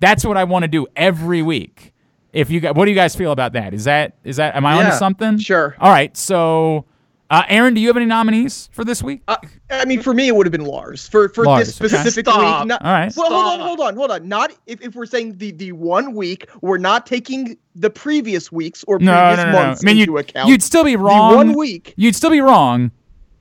That's 0.00 0.24
what 0.26 0.36
I 0.36 0.44
want 0.44 0.64
to 0.64 0.68
do 0.68 0.86
every 0.94 1.40
week. 1.42 1.92
If 2.34 2.50
you 2.50 2.60
got, 2.60 2.76
what 2.76 2.84
do 2.84 2.90
you 2.90 2.94
guys 2.94 3.16
feel 3.16 3.32
about 3.32 3.54
that? 3.54 3.72
Is 3.72 3.84
that 3.84 4.16
is 4.22 4.36
that 4.36 4.54
am 4.54 4.64
I 4.66 4.74
onto 4.74 4.90
Yeah, 4.90 4.98
something? 4.98 5.38
sure. 5.38 5.74
All 5.80 5.90
right. 5.90 6.14
So, 6.16 6.84
uh, 7.28 7.42
Aaron, 7.48 7.74
do 7.74 7.80
you 7.80 7.88
have 7.88 7.96
any 7.96 8.06
nominees 8.06 8.68
for 8.72 8.84
this 8.84 9.02
week? 9.02 9.22
Uh, 9.26 9.36
I 9.70 9.84
mean, 9.84 10.00
for 10.00 10.14
me, 10.14 10.28
it 10.28 10.36
would 10.36 10.46
have 10.46 10.52
been 10.52 10.64
Lars 10.64 11.08
for 11.08 11.28
for 11.30 11.44
Lars, 11.44 11.66
this 11.66 11.74
specific 11.76 12.26
Stop. 12.26 12.60
week. 12.60 12.68
Not, 12.68 12.84
All 12.84 12.92
right. 12.92 13.12
Well, 13.16 13.30
hold 13.30 13.60
on, 13.60 13.66
hold 13.66 13.80
on, 13.80 13.96
hold 13.96 14.10
on. 14.12 14.28
Not 14.28 14.52
if, 14.66 14.80
if 14.80 14.94
we're 14.94 15.06
saying 15.06 15.38
the 15.38 15.50
the 15.50 15.72
one 15.72 16.14
week, 16.14 16.48
we're 16.60 16.78
not 16.78 17.04
taking 17.06 17.56
the 17.74 17.90
previous 17.90 18.52
weeks 18.52 18.84
or 18.86 18.98
no, 19.00 19.12
previous 19.12 19.36
no, 19.38 19.44
no, 19.44 19.52
no. 19.52 19.58
I 19.58 19.76
mean, 19.82 19.98
into 19.98 20.12
you'd, 20.12 20.18
account. 20.18 20.48
you'd 20.50 20.62
still 20.62 20.84
be 20.84 20.92
the 20.94 20.98
wrong. 21.02 21.34
one 21.34 21.52
week. 21.54 21.94
You'd 21.96 22.14
still 22.16 22.30
be 22.30 22.40
wrong, 22.40 22.90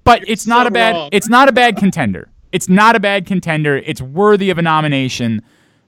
but 0.10 0.28
it's 0.28 0.48
not 0.48 0.64
so 0.64 0.68
a 0.68 0.72
bad. 0.72 0.96
wrong. 0.96 1.10
It's 1.12 1.30
not 1.30 1.50
a 1.50 1.52
bad 1.52 1.78
contender. 1.78 2.30
It's 2.52 2.68
not 2.68 2.96
a 2.96 3.00
bad 3.00 3.26
contender. 3.26 3.78
It's 3.78 4.02
worthy 4.02 4.50
of 4.50 4.58
a 4.58 4.62
nomination. 4.62 5.44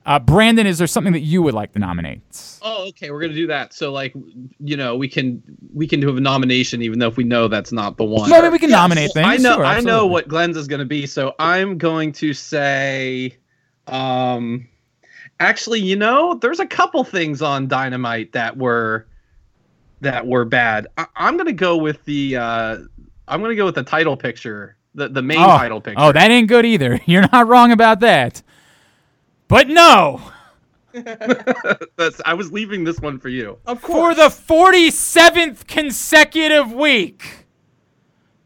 Uh, 0.05 0.19
Brandon, 0.19 0.65
is 0.65 0.77
there 0.77 0.87
something 0.87 1.13
that 1.13 1.21
you 1.21 1.41
would 1.41 1.53
like 1.53 1.73
to 1.73 1.79
nominate? 1.79 2.21
Oh, 2.61 2.87
okay. 2.89 3.11
We're 3.11 3.21
gonna 3.21 3.33
do 3.33 3.47
that. 3.47 3.73
So, 3.73 3.91
like, 3.91 4.13
you 4.59 4.77
know, 4.77 4.95
we 4.95 5.07
can 5.07 5.41
we 5.73 5.87
can 5.87 5.99
do 5.99 6.15
a 6.15 6.19
nomination, 6.19 6.81
even 6.81 6.99
though 6.99 7.07
if 7.07 7.17
we 7.17 7.23
know 7.23 7.47
that's 7.47 7.71
not 7.71 7.97
the 7.97 8.03
one. 8.03 8.29
Well, 8.29 8.39
I 8.39 8.43
mean, 8.43 8.51
we 8.51 8.59
can 8.59 8.71
nominate 8.71 9.11
things. 9.13 9.27
I 9.27 9.37
know 9.37 9.55
Sure, 9.55 9.65
I 9.65 9.79
know 9.79 10.07
what 10.07 10.27
Glenn's 10.27 10.57
is 10.57 10.67
gonna 10.67 10.85
be. 10.85 11.05
So 11.05 11.35
I'm 11.39 11.77
going 11.77 12.11
to 12.13 12.33
say, 12.33 13.37
um, 13.87 14.67
actually, 15.39 15.81
you 15.81 15.95
know, 15.95 16.35
there's 16.35 16.59
a 16.59 16.67
couple 16.67 17.03
things 17.03 17.41
on 17.41 17.67
Dynamite 17.67 18.31
that 18.33 18.57
were 18.57 19.07
that 20.01 20.25
were 20.25 20.45
bad. 20.45 20.87
I, 20.97 21.05
I'm 21.15 21.37
gonna 21.37 21.53
go 21.53 21.77
with 21.77 22.03
the 22.05 22.37
uh, 22.37 22.77
I'm 23.31 23.41
gonna 23.41 23.55
go 23.55 23.65
with 23.65 23.75
the 23.75 23.83
title 23.83 24.15
picture, 24.15 24.77
the 24.93 25.09
the 25.09 25.21
main 25.21 25.39
oh, 25.39 25.57
title 25.57 25.81
picture. 25.81 25.99
Oh, 25.99 26.11
that 26.11 26.29
ain't 26.29 26.47
good 26.47 26.65
either. 26.65 26.99
You're 27.05 27.27
not 27.31 27.47
wrong 27.47 27.71
about 27.71 28.01
that. 28.01 28.43
But 29.47 29.67
no, 29.67 30.21
That's, 31.95 32.21
I 32.25 32.33
was 32.33 32.51
leaving 32.51 32.83
this 32.83 32.99
one 32.99 33.19
for 33.19 33.29
you. 33.29 33.57
Of 33.65 33.81
course. 33.81 34.15
for 34.17 34.21
the 34.21 34.29
47th 34.29 35.67
consecutive 35.67 36.71
week, 36.73 37.45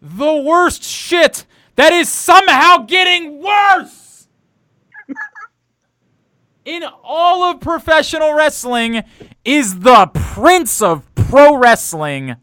the 0.02 0.36
worst 0.36 0.84
shit 0.84 1.46
that 1.76 1.92
is 1.92 2.10
somehow 2.10 2.78
getting 2.80 3.42
worse 3.42 4.28
in 6.66 6.84
all 7.04 7.44
of 7.44 7.62
professional 7.62 8.34
wrestling 8.34 9.04
is 9.44 9.80
the 9.80 10.10
prince 10.14 10.82
of 10.82 11.04
pro 11.16 11.58
wrestling, 11.58 12.36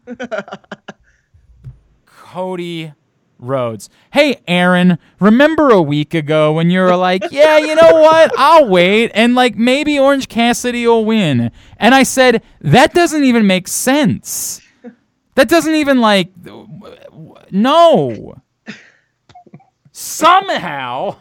Cody 2.33 2.91
Rhodes. 3.37 3.91
Hey, 4.11 4.41
Aaron, 4.47 4.97
remember 5.19 5.69
a 5.69 5.83
week 5.83 6.15
ago 6.15 6.51
when 6.51 6.71
you 6.71 6.79
were 6.79 6.95
like, 6.95 7.23
yeah, 7.31 7.59
you 7.59 7.75
know 7.75 7.93
what? 7.93 8.31
I'll 8.39 8.67
wait. 8.67 9.11
And 9.13 9.35
like 9.35 9.55
maybe 9.55 9.99
Orange 9.99 10.27
Cassidy 10.27 10.87
will 10.87 11.05
win. 11.05 11.51
And 11.77 11.93
I 11.93 12.01
said, 12.01 12.41
that 12.61 12.95
doesn't 12.95 13.23
even 13.23 13.45
make 13.45 13.67
sense. 13.67 14.61
That 15.35 15.47
doesn't 15.47 15.75
even 15.75 16.01
like, 16.01 16.31
no. 17.51 18.41
Somehow, 19.91 21.17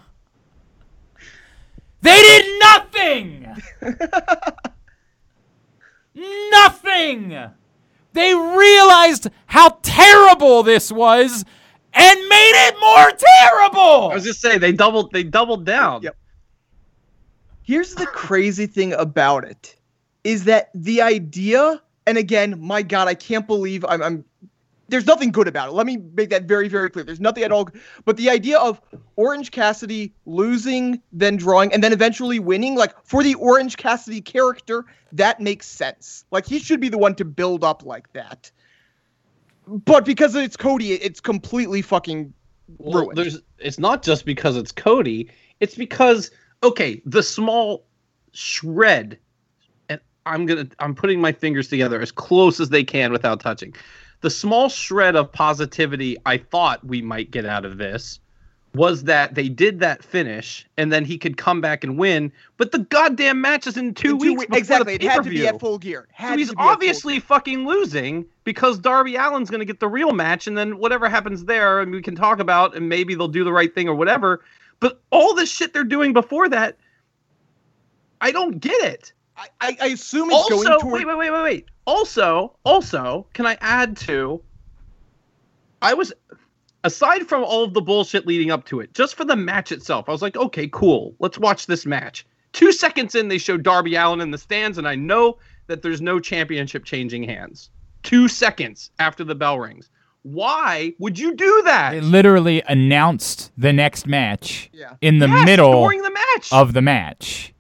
they 2.00 2.22
did 2.22 2.58
nothing. 2.58 3.54
nothing. 6.14 7.50
They 8.12 8.34
realized 8.34 9.28
how 9.46 9.78
terrible 9.82 10.62
this 10.62 10.92
was 10.92 11.44
and 11.94 12.20
made 12.28 12.68
it 12.68 12.74
more 12.80 13.10
terrible. 13.10 14.10
I 14.10 14.14
was 14.14 14.24
just 14.24 14.40
saying 14.40 14.60
they 14.60 14.72
doubled 14.72 15.12
they 15.12 15.22
doubled 15.22 15.64
down. 15.64 16.02
Yep. 16.02 16.16
Here's 17.62 17.94
the 17.94 18.06
crazy 18.06 18.66
thing 18.66 18.92
about 18.94 19.44
it 19.44 19.76
is 20.24 20.44
that 20.44 20.70
the 20.74 21.00
idea, 21.02 21.80
and 22.06 22.18
again, 22.18 22.60
my 22.60 22.82
God, 22.82 23.08
I 23.08 23.14
can't 23.14 23.46
believe 23.46 23.84
I'm, 23.88 24.02
I'm 24.02 24.24
there's 24.88 25.06
nothing 25.06 25.30
good 25.30 25.48
about 25.48 25.68
it. 25.68 25.72
Let 25.72 25.86
me 25.86 25.96
make 26.14 26.30
that 26.30 26.44
very, 26.44 26.68
very 26.68 26.90
clear. 26.90 27.04
There's 27.04 27.20
nothing 27.20 27.44
at 27.44 27.52
all. 27.52 27.68
But 28.04 28.16
the 28.16 28.28
idea 28.28 28.58
of 28.58 28.80
Orange 29.16 29.50
Cassidy 29.50 30.12
losing, 30.26 31.00
then 31.12 31.36
drawing, 31.36 31.72
and 31.72 31.82
then 31.82 31.92
eventually 31.92 32.38
winning, 32.38 32.74
like 32.74 32.94
for 33.04 33.22
the 33.22 33.34
Orange 33.36 33.76
Cassidy 33.76 34.20
character, 34.20 34.84
that 35.12 35.40
makes 35.40 35.66
sense. 35.66 36.24
Like 36.30 36.46
he 36.46 36.58
should 36.58 36.80
be 36.80 36.88
the 36.88 36.98
one 36.98 37.14
to 37.16 37.24
build 37.24 37.64
up 37.64 37.84
like 37.84 38.12
that. 38.12 38.50
But 39.66 40.04
because 40.04 40.34
it's 40.34 40.56
Cody, 40.56 40.92
it's 40.92 41.20
completely 41.20 41.82
fucking 41.82 42.32
Well, 42.78 43.02
ruined. 43.02 43.18
there's 43.18 43.38
it's 43.58 43.78
not 43.78 44.02
just 44.02 44.24
because 44.24 44.56
it's 44.56 44.72
Cody, 44.72 45.30
it's 45.60 45.74
because 45.76 46.30
okay, 46.62 47.00
the 47.06 47.22
small 47.22 47.86
shred 48.32 49.18
and 49.88 50.00
I'm 50.26 50.46
to 50.48 50.68
I'm 50.80 50.94
putting 50.94 51.20
my 51.20 51.32
fingers 51.32 51.68
together 51.68 52.00
as 52.00 52.10
close 52.10 52.60
as 52.60 52.70
they 52.70 52.84
can 52.84 53.12
without 53.12 53.40
touching. 53.40 53.74
The 54.22 54.30
small 54.30 54.68
shred 54.68 55.14
of 55.16 55.30
positivity 55.30 56.16
I 56.26 56.38
thought 56.38 56.84
we 56.86 57.02
might 57.02 57.30
get 57.30 57.44
out 57.44 57.64
of 57.64 57.76
this 57.78 58.18
was 58.74 59.04
that 59.04 59.34
they 59.34 59.50
did 59.50 59.80
that 59.80 60.02
finish 60.02 60.66
and 60.78 60.90
then 60.90 61.04
he 61.04 61.18
could 61.18 61.36
come 61.36 61.60
back 61.60 61.84
and 61.84 61.98
win, 61.98 62.32
but 62.56 62.72
the 62.72 62.78
goddamn 62.78 63.38
match 63.40 63.66
is 63.66 63.76
in 63.76 63.92
two 63.92 64.12
In 64.12 64.18
weeks. 64.18 64.38
we- 64.38 64.46
before 64.46 64.58
exactly. 64.58 64.94
It 64.94 65.02
had 65.02 65.24
to 65.24 65.28
be 65.30 65.46
at 65.46 65.60
full 65.60 65.76
gear. 65.76 66.08
So 66.18 66.36
he's 66.38 66.54
obviously 66.56 67.20
fucking 67.20 67.66
losing 67.66 68.24
because 68.44 68.78
Darby 68.78 69.16
Allin's 69.16 69.50
going 69.50 69.58
to 69.58 69.66
get 69.66 69.78
the 69.80 69.88
real 69.88 70.12
match, 70.12 70.46
and 70.46 70.56
then 70.56 70.78
whatever 70.78 71.06
happens 71.08 71.44
there, 71.44 71.80
and 71.80 71.92
we 71.92 72.00
can 72.00 72.14
talk 72.16 72.38
about, 72.38 72.74
and 72.74 72.88
maybe 72.88 73.14
they'll 73.14 73.28
do 73.28 73.44
the 73.44 73.52
right 73.52 73.74
thing 73.74 73.88
or 73.88 73.94
whatever. 73.94 74.42
But 74.80 75.00
all 75.10 75.34
this 75.34 75.50
shit 75.50 75.74
they're 75.74 75.84
doing 75.84 76.12
before 76.14 76.48
that, 76.48 76.78
I 78.22 78.30
don't 78.32 78.58
get 78.58 78.82
it. 78.84 79.12
I, 79.36 79.48
I, 79.60 79.76
I 79.82 79.86
assume 79.88 80.30
it's 80.30 80.34
Also, 80.34 80.62
going 80.64 80.80
toward. 80.80 80.94
wait, 80.94 81.06
wait, 81.06 81.16
wait, 81.18 81.30
wait, 81.30 81.42
wait. 81.42 81.68
Also, 81.84 82.56
also, 82.64 83.26
can 83.32 83.46
I 83.46 83.56
add 83.60 83.96
to? 83.98 84.40
I 85.80 85.94
was 85.94 86.12
aside 86.84 87.28
from 87.28 87.42
all 87.44 87.64
of 87.64 87.74
the 87.74 87.80
bullshit 87.80 88.26
leading 88.26 88.50
up 88.50 88.64
to 88.66 88.80
it, 88.80 88.94
just 88.94 89.14
for 89.16 89.24
the 89.24 89.36
match 89.36 89.72
itself, 89.72 90.08
I 90.08 90.12
was 90.12 90.22
like, 90.22 90.36
okay, 90.36 90.68
cool, 90.72 91.14
let's 91.18 91.38
watch 91.38 91.66
this 91.66 91.86
match. 91.86 92.24
Two 92.52 92.72
seconds 92.72 93.14
in, 93.14 93.28
they 93.28 93.38
show 93.38 93.56
Darby 93.56 93.94
Allin 93.96 94.20
in 94.20 94.30
the 94.30 94.38
stands, 94.38 94.78
and 94.78 94.86
I 94.86 94.94
know 94.94 95.38
that 95.68 95.82
there's 95.82 96.00
no 96.00 96.20
championship 96.20 96.84
changing 96.84 97.22
hands. 97.24 97.70
Two 98.02 98.28
seconds 98.28 98.90
after 98.98 99.24
the 99.24 99.34
bell 99.34 99.58
rings. 99.58 99.88
Why 100.22 100.92
would 100.98 101.18
you 101.18 101.34
do 101.34 101.62
that? 101.64 101.92
They 101.92 102.00
literally 102.00 102.62
announced 102.68 103.50
the 103.56 103.72
next 103.72 104.06
match 104.06 104.70
Yeah. 104.72 104.94
in 105.00 105.18
the 105.18 105.26
Yes, 105.26 105.44
middle 105.46 105.88
the 105.88 106.10
match. 106.10 106.52
of 106.52 106.74
the 106.74 106.82
match. 106.82 107.52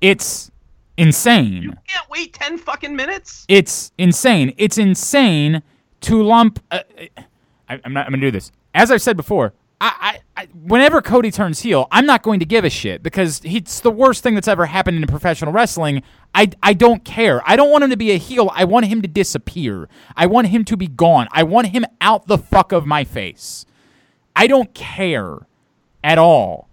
It's 0.00 0.50
insane. 0.96 1.62
you 1.62 1.72
can't 1.88 2.08
wait 2.10 2.32
ten 2.32 2.58
fucking 2.58 2.94
minutes. 2.94 3.44
It's 3.48 3.92
insane. 3.98 4.54
It's 4.56 4.78
insane 4.78 5.62
to 6.02 6.22
lump. 6.22 6.60
Uh, 6.70 6.80
I, 7.68 7.80
I'm 7.84 7.92
not. 7.92 8.06
I'm 8.06 8.12
gonna 8.12 8.20
do 8.20 8.30
this. 8.30 8.52
As 8.74 8.90
I've 8.90 9.02
said 9.02 9.16
before, 9.16 9.54
I, 9.80 10.18
I, 10.36 10.42
I, 10.42 10.46
whenever 10.46 11.02
Cody 11.02 11.30
turns 11.30 11.60
heel, 11.60 11.88
I'm 11.90 12.06
not 12.06 12.22
going 12.22 12.40
to 12.40 12.46
give 12.46 12.64
a 12.64 12.70
shit 12.70 13.02
because 13.02 13.40
it's 13.44 13.80
the 13.80 13.90
worst 13.90 14.22
thing 14.22 14.34
that's 14.34 14.48
ever 14.48 14.66
happened 14.66 14.96
in 14.96 15.06
professional 15.06 15.52
wrestling. 15.52 16.02
I, 16.34 16.50
I 16.62 16.72
don't 16.72 17.04
care. 17.04 17.42
I 17.44 17.56
don't 17.56 17.70
want 17.70 17.84
him 17.84 17.90
to 17.90 17.96
be 17.96 18.12
a 18.12 18.16
heel. 18.16 18.50
I 18.54 18.64
want 18.64 18.86
him 18.86 19.02
to 19.02 19.08
disappear. 19.08 19.88
I 20.16 20.26
want 20.26 20.48
him 20.48 20.64
to 20.66 20.76
be 20.76 20.86
gone. 20.86 21.28
I 21.32 21.42
want 21.42 21.68
him 21.68 21.84
out 22.00 22.26
the 22.26 22.38
fuck 22.38 22.72
of 22.72 22.86
my 22.86 23.04
face. 23.04 23.66
I 24.34 24.46
don't 24.46 24.72
care 24.74 25.46
at 26.02 26.18
all. 26.18 26.68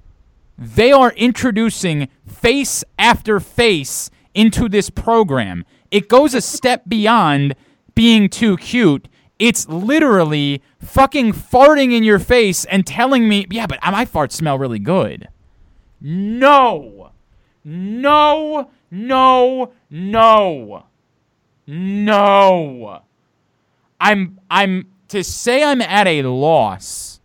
They 0.57 0.91
are 0.91 1.11
introducing 1.13 2.07
face 2.27 2.83
after 2.99 3.39
face 3.39 4.10
into 4.33 4.69
this 4.69 4.89
program. 4.89 5.65
It 5.91 6.07
goes 6.07 6.33
a 6.33 6.41
step 6.41 6.83
beyond 6.87 7.55
being 7.95 8.29
too 8.29 8.57
cute. 8.57 9.07
It's 9.39 9.67
literally 9.67 10.61
fucking 10.79 11.33
farting 11.33 11.93
in 11.93 12.03
your 12.03 12.19
face 12.19 12.63
and 12.65 12.85
telling 12.85 13.27
me, 13.27 13.47
yeah, 13.49 13.65
but 13.65 13.79
my 13.83 14.05
farts 14.05 14.33
smell 14.33 14.57
really 14.59 14.79
good. 14.79 15.27
No. 15.99 17.11
No. 17.63 18.69
No. 18.91 19.71
No. 19.89 20.85
No. 21.67 23.01
I'm 23.99 24.39
I'm 24.49 24.87
to 25.09 25.23
say 25.23 25.63
I'm 25.63 25.81
at 25.81 26.07
a 26.07 26.23
loss 26.23 27.19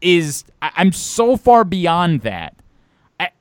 is 0.00 0.44
I- 0.60 0.72
I'm 0.76 0.92
so 0.92 1.36
far 1.36 1.64
beyond 1.64 2.22
that. 2.22 2.56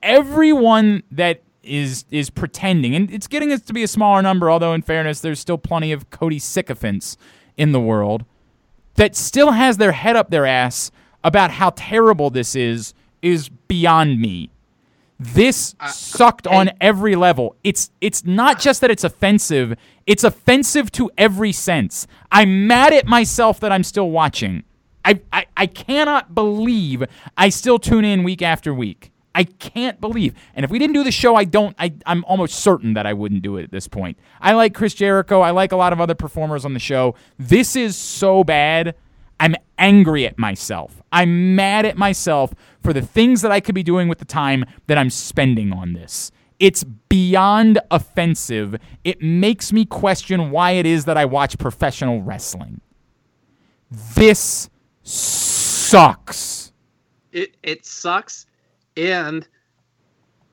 Everyone 0.01 1.03
that 1.11 1.41
is 1.63 2.05
is 2.11 2.29
pretending, 2.29 2.95
and 2.95 3.11
it's 3.11 3.27
getting 3.27 3.51
us 3.51 3.61
to 3.61 3.73
be 3.73 3.83
a 3.83 3.87
smaller 3.87 4.21
number. 4.21 4.51
Although, 4.51 4.73
in 4.73 4.81
fairness, 4.81 5.19
there's 5.21 5.39
still 5.39 5.57
plenty 5.57 5.91
of 5.91 6.09
Cody 6.09 6.39
sycophants 6.39 7.17
in 7.57 7.71
the 7.71 7.79
world 7.79 8.25
that 8.95 9.15
still 9.15 9.51
has 9.51 9.77
their 9.77 9.93
head 9.93 10.15
up 10.15 10.29
their 10.29 10.45
ass 10.45 10.91
about 11.23 11.51
how 11.51 11.71
terrible 11.75 12.29
this 12.29 12.55
is. 12.55 12.93
Is 13.21 13.47
beyond 13.47 14.19
me. 14.19 14.49
This 15.17 15.75
sucked 15.87 16.45
on 16.45 16.71
every 16.81 17.15
level. 17.15 17.55
It's 17.63 17.89
it's 18.01 18.25
not 18.25 18.59
just 18.59 18.81
that 18.81 18.91
it's 18.91 19.05
offensive, 19.05 19.75
it's 20.05 20.25
offensive 20.25 20.91
to 20.93 21.09
every 21.17 21.53
sense. 21.53 22.05
I'm 22.33 22.67
mad 22.67 22.91
at 22.91 23.07
myself 23.07 23.61
that 23.61 23.71
I'm 23.71 23.85
still 23.85 24.09
watching. 24.09 24.63
I, 25.05 25.21
I, 25.31 25.45
I 25.55 25.67
cannot 25.67 26.35
believe 26.35 27.03
I 27.37 27.47
still 27.47 27.79
tune 27.79 28.03
in 28.03 28.23
week 28.23 28.41
after 28.41 28.73
week. 28.73 29.12
I 29.35 29.45
can't 29.45 29.99
believe. 29.99 30.33
And 30.55 30.63
if 30.63 30.71
we 30.71 30.79
didn't 30.79 30.93
do 30.93 31.03
the 31.03 31.11
show, 31.11 31.35
I 31.35 31.43
don't 31.43 31.75
I, 31.79 31.93
I'm 32.05 32.23
almost 32.25 32.55
certain 32.55 32.93
that 32.93 33.05
I 33.05 33.13
wouldn't 33.13 33.41
do 33.41 33.57
it 33.57 33.63
at 33.63 33.71
this 33.71 33.87
point. 33.87 34.17
I 34.41 34.53
like 34.53 34.73
Chris 34.73 34.93
Jericho. 34.93 35.41
I 35.41 35.51
like 35.51 35.71
a 35.71 35.75
lot 35.75 35.93
of 35.93 35.99
other 35.99 36.15
performers 36.15 36.65
on 36.65 36.73
the 36.73 36.79
show. 36.79 37.15
This 37.39 37.75
is 37.75 37.95
so 37.95 38.43
bad. 38.43 38.95
I'm 39.39 39.55
angry 39.77 40.25
at 40.25 40.37
myself. 40.37 41.01
I'm 41.11 41.55
mad 41.55 41.85
at 41.85 41.97
myself 41.97 42.53
for 42.81 42.93
the 42.93 43.01
things 43.01 43.41
that 43.41 43.51
I 43.51 43.59
could 43.59 43.75
be 43.75 43.83
doing 43.83 44.07
with 44.07 44.19
the 44.19 44.25
time 44.25 44.65
that 44.87 44.97
I'm 44.97 45.09
spending 45.09 45.73
on 45.73 45.93
this. 45.93 46.31
It's 46.59 46.83
beyond 46.83 47.79
offensive. 47.91 48.77
It 49.03 49.21
makes 49.21 49.73
me 49.73 49.85
question 49.85 50.51
why 50.51 50.71
it 50.71 50.85
is 50.85 51.05
that 51.05 51.17
I 51.17 51.25
watch 51.25 51.57
professional 51.57 52.21
wrestling. 52.21 52.79
This 54.15 54.69
sucks. 55.01 56.71
it 57.31 57.57
it 57.63 57.85
sucks 57.85 58.45
and 58.97 59.47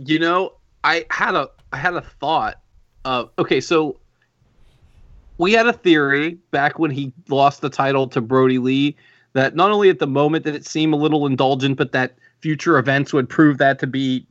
you 0.05 0.19
know 0.19 0.53
i 0.85 1.05
had 1.11 1.35
a 1.35 1.49
i 1.73 1.77
had 1.77 1.95
a 1.95 2.01
thought 2.01 2.61
of 3.05 3.31
okay 3.39 3.61
so 3.61 3.99
we 5.39 5.53
had 5.53 5.67
a 5.67 5.73
theory 5.73 6.39
back 6.51 6.79
when 6.79 6.91
he 6.91 7.13
lost 7.31 7.63
the 7.63 7.71
title 7.71 8.07
to 8.07 8.21
Brodie 8.21 8.59
Lee 8.59 8.95
that 9.33 9.57
not 9.57 9.71
only 9.71 9.89
at 9.89 9.99
the 9.99 10.07
moment 10.07 10.45
did 10.45 10.55
it 10.55 10.67
seem 10.67 10.93
a 10.93 10.97
little 10.97 11.27
indulgent 11.27 11.79
but 11.79 11.93
that 11.93 12.15
future 12.41 12.79
events 12.79 13.13
would 13.13 13.29
prove 13.29 13.57
that 13.59 13.79
to 13.79 13.87
be 13.87 14.27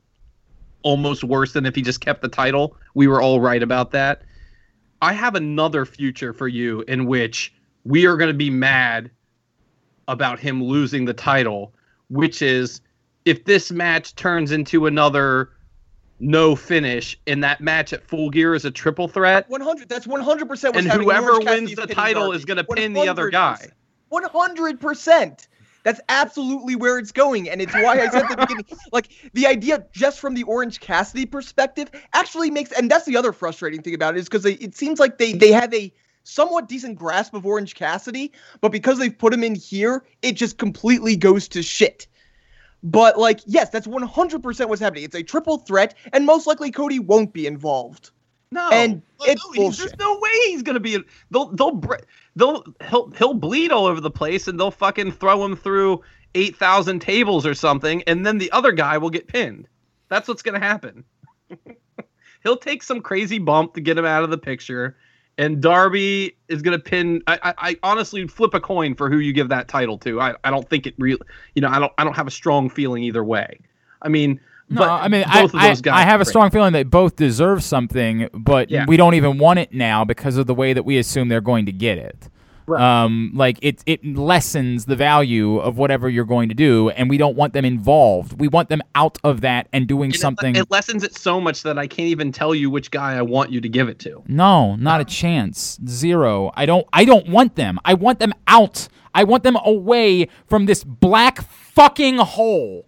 almost 0.82 1.24
worse 1.24 1.52
than 1.52 1.66
if 1.66 1.74
he 1.74 1.82
just 1.82 2.00
kept 2.00 2.22
the 2.22 2.28
title. 2.28 2.76
We 2.94 3.06
were 3.06 3.20
all 3.20 3.40
right 3.40 3.62
about 3.62 3.90
that. 3.92 4.22
I 5.02 5.12
have 5.12 5.34
another 5.34 5.84
future 5.86 6.32
for 6.32 6.48
you 6.48 6.82
in 6.82 7.06
which 7.06 7.52
we 7.84 8.06
are 8.06 8.16
going 8.16 8.28
to 8.28 8.34
be 8.34 8.50
mad 8.50 9.10
about 10.08 10.38
him 10.38 10.62
losing 10.62 11.04
the 11.04 11.14
title, 11.14 11.72
which 12.08 12.42
is 12.42 12.80
if 13.24 13.44
this 13.44 13.70
match 13.70 14.14
turns 14.16 14.52
into 14.52 14.86
another 14.86 15.50
no 16.20 16.54
finish 16.54 17.18
and 17.26 17.42
that 17.42 17.60
match 17.60 17.92
at 17.92 18.06
full 18.06 18.30
gear 18.30 18.54
is 18.54 18.64
a 18.64 18.70
triple 18.70 19.08
threat, 19.08 19.48
100. 19.48 19.88
That's 19.88 20.06
100 20.06 20.48
percent. 20.48 20.76
and 20.76 20.90
whoever 20.90 21.38
wins 21.40 21.74
the 21.74 21.86
title 21.86 22.32
is 22.32 22.44
going 22.44 22.58
to 22.58 22.64
pin 22.64 22.92
the 22.92 23.08
other 23.08 23.30
guy. 23.30 23.68
100 24.08 24.80
percent. 24.80 25.48
That's 25.82 26.00
absolutely 26.10 26.76
where 26.76 26.98
it's 26.98 27.10
going, 27.10 27.48
and 27.48 27.62
it's 27.62 27.72
why 27.72 28.00
I 28.00 28.08
said 28.10 28.24
at 28.24 28.28
the 28.28 28.36
beginning, 28.36 28.66
like 28.92 29.08
the 29.32 29.46
idea 29.46 29.86
just 29.92 30.20
from 30.20 30.34
the 30.34 30.42
Orange 30.42 30.78
Cassidy 30.80 31.24
perspective 31.24 31.90
actually 32.12 32.50
makes, 32.50 32.70
and 32.72 32.90
that's 32.90 33.06
the 33.06 33.16
other 33.16 33.32
frustrating 33.32 33.80
thing 33.80 33.94
about 33.94 34.14
it 34.14 34.20
is 34.20 34.28
because 34.28 34.44
it 34.44 34.74
seems 34.74 35.00
like 35.00 35.16
they 35.16 35.32
they 35.32 35.52
have 35.52 35.72
a 35.72 35.90
somewhat 36.24 36.68
decent 36.68 36.96
grasp 36.96 37.32
of 37.32 37.46
Orange 37.46 37.74
Cassidy, 37.74 38.30
but 38.60 38.72
because 38.72 38.98
they've 38.98 39.16
put 39.16 39.32
him 39.32 39.42
in 39.42 39.54
here, 39.54 40.04
it 40.20 40.32
just 40.32 40.58
completely 40.58 41.16
goes 41.16 41.48
to 41.48 41.62
shit. 41.62 42.06
But 42.82 43.18
like, 43.18 43.40
yes, 43.46 43.70
that's 43.70 43.86
100% 43.86 44.68
what's 44.68 44.80
happening. 44.80 45.04
It's 45.04 45.14
a 45.14 45.22
triple 45.22 45.58
threat, 45.58 45.94
and 46.12 46.24
most 46.24 46.46
likely 46.46 46.70
Cody 46.70 46.98
won't 46.98 47.32
be 47.32 47.46
involved. 47.46 48.10
No, 48.52 48.68
And 48.72 49.02
it's 49.20 49.44
no, 49.56 49.70
There's 49.70 49.96
no 49.98 50.18
way 50.18 50.30
he's 50.46 50.62
gonna 50.62 50.80
be. 50.80 50.98
They'll 51.30 51.50
they'll 51.52 51.80
they'll 52.34 52.64
he'll 52.88 53.10
he'll 53.10 53.34
bleed 53.34 53.70
all 53.70 53.86
over 53.86 54.00
the 54.00 54.10
place, 54.10 54.48
and 54.48 54.58
they'll 54.58 54.72
fucking 54.72 55.12
throw 55.12 55.44
him 55.44 55.54
through 55.54 56.00
eight 56.34 56.56
thousand 56.56 57.00
tables 57.00 57.46
or 57.46 57.54
something, 57.54 58.02
and 58.08 58.26
then 58.26 58.38
the 58.38 58.50
other 58.50 58.72
guy 58.72 58.98
will 58.98 59.10
get 59.10 59.28
pinned. 59.28 59.68
That's 60.08 60.26
what's 60.26 60.42
gonna 60.42 60.58
happen. 60.58 61.04
he'll 62.42 62.56
take 62.56 62.82
some 62.82 63.00
crazy 63.02 63.38
bump 63.38 63.74
to 63.74 63.80
get 63.80 63.98
him 63.98 64.04
out 64.04 64.24
of 64.24 64.30
the 64.30 64.38
picture, 64.38 64.96
and 65.40 65.62
Darby 65.62 66.36
is 66.48 66.60
gonna 66.60 66.78
pin. 66.78 67.22
I, 67.26 67.38
I, 67.42 67.54
I 67.70 67.76
honestly 67.82 68.26
flip 68.28 68.52
a 68.52 68.60
coin 68.60 68.94
for 68.94 69.08
who 69.08 69.18
you 69.18 69.32
give 69.32 69.48
that 69.48 69.68
title 69.68 69.96
to. 69.98 70.20
I, 70.20 70.34
I 70.44 70.50
don't 70.50 70.68
think 70.68 70.86
it 70.86 70.94
really. 70.98 71.20
You 71.54 71.62
know, 71.62 71.68
I 71.68 71.78
don't 71.78 71.92
I 71.96 72.04
don't 72.04 72.14
have 72.14 72.26
a 72.26 72.30
strong 72.30 72.68
feeling 72.68 73.02
either 73.02 73.24
way. 73.24 73.58
I 74.02 74.08
mean. 74.08 74.38
No, 74.72 74.82
but 74.82 74.88
I 74.90 75.08
mean, 75.08 75.24
I, 75.26 75.42
both 75.42 75.54
of 75.54 75.60
I, 75.60 75.68
those 75.68 75.80
guys 75.80 75.94
I 75.94 76.02
have 76.02 76.20
a 76.20 76.24
great. 76.24 76.30
strong 76.30 76.50
feeling 76.50 76.74
that 76.74 76.90
both 76.90 77.16
deserve 77.16 77.64
something, 77.64 78.28
but 78.32 78.70
Yeah. 78.70 78.84
we 78.86 78.96
don't 78.96 79.14
even 79.14 79.36
want 79.38 79.58
it 79.58 79.72
now 79.72 80.04
because 80.04 80.36
of 80.36 80.46
the 80.46 80.54
way 80.54 80.72
that 80.72 80.84
we 80.84 80.96
assume 80.96 81.28
they're 81.28 81.40
going 81.40 81.66
to 81.66 81.72
get 81.72 81.98
it. 81.98 82.28
Um, 82.78 83.32
like 83.34 83.58
it, 83.62 83.82
it 83.86 84.04
lessens 84.04 84.84
the 84.84 84.96
value 84.96 85.58
of 85.58 85.78
whatever 85.78 86.08
you're 86.08 86.24
going 86.24 86.48
to 86.50 86.54
do, 86.54 86.90
and 86.90 87.08
we 87.08 87.16
don't 87.18 87.36
want 87.36 87.52
them 87.52 87.64
involved. 87.64 88.40
We 88.40 88.48
want 88.48 88.68
them 88.68 88.82
out 88.94 89.18
of 89.24 89.40
that 89.40 89.68
and 89.72 89.86
doing 89.86 90.10
it- 90.10 90.18
something. 90.20 90.56
It, 90.56 90.70
lessens 90.70 91.02
it 91.02 91.16
so 91.16 91.40
much 91.40 91.62
that 91.62 91.78
I 91.78 91.86
can't 91.86 92.08
even 92.08 92.32
tell 92.32 92.54
you 92.54 92.70
which 92.70 92.90
guy 92.90 93.14
I 93.16 93.22
want 93.22 93.50
you 93.50 93.60
to 93.60 93.68
give 93.68 93.88
it 93.88 93.98
to. 94.00 94.22
No, 94.26 94.76
not 94.76 95.00
a 95.00 95.04
chance. 95.04 95.78
Zero. 95.86 96.50
I 96.54 96.66
don't 96.66 96.86
I 96.92 97.04
don't 97.04 97.28
want 97.28 97.56
them. 97.56 97.78
I 97.84 97.94
want 97.94 98.18
them 98.18 98.32
out. 98.46 98.88
I 99.14 99.24
want 99.24 99.42
them 99.42 99.56
away 99.64 100.28
from 100.46 100.66
this 100.66 100.84
black 100.84 101.42
fucking 101.42 102.18
hole 102.18 102.86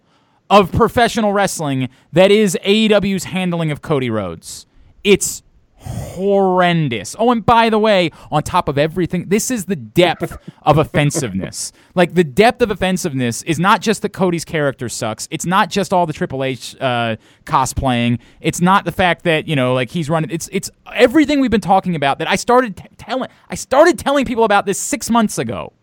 of 0.48 0.70
professional 0.70 1.32
wrestling 1.32 1.88
that 2.12 2.30
is 2.30 2.58
AEW's 2.64 3.24
handling 3.24 3.70
of 3.70 3.82
Cody 3.82 4.10
Rhodes. 4.10 4.66
It's 5.02 5.42
horrendous. 5.82 7.16
Oh, 7.18 7.30
and 7.30 7.44
by 7.44 7.70
the 7.70 7.78
way, 7.78 8.10
on 8.30 8.42
top 8.42 8.68
of 8.68 8.78
everything, 8.78 9.28
this 9.28 9.50
is 9.50 9.64
the 9.66 9.76
depth 9.76 10.36
of 10.62 10.78
offensiveness. 10.78 11.72
Like 11.94 12.14
the 12.14 12.24
depth 12.24 12.62
of 12.62 12.70
offensiveness 12.70 13.42
is 13.42 13.60
not 13.60 13.82
just 13.82 14.00
that 14.00 14.14
Cody's 14.14 14.46
character 14.46 14.88
sucks. 14.88 15.28
It's 15.30 15.44
not 15.44 15.68
just 15.68 15.92
all 15.92 16.06
the 16.06 16.14
Triple 16.14 16.42
H 16.42 16.74
uh, 16.80 17.16
cosplaying. 17.44 18.18
It's 18.40 18.62
not 18.62 18.86
the 18.86 18.92
fact 18.92 19.24
that 19.24 19.46
you 19.46 19.54
know, 19.54 19.74
like 19.74 19.90
he's 19.90 20.08
running. 20.08 20.30
It's 20.30 20.48
it's 20.52 20.70
everything 20.94 21.40
we've 21.40 21.50
been 21.50 21.60
talking 21.60 21.94
about 21.94 22.18
that 22.18 22.28
I 22.28 22.36
started 22.36 22.80
telling. 22.96 23.28
I 23.50 23.56
started 23.56 23.98
telling 23.98 24.24
people 24.24 24.44
about 24.44 24.64
this 24.64 24.80
six 24.80 25.10
months 25.10 25.36
ago. 25.36 25.74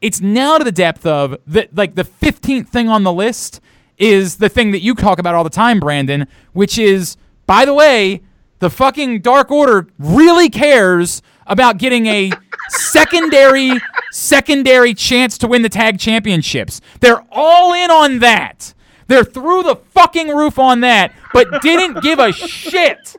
It's 0.00 0.20
now 0.20 0.58
to 0.58 0.64
the 0.64 0.70
depth 0.70 1.04
of 1.06 1.36
that. 1.48 1.74
Like 1.74 1.96
the 1.96 2.04
fifteenth 2.04 2.68
thing 2.68 2.88
on 2.88 3.02
the 3.02 3.12
list 3.12 3.60
is 3.98 4.36
the 4.36 4.48
thing 4.48 4.70
that 4.70 4.80
you 4.80 4.94
talk 4.94 5.18
about 5.18 5.34
all 5.34 5.44
the 5.44 5.50
time, 5.50 5.80
Brandon, 5.80 6.28
which 6.52 6.78
is, 6.78 7.16
by 7.46 7.64
the 7.64 7.74
way, 7.74 8.22
the 8.62 8.70
fucking 8.70 9.20
Dark 9.22 9.50
Order 9.50 9.88
really 9.98 10.48
cares 10.48 11.20
about 11.48 11.78
getting 11.78 12.06
a 12.06 12.30
secondary 12.68 13.72
secondary 14.12 14.94
chance 14.94 15.36
to 15.38 15.48
win 15.48 15.62
the 15.62 15.68
tag 15.68 15.98
championships. 15.98 16.80
They're 17.00 17.24
all 17.32 17.74
in 17.74 17.90
on 17.90 18.20
that. 18.20 18.72
They're 19.08 19.24
through 19.24 19.64
the 19.64 19.74
fucking 19.74 20.28
roof 20.28 20.60
on 20.60 20.78
that, 20.82 21.12
but 21.32 21.60
didn't 21.60 22.04
give 22.04 22.20
a 22.20 22.32
shit 22.32 23.16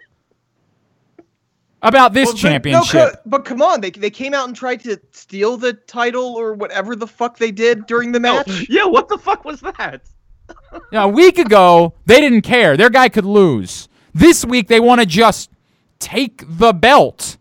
about 1.81 2.13
this 2.13 2.27
Well, 2.29 2.37
championship. 2.37 2.93
No, 2.93 3.11
but 3.25 3.43
come 3.43 3.61
on, 3.61 3.81
they 3.81 3.91
they 3.91 4.09
came 4.09 4.33
out 4.33 4.47
and 4.47 4.55
tried 4.55 4.79
to 4.85 4.97
steal 5.11 5.57
the 5.57 5.73
title 5.73 6.35
or 6.35 6.53
whatever 6.53 6.95
the 6.95 7.05
fuck 7.05 7.37
they 7.37 7.51
did 7.51 7.85
during 7.85 8.13
the 8.13 8.21
match. 8.21 8.69
Yeah, 8.69 8.85
what 8.85 9.09
the 9.09 9.17
fuck 9.17 9.43
was 9.43 9.59
that? 9.59 10.03
Now, 10.93 11.09
a 11.09 11.11
week 11.11 11.37
ago, 11.37 11.95
they 12.05 12.21
didn't 12.21 12.43
care. 12.43 12.77
Their 12.77 12.89
guy 12.89 13.09
could 13.09 13.25
lose. 13.25 13.89
This 14.13 14.45
week, 14.45 14.67
they 14.67 14.79
want 14.79 15.01
to 15.01 15.05
just 15.07 15.49
take 15.99 16.43
the 16.47 16.73
belt. 16.73 17.37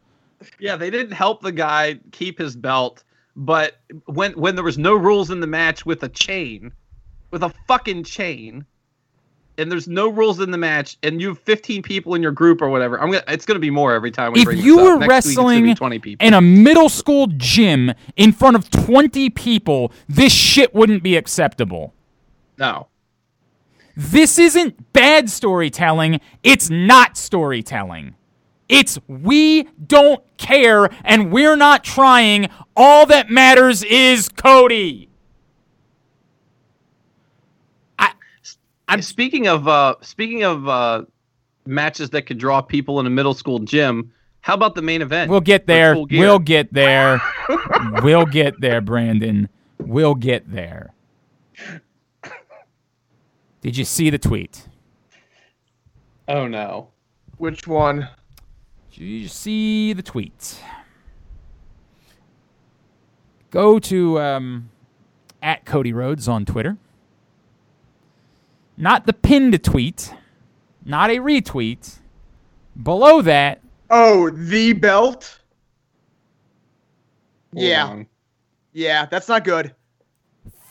Yeah, 0.59 0.77
they 0.77 0.91
didn't 0.91 1.13
help 1.13 1.43
the 1.43 1.53
guy 1.53 1.99
keep 2.13 2.39
his 2.39 2.57
belt, 2.57 3.05
but 3.37 3.79
when 4.07 4.33
when 4.33 4.55
there 4.55 4.65
was 4.65 4.79
no 4.79 4.95
rules 4.95 5.31
in 5.31 5.41
the 5.41 5.47
match 5.47 5.85
with 5.87 6.03
a 6.03 6.09
chain, 6.09 6.73
with 7.31 7.43
a 7.43 7.53
fucking 7.69 8.05
chain, 8.05 8.65
and 9.59 9.71
there's 9.71 9.87
no 9.89 10.09
rules 10.09 10.41
in 10.41 10.51
the 10.51 10.59
match, 10.59 10.97
and 11.03 11.21
you 11.21 11.29
have 11.29 11.39
15 11.41 11.83
people 11.83 12.15
in 12.15 12.23
your 12.23 12.33
group 12.33 12.63
or 12.63 12.69
whatever, 12.69 13.01
I'm 13.01 13.11
gonna 13.11 13.25
it's 13.29 13.45
gonna 13.45 13.59
be 13.59 13.71
more 13.71 13.93
every 13.93 14.11
time 14.11 14.33
we 14.33 14.41
If 14.41 14.45
bring 14.47 14.59
you 14.59 14.77
were 14.77 14.97
week, 14.99 15.11
it's 15.11 15.35
gonna 15.35 15.51
be 15.57 15.63
wrestling 15.63 15.75
20 15.77 15.99
people. 15.99 16.27
in 16.27 16.35
a 16.35 16.41
middle 16.41 16.89
school 16.89 17.27
gym 17.37 17.93
in 18.17 18.33
front 18.33 18.57
of 18.57 18.71
20 18.71 19.31
people, 19.31 19.93
this 20.09 20.33
shit 20.33 20.75
wouldn't 20.75 21.03
be 21.03 21.17
acceptable. 21.17 21.93
no. 22.59 22.89
This 23.97 24.39
isn't 24.39 24.93
bad 24.93 25.31
storytelling, 25.31 26.21
it's 26.43 26.71
not 26.71 27.17
storytelling. 27.17 28.15
It's 28.69 28.99
we 29.07 29.65
don't 29.87 30.23
care 30.39 30.89
and 31.05 31.31
we're 31.31 31.57
not 31.57 31.85
trying. 31.85 32.49
All 32.75 33.05
that 33.07 33.29
matters 33.29 33.83
is 33.83 34.29
Cody. 34.31 35.11
I'm 38.89 39.01
speaking 39.01 39.47
of 39.47 39.69
uh 39.69 39.95
speaking 40.03 40.45
of 40.45 40.69
uh 40.69 41.05
matches 41.67 42.11
that 42.11 42.23
could 42.23 42.37
draw 42.37 42.61
people 42.61 43.01
in 43.01 43.07
a 43.07 43.11
middle 43.11 43.33
school 43.33 43.59
gym. 43.59 44.13
How 44.41 44.53
about 44.55 44.75
the 44.75 44.83
main 44.83 45.03
event? 45.03 45.31
We'll 45.31 45.41
get 45.41 45.67
there. 45.67 45.95
We'll 45.95 46.39
get 46.39 46.73
there. 46.73 47.23
we'll 48.03 48.27
get 48.27 48.61
there, 48.61 48.81
Brandon. 48.83 49.49
We'll 49.79 50.15
get 50.15 50.51
there. 50.53 50.93
Did 53.63 53.77
you 53.77 53.85
see 53.85 54.11
the 54.11 54.19
tweet? 54.19 54.69
Oh 56.29 56.47
no. 56.47 56.89
Which 57.39 57.67
one? 57.67 58.09
Did 58.91 59.01
you 59.05 59.29
see 59.29 59.93
the 59.93 60.03
tweet? 60.03 60.61
Go 63.51 63.79
to 63.79 64.21
um, 64.21 64.71
at 65.43 65.65
Cody 65.65 65.93
Rhodes 65.93 66.29
on 66.29 66.45
Twitter. 66.45 66.77
Not 68.77 69.07
the 69.07 69.13
pinned 69.13 69.63
tweet, 69.63 70.13
not 70.85 71.11
a 71.11 71.19
retweet. 71.19 71.99
Below 72.83 73.21
that, 73.23 73.61
Oh, 73.91 74.31
the 74.31 74.73
belt. 74.73 75.39
Hold 77.53 77.65
yeah, 77.67 77.85
on. 77.87 78.07
yeah, 78.73 79.05
that's 79.07 79.29
not 79.29 79.45
good. 79.45 79.75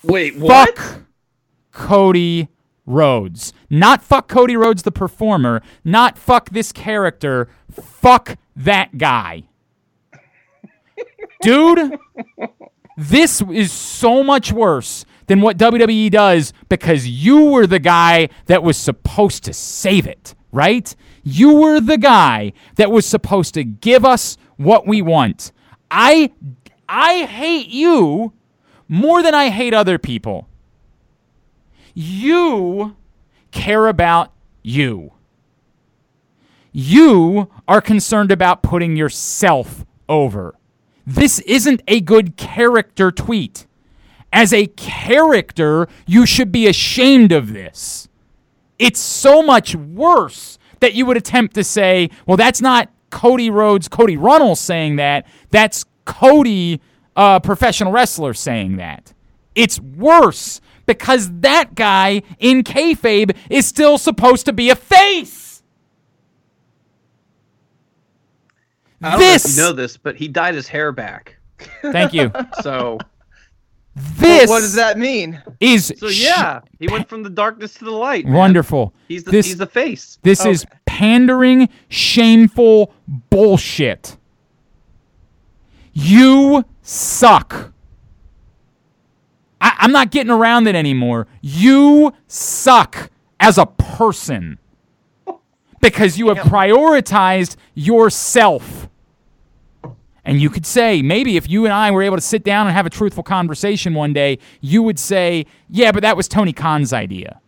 Wait, 0.03 0.35
what? 0.37 0.75
fuck 0.77 1.01
Cody 1.71 2.49
Rhodes. 2.85 3.53
Not 3.69 4.03
fuck 4.03 4.27
Cody 4.27 4.55
Rhodes, 4.55 4.83
the 4.83 4.91
performer. 4.91 5.61
Not 5.83 6.17
fuck 6.17 6.49
this 6.49 6.71
character. 6.71 7.47
Fuck 7.71 8.37
that 8.55 8.97
guy. 8.97 9.43
Dude, 11.41 11.97
this 12.97 13.41
is 13.41 13.71
so 13.71 14.23
much 14.23 14.51
worse 14.51 15.05
than 15.27 15.41
what 15.41 15.57
WWE 15.57 16.11
does 16.11 16.53
because 16.69 17.07
you 17.07 17.45
were 17.45 17.65
the 17.67 17.79
guy 17.79 18.29
that 18.47 18.63
was 18.63 18.77
supposed 18.77 19.43
to 19.45 19.53
save 19.53 20.05
it, 20.05 20.35
right? 20.51 20.93
You 21.23 21.53
were 21.53 21.79
the 21.79 21.97
guy 21.97 22.53
that 22.75 22.91
was 22.91 23.05
supposed 23.05 23.53
to 23.53 23.63
give 23.63 24.03
us 24.03 24.37
what 24.57 24.85
we 24.87 25.01
want. 25.01 25.51
I 25.89 26.31
I 26.89 27.25
hate 27.25 27.69
you 27.69 28.33
more 28.87 29.23
than 29.23 29.33
I 29.33 29.49
hate 29.49 29.73
other 29.73 29.97
people. 29.97 30.49
You 31.93 32.95
care 33.51 33.87
about 33.87 34.31
you. 34.63 35.13
You 36.71 37.49
are 37.67 37.81
concerned 37.81 38.31
about 38.31 38.63
putting 38.63 38.95
yourself 38.95 39.85
over. 40.07 40.55
This 41.05 41.39
isn't 41.39 41.81
a 41.87 41.99
good 41.99 42.37
character 42.37 43.11
tweet. 43.11 43.67
As 44.31 44.53
a 44.53 44.67
character, 44.67 45.87
you 46.07 46.25
should 46.25 46.51
be 46.51 46.67
ashamed 46.67 47.31
of 47.31 47.51
this. 47.51 48.07
It's 48.79 48.99
so 48.99 49.41
much 49.41 49.75
worse 49.75 50.57
that 50.79 50.93
you 50.93 51.05
would 51.05 51.17
attempt 51.17 51.53
to 51.55 51.63
say, 51.63 52.09
well, 52.25 52.37
that's 52.37 52.61
not 52.61 52.89
Cody 53.09 53.49
Rhodes, 53.49 53.87
Cody 53.87 54.15
Runnels 54.15 54.59
saying 54.59 54.95
that. 54.95 55.27
That's 55.49 55.85
Cody, 56.05 56.81
uh, 57.15 57.41
professional 57.41 57.91
wrestler, 57.91 58.33
saying 58.33 58.77
that. 58.77 59.13
It's 59.53 59.79
worse 59.79 60.61
because 60.97 61.29
that 61.41 61.75
guy 61.75 62.21
in 62.39 62.63
kayfabe 62.63 63.35
is 63.49 63.65
still 63.65 63.97
supposed 63.97 64.45
to 64.45 64.53
be 64.53 64.69
a 64.69 64.75
face. 64.75 65.63
I 69.01 69.11
don't 69.11 69.19
this, 69.19 69.45
know 69.45 69.49
if 69.49 69.57
you 69.57 69.63
know 69.63 69.73
this, 69.73 69.97
but 69.97 70.15
he 70.15 70.27
dyed 70.27 70.53
his 70.55 70.67
hair 70.67 70.91
back. 70.91 71.37
thank 71.81 72.13
you. 72.13 72.31
So 72.61 72.97
This 73.95 74.49
What 74.49 74.59
does 74.59 74.73
that 74.75 74.97
mean? 74.97 75.41
is 75.59 75.93
so 75.97 76.07
yeah, 76.07 76.61
he 76.79 76.87
went 76.87 77.09
from 77.09 77.23
the 77.23 77.29
darkness 77.29 77.73
to 77.75 77.85
the 77.85 77.91
light. 77.91 78.25
man. 78.25 78.33
wonderful. 78.33 78.93
He's 79.07 79.23
the 79.23 79.31
this, 79.31 79.47
he's 79.47 79.57
the 79.57 79.67
face. 79.67 80.17
This 80.23 80.45
is 80.45 80.65
pandering, 80.85 81.69
shameful 81.89 82.93
bullshit. 83.29 84.17
You 85.93 86.63
suck. 86.81 87.70
I, 89.61 89.75
I'm 89.79 89.91
not 89.91 90.11
getting 90.11 90.31
around 90.31 90.67
it 90.67 90.75
anymore. 90.75 91.27
You 91.41 92.13
suck 92.27 93.09
as 93.39 93.57
a 93.57 93.65
person 93.65 94.59
because 95.79 96.17
you 96.17 96.27
have 96.29 96.37
prioritized 96.37 97.55
yourself. 97.73 98.89
And 100.23 100.39
you 100.41 100.49
could 100.49 100.65
say, 100.65 101.01
maybe 101.01 101.37
if 101.37 101.49
you 101.49 101.65
and 101.65 101.73
I 101.73 101.89
were 101.91 102.03
able 102.03 102.17
to 102.17 102.21
sit 102.21 102.43
down 102.43 102.67
and 102.67 102.75
have 102.75 102.85
a 102.85 102.91
truthful 102.91 103.23
conversation 103.23 103.93
one 103.93 104.13
day, 104.13 104.37
you 104.59 104.83
would 104.83 104.99
say, 104.99 105.45
yeah, 105.69 105.91
but 105.91 106.03
that 106.03 106.15
was 106.15 106.27
Tony 106.27 106.53
Khan's 106.53 106.93
idea 106.93 107.41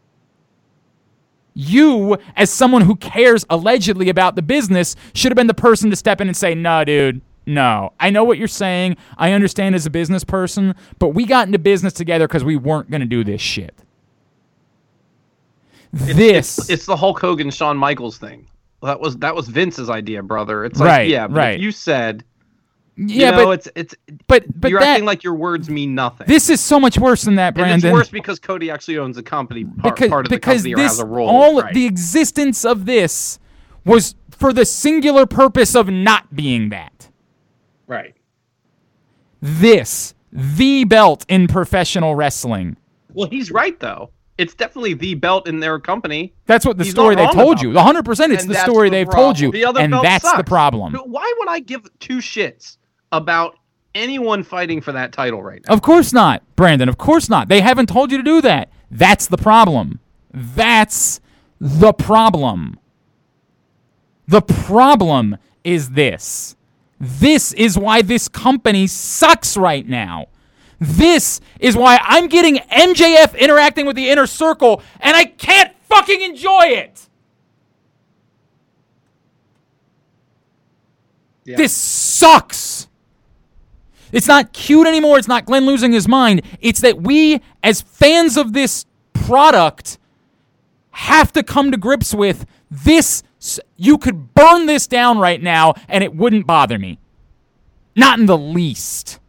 you, 1.53 2.17
as 2.35 2.49
someone 2.49 2.81
who 2.81 2.95
cares 2.95 3.45
allegedly 3.49 4.09
about 4.09 4.35
the 4.35 4.41
business, 4.41 4.95
should 5.13 5.31
have 5.31 5.35
been 5.35 5.47
the 5.47 5.53
person 5.53 5.89
to 5.89 5.95
step 5.95 6.19
in 6.21 6.27
and 6.27 6.35
say, 6.35 6.55
no, 6.55 6.83
dude, 6.83 7.21
no. 7.45 7.93
I 7.99 8.09
know 8.09 8.23
what 8.23 8.37
you're 8.37 8.47
saying. 8.47 8.97
I 9.17 9.31
understand 9.31 9.75
as 9.75 9.85
a 9.85 9.89
business 9.89 10.23
person, 10.23 10.75
but 10.99 11.09
we 11.09 11.25
got 11.25 11.47
into 11.47 11.59
business 11.59 11.93
together 11.93 12.27
because 12.27 12.43
we 12.43 12.55
weren't 12.55 12.89
going 12.89 13.01
to 13.01 13.07
do 13.07 13.23
this 13.23 13.41
shit. 13.41 13.75
This. 15.91 16.57
It's, 16.57 16.69
it's 16.69 16.85
the 16.85 16.95
Hulk 16.95 17.19
Hogan 17.19 17.51
Shawn 17.51 17.77
Michaels 17.77 18.17
thing. 18.17 18.47
That 18.81 18.99
was 18.99 19.17
that 19.17 19.35
was 19.35 19.47
Vince's 19.47 19.89
idea, 19.89 20.21
brother. 20.23 20.65
It's 20.65 20.79
like 20.79 20.87
Right, 20.87 21.09
yeah, 21.09 21.27
but 21.27 21.37
right. 21.37 21.55
if 21.55 21.61
you 21.61 21.71
said 21.71 22.25
yeah, 22.95 23.31
you 23.31 23.31
know, 23.31 23.45
but, 23.45 23.51
it's 23.53 23.69
it's 23.75 23.95
but, 24.27 24.43
but 24.59 24.69
you're 24.69 24.79
that, 24.79 24.89
acting 24.89 25.05
like 25.05 25.23
your 25.23 25.33
words 25.33 25.69
mean 25.69 25.95
nothing. 25.95 26.27
this 26.27 26.49
is 26.49 26.61
so 26.61 26.79
much 26.79 26.97
worse 26.97 27.23
than 27.23 27.35
that, 27.35 27.47
and 27.47 27.55
Brandon. 27.55 27.89
it's 27.89 27.93
worse 27.93 28.09
because 28.09 28.39
Cody 28.39 28.69
actually 28.69 28.99
owns 28.99 29.15
the 29.15 29.23
company, 29.23 29.65
part, 29.65 29.95
because 29.95 30.09
part 30.09 30.25
of 30.25 30.29
the 30.29 30.35
because 30.35 30.61
company 30.61 30.75
or 30.75 30.87
has 30.87 30.99
a 30.99 31.05
role. 31.05 31.27
all 31.27 31.61
right. 31.61 31.73
the 31.73 31.85
existence 31.85 32.63
of 32.63 32.85
this 32.85 33.39
was 33.83 34.13
for 34.29 34.53
the 34.53 34.65
singular 34.65 35.25
purpose 35.25 35.75
of 35.75 35.89
not 35.89 36.35
being 36.35 36.69
that. 36.69 36.92
Right. 37.87 38.15
This 39.41 40.13
the 40.31 40.83
belt 40.85 41.25
in 41.29 41.47
professional 41.47 42.15
wrestling. 42.15 42.77
Well, 43.13 43.29
he's 43.29 43.51
right 43.51 43.79
though. 43.79 44.11
It's 44.37 44.55
definitely 44.55 44.95
the 44.95 45.13
belt 45.13 45.47
in 45.47 45.59
their 45.59 45.79
company. 45.79 46.33
That's 46.47 46.65
what 46.65 46.77
the 46.79 46.83
He's 46.85 46.93
story 46.93 47.15
they 47.15 47.27
told 47.27 47.61
you. 47.61 47.69
that. 47.71 47.75
100. 47.77 48.03
percent 48.03 48.33
It's 48.33 48.43
And 48.43 48.51
the 48.51 48.55
story 48.57 48.89
the 48.89 48.95
they've 48.95 49.05
problem. 49.07 49.25
told 49.25 49.39
you, 49.39 49.51
The 49.51 49.65
other 49.65 49.79
and 49.81 49.91
belt 49.91 50.03
that's 50.03 50.23
the 50.23 50.37
sucks. 50.37 50.49
problem. 50.49 50.93
Why 50.95 51.31
would 51.37 51.49
I 51.49 51.59
give 51.59 51.83
two 51.99 52.17
shits 52.17 52.77
about 53.11 53.55
anyone 53.93 54.41
fighting 54.41 54.81
for 54.81 54.91
that 54.93 55.11
title 55.13 55.43
right 55.43 55.61
now? 55.67 55.73
Of 55.75 55.83
course 55.83 56.13
not, 56.13 56.41
Brandon. 56.55 56.89
Of 56.89 56.97
course 56.97 57.29
not. 57.29 57.47
They 57.47 57.61
haven't 57.61 57.89
told 57.89 58.11
you 58.11 58.17
to 58.17 58.23
do 58.23 58.41
that. 58.41 58.69
That's 58.89 59.27
the 59.27 59.37
problem. 59.37 59.99
That's 60.33 61.21
the 61.61 61.93
problem. 61.93 62.79
The 64.27 64.41
problem 64.41 65.37
is 65.63 65.91
this. 65.91 66.55
This 67.05 67.51
is 67.51 67.77
why 67.77 68.01
this 68.01 68.29
company 68.29 68.87
sucks 68.87 69.57
right 69.57 69.85
now. 69.85 70.27
This 70.79 71.41
is 71.59 71.75
why 71.75 71.99
I'm 72.01 72.27
getting 72.27 72.55
MJF 72.55 73.37
interacting 73.37 73.85
with 73.85 73.97
the 73.97 74.09
inner 74.09 74.25
circle 74.25 74.81
and 75.01 75.15
I 75.15 75.25
can't 75.25 75.75
fucking 75.89 76.21
enjoy 76.21 76.67
it. 76.67 77.09
Yeah. 81.43 81.57
This 81.57 81.75
sucks. 81.75 82.87
It's 84.13 84.27
not 84.27 84.53
cute 84.53 84.87
anymore. 84.87 85.17
It's 85.17 85.27
not 85.27 85.43
Glenn 85.43 85.65
losing 85.65 85.91
his 85.91 86.07
mind. 86.07 86.43
It's 86.61 86.79
that 86.81 87.01
we, 87.01 87.41
as 87.61 87.81
fans 87.81 88.37
of 88.37 88.53
this 88.53 88.85
product, 89.11 89.97
have 90.91 91.33
to 91.33 91.43
come 91.43 91.71
to 91.71 91.77
grips 91.77 92.13
with 92.13 92.45
this. 92.71 93.23
You 93.75 93.97
could 93.97 94.33
burn 94.33 94.65
this 94.65 94.87
down 94.87 95.19
right 95.19 95.41
now 95.41 95.73
and 95.87 96.03
it 96.03 96.15
wouldn't 96.15 96.47
bother 96.47 96.79
me. 96.79 96.99
Not 97.95 98.19
in 98.19 98.25
the 98.25 98.37
least. 98.37 99.19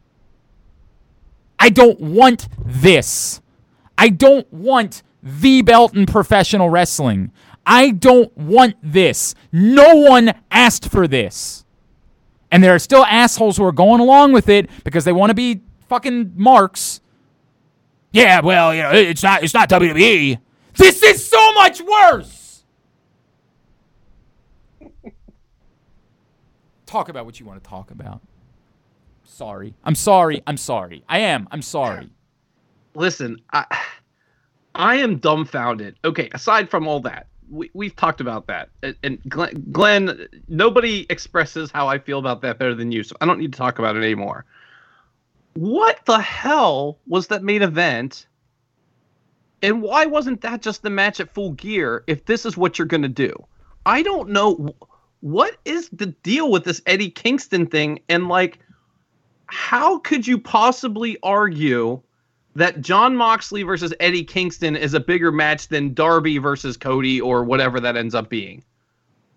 I 1.58 1.68
don't 1.68 2.00
want 2.00 2.48
this. 2.64 3.40
I 3.96 4.08
don't 4.08 4.50
want 4.52 5.02
the 5.22 5.62
belt 5.62 5.94
in 5.94 6.06
professional 6.06 6.68
wrestling. 6.70 7.32
I 7.66 7.90
don't 7.90 8.36
want 8.36 8.76
this. 8.82 9.34
No 9.50 9.94
one 9.94 10.34
asked 10.50 10.90
for 10.90 11.08
this. 11.08 11.64
And 12.50 12.62
there 12.62 12.74
are 12.74 12.78
still 12.78 13.04
assholes 13.06 13.56
who 13.56 13.64
are 13.64 13.72
going 13.72 14.00
along 14.00 14.32
with 14.32 14.48
it 14.48 14.68
because 14.84 15.04
they 15.04 15.12
want 15.12 15.30
to 15.30 15.34
be 15.34 15.62
fucking 15.88 16.34
marks. 16.36 17.00
Yeah, 18.12 18.40
well, 18.42 18.74
you 18.74 18.82
know, 18.82 18.92
it's 18.92 19.22
not 19.22 19.42
it's 19.42 19.54
not 19.54 19.68
WWE. 19.68 20.38
This 20.76 21.02
is 21.02 21.28
so 21.28 21.52
much 21.54 21.80
worse. 21.80 22.33
Talk 26.94 27.08
about 27.08 27.26
what 27.26 27.40
you 27.40 27.46
want 27.46 27.62
to 27.62 27.68
talk 27.68 27.90
about. 27.90 28.20
Sorry. 29.24 29.74
I'm 29.84 29.96
sorry. 29.96 30.42
I'm 30.46 30.56
sorry. 30.56 31.02
I 31.08 31.18
am. 31.18 31.48
I'm 31.50 31.62
sorry. 31.62 32.08
Listen, 32.94 33.40
I 33.52 33.64
I 34.76 34.96
am 34.96 35.18
dumbfounded. 35.18 35.96
Okay, 36.04 36.28
aside 36.32 36.70
from 36.70 36.86
all 36.86 37.00
that, 37.00 37.26
we, 37.50 37.70
we've 37.74 37.96
talked 37.96 38.20
about 38.20 38.46
that. 38.46 38.68
And- 39.02 39.18
Glenn, 39.28 39.66
Glenn, 39.72 40.28
nobody 40.48 41.06
expresses 41.10 41.70
how 41.72 41.88
I 41.88 41.98
feel 41.98 42.18
about 42.20 42.42
that 42.42 42.58
better 42.58 42.74
than 42.74 42.92
you, 42.92 43.02
so 43.02 43.16
I 43.20 43.26
don't 43.26 43.38
need 43.40 43.52
to 43.52 43.58
talk 43.58 43.78
about 43.80 43.96
it 43.96 44.02
anymore. 44.04 44.44
What 45.54 46.00
the 46.06 46.20
hell 46.20 46.98
was 47.06 47.28
that 47.28 47.42
main 47.42 47.62
event? 47.62 48.26
And 49.62 49.80
why 49.82 50.06
wasn't 50.06 50.42
that 50.42 50.62
just 50.62 50.82
the 50.82 50.90
match 50.90 51.18
at 51.20 51.32
full 51.32 51.52
gear 51.52 52.04
if 52.06 52.26
this 52.26 52.44
is 52.44 52.56
what 52.56 52.78
you're 52.78 52.86
going 52.86 53.02
to 53.02 53.08
do? 53.08 53.32
I 53.86 54.02
don't 54.02 54.28
know. 54.30 54.74
What 55.24 55.56
is 55.64 55.88
the 55.88 56.08
deal 56.22 56.50
with 56.50 56.64
this 56.64 56.82
Eddie 56.84 57.10
Kingston 57.10 57.66
thing? 57.66 58.00
And, 58.10 58.28
like, 58.28 58.58
how 59.46 60.00
could 60.00 60.26
you 60.26 60.38
possibly 60.38 61.16
argue 61.22 62.02
that 62.56 62.82
Jon 62.82 63.16
Moxley 63.16 63.62
versus 63.62 63.94
Eddie 64.00 64.24
Kingston 64.24 64.76
is 64.76 64.92
a 64.92 65.00
bigger 65.00 65.32
match 65.32 65.68
than 65.68 65.94
Darby 65.94 66.36
versus 66.36 66.76
Cody 66.76 67.22
or 67.22 67.42
whatever 67.42 67.80
that 67.80 67.96
ends 67.96 68.14
up 68.14 68.28
being? 68.28 68.62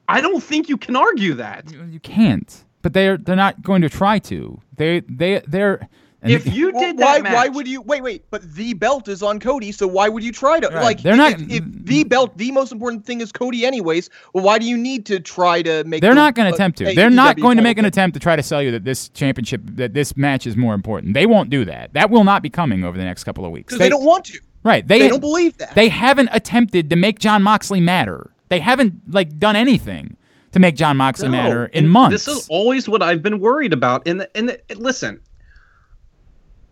I 0.09 0.19
don't 0.19 0.43
think 0.43 0.67
you 0.67 0.75
can 0.75 0.97
argue 0.97 1.35
that. 1.35 1.71
You 1.71 2.01
can't. 2.01 2.65
But 2.81 2.91
they're 2.91 3.15
they're 3.15 3.37
not 3.37 3.61
going 3.61 3.81
to 3.81 3.89
try 3.89 4.19
to. 4.19 4.61
They 4.75 4.99
they 5.07 5.41
they're 5.47 5.87
and 6.31 6.47
If 6.47 6.53
you 6.53 6.71
Well, 6.71 6.81
did 6.83 6.97
why 6.99 7.19
match, 7.21 7.33
why 7.33 7.47
would 7.47 7.67
you 7.67 7.81
wait 7.81 8.03
wait 8.03 8.25
but 8.29 8.41
the 8.53 8.73
belt 8.73 9.07
is 9.07 9.23
on 9.23 9.39
Cody 9.39 9.71
so 9.71 9.87
why 9.87 10.09
would 10.09 10.23
you 10.23 10.31
try 10.31 10.59
to 10.59 10.67
Right. 10.67 10.83
like 10.83 11.01
They're 11.01 11.13
if, 11.13 11.17
not- 11.17 11.33
if, 11.41 11.51
if 11.51 11.63
the 11.85 12.03
belt 12.03 12.37
the 12.37 12.51
most 12.51 12.71
important 12.71 13.05
thing 13.05 13.21
is 13.21 13.31
Cody 13.31 13.65
anyways 13.65 14.09
well 14.33 14.43
why 14.43 14.57
do 14.59 14.65
you 14.65 14.77
need 14.77 15.05
to 15.07 15.19
try 15.19 15.61
to 15.61 15.83
make 15.85 16.01
They're 16.01 16.11
the- 16.11 16.15
not 16.15 16.35
going 16.35 16.47
uh, 16.47 16.51
to 16.51 16.55
attempt 16.55 16.77
to. 16.79 16.85
AEW 16.85 16.95
They're 16.95 17.09
not 17.09 17.39
going 17.39 17.57
to 17.57 17.63
make 17.63 17.77
an 17.77 17.85
attempt 17.85 18.13
to 18.15 18.19
try 18.19 18.35
to 18.35 18.43
sell 18.43 18.61
you 18.61 18.71
that 18.71 18.83
this 18.83 19.09
championship, 19.09 19.61
that 19.75 19.93
this 19.93 20.15
match 20.17 20.45
is 20.47 20.55
more 20.57 20.73
important. 20.73 21.13
They 21.13 21.25
won't 21.25 21.49
do 21.49 21.65
that. 21.65 21.93
That 21.93 22.09
will 22.09 22.23
not 22.23 22.41
be 22.43 22.49
coming 22.49 22.83
over 22.83 22.97
the 22.97 23.03
next 23.03 23.23
couple 23.23 23.45
of 23.45 23.51
weeks. 23.51 23.73
because 23.73 23.79
they, 23.79 23.89
don't 23.89 24.05
want 24.05 24.25
to 24.25 24.39
Right. 24.63 24.85
They, 24.87 24.99
they, 24.99 25.09
don't 25.09 25.19
believe 25.21 25.57
that 25.57 25.75
They 25.75 25.87
haven't 25.89 26.29
attempted 26.33 26.89
to 26.89 26.95
make 26.95 27.19
Jon 27.19 27.41
Moxley 27.43 27.79
matter. 27.79 28.31
They 28.49 28.59
haven't 28.59 28.93
like 29.13 29.39
done 29.39 29.55
anything 29.55 30.17
to 30.51 30.59
make 30.59 30.75
Jon 30.75 30.97
Moxley 30.97 31.27
No, 31.27 31.31
matter 31.33 31.65
in 31.67 31.85
and 31.85 31.91
months. 31.91 32.25
This 32.25 32.35
is 32.37 32.47
always 32.49 32.89
what 32.89 33.01
I've 33.03 33.21
been 33.21 33.39
worried 33.39 33.73
about. 33.73 34.07
And 34.07 34.27
and 34.35 34.57
listen, 34.75 35.19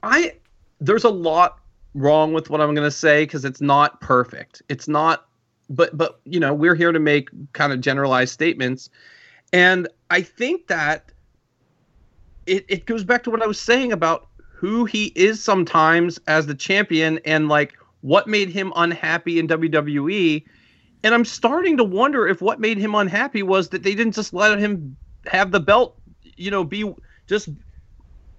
I 0.05 0.33
there's 0.79 1.03
a 1.03 1.09
lot 1.09 1.59
wrong 1.95 2.33
with 2.33 2.49
what 2.49 2.61
I'm 2.61 2.75
going 2.75 2.87
to 2.87 2.91
say 2.91 3.23
because 3.23 3.43
it's 3.43 3.61
not 3.61 3.99
perfect. 4.01 4.61
It's 4.69 4.87
not, 4.87 5.25
but 5.69 5.97
but 5.97 6.19
you 6.25 6.39
know 6.39 6.53
we're 6.53 6.75
here 6.75 6.91
to 6.91 6.99
make 6.99 7.29
kind 7.53 7.73
of 7.73 7.81
generalized 7.81 8.31
statements, 8.31 8.89
and 9.51 9.87
I 10.11 10.21
think 10.21 10.67
that 10.67 11.11
it 12.45 12.65
it 12.69 12.85
goes 12.85 13.03
back 13.03 13.23
to 13.23 13.31
what 13.31 13.41
I 13.41 13.47
was 13.47 13.59
saying 13.59 13.91
about 13.91 14.27
who 14.55 14.85
he 14.85 15.11
is 15.15 15.43
sometimes 15.43 16.19
as 16.27 16.45
the 16.45 16.55
champion 16.55 17.19
and 17.25 17.49
like 17.49 17.73
what 18.01 18.27
made 18.27 18.49
him 18.49 18.71
unhappy 18.75 19.39
in 19.39 19.47
WWE. 19.47 20.43
And 21.03 21.13
I'm 21.13 21.25
starting 21.25 21.77
to 21.77 21.83
wonder 21.83 22.27
if 22.27 22.41
what 22.41 22.59
made 22.59 22.77
him 22.77 22.95
unhappy 22.95 23.43
was 23.43 23.69
that 23.69 23.83
they 23.83 23.93
didn't 23.95 24.13
just 24.13 24.33
let 24.33 24.57
him 24.57 24.95
have 25.27 25.51
the 25.51 25.59
belt, 25.59 25.99
you 26.35 26.49
know, 26.49 26.63
be 26.63 26.93
just 27.27 27.49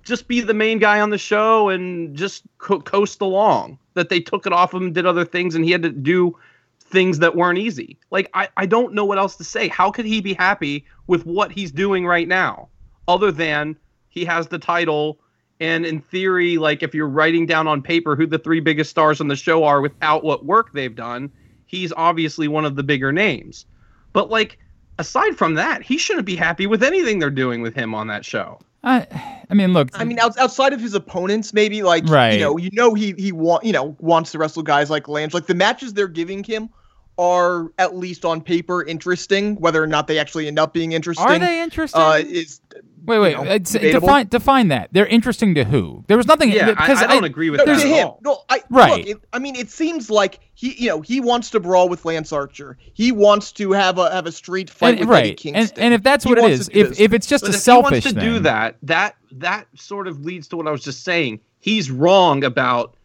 just 0.07 0.29
be 0.29 0.41
the 0.41 0.55
main 0.55 0.79
guy 0.79 1.01
on 1.01 1.11
the 1.11 1.19
show 1.19 1.69
and 1.69 2.17
just 2.17 2.45
co- 2.59 2.81
coast 2.81 3.21
along. 3.21 3.79
That 3.95 4.09
they 4.09 4.21
took 4.21 4.47
it 4.47 4.53
off 4.53 4.73
him, 4.73 4.93
did 4.93 5.07
other 5.07 5.25
things, 5.25 5.55
and 5.55 5.65
he 5.65 5.71
had 5.71 5.83
to 5.83 5.91
do 5.91 6.37
things 6.81 7.19
that 7.19 7.35
weren't 7.35 7.59
easy. 7.59 7.99
Like 8.11 8.31
I, 8.35 8.49
I 8.57 8.67
don't 8.67 8.95
know 8.95 9.05
what 9.05 9.19
else 9.19 9.37
to 9.37 9.45
say. 9.45 9.69
How 9.69 9.91
could 9.91 10.05
he 10.05 10.21
be 10.21 10.35
happy 10.35 10.87
with 11.07 11.27
what 11.27 11.51
he's 11.51 11.73
doing 11.73 12.07
right 12.07 12.29
now, 12.29 12.69
other 13.09 13.33
than 13.33 13.77
he 14.09 14.25
has 14.25 14.49
the 14.49 14.59
title? 14.59 15.19
And 15.59 15.87
in 15.87 16.01
theory, 16.01 16.59
like 16.59 16.83
if 16.83 16.95
you're 16.95 17.09
writing 17.09 17.47
down 17.47 17.67
on 17.67 17.83
paper 17.83 18.15
who 18.15 18.27
the 18.27 18.39
three 18.39 18.61
biggest 18.61 18.91
stars 18.91 19.21
on 19.21 19.29
the 19.29 19.37
show 19.37 19.65
are 19.65 19.81
without 19.81 20.23
what 20.23 20.45
work 20.45 20.73
they've 20.73 20.95
done, 20.95 21.33
he's 21.65 21.93
obviously 21.97 22.47
one 22.47 22.67
of 22.67 22.77
the 22.77 22.83
bigger 22.83 23.11
names. 23.11 23.65
But 24.13 24.31
like 24.31 24.59
aside 24.99 25.37
from 25.37 25.55
that, 25.55 25.83
he 25.83 25.99
shouldn't 25.99 26.27
be 26.27 26.37
happy 26.37 26.67
with 26.67 26.83
anything 26.83 27.19
they're 27.19 27.31
doing 27.31 27.63
with 27.63 27.75
him 27.75 27.95
on 27.95 28.07
that 28.09 28.25
show. 28.25 28.59
I, 28.87 29.45
I 29.51 29.55
mean, 29.55 29.73
look. 29.73 29.91
I 29.95 30.05
mean, 30.05 30.19
out, 30.21 30.39
outside 30.39 30.73
of 30.73 30.81
his 30.81 30.95
opponents, 30.95 31.53
maybe 31.53 31.83
like 31.83 32.05
Right. 32.07 32.35
you 32.35 32.41
know, 32.41 32.57
you 32.57 32.71
know, 32.73 32.95
he 32.95 33.15
he 33.19 33.33
want 33.33 33.65
you 33.65 33.73
know 33.73 33.97
wants 33.99 34.31
to 34.33 34.39
wrestle 34.39 34.63
guys 34.63 34.89
like 34.89 35.09
Lance. 35.09 35.35
Like 35.35 35.47
the 35.47 35.55
matches 35.55 35.93
they're 35.93 36.07
giving 36.07 36.45
him 36.45 36.71
are 37.19 37.73
at 37.79 37.97
least 37.97 38.25
on 38.25 38.41
paper 38.41 38.83
interesting. 38.85 39.57
Whether 39.57 39.83
or 39.83 39.87
not 39.87 40.07
they 40.07 40.19
actually 40.19 40.47
end 40.47 40.59
up 40.59 40.73
being 40.73 40.93
interesting, 40.93 41.27
are 41.27 41.39
they 41.39 41.63
interesting? 41.63 42.01
Uh, 42.01 42.23
is 42.27 42.61
wait, 43.05 43.19
wait. 43.19 43.31
you 43.31 43.45
know, 43.45 43.51
it's- 43.53 43.73
define 43.73 44.29
define 44.29 44.69
that. 44.69 44.91
They're 44.93 45.07
interesting 45.07 45.55
to 45.55 45.65
who? 45.65 46.05
There 46.09 46.17
was 46.17 46.27
nothing. 46.27 46.51
Yeah, 46.51 46.69
I, 46.69 46.71
because 46.73 47.03
I 47.03 47.07
don't 47.07 47.25
agree 47.25 47.51
with 47.51 47.59
no, 47.59 47.67
that 47.67 47.81
to 47.81 47.89
at 47.89 47.95
him. 47.99 48.07
all. 48.07 48.21
No, 48.23 48.43
I 48.49 48.63
Right. 48.69 49.07
Look, 49.07 49.17
it, 49.17 49.29
I 49.33 49.39
mean, 49.39 49.55
it 49.55 49.71
seems 49.71 50.11
like 50.11 50.41
he, 50.55 50.75
you 50.75 50.89
know, 50.89 51.01
he 51.01 51.21
wants 51.21 51.51
to 51.51 51.61
brawl 51.61 51.89
with 51.89 52.05
Lance 52.05 52.33
Archer. 52.33 52.77
He 52.95 53.13
wants 53.13 53.53
to 53.53 53.73
have 53.73 53.99
a 53.99 54.11
have 54.11 54.27
a 54.27 54.33
street 54.33 54.69
fight 54.69 54.99
and, 54.99 55.09
with 55.09 55.17
Eddie 55.17 55.29
right. 55.31 55.37
Kingston. 55.37 55.77
And, 55.77 55.85
and 55.85 55.95
if 55.95 56.03
that's 56.03 56.25
He 56.25 56.31
what 56.31 56.39
it 56.39 56.43
wants 56.43 56.61
is, 56.61 56.67
to 56.69 56.73
do 56.75 56.81
if 56.81 56.89
this. 56.91 57.01
if 57.01 57.13
it's 57.13 57.27
just 57.27 57.45
But 57.45 57.53
a 57.53 57.55
if 57.55 57.61
selfish 57.61 57.89
he 57.89 57.93
wants 57.95 58.07
to 58.09 58.21
thing, 58.21 58.35
do 58.35 58.39
that, 58.41 58.77
that 58.83 59.17
that 59.33 59.67
sort 59.75 60.09
of 60.09 60.25
leads 60.25 60.49
to 60.49 60.57
what 60.57 60.67
I 60.67 60.71
was 60.71 60.83
just 60.83 61.05
saying. 61.05 61.41
He's 61.61 61.91
wrong 61.91 62.45
about 62.45 62.96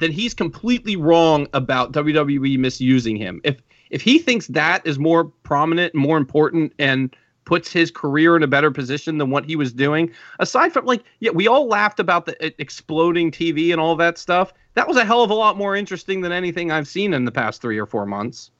then 0.00 0.10
he's 0.10 0.34
completely 0.34 0.96
wrong 0.96 1.46
about 1.52 1.92
WWE 1.92 2.58
misusing 2.58 3.16
him. 3.16 3.40
If 3.44 3.62
if 3.90 4.02
he 4.02 4.18
thinks 4.18 4.46
that 4.48 4.86
is 4.86 4.98
more 4.98 5.24
prominent 5.24 5.94
more 5.94 6.16
important 6.16 6.72
and 6.78 7.14
puts 7.44 7.72
his 7.72 7.90
career 7.90 8.36
in 8.36 8.42
a 8.42 8.46
better 8.46 8.70
position 8.70 9.18
than 9.18 9.30
what 9.30 9.44
he 9.44 9.56
was 9.56 9.72
doing, 9.72 10.10
aside 10.38 10.72
from 10.72 10.86
like 10.86 11.02
yeah, 11.20 11.30
we 11.30 11.46
all 11.46 11.66
laughed 11.66 12.00
about 12.00 12.26
the 12.26 12.46
uh, 12.46 12.50
exploding 12.58 13.30
TV 13.30 13.72
and 13.72 13.80
all 13.80 13.96
that 13.96 14.18
stuff. 14.18 14.52
That 14.74 14.88
was 14.88 14.96
a 14.96 15.04
hell 15.04 15.22
of 15.22 15.30
a 15.30 15.34
lot 15.34 15.56
more 15.56 15.76
interesting 15.76 16.20
than 16.20 16.32
anything 16.32 16.70
I've 16.70 16.88
seen 16.88 17.12
in 17.12 17.24
the 17.24 17.32
past 17.32 17.60
3 17.60 17.76
or 17.78 17.86
4 17.86 18.06
months. 18.06 18.52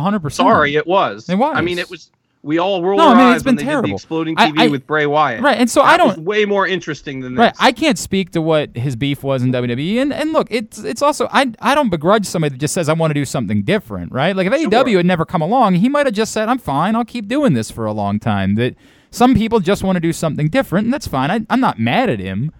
hundred 0.00 0.20
percent. 0.20 0.46
Sorry, 0.46 0.76
it 0.76 0.86
was. 0.86 1.28
It 1.28 1.36
was. 1.36 1.56
I 1.56 1.62
mean, 1.62 1.78
it 1.78 1.90
was. 1.90 2.10
We 2.44 2.58
all 2.58 2.82
rolled 2.82 2.98
No, 2.98 3.08
I 3.10 3.14
mean, 3.14 3.20
eyes 3.26 3.36
it's 3.36 3.44
when 3.44 3.54
been 3.54 3.64
they 3.64 3.70
terrible. 3.70 3.86
did 3.86 3.92
the 3.92 3.94
exploding 3.96 4.34
TV 4.36 4.58
I- 4.58 4.66
with 4.68 4.84
Bray 4.84 5.06
Wyatt. 5.06 5.42
Right, 5.42 5.58
and 5.58 5.70
so 5.70 5.80
That 5.80 5.90
I 5.90 5.96
don't 5.96 6.08
was 6.08 6.18
way 6.18 6.44
more 6.44 6.66
interesting 6.66 7.20
than 7.20 7.34
this. 7.36 7.38
Right, 7.40 7.54
I 7.60 7.70
can't 7.70 7.96
speak 7.96 8.30
to 8.32 8.42
what 8.42 8.76
his 8.76 8.96
beef 8.96 9.22
was 9.22 9.42
in 9.44 9.52
WWE, 9.52 9.98
and 10.02 10.12
and 10.12 10.32
look, 10.32 10.48
it's 10.50 10.78
it's 10.80 11.02
also 11.02 11.28
I 11.30 11.52
I 11.60 11.74
don't 11.76 11.88
begrudge 11.90 12.26
somebody 12.26 12.54
that 12.54 12.58
just 12.58 12.74
says 12.74 12.88
I 12.88 12.94
want 12.94 13.10
to 13.10 13.14
do 13.14 13.24
something 13.24 13.62
different, 13.62 14.10
right? 14.10 14.34
Like 14.34 14.48
if 14.48 14.52
AEW 14.52 14.96
had 14.96 15.06
never 15.06 15.24
come 15.24 15.40
along, 15.40 15.74
he 15.74 15.88
might 15.88 16.06
have 16.06 16.14
just 16.16 16.32
said 16.32 16.48
I'm 16.48 16.58
fine, 16.58 16.96
I'll 16.96 17.04
keep 17.04 17.28
doing 17.28 17.52
this 17.52 17.70
for 17.70 17.86
a 17.86 17.92
long 17.92 18.18
time. 18.18 18.56
That 18.56 18.74
some 19.12 19.34
people 19.34 19.60
just 19.60 19.84
want 19.84 19.94
to 19.96 20.00
do 20.00 20.12
something 20.12 20.48
different, 20.48 20.86
and 20.86 20.92
that's 20.94 21.06
fine. 21.06 21.30
I, 21.30 21.40
I'm 21.48 21.60
not 21.60 21.78
mad 21.78 22.10
at 22.10 22.18
him. 22.18 22.50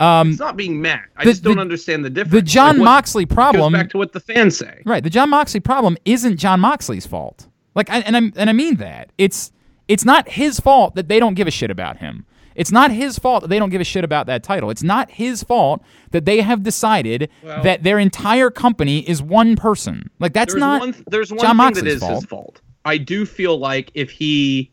Um, 0.00 0.30
It's 0.30 0.38
not 0.40 0.56
being 0.56 0.80
mad. 0.82 1.00
I 1.16 1.24
the- 1.24 1.30
just 1.30 1.42
don't 1.42 1.56
the- 1.56 1.60
understand 1.62 2.04
the 2.04 2.10
difference. 2.10 2.32
the 2.34 2.42
Jon 2.42 2.68
Like, 2.76 2.78
what- 2.78 2.84
Moxley 2.84 3.26
problem 3.26 3.72
goes 3.72 3.80
back 3.82 3.90
to 3.90 3.98
what 3.98 4.12
the 4.12 4.20
fans 4.20 4.56
say. 4.56 4.80
Right. 4.86 5.02
The 5.04 5.10
Jon 5.10 5.28
Moxley 5.30 5.60
problem 5.60 5.96
isn't 6.04 6.36
Jon 6.38 6.58
Moxley's 6.60 7.06
fault. 7.06 7.46
Like, 7.80 7.88
I, 7.90 8.00
and 8.00 8.14
I 8.16 8.20
and 8.36 8.50
I 8.50 8.52
mean 8.52 8.76
that 8.76 9.08
it's 9.16 9.52
it's 9.88 10.04
not 10.04 10.28
his 10.28 10.60
fault 10.60 10.94
that 10.96 11.08
they 11.08 11.18
don't 11.18 11.32
give 11.34 11.46
a 11.48 11.50
shit 11.50 11.70
about 11.70 11.96
him. 11.96 12.26
It's 12.54 12.70
not 12.70 12.90
his 12.90 13.18
fault 13.18 13.40
that 13.42 13.48
they 13.48 13.58
don't 13.58 13.70
give 13.70 13.80
a 13.80 13.84
shit 13.84 14.04
about 14.04 14.26
that 14.26 14.42
title. 14.42 14.68
It's 14.70 14.82
not 14.82 15.10
his 15.12 15.42
fault 15.42 15.82
that 16.10 16.26
they 16.26 16.42
have 16.42 16.62
decided 16.62 17.30
Well- 17.42 17.62
that 17.62 17.84
their 17.84 17.98
entire 17.98 18.50
company 18.50 18.98
is 19.08 19.22
one 19.22 19.56
person. 19.56 20.10
Like 20.18 20.34
that's 20.34 20.52
there's 20.52 20.60
not 20.60 20.80
one. 20.80 21.04
There's 21.08 21.30
one 21.30 21.38
Jon 21.40 21.50
thing 21.52 21.56
Moxley's 21.56 21.84
that 21.84 21.90
is 21.90 22.00
fault. 22.00 22.14
his 22.16 22.24
fault. 22.26 22.60
I 22.84 22.98
do 22.98 23.24
feel 23.24 23.56
like 23.58 23.90
if 23.94 24.10
he 24.10 24.72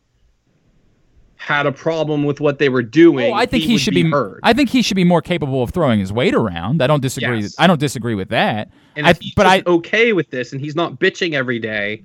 had 1.36 1.66
a 1.68 1.72
problem 1.72 2.24
with 2.26 2.40
what 2.42 2.58
they 2.60 2.68
were 2.68 2.82
doing, 2.82 3.32
Oh, 3.32 3.36
I 3.36 3.46
think 3.46 3.64
he, 3.64 3.74
would 3.74 3.82
should 3.82 3.94
be, 3.94 4.04
be. 4.04 4.10
heard. 4.10 4.40
I 4.44 4.54
think 4.54 4.70
he 4.70 4.82
should 4.82 4.96
be 4.96 5.04
more 5.04 5.22
capable 5.22 5.62
of 5.62 5.70
throwing 5.70 6.00
his 6.00 6.12
weight 6.12 6.34
around. 6.34 6.82
I 6.82 6.88
don't 6.88 7.02
disagree. 7.02 7.42
Yes. 7.42 7.56
I 7.60 7.68
don't 7.68 7.80
disagree 7.80 8.16
with 8.16 8.30
that. 8.30 8.70
and 8.96 9.06
I, 9.06 9.12
if 9.12 9.20
he's 9.22 9.34
but 9.36 9.46
I, 9.46 9.62
okay 9.68 10.14
with 10.14 10.32
this, 10.32 10.52
and 10.52 10.60
he's 10.60 10.76
not 10.76 11.00
bitching 11.00 11.34
every 11.34 11.60
day, 11.60 12.04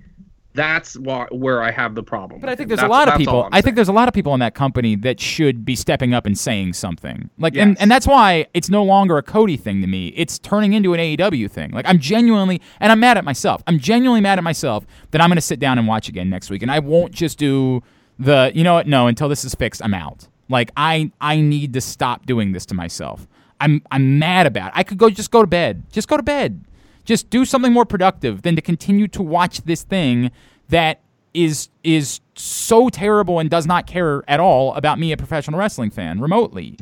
that's 0.54 0.98
wha- 0.98 1.28
where 1.30 1.62
I 1.62 1.70
have 1.70 1.94
the 1.94 2.02
problem. 2.02 2.40
But 2.40 2.50
I 2.50 2.54
think 2.54 2.68
there's 2.68 2.82
a 2.82 2.86
lot 2.88 3.08
of 3.08 3.16
people. 3.16 3.48
I'm 3.50 3.62
think 3.62 3.76
there's 3.76 3.88
a 3.88 3.92
lot 3.92 4.08
of 4.08 4.14
people 4.14 4.34
in 4.34 4.40
that 4.40 4.54
company 4.54 4.96
that 4.96 5.20
should 5.20 5.64
be 5.64 5.74
stepping 5.74 6.12
up 6.12 6.26
and 6.26 6.38
saying 6.38 6.74
something. 6.74 7.30
Like, 7.38 7.56
and, 7.56 7.80
and 7.80 7.90
that's 7.90 8.06
why 8.06 8.46
it's 8.52 8.68
no 8.68 8.82
longer 8.82 9.16
a 9.16 9.22
Cody 9.22 9.56
thing 9.56 9.80
to 9.80 9.86
me. 9.86 10.08
It's 10.08 10.38
turning 10.38 10.74
into 10.74 10.92
an 10.94 11.00
AEW 11.00 11.50
thing. 11.50 11.70
Like, 11.70 11.86
I'm 11.88 11.98
genuinely, 11.98 12.60
and 12.80 12.92
I'm 12.92 13.00
mad 13.00 13.16
at 13.16 13.24
myself. 13.24 13.62
I'm 13.66 13.78
genuinely 13.78 14.20
mad 14.20 14.38
at 14.38 14.44
myself 14.44 14.84
that 15.10 15.20
I'm 15.20 15.28
going 15.28 15.36
to 15.36 15.40
sit 15.40 15.58
down 15.58 15.78
and 15.78 15.88
watch 15.88 16.08
again 16.08 16.28
next 16.28 16.50
week, 16.50 16.62
and 16.62 16.70
I 16.70 16.80
won't 16.80 17.12
just 17.12 17.38
do 17.38 17.82
the, 18.18 18.52
you 18.54 18.64
know 18.64 18.74
what? 18.74 18.86
No, 18.86 19.06
until 19.06 19.28
this 19.28 19.44
is 19.44 19.54
fixed, 19.54 19.82
I'm 19.82 19.94
out. 19.94 20.28
Like, 20.48 20.70
I, 20.76 21.10
I 21.20 21.40
need 21.40 21.72
to 21.72 21.80
stop 21.80 22.26
doing 22.26 22.52
this 22.52 22.66
to 22.66 22.74
myself. 22.74 23.26
I'm, 23.60 23.80
I'm 23.90 24.18
mad 24.18 24.46
about. 24.46 24.68
It. 24.68 24.72
I 24.76 24.82
could 24.82 24.98
go 24.98 25.08
just 25.08 25.30
go 25.30 25.40
to 25.40 25.46
bed. 25.46 25.84
Just 25.92 26.08
go 26.08 26.16
to 26.16 26.22
bed. 26.22 26.64
Just 27.04 27.30
do 27.30 27.44
something 27.44 27.72
more 27.72 27.84
productive 27.84 28.42
than 28.42 28.56
to 28.56 28.62
continue 28.62 29.08
to 29.08 29.22
watch 29.22 29.62
this 29.62 29.82
thing 29.82 30.30
that 30.68 31.00
is 31.34 31.68
is 31.82 32.20
so 32.34 32.88
terrible 32.88 33.38
and 33.38 33.50
does 33.50 33.66
not 33.66 33.86
care 33.86 34.22
at 34.28 34.40
all 34.40 34.74
about 34.74 34.98
me, 34.98 35.12
a 35.12 35.16
professional 35.16 35.58
wrestling 35.58 35.90
fan, 35.90 36.20
remotely. 36.20 36.76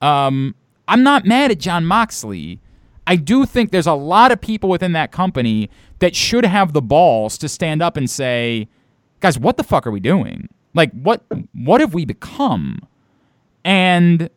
Um, 0.00 0.54
I'm 0.88 1.02
not 1.02 1.24
mad 1.24 1.50
at 1.50 1.58
Jon 1.58 1.84
Moxley. 1.84 2.60
I 3.06 3.16
do 3.16 3.46
think 3.46 3.70
there's 3.70 3.86
a 3.86 3.94
lot 3.94 4.32
of 4.32 4.40
people 4.40 4.68
within 4.68 4.92
that 4.92 5.10
company 5.12 5.70
that 5.98 6.14
should 6.14 6.44
have 6.44 6.72
the 6.72 6.82
balls 6.82 7.38
to 7.38 7.48
stand 7.48 7.82
up 7.82 7.96
and 7.96 8.08
say, 8.08 8.68
"Guys, 9.20 9.38
what 9.38 9.56
the 9.56 9.64
fuck 9.64 9.86
are 9.86 9.90
we 9.90 10.00
doing? 10.00 10.48
Like, 10.74 10.92
what 10.92 11.24
what 11.52 11.80
have 11.80 11.94
we 11.94 12.04
become?" 12.04 12.80
And 13.64 14.28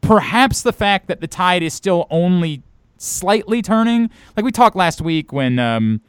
perhaps 0.00 0.62
the 0.62 0.72
fact 0.72 1.06
that 1.08 1.20
the 1.20 1.26
tide 1.26 1.62
is 1.62 1.74
still 1.74 2.06
only 2.10 2.62
slightly 3.00 3.62
turning, 3.62 4.10
like 4.36 4.44
we 4.44 4.52
talked 4.52 4.76
last 4.76 5.00
week 5.00 5.32
when 5.32 5.58
um, 5.58 6.00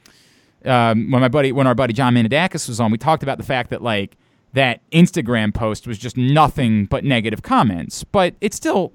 um, 0.65 1.09
when 1.09 1.22
my 1.22 1.27
buddy 1.27 1.51
when 1.51 1.68
our 1.68 1.76
buddy 1.76 1.93
John 1.93 2.13
Manadakis 2.13 2.68
was 2.68 2.80
on, 2.80 2.91
we 2.91 2.97
talked 2.97 3.23
about 3.23 3.38
the 3.38 3.43
fact 3.43 3.69
that 3.72 3.81
like 3.81 4.18
that 4.53 4.81
Instagram 4.91 5.53
post 5.53 5.88
was 5.88 5.97
just 5.97 6.18
nothing 6.18 6.85
but 6.85 7.03
negative 7.03 7.41
comments, 7.41 8.03
but 8.03 8.35
it's 8.41 8.57
still 8.57 8.91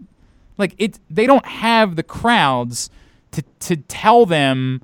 like 0.59 0.74
it 0.78 0.98
they 1.10 1.27
don't 1.27 1.47
have 1.47 1.97
the 1.97 2.02
crowds 2.02 2.90
to 3.32 3.43
to 3.60 3.77
tell 3.77 4.27
them 4.27 4.82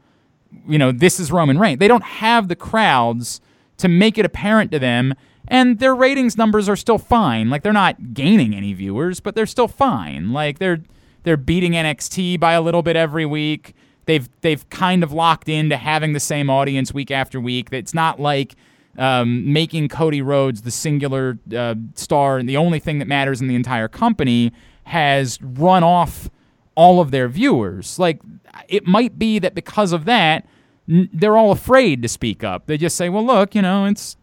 you 0.66 0.78
know 0.78 0.92
this 0.92 1.20
is 1.20 1.30
Roman 1.30 1.58
Reigns. 1.58 1.78
They 1.78 1.88
don't 1.88 2.04
have 2.04 2.48
the 2.48 2.56
crowds 2.56 3.40
to 3.78 3.88
make 3.88 4.18
it 4.18 4.24
apparent 4.24 4.70
to 4.72 4.78
them 4.78 5.14
and 5.48 5.78
their 5.80 5.94
ratings 5.94 6.38
numbers 6.38 6.68
are 6.68 6.76
still 6.76 6.98
fine. 6.98 7.50
Like 7.50 7.62
they're 7.62 7.72
not 7.72 8.14
gaining 8.14 8.54
any 8.54 8.72
viewers, 8.72 9.20
but 9.20 9.34
they're 9.34 9.46
still 9.46 9.68
fine. 9.68 10.32
Like 10.32 10.58
they're 10.58 10.80
they're 11.22 11.36
beating 11.36 11.72
NXT 11.72 12.40
by 12.40 12.52
a 12.52 12.60
little 12.60 12.82
bit 12.82 12.96
every 12.96 13.26
week. 13.26 13.74
They've 14.06 14.28
they've 14.40 14.68
kind 14.70 15.02
of 15.02 15.12
locked 15.12 15.48
into 15.48 15.76
having 15.76 16.12
the 16.12 16.20
same 16.20 16.50
audience 16.50 16.92
week 16.92 17.10
after 17.10 17.40
week. 17.40 17.68
It's 17.72 17.94
not 17.94 18.18
like 18.18 18.56
um, 18.98 19.52
making 19.52 19.88
Cody 19.88 20.20
Rhodes 20.20 20.62
the 20.62 20.70
singular 20.70 21.38
uh, 21.56 21.76
star 21.94 22.38
and 22.38 22.48
the 22.48 22.56
only 22.56 22.78
thing 22.78 22.98
that 22.98 23.08
matters 23.08 23.40
in 23.40 23.46
the 23.46 23.54
entire 23.54 23.88
company 23.88 24.52
has 24.84 25.38
run 25.40 25.82
off 25.82 26.28
all 26.74 27.00
of 27.00 27.10
their 27.10 27.28
viewers. 27.28 27.98
Like 27.98 28.20
it 28.68 28.86
might 28.86 29.18
be 29.18 29.38
that 29.38 29.54
because 29.54 29.92
of 29.92 30.04
that, 30.06 30.46
n- 30.88 31.08
they're 31.12 31.36
all 31.36 31.52
afraid 31.52 32.02
to 32.02 32.08
speak 32.08 32.42
up. 32.42 32.66
They 32.66 32.76
just 32.76 32.96
say, 32.96 33.08
"Well, 33.08 33.24
look, 33.24 33.54
you 33.54 33.62
know, 33.62 33.86
it's 33.86 34.16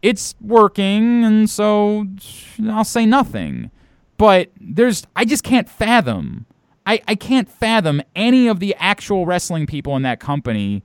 it's 0.00 0.34
working, 0.40 1.24
and 1.24 1.50
so 1.50 2.06
I'll 2.66 2.84
say 2.84 3.04
nothing." 3.04 3.70
But 4.18 4.50
there's, 4.60 5.06
I 5.16 5.24
just 5.24 5.42
can't 5.42 5.68
fathom. 5.68 6.44
I, 6.84 7.00
I 7.08 7.14
can't 7.14 7.48
fathom 7.48 8.02
any 8.14 8.48
of 8.48 8.60
the 8.60 8.74
actual 8.78 9.24
wrestling 9.24 9.66
people 9.66 9.96
in 9.96 10.02
that 10.02 10.20
company 10.20 10.82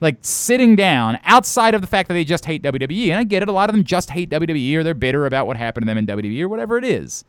like 0.00 0.16
sitting 0.22 0.76
down 0.76 1.18
outside 1.24 1.74
of 1.74 1.80
the 1.80 1.86
fact 1.86 2.08
that 2.08 2.14
they 2.14 2.24
just 2.24 2.46
hate 2.46 2.62
WWE. 2.62 3.08
And 3.08 3.18
I 3.18 3.24
get 3.24 3.42
it, 3.42 3.48
a 3.48 3.52
lot 3.52 3.68
of 3.68 3.76
them 3.76 3.84
just 3.84 4.10
hate 4.10 4.30
WWE 4.30 4.76
or 4.76 4.82
they're 4.82 4.94
bitter 4.94 5.26
about 5.26 5.46
what 5.46 5.56
happened 5.56 5.84
to 5.84 5.86
them 5.86 5.98
in 5.98 6.06
WWE 6.06 6.42
or 6.42 6.48
whatever 6.48 6.78
it 6.78 6.84
is. 6.84 7.24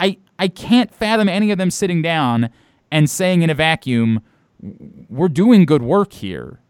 I 0.00 0.18
I 0.38 0.48
can't 0.48 0.92
fathom 0.92 1.28
any 1.28 1.50
of 1.50 1.58
them 1.58 1.70
sitting 1.70 2.02
down 2.02 2.50
and 2.90 3.08
saying 3.08 3.42
in 3.42 3.50
a 3.50 3.54
vacuum, 3.54 4.22
we're 5.08 5.28
doing 5.28 5.66
good 5.66 5.82
work 5.82 6.12
here. 6.12 6.60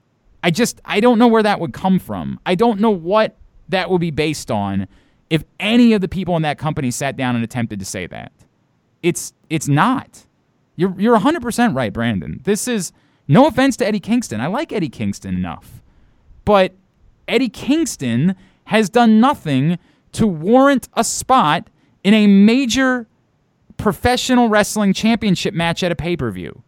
I 0.42 0.50
just 0.50 0.80
I 0.84 1.00
don't 1.00 1.18
know 1.18 1.26
where 1.26 1.42
that 1.42 1.60
would 1.60 1.72
come 1.72 1.98
from. 1.98 2.38
I 2.44 2.54
don't 2.54 2.80
know 2.80 2.90
what 2.90 3.36
that 3.68 3.90
would 3.90 4.00
be 4.00 4.10
based 4.10 4.50
on 4.50 4.86
if 5.34 5.42
any 5.58 5.92
of 5.94 6.00
the 6.00 6.06
people 6.06 6.36
in 6.36 6.42
that 6.42 6.58
company 6.58 6.92
sat 6.92 7.16
down 7.16 7.34
and 7.34 7.42
attempted 7.42 7.80
to 7.80 7.84
say 7.84 8.06
that. 8.06 8.30
It's 9.02 9.32
it's 9.50 9.66
not. 9.66 10.26
You're 10.76 10.94
you're 10.96 11.18
100% 11.18 11.74
right, 11.74 11.92
Brandon. 11.92 12.40
This 12.44 12.68
is 12.68 12.92
no 13.26 13.48
offense 13.48 13.76
to 13.78 13.86
Eddie 13.86 13.98
Kingston. 13.98 14.40
I 14.40 14.46
like 14.46 14.72
Eddie 14.72 14.88
Kingston 14.88 15.34
enough. 15.34 15.82
But 16.44 16.72
Eddie 17.26 17.48
Kingston 17.48 18.36
has 18.66 18.88
done 18.88 19.18
nothing 19.18 19.80
to 20.12 20.24
warrant 20.24 20.88
a 20.94 21.02
spot 21.02 21.68
in 22.04 22.14
a 22.14 22.28
major 22.28 23.08
professional 23.76 24.48
wrestling 24.48 24.92
championship 24.92 25.52
match 25.52 25.82
at 25.82 25.90
a 25.90 25.96
pay-per-view. 25.96 26.62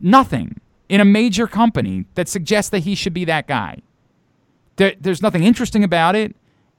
Nothing 0.00 0.60
in 0.88 1.00
a 1.00 1.04
major 1.04 1.48
company 1.48 2.04
that 2.14 2.28
suggests 2.28 2.70
that 2.70 2.80
he 2.80 2.94
should 2.94 3.12
be 3.12 3.24
that 3.24 3.48
guy. 3.48 3.78
There, 4.76 4.94
there's 5.00 5.20
nothing 5.20 5.42
interesting 5.42 5.82
about 5.82 6.14
it. 6.14 6.36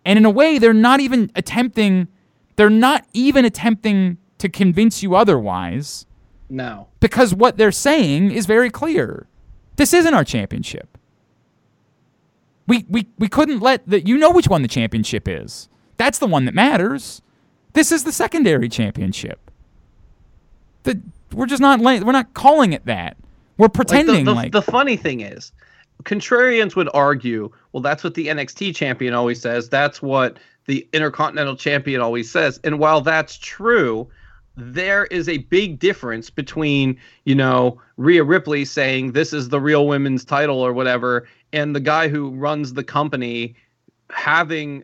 And 0.10 0.18
in 0.18 0.26
a 0.26 0.30
way, 0.32 0.58
they're 0.58 0.74
not 0.74 1.02
even 1.02 1.32
attempting 1.36 2.08
they're 2.56 2.72
not 2.72 3.06
even 3.14 3.46
attempting 3.46 4.18
to 4.40 4.50
convince 4.50 5.04
you 5.04 5.16
otherwise 5.16 6.08
no. 6.50 6.88
because 7.00 7.32
what 7.34 7.58
they're 7.58 7.72
saying 7.72 8.32
is 8.32 8.48
very 8.48 8.72
clear. 8.72 9.28
This 9.76 9.94
isn't 9.94 10.12
our 10.16 10.24
championship. 10.24 10.98
We 12.68 12.86
we 12.90 13.08
we 13.20 13.28
couldn't 13.28 13.60
let 13.60 13.88
the 13.88 14.04
you 14.04 14.18
know 14.18 14.32
which 14.32 14.48
one 14.48 14.64
the 14.64 14.68
championship 14.68 15.28
is. 15.28 15.70
That's 15.98 16.18
the 16.18 16.26
one 16.28 16.46
that 16.46 16.56
matters. 16.56 17.22
This 17.74 17.92
is 17.92 18.04
the 18.04 18.12
secondary 18.12 18.68
championship. 18.68 19.52
The 20.84 21.00
we're 21.34 21.46
just 21.46 21.62
not 21.62 21.80
we're 21.82 22.12
not 22.12 22.34
calling 22.34 22.74
it 22.74 22.84
that. 22.88 23.16
We're 23.60 23.66
Like, 23.66 23.74
the- 23.74 23.78
pretending 23.78 24.26
the, 24.26 24.34
like, 24.34 24.52
the 24.54 24.62
funny 24.64 24.98
thing 24.98 25.20
is, 25.22 25.52
contrarians 26.04 26.76
would 26.76 26.90
argue, 26.94 27.52
well, 27.72 27.82
that's 27.82 28.04
what 28.04 28.14
the 28.14 28.28
NXT 28.28 28.76
champion 28.76 29.14
always 29.14 29.42
says. 29.42 29.70
That's 29.70 30.02
what 30.02 30.38
the 30.66 30.88
Intercontinental 30.94 31.56
champion 31.56 32.02
always 32.02 32.30
says. 32.32 32.60
And 32.64 32.80
while 32.80 33.02
that's 33.02 33.38
true, 33.38 34.08
there 34.56 35.06
is 35.06 35.28
a 35.30 35.40
big 35.40 35.80
difference 35.80 36.30
between, 36.30 36.98
you 37.26 37.36
know, 37.36 37.82
Rhea 37.98 38.24
Ripley 38.24 38.66
saying 38.66 39.14
this 39.14 39.34
is 39.34 39.50
the 39.50 39.60
real 39.60 39.88
women's 39.88 40.26
title 40.26 40.60
or 40.60 40.74
whatever, 40.74 41.28
and 41.54 41.76
the 41.76 41.80
guy 41.80 42.08
who 42.08 42.32
runs 42.32 42.74
the 42.74 42.84
company 42.84 43.56
having 44.10 44.84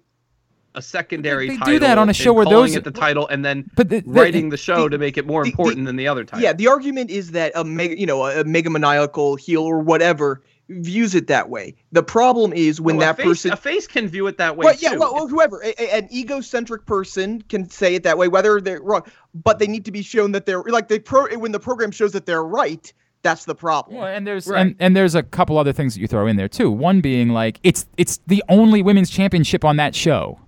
a 0.75 0.81
secondary 0.81 1.47
They 1.47 1.53
do 1.53 1.59
title. 1.59 1.79
that 1.79 1.97
on 1.97 2.09
a 2.09 2.13
show 2.13 2.33
where 2.33 2.43
calling 2.45 2.67
those- 2.71 2.75
it 2.75 2.83
the 2.83 2.91
title 2.91 3.27
and 3.29 3.45
then 3.45 3.69
But 3.75 3.87
the- 3.89 4.01
the- 4.01 4.09
writing 4.11 4.49
the 4.49 4.57
show 4.57 4.83
the- 4.83 4.89
to 4.91 4.97
make 4.97 5.17
it 5.17 5.25
more 5.25 5.45
important 5.45 5.85
than 5.85 5.95
the 5.95 6.07
other 6.07 6.25
title. 6.25 6.43
Yeah, 6.43 6.51
the 6.53 6.67
argument 6.67 7.09
is 7.11 7.31
that 7.31 7.53
a 7.55 7.63
mega, 7.63 7.97
you 7.97 8.05
know, 8.05 8.25
a 8.25 8.43
mega 8.43 8.69
maniacal 8.69 9.35
heel 9.37 9.61
or 9.63 9.79
whatever 9.79 10.41
views 10.69 11.13
it 11.15 11.27
that 11.27 11.49
way. 11.49 11.75
The 11.91 12.01
problem 12.03 12.51
is 12.53 12.81
when 12.81 12.95
No, 12.97 13.01
a 13.01 13.05
that 13.05 13.17
face- 13.17 13.25
person 13.25 13.51
a 13.51 13.55
face 13.57 13.85
can 13.87 14.07
view 14.07 14.25
it 14.27 14.37
that 14.37 14.57
way 14.57 14.65
well, 14.65 14.75
yeah, 14.79 14.91
too. 14.93 14.99
well, 14.99 15.13
well, 15.13 15.27
whoever, 15.27 15.61
a, 15.63 15.73
a- 15.81 15.97
an 15.97 16.07
egocentric 16.11 16.85
person 16.85 17.43
can 17.49 17.69
say 17.69 17.95
it 17.95 18.03
that 18.03 18.17
way, 18.17 18.27
whether 18.27 18.59
they're 18.59 18.81
wrong, 18.81 19.03
but 19.35 19.59
they 19.59 19.67
need 19.67 19.85
to 19.85 19.91
be 19.91 20.01
shown 20.01 20.31
that 20.31 20.45
they're 20.45 20.63
like 20.63 20.87
the 20.87 20.99
pro 20.99 21.27
when 21.37 21.51
the 21.51 21.59
program 21.59 21.91
shows 21.91 22.11
that 22.13 22.25
they're 22.25 22.43
right. 22.43 22.91
That's 23.21 23.45
the 23.45 23.55
problem. 23.55 23.97
Well, 23.97 24.07
and 24.07 24.25
there's 24.27 24.47
Right. 24.47 24.61
and, 24.61 24.75
and 24.79 24.95
there's 24.95 25.15
a 25.15 25.23
couple 25.23 25.57
other 25.57 25.73
things 25.73 25.95
that 25.95 25.99
you 26.01 26.07
throw 26.07 26.27
in 26.27 26.35
there 26.35 26.47
too. 26.47 26.69
One 26.71 27.01
being 27.01 27.29
like 27.29 27.59
it's 27.63 27.87
it's 27.97 28.19
the 28.27 28.43
only 28.49 28.81
women's 28.83 29.09
championship 29.09 29.65
on 29.65 29.77
that 29.77 29.95
show. 29.95 30.39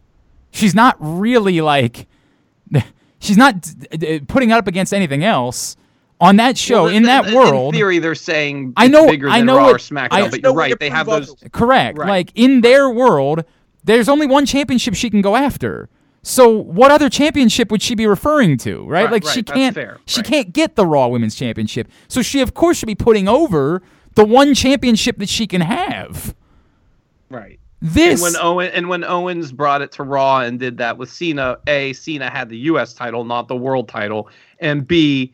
She's 0.51 0.75
not 0.75 0.95
really 0.99 1.59
like 1.61 2.07
she's 3.19 3.37
not 3.37 3.61
d- 3.61 3.97
d- 3.97 4.19
putting 4.21 4.49
it 4.51 4.53
up 4.53 4.67
against 4.67 4.93
anything 4.93 5.23
else 5.23 5.75
on 6.19 6.37
that 6.37 6.57
show 6.57 6.83
Well, 6.85 6.93
in 6.93 7.03
that 7.03 7.31
world. 7.33 7.73
In 7.73 7.79
theory, 7.79 7.99
they're 7.99 8.15
saying 8.15 8.73
I 8.75 8.87
know- 8.87 9.07
bigger 9.07 9.29
I 9.29 9.37
than 9.39 9.45
know 9.47 9.57
Raw 9.57 9.67
it- 9.69 9.75
or 9.75 9.77
SmackDown, 9.77 10.07
I- 10.11 10.29
but 10.29 10.41
you're 10.41 10.53
right. 10.53 10.79
They 10.79 10.89
have 10.89 11.05
those. 11.05 11.35
Correct. 11.51 11.97
Right. 11.97 12.07
Like 12.07 12.31
in 12.35 12.61
their 12.61 12.89
world, 12.89 13.43
there's 13.83 14.09
only 14.09 14.25
one 14.27 14.45
championship 14.45 14.95
she 14.95 15.09
can 15.09 15.21
go 15.21 15.35
after. 15.35 15.89
So 16.23 16.49
what 16.49 16.91
other 16.91 17.09
championship 17.09 17.71
would 17.71 17.81
she 17.81 17.95
be 17.95 18.05
referring 18.05 18.57
to, 18.57 18.83
right? 18.85 19.03
Right, 19.03 19.11
like 19.11 19.23
she 19.23 19.39
right, 19.39 19.45
that's 19.45 19.75
can't 19.75 19.97
she 20.05 20.21
can't 20.23 20.51
get 20.51 20.75
the 20.75 20.85
Raw 20.85 21.07
Women's 21.07 21.35
Championship. 21.35 21.87
So 22.09 22.21
she 22.21 22.41
of 22.41 22.53
course 22.53 22.77
should 22.79 22.87
be 22.87 22.95
putting 22.95 23.27
over 23.29 23.81
the 24.15 24.25
one 24.25 24.53
championship 24.53 25.19
that 25.19 25.29
she 25.29 25.47
can 25.47 25.61
have. 25.61 26.35
Right. 27.29 27.59
This 27.81 28.13
And 28.23 28.33
when 28.33 28.41
Owen 28.43 28.71
and 28.73 28.89
when 28.89 29.03
Owens 29.03 29.51
brought 29.51 29.81
it 29.83 29.91
to 29.93 30.03
Raw 30.03 30.39
and 30.39 30.59
did 30.59 30.77
that 30.79 30.97
with 30.97 31.11
Cena, 31.11 31.57
A, 31.67 31.93
Cena 31.93 32.29
had 32.29 32.49
the 32.49 32.57
US 32.57 32.93
title, 32.93 33.23
not 33.23 33.47
the 33.47 33.55
world 33.55 33.87
title, 33.87 34.29
and 34.59 34.85
B, 34.87 35.33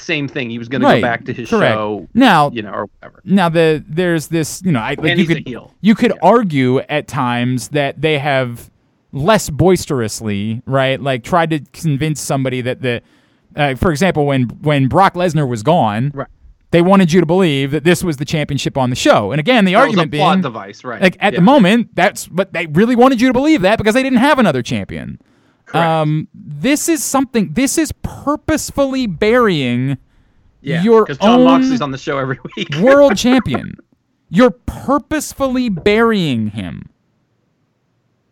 same 0.00 0.26
thing. 0.28 0.50
He 0.50 0.58
was 0.58 0.68
going 0.68 0.82
to 0.82 0.88
go 0.88 1.00
back 1.00 1.24
to 1.26 1.32
his 1.32 1.48
correct. 1.50 1.74
show, 1.74 2.08
now 2.14 2.50
you 2.50 2.62
know, 2.62 2.72
or 2.72 2.86
whatever. 3.00 3.20
now 3.24 3.48
the 3.48 3.84
there's 3.88 4.28
this, 4.28 4.62
you 4.64 4.72
know, 4.72 4.80
I 4.80 4.94
like 4.98 5.16
you 5.18 5.26
could 5.26 5.48
you 5.80 5.94
could 5.94 6.12
argue 6.22 6.80
at 6.80 7.06
times 7.06 7.68
that 7.68 8.00
they 8.00 8.18
have 8.18 8.70
less 9.12 9.50
boisterously, 9.50 10.62
right? 10.66 11.00
Like 11.00 11.24
tried 11.24 11.50
to 11.50 11.60
convince 11.72 12.20
somebody 12.20 12.60
that 12.60 12.82
the 12.82 13.02
uh, 13.56 13.74
for 13.74 13.90
example, 13.90 14.26
when 14.26 14.44
when 14.62 14.88
Brock 14.88 15.14
Lesnar 15.14 15.48
was 15.48 15.62
gone, 15.62 16.12
Right. 16.14 16.28
they 16.70 16.82
wanted 16.82 17.12
you 17.12 17.18
to 17.20 17.26
believe 17.26 17.72
that 17.72 17.82
this 17.82 18.04
was 18.04 18.16
the 18.18 18.24
championship 18.24 18.78
on 18.78 18.90
the 18.90 18.96
show. 18.96 19.32
And 19.32 19.40
again, 19.40 19.64
the 19.64 19.72
That 19.72 19.78
was 19.78 19.86
argument 19.98 20.14
a 20.14 20.18
plot 20.18 20.40
device, 20.42 20.84
right? 20.84 21.02
like 21.02 21.16
at 21.20 21.34
the 21.34 21.40
moment, 21.40 21.94
that's 21.96 22.26
what 22.30 22.52
they 22.52 22.66
really 22.66 22.94
wanted 22.94 23.20
you 23.20 23.26
to 23.26 23.32
believe 23.34 23.62
that 23.62 23.78
because 23.78 23.94
they 23.94 24.02
didn't 24.04 24.20
have 24.20 24.38
another 24.38 24.62
champion. 24.62 25.20
Um, 25.74 26.28
this 26.34 26.88
is 26.88 27.02
something. 27.02 27.52
This 27.52 27.78
is 27.78 27.92
purposefully 28.02 29.06
burying 29.06 29.98
yeah, 30.60 30.82
your 30.82 31.04
because 31.04 31.18
Jon 31.18 31.44
Moxley's 31.44 31.80
on 31.80 31.90
the 31.90 31.98
show 31.98 32.18
every 32.18 32.38
week. 32.56 32.68
world 32.80 33.16
champion. 33.16 33.74
You're 34.28 34.50
purposefully 34.50 35.68
burying 35.68 36.48
him. 36.48 36.88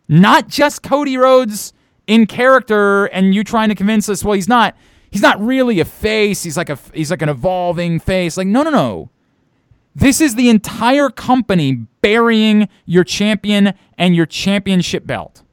Not 0.07 0.47
just 0.47 0.81
Cody 0.81 1.17
Rhodes 1.17 1.73
in 2.07 2.25
character, 2.25 3.05
and 3.05 3.35
you 3.35 3.43
trying 3.43 3.69
to 3.69 3.75
convince 3.75 4.09
us. 4.09 4.23
Well, 4.23 4.33
he's 4.33 4.47
not. 4.47 4.75
He's 5.11 5.21
not 5.21 5.41
really 5.41 5.79
a 5.79 5.85
face. 5.85 6.43
He's 6.43 6.57
like 6.57 6.69
a. 6.69 6.77
He's 6.93 7.11
like 7.11 7.21
an 7.21 7.29
evolving 7.29 7.99
face. 7.99 8.37
Like 8.37 8.47
no, 8.47 8.63
no, 8.63 8.69
no. 8.69 9.09
This 9.95 10.21
is 10.21 10.35
the 10.35 10.49
entire 10.49 11.09
company 11.09 11.85
burying 12.01 12.69
your 12.85 13.03
champion 13.03 13.73
and 13.97 14.15
your 14.15 14.25
championship 14.25 15.05
belt. 15.05 15.43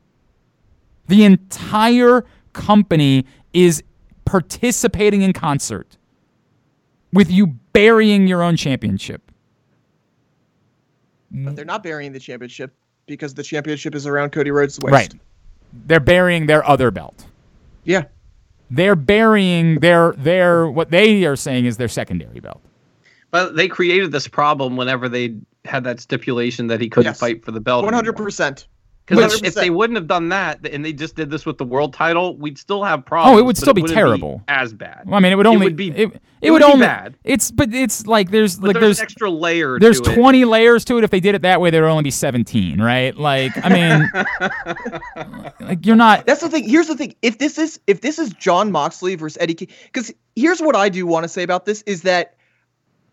The 1.08 1.24
entire 1.24 2.24
company 2.52 3.24
is 3.52 3.82
participating 4.24 5.22
in 5.22 5.32
concert 5.32 5.96
with 7.12 7.30
you 7.30 7.48
burying 7.72 8.26
your 8.26 8.42
own 8.42 8.56
championship. 8.56 9.30
But 11.30 11.56
they're 11.56 11.64
not 11.64 11.82
burying 11.82 12.12
the 12.12 12.20
championship 12.20 12.72
because 13.06 13.34
the 13.34 13.42
championship 13.42 13.94
is 13.94 14.06
around 14.06 14.30
Cody 14.30 14.50
Rhodes' 14.50 14.78
waist. 14.80 14.92
Right. 14.92 15.14
They're 15.86 16.00
burying 16.00 16.46
their 16.46 16.66
other 16.68 16.90
belt. 16.90 17.26
Yeah. 17.84 18.04
They're 18.70 18.96
burying 18.96 19.80
their 19.80 20.12
their 20.12 20.68
what 20.68 20.90
they 20.90 21.24
are 21.24 21.36
saying 21.36 21.66
is 21.66 21.76
their 21.76 21.88
secondary 21.88 22.40
belt. 22.40 22.60
But 23.30 23.54
they 23.56 23.68
created 23.68 24.12
this 24.12 24.26
problem 24.26 24.76
whenever 24.76 25.08
they 25.08 25.36
had 25.64 25.84
that 25.84 26.00
stipulation 26.00 26.68
that 26.68 26.80
he 26.80 26.88
couldn't 26.88 27.10
Yes. 27.10 27.20
fight 27.20 27.44
for 27.44 27.52
the 27.52 27.60
belt. 27.60 27.84
One 27.84 27.92
hundred 27.94 28.16
percent. 28.16 28.66
Because 29.06 29.40
if 29.42 29.54
they 29.54 29.70
wouldn't 29.70 29.96
have 29.96 30.08
done 30.08 30.30
that 30.30 30.66
and 30.66 30.84
they 30.84 30.92
just 30.92 31.14
did 31.14 31.30
this 31.30 31.46
with 31.46 31.58
the 31.58 31.64
world 31.64 31.92
title, 31.94 32.36
we'd 32.36 32.58
still 32.58 32.82
have 32.82 33.06
problems. 33.06 33.36
Oh, 33.36 33.38
it 33.38 33.44
would 33.46 33.54
but 33.54 33.60
still 33.60 33.72
be 33.72 33.82
wouldn't 33.82 33.96
terrible. 33.96 34.42
as 34.48 34.74
bad. 34.74 35.02
Well, 35.06 35.14
I 35.14 35.20
mean, 35.20 35.30
it 35.32 35.36
would 35.36 35.46
only 35.46 35.66
would 35.66 35.76
be- 35.76 35.90
it, 35.90 35.96
it 36.12 36.22
it 36.42 36.50
would 36.50 36.60
would 36.62 36.66
be 36.66 36.72
only 36.72 36.86
bad. 36.86 37.16
It's 37.22 37.50
but 37.52 37.72
it's 37.72 38.06
like 38.08 38.30
there's 38.32 38.58
But 38.58 38.68
like 38.68 38.74
there's, 38.74 38.82
there's 38.82 38.98
an 38.98 39.02
extra 39.04 39.30
layer. 39.30 39.78
there's 39.78 40.00
to 40.00 40.10
it. 40.10 40.14
20 40.16 40.44
layers 40.44 40.84
to 40.86 40.98
it. 40.98 41.04
If 41.04 41.10
they 41.10 41.20
did 41.20 41.34
it 41.36 41.42
that 41.42 41.60
way, 41.60 41.70
there 41.70 41.82
would 41.82 41.88
only 41.90 42.02
be 42.02 42.10
17, 42.10 42.80
right? 42.80 43.16
Like 43.16 43.52
I 43.64 43.68
mean, 43.68 44.10
like 45.60 45.86
you're 45.86 45.96
not. 45.96 46.26
That's 46.26 46.40
the 46.40 46.48
thing. 46.48 46.68
Here's 46.68 46.88
the 46.88 46.96
thing. 46.96 47.14
If 47.22 47.38
this 47.38 47.58
is 47.58 47.80
if 47.86 48.00
this 48.00 48.18
is 48.18 48.30
Jon 48.30 48.72
Moxley 48.72 49.14
versus 49.14 49.38
Eddie 49.40 49.54
King, 49.54 49.68
because 49.84 50.12
here's 50.34 50.60
what 50.60 50.76
I 50.76 50.88
do 50.88 51.06
want 51.06 51.24
to 51.24 51.28
say 51.28 51.42
about 51.42 51.64
this 51.66 51.82
is 51.82 52.02
that 52.02 52.35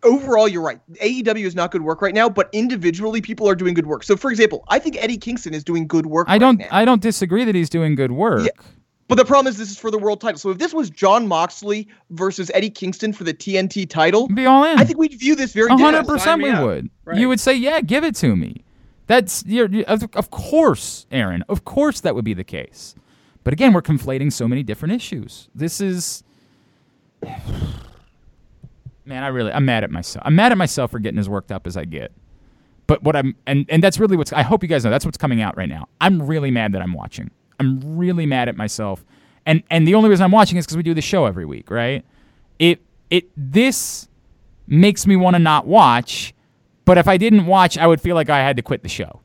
overall 0.03 0.47
you're 0.47 0.61
right. 0.61 0.79
AEW 1.01 1.45
is 1.45 1.55
not 1.55 1.71
good 1.71 1.81
work 1.81 2.01
right 2.01 2.13
now, 2.13 2.29
but 2.29 2.49
individually 2.51 3.21
people 3.21 3.47
are 3.49 3.55
doing 3.55 3.73
good 3.73 3.87
work. 3.87 4.03
So 4.03 4.15
for 4.15 4.31
example, 4.31 4.63
I 4.69 4.79
think 4.79 4.97
Eddie 4.97 5.17
Kingston 5.17 5.53
is 5.53 5.63
doing 5.63 5.87
good 5.87 6.05
work. 6.05 6.27
I 6.27 6.33
right 6.33 6.39
don't. 6.39 6.59
now. 6.59 6.67
I 6.71 6.85
don't 6.85 7.01
disagree 7.01 7.43
that 7.45 7.55
he's 7.55 7.69
doing 7.69 7.95
good 7.95 8.11
work. 8.11 8.45
Yeah. 8.45 8.65
But 9.09 9.15
the 9.15 9.25
problem 9.25 9.47
is 9.51 9.57
this 9.57 9.69
is 9.69 9.77
for 9.77 9.91
the 9.91 9.97
world 9.97 10.21
title. 10.21 10.39
So 10.39 10.49
if 10.49 10.57
this 10.57 10.73
was 10.73 10.89
Jon 10.89 11.27
Moxley 11.27 11.87
versus 12.11 12.49
Eddie 12.53 12.69
Kingston 12.69 13.13
for 13.13 13.25
the 13.25 13.33
TNT 13.33 13.87
title, 13.89 14.27
Be 14.29 14.45
all 14.45 14.63
in. 14.63 14.79
I 14.79 14.85
think 14.85 14.97
we'd 14.97 15.13
view 15.19 15.35
this 15.35 15.53
very 15.53 15.69
hundred 15.69 15.99
differently. 16.01 16.13
percent, 16.15 16.41
we 16.41 16.51
would. 16.53 16.89
Right. 17.05 17.17
You 17.19 17.27
would 17.27 17.39
say, 17.39 17.53
"Yeah, 17.53 17.81
give 17.81 18.03
it 18.03 18.15
to 18.15 18.35
me." 18.35 18.63
That's 19.07 19.43
you're, 19.45 19.69
you 19.69 19.83
of, 19.85 20.07
of 20.15 20.31
course, 20.31 21.05
Aaron. 21.11 21.43
Of 21.49 21.65
course, 21.65 21.99
that 22.01 22.15
would 22.15 22.25
be 22.25 22.33
the 22.33 22.45
case. 22.45 22.95
But 23.43 23.51
again, 23.53 23.73
we're 23.73 23.81
conflating 23.81 24.31
so 24.31 24.47
many 24.47 24.63
different 24.63 24.93
issues. 24.93 25.49
This 25.53 25.81
is, 25.81 26.23
man, 29.05 29.23
I 29.23 29.27
really, 29.27 29.51
I'm 29.51 29.65
mad 29.65 29.83
at 29.83 29.91
myself. 29.91 30.23
I'm 30.25 30.35
mad 30.35 30.51
at 30.51 30.57
myself 30.57 30.91
for 30.91 30.99
getting 30.99 31.19
as 31.19 31.29
worked 31.29 31.51
up 31.51 31.67
as 31.67 31.77
I 31.77 31.85
get. 31.85 32.11
But 32.87 33.03
what 33.03 33.15
I'm, 33.15 33.35
and 33.47 33.65
and 33.69 33.81
that's 33.81 33.99
really 33.99 34.17
what's. 34.17 34.33
I 34.33 34.41
hope 34.41 34.61
you 34.61 34.69
guys 34.69 34.83
know 34.83 34.91
that's 34.91 35.05
what's 35.05 35.17
coming 35.17 35.41
out 35.41 35.55
right 35.55 35.69
now. 35.69 35.87
I'm 36.01 36.21
really 36.21 36.51
mad 36.51 36.73
that 36.73 36.81
I'm 36.81 36.93
watching. 36.93 37.31
I'm 37.59 37.97
really 37.97 38.25
mad 38.25 38.49
at 38.49 38.57
myself, 38.57 39.05
and 39.45 39.63
and 39.69 39.87
the 39.87 39.95
only 39.95 40.09
reason 40.09 40.23
I'm 40.25 40.31
watching 40.31 40.57
is 40.57 40.65
because 40.65 40.77
we 40.77 40.83
do 40.83 40.93
the 40.93 41.01
show 41.01 41.25
every 41.25 41.45
week, 41.45 41.71
right? 41.71 42.03
It 42.59 42.81
it 43.09 43.29
this 43.37 44.09
makes 44.67 45.07
me 45.07 45.15
want 45.15 45.35
to 45.35 45.39
not 45.39 45.65
watch. 45.65 46.33
But 46.85 46.97
if 46.97 47.07
I 47.07 47.15
didn't 47.15 47.45
watch, 47.45 47.77
I 47.77 47.87
would 47.87 48.01
feel 48.01 48.15
like 48.15 48.29
I 48.29 48.39
had 48.39 48.57
to 48.57 48.61
quit 48.61 48.83
the 48.83 48.89
show. 48.89 49.21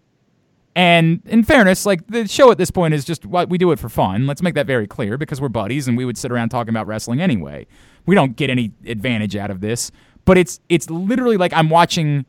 And 0.79 1.23
in 1.27 1.43
fairness, 1.43 1.85
like 1.85 2.07
the 2.07 2.29
show 2.29 2.53
at 2.53 2.57
this 2.59 2.71
point 2.71 2.95
is 2.95 3.05
just 3.05 3.27
what 3.27 3.49
we 3.49 3.59
do 3.59 3.73
it 3.73 3.81
for 3.81 3.89
fun. 3.89 4.29
Let's 4.29 4.43
make 4.43 4.55
that 4.55 4.67
very 4.67 4.87
clear 4.87 5.19
because 5.19 5.41
we're 5.41 5.49
buddies 5.49 5.89
and 5.89 5.97
we 5.97 6.05
would 6.05 6.17
sit 6.17 6.31
around 6.31 6.51
talking 6.51 6.69
about 6.71 6.87
wrestling 6.87 7.21
anyway. 7.21 7.67
We 8.07 8.15
don't 8.15 8.37
get 8.37 8.49
any 8.49 8.71
advantage 8.87 9.35
out 9.35 9.51
of 9.51 9.61
this. 9.61 9.91
But 10.25 10.39
it's 10.39 10.61
it's 10.69 10.89
literally 10.89 11.37
like 11.37 11.53
I'm 11.53 11.69
watching 11.69 12.27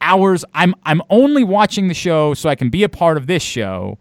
hours. 0.00 0.44
I'm 0.52 0.74
I'm 0.84 1.00
only 1.10 1.44
watching 1.44 1.86
the 1.86 1.94
show 1.94 2.34
so 2.34 2.48
I 2.48 2.56
can 2.56 2.70
be 2.70 2.82
a 2.82 2.88
part 2.88 3.16
of 3.16 3.28
this 3.28 3.42
show. 3.42 3.98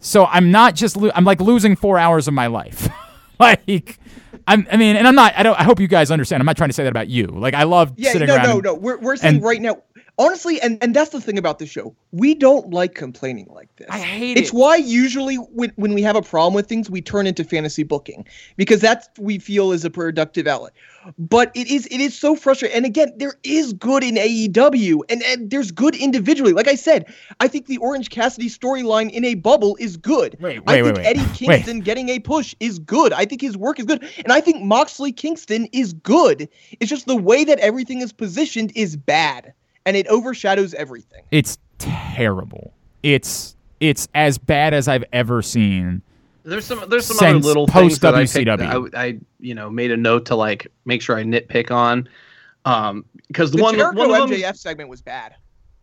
So 0.00 0.24
I'm 0.26 0.50
not 0.50 0.74
just 0.74 0.96
lo- 0.96 1.12
I'm 1.14 1.24
like 1.24 1.40
losing 1.40 1.76
4 1.76 1.98
hours 1.98 2.26
of 2.26 2.34
my 2.34 2.48
life. 2.48 2.88
like 3.38 4.00
I'm, 4.48 4.66
I 4.72 4.76
mean, 4.76 4.96
and 4.96 5.06
I'm 5.06 5.14
not. 5.14 5.34
I 5.36 5.42
don't. 5.44 5.58
I 5.60 5.62
hope 5.62 5.78
you 5.78 5.86
guys 5.86 6.10
understand. 6.10 6.40
I'm 6.40 6.46
not 6.46 6.56
trying 6.56 6.70
to 6.70 6.74
say 6.74 6.82
that 6.82 6.88
about 6.90 7.08
you. 7.08 7.26
Like 7.26 7.54
I 7.54 7.62
love 7.62 7.92
Yeah, 7.96 8.10
sitting 8.12 8.26
no, 8.28 8.34
around. 8.34 8.46
no, 8.46 8.52
and- 8.54 8.62
no. 8.64 8.74
We're, 8.74 8.98
we're 8.98 9.16
saying 9.16 9.36
and- 9.36 9.44
right 9.44 9.60
now, 9.60 9.82
honestly, 10.20 10.60
and, 10.60 10.78
and 10.82 10.94
that's 10.94 11.10
the 11.10 11.20
thing 11.20 11.38
about 11.38 11.58
the 11.58 11.66
show. 11.66 11.96
We 12.12 12.34
don't 12.34 12.70
like 12.70 12.94
complaining 12.94 13.48
like 13.50 13.74
this. 13.76 13.88
I 13.90 13.98
hate 13.98 14.32
it's 14.32 14.40
it. 14.40 14.42
It's 14.42 14.52
why 14.52 14.76
usually 14.76 15.36
when, 15.36 15.72
when 15.76 15.94
we 15.94 16.02
have 16.02 16.14
a 16.14 16.22
problem 16.22 16.54
with 16.54 16.68
things, 16.68 16.90
we 16.90 17.00
turn 17.00 17.26
into 17.26 17.42
fantasy 17.42 17.82
booking 17.82 18.26
because 18.56 18.80
that's 18.80 19.08
we 19.18 19.38
feel 19.38 19.72
is 19.72 19.84
a 19.84 19.90
productive 19.90 20.46
outlet. 20.46 20.74
But 21.18 21.50
it 21.54 21.68
is 21.68 21.86
it 21.86 22.00
is 22.00 22.16
so 22.16 22.36
frustrating. 22.36 22.76
And 22.76 22.84
again, 22.84 23.12
there 23.16 23.32
is 23.42 23.72
good 23.72 24.04
in 24.04 24.16
AEW, 24.16 25.00
and, 25.08 25.22
and 25.22 25.50
there's 25.50 25.70
good 25.70 25.96
individually. 25.96 26.52
Like 26.52 26.68
I 26.68 26.74
said, 26.74 27.06
I 27.40 27.48
think 27.48 27.66
the 27.66 27.78
Orange 27.78 28.10
Cassidy 28.10 28.50
storyline 28.50 29.10
in 29.10 29.24
a 29.24 29.34
bubble 29.34 29.76
is 29.80 29.96
good. 29.96 30.36
Wait, 30.40 30.60
I 30.66 30.82
wait, 30.82 30.84
think 30.84 30.84
wait, 30.84 30.96
wait. 30.96 31.06
Eddie 31.06 31.20
Wait. 31.20 31.34
Kingston 31.34 31.80
getting 31.80 32.10
a 32.10 32.18
push 32.18 32.54
is 32.60 32.78
good. 32.78 33.14
I 33.14 33.24
think 33.24 33.40
his 33.40 33.56
work 33.56 33.80
is 33.80 33.86
good, 33.86 34.06
and 34.18 34.30
I 34.30 34.42
think 34.42 34.62
Moxley 34.62 35.12
Kingston 35.12 35.68
is 35.72 35.94
good. 35.94 36.50
It's 36.78 36.90
just 36.90 37.06
the 37.06 37.16
way 37.16 37.44
that 37.44 37.58
everything 37.60 38.02
is 38.02 38.12
positioned 38.12 38.72
is 38.74 38.94
bad, 38.94 39.54
and 39.86 39.96
it 39.96 40.06
overshadows 40.08 40.74
everything. 40.74 41.22
It's 41.30 41.58
terrible. 41.78 42.72
It's 43.02 43.56
it's 43.80 44.08
as 44.14 44.38
bad 44.38 44.74
as 44.74 44.88
I've 44.88 45.04
ever 45.12 45.42
seen. 45.42 46.02
There's 46.42 46.64
some 46.64 46.82
there's 46.88 47.06
some 47.06 47.16
other 47.18 47.34
Since 47.34 47.44
little 47.44 47.66
things 47.66 47.98
that 48.00 48.14
I, 48.14 48.22
picked, 48.24 48.34
post-WCW. 48.46 48.94
I 48.94 49.06
I 49.06 49.18
you 49.38 49.54
know 49.54 49.70
made 49.70 49.90
a 49.90 49.96
note 49.96 50.26
to 50.26 50.36
like 50.36 50.66
make 50.84 51.02
sure 51.02 51.16
I 51.18 51.22
nitpick 51.22 51.70
on, 51.70 52.08
um 52.64 53.04
because 53.28 53.50
the, 53.50 53.58
The 53.58 53.62
one 53.62 53.74
Jericho 53.76 53.98
one 54.08 54.10
of 54.22 54.28
them 54.30 54.38
MJF 54.38 54.56
segment 54.56 54.88
was 54.90 55.00
bad. 55.00 55.34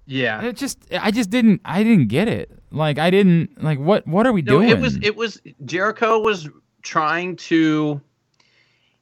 yeah 0.05 0.41
It 0.43 0.57
just 0.57 0.79
I 0.99 1.11
just 1.11 1.29
didn't 1.29 1.61
I 1.65 1.83
didn't 1.83 2.07
get 2.07 2.27
it. 2.27 2.51
Like 2.71 2.97
I 2.99 3.09
didn't 3.09 3.63
like 3.63 3.79
what 3.79 4.05
what 4.07 4.25
are 4.27 4.33
we 4.33 4.41
no 4.41 4.53
doing? 4.53 4.69
it 4.69 4.79
was 4.79 4.97
it 5.01 5.15
was 5.15 5.41
Jericho 5.65 6.19
was 6.19 6.49
trying 6.81 7.35
to 7.37 8.01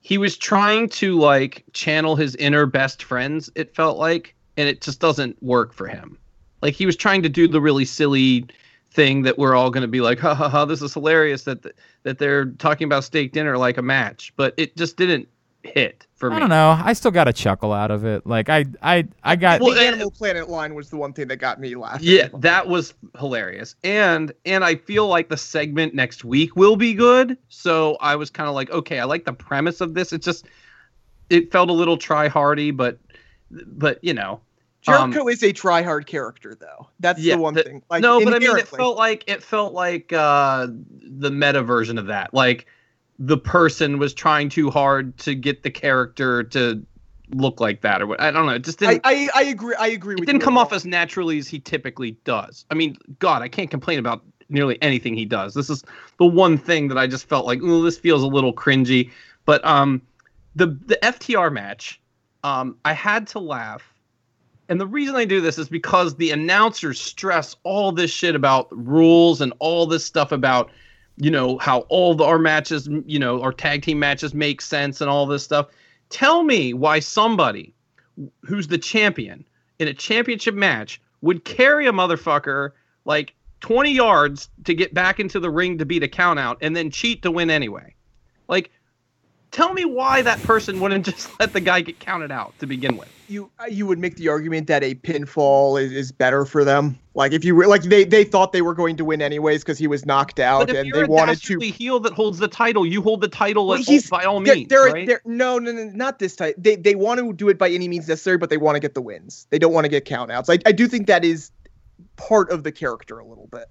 he 0.02 0.18
was 0.18 0.38
trying 0.38 0.88
to 0.90 1.18
like 1.18 1.64
channel 1.74 2.16
his 2.16 2.36
inner 2.36 2.66
best 2.66 3.02
friends 3.04 3.50
it 3.56 3.76
felt 3.76 3.98
like 3.98 4.36
and 4.57 4.68
it 4.69 4.82
just 4.82 4.99
doesn't 4.99 5.41
work 5.44 5.73
for 5.73 5.88
him 5.88 6.18
like 6.61 6.73
he 6.73 6.86
was 6.86 6.95
trying 6.95 7.22
to 7.22 7.30
do 7.30 7.48
the 7.48 7.61
really 7.61 7.86
silly 7.86 8.45
thing 8.91 9.23
that 9.23 9.38
we're 9.38 9.56
all 9.56 9.69
going 9.69 9.82
to 9.82 9.88
be 9.88 10.02
like 10.02 10.19
ha 10.19 10.34
ha 10.34 10.48
ha 10.49 10.65
this 10.65 10.82
is 10.82 10.94
hilarious 10.94 11.44
that 11.44 11.65
that 12.03 12.18
they're 12.18 12.45
talking 12.45 12.86
about 12.86 13.03
steak 13.03 13.32
dinner 13.34 13.57
like 13.57 13.77
a 13.77 13.82
match 13.82 14.34
but 14.36 14.53
it 14.57 14.76
just 14.77 14.98
didn't 14.98 15.27
hit 15.64 16.06
for 16.14 16.30
me 16.30 16.36
I 16.36 16.40
don't 16.40 16.49
know. 16.49 16.80
I 16.80 16.94
still 16.94 17.10
got 17.10 17.27
a 17.27 17.34
chuckle 17.34 17.73
out 17.73 17.90
of 17.90 18.06
it. 18.06 18.26
Like 18.27 18.49
I 18.49 18.65
I 18.84 19.07
I 19.23 19.36
got 19.36 19.61
Well, 19.61 19.73
the 19.73 19.80
and- 19.80 19.95
Animal 19.95 20.11
Planet 20.11 20.48
line 20.48 20.76
was 20.76 20.91
the 20.91 20.95
one 20.98 21.11
thing 21.11 21.27
that 21.30 21.38
got 21.38 21.60
me 21.60 21.76
laughing. 21.76 22.07
Yeah, 22.07 22.27
that 22.36 22.68
was 22.68 22.94
hilarious. 23.18 23.76
And 23.84 24.32
and 24.45 24.64
I 24.64 24.76
feel 24.76 25.07
like 25.07 25.27
the 25.30 25.38
segment 25.38 25.95
next 25.95 26.23
week 26.23 26.56
will 26.56 26.76
be 26.76 26.94
good. 26.94 27.36
So 27.49 27.98
I 27.99 28.15
was 28.15 28.30
kind 28.30 28.48
of 28.48 28.53
like, 28.53 28.69
okay, 28.69 28.99
I 28.99 29.06
like 29.06 29.26
the 29.26 29.34
premise 29.34 29.82
of 29.82 29.95
this. 29.95 30.14
It 30.14 30.22
just 30.22 30.45
it 31.32 31.52
felt 31.52 31.69
a 31.72 31.73
little 31.73 31.98
try 31.98 32.27
hardy, 32.27 32.69
but 32.69 32.99
but 33.49 33.98
you 34.03 34.14
know, 34.14 34.40
Um, 34.88 35.12
Jericho 35.12 35.30
is 35.30 35.44
a 35.44 35.52
try-hard 35.52 36.06
character, 36.06 36.56
though. 36.56 36.88
That's 36.99 37.20
Yeah, 37.20 37.36
the 37.36 37.41
one 37.41 37.56
thing. 37.56 37.82
Like, 37.90 38.02
no, 38.02 38.20
but 38.24 38.34
I 38.34 38.40
mean, 38.40 38.57
it 38.57 38.68
felt 38.68 38.98
like 38.98 39.24
it 39.28 39.44
felt 39.44 39.74
like 39.74 40.14
uh, 40.14 40.68
the 40.70 41.32
meta 41.32 41.64
version 41.64 41.98
of 41.98 42.07
that. 42.07 42.34
Like 42.34 42.68
the 43.20 43.38
person 43.38 43.98
was 43.98 44.14
trying 44.14 44.49
too 44.49 44.70
hard 44.70 45.18
to 45.20 45.36
get 45.36 45.64
the 45.64 45.72
character 45.72 46.44
to 46.44 46.86
look 47.32 47.60
like 47.60 47.82
that, 47.82 48.02
or 48.02 48.07
what? 48.07 48.22
I 48.22 48.32
don't 48.32 48.45
know. 48.45 48.53
It 48.53 48.64
just 48.64 48.80
didn't. 48.80 49.02
I, 49.03 49.30
I 49.34 49.44
agree. 49.44 49.76
I 49.80 49.88
agree 49.88 50.16
it 50.16 50.26
didn't 50.26 50.41
come 50.41 50.57
off 50.57 50.74
as 50.74 50.86
naturally 50.86 51.38
as 51.38 51.48
he 51.48 51.60
typically 51.60 52.12
does. 52.24 52.66
I 52.70 52.76
mean, 52.76 52.98
God, 53.20 53.41
I 53.41 53.48
can't 53.48 53.70
complain 53.70 53.99
about 53.99 54.24
nearly 54.49 54.80
anything 54.82 55.16
he 55.16 55.26
does. 55.26 55.53
This 55.53 55.70
is 55.70 55.84
the 56.18 56.26
one 56.26 56.57
thing 56.57 56.88
that 56.90 56.98
I 56.98 57.07
just 57.07 57.28
felt 57.28 57.45
like, 57.45 57.62
ooh, 57.62 57.84
this 57.84 57.98
feels 57.98 58.22
a 58.22 58.28
little 58.28 58.53
cringy. 58.53 59.12
But 59.45 59.66
um, 59.66 60.02
the 60.56 60.68
the 60.68 60.98
FTR 61.02 61.52
match, 61.52 62.02
um, 62.44 62.78
I 62.86 62.94
had 62.94 63.28
to 63.28 63.40
laugh. 63.40 63.91
And 64.68 64.80
the 64.80 64.88
reason 64.88 65.16
I 65.16 65.26
do 65.26 65.42
this 65.42 65.58
is 65.58 65.70
because 65.70 66.16
the 66.16 66.32
announcers 66.32 67.00
stress 67.00 67.56
all 67.64 67.92
this 67.92 68.12
shit 68.12 68.36
about 68.36 68.68
rules 68.72 69.42
and 69.42 69.54
all 69.60 69.86
this 69.86 70.04
stuff 70.04 70.32
about, 70.32 70.72
you 71.18 71.30
know, 71.30 71.58
how 71.60 71.80
all 71.82 72.16
the, 72.16 72.24
our 72.24 72.40
matches, 72.40 72.90
you 73.06 73.20
know, 73.20 73.42
our 73.42 73.54
tag 73.54 73.84
team 73.84 74.00
matches 74.00 74.34
make 74.34 74.62
sense 74.62 75.02
and 75.02 75.10
all 75.10 75.26
this 75.26 75.44
stuff. 75.44 75.68
Tell 76.10 76.44
me 76.44 76.74
why 76.74 77.00
somebody 77.00 77.74
who's 78.44 78.68
the 78.68 78.78
champion 78.78 79.46
in 79.80 79.88
a 79.88 79.94
championship 79.94 80.56
match 80.56 81.02
would 81.22 81.46
carry 81.46 81.86
a 81.88 81.92
motherfucker 81.92 82.72
like 83.06 83.34
20 83.62 83.92
yards 83.92 84.50
to 84.64 84.74
get 84.74 84.94
back 84.94 85.20
into 85.20 85.40
the 85.40 85.50
ring 85.50 85.78
to 85.78 85.86
beat 85.86 86.04
a 86.04 86.08
count 86.08 86.40
out 86.40 86.58
and 86.62 86.76
then 86.76 86.90
cheat 86.90 87.22
to 87.24 87.32
win 87.32 87.50
anyway. 87.50 87.94
Like, 88.48 88.72
tell 89.52 89.74
me 89.74 89.86
why 89.86 90.22
that 90.22 90.42
person 90.44 90.80
wouldn't 90.80 91.06
just 91.14 91.30
let 91.40 91.54
the 91.54 91.62
guy 91.62 91.82
get 91.82 92.00
counted 92.00 92.32
out 92.32 92.58
to 92.60 92.68
begin 92.68 92.98
with. 92.98 93.10
You 93.27 93.52
you 93.69 93.85
would 93.85 93.99
make 93.99 94.15
the 94.15 94.27
argument 94.30 94.68
that 94.68 94.84
a 94.84 94.95
pinfall 94.95 95.81
is, 95.81 95.91
is 95.91 96.11
better 96.11 96.45
for 96.45 96.64
them. 96.64 96.97
Like 97.14 97.31
if 97.31 97.43
you 97.43 97.56
were 97.56 97.68
like 97.68 97.84
they 97.84 98.03
they 98.03 98.23
thought 98.23 98.52
they 98.52 98.61
were 98.61 98.73
going 98.73 98.97
to 98.97 99.06
win 99.06 99.22
anyways 99.22 99.64
because 99.64 99.77
he 99.77 99.88
was 99.88 100.06
knocked 100.06 100.39
out 100.39 100.69
and 100.69 100.91
they 100.91 101.03
wanted 101.06 101.41
to. 101.43 101.60
heel 101.60 101.99
that 102.02 102.14
holds 102.14 102.39
the 102.39 102.47
title, 102.47 102.85
you 102.85 103.02
hold 103.02 103.22
the 103.22 103.27
title 103.27 103.68
Well, 103.68 103.80
at, 103.80 103.85
he's- 103.85 104.10
by 104.10 104.23
all 104.23 104.39
means, 104.39 104.68
they're, 104.68 104.85
right? 104.85 105.07
they're- 105.07 105.22
no, 105.26 105.57
no, 105.60 105.72
no, 105.72 105.85
not 105.93 106.19
this 106.19 106.35
type. 106.35 106.56
They 106.57 106.76
they 106.76 106.95
want 106.95 107.19
to 107.19 107.34
do 107.34 107.49
it 107.49 107.57
by 107.57 107.69
any 107.69 107.88
means 107.88 108.07
necessary, 108.07 108.38
but 108.38 108.49
they 108.49 108.57
want 108.57 108.76
to 108.76 108.80
get 108.80 108.93
the 108.93 109.02
wins. 109.02 109.47
They 109.49 109.60
don't 109.60 109.73
want 109.73 109.85
to 109.85 109.89
get 109.89 110.06
countouts. 110.06 110.45
I 110.49 110.60
I 110.68 110.72
do 110.72 110.88
think 110.88 111.07
that 111.07 111.23
is 111.26 111.52
part 112.18 112.49
of 112.52 112.64
the 112.64 112.72
character 112.72 113.19
a 113.19 113.26
little 113.26 113.47
bit. 113.47 113.65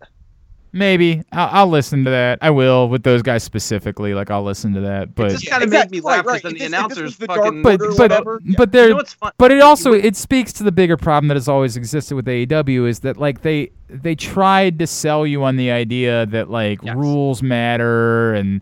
Maybe 0.74 1.22
I'll, 1.32 1.48
I'll 1.52 1.68
listen 1.68 2.04
to 2.04 2.10
that. 2.10 2.40
I 2.42 2.50
will 2.50 2.88
with 2.88 3.04
those 3.04 3.22
guys 3.22 3.44
specifically. 3.44 4.12
Like 4.12 4.30
I'll 4.30 4.42
listen 4.42 4.74
to 4.74 4.80
that. 4.80 5.14
But 5.14 5.30
just 5.30 5.46
kind 5.48 5.62
of 5.62 5.68
Exactly, 5.68 5.98
made 5.98 6.04
me 6.04 6.06
laugh 6.08 6.24
because 6.24 6.42
right. 6.42 6.42
then 6.42 6.52
the 6.54 6.58
this- 6.58 6.64
if 6.64 6.70
this 6.70 6.78
announcers 7.08 7.16
the 7.16 7.26
fucking. 7.26 7.62
but 7.62 7.80
or 7.80 7.88
but 7.90 7.98
whatever. 7.98 8.40
but 8.56 8.72
they're 8.72 8.84
you 8.84 8.90
know 8.90 8.96
what's 8.96 9.14
fun? 9.14 9.32
but 9.38 9.52
it 9.52 9.62
also 9.62 9.92
it 9.92 10.16
speaks 10.16 10.52
to 10.54 10.64
the 10.64 10.72
bigger 10.72 10.96
problem 10.96 11.28
that 11.28 11.36
has 11.36 11.48
always 11.48 11.76
existed 11.76 12.16
with 12.16 12.26
AEW 12.26 12.88
is 12.88 12.98
that 13.00 13.16
like 13.16 13.42
they 13.42 13.70
they 13.88 14.14
tried 14.16 14.78
to 14.80 14.86
sell 14.88 15.24
you 15.26 15.44
on 15.44 15.56
the 15.56 15.70
idea 15.70 16.26
that 16.26 16.50
like 16.50 16.80
Yes. 16.82 16.96
rules 16.96 17.42
matter 17.42 18.34
and 18.34 18.60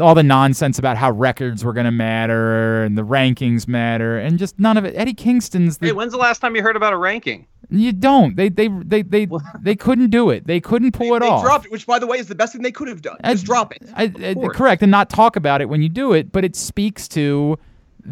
all 0.00 0.14
the 0.14 0.22
nonsense 0.22 0.78
about 0.78 0.96
how 0.96 1.10
records 1.10 1.64
were 1.64 1.72
going 1.72 1.84
to 1.86 1.90
matter 1.92 2.82
and 2.84 2.96
the 2.96 3.02
rankings 3.04 3.68
matter 3.68 4.18
and 4.18 4.38
just 4.38 4.58
none 4.58 4.76
of 4.76 4.84
it. 4.84 4.94
Eddie 4.96 5.14
Kingston's 5.14 5.78
the, 5.78 5.86
Hey, 5.86 5.92
when's 5.92 6.12
the 6.12 6.18
last 6.18 6.40
time 6.40 6.56
you 6.56 6.62
heard 6.62 6.76
about 6.76 6.92
a 6.92 6.96
ranking? 6.96 7.46
you 7.72 7.92
don't 7.92 8.34
they 8.34 8.48
they 8.48 8.66
they 8.68 9.02
they 9.02 9.28
they 9.62 9.76
couldn't 9.76 10.10
do 10.10 10.30
it. 10.30 10.46
They 10.46 10.60
couldn't 10.60 10.92
pull 10.92 11.10
they, 11.10 11.16
it 11.16 11.20
they 11.20 11.28
off. 11.28 11.42
dropped 11.44 11.66
it, 11.66 11.70
which 11.72 11.86
by 11.86 11.98
the 12.00 12.06
way 12.06 12.18
is 12.18 12.26
the 12.26 12.34
best 12.34 12.52
thing 12.52 12.62
they 12.62 12.72
could 12.72 12.88
have 12.88 13.02
done. 13.02 13.16
I- 13.22 13.32
Just 13.32 13.44
drop 13.46 13.72
it. 13.72 13.82
I, 13.94 14.12
I- 14.18 14.34
correct, 14.52 14.82
and 14.82 14.90
not 14.90 15.08
talk 15.10 15.36
about 15.36 15.60
it 15.60 15.68
when 15.68 15.80
you 15.82 15.88
do 15.88 16.12
it, 16.12 16.32
but 16.32 16.44
it 16.44 16.56
speaks 16.56 17.06
to 17.08 17.58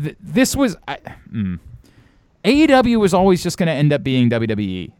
th- 0.01 0.16
this 0.20 0.55
was 0.55 0.77
I, 0.86 0.98
mm. 1.32 1.59
AEW 2.44 3.01
was 3.01 3.12
always 3.12 3.43
just 3.43 3.59
going 3.59 3.66
to 3.66 3.73
end 3.73 3.93
up 3.93 4.02
being 4.05 4.31
WWE, 4.31 4.93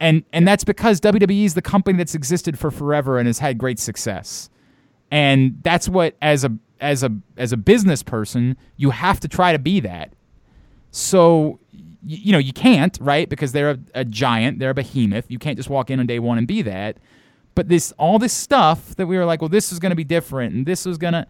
and 0.00 0.24
and 0.32 0.46
that's 0.46 0.64
because 0.64 1.00
WWE 1.00 1.44
is 1.44 1.54
the 1.54 1.62
company 1.62 1.96
that's 1.96 2.14
existed 2.14 2.58
for 2.58 2.70
forever 2.70 3.18
and 3.18 3.26
has 3.28 3.38
had 3.38 3.58
great 3.58 3.78
success, 3.78 4.50
and 5.10 5.58
that's 5.62 5.88
what 5.88 6.16
as 6.22 6.44
a 6.44 6.56
as 6.80 7.02
a 7.02 7.14
as 7.36 7.52
a 7.52 7.56
business 7.56 8.02
person 8.02 8.56
you 8.76 8.90
have 8.90 9.20
to 9.20 9.28
try 9.28 9.52
to 9.52 9.58
be 9.58 9.80
that. 9.80 10.12
So 10.90 11.58
you 12.04 12.32
know 12.32 12.38
you 12.38 12.52
can't 12.52 12.96
right 13.00 13.28
because 13.28 13.52
they're 13.52 13.70
a, 13.70 13.78
a 13.94 14.04
giant, 14.04 14.58
they're 14.58 14.70
a 14.70 14.74
behemoth. 14.74 15.30
You 15.30 15.38
can't 15.38 15.56
just 15.56 15.70
walk 15.70 15.90
in 15.90 16.00
on 16.00 16.06
day 16.06 16.18
one 16.18 16.38
and 16.38 16.46
be 16.46 16.62
that. 16.62 16.98
But 17.54 17.68
this 17.68 17.92
all 17.98 18.18
this 18.18 18.32
stuff 18.32 18.96
that 18.96 19.06
we 19.06 19.16
were 19.16 19.24
like, 19.24 19.42
well, 19.42 19.48
this 19.48 19.72
is 19.72 19.78
going 19.78 19.90
to 19.90 19.96
be 19.96 20.04
different, 20.04 20.54
and 20.54 20.66
this 20.66 20.86
was 20.86 20.98
going 20.98 21.12
to 21.12 21.26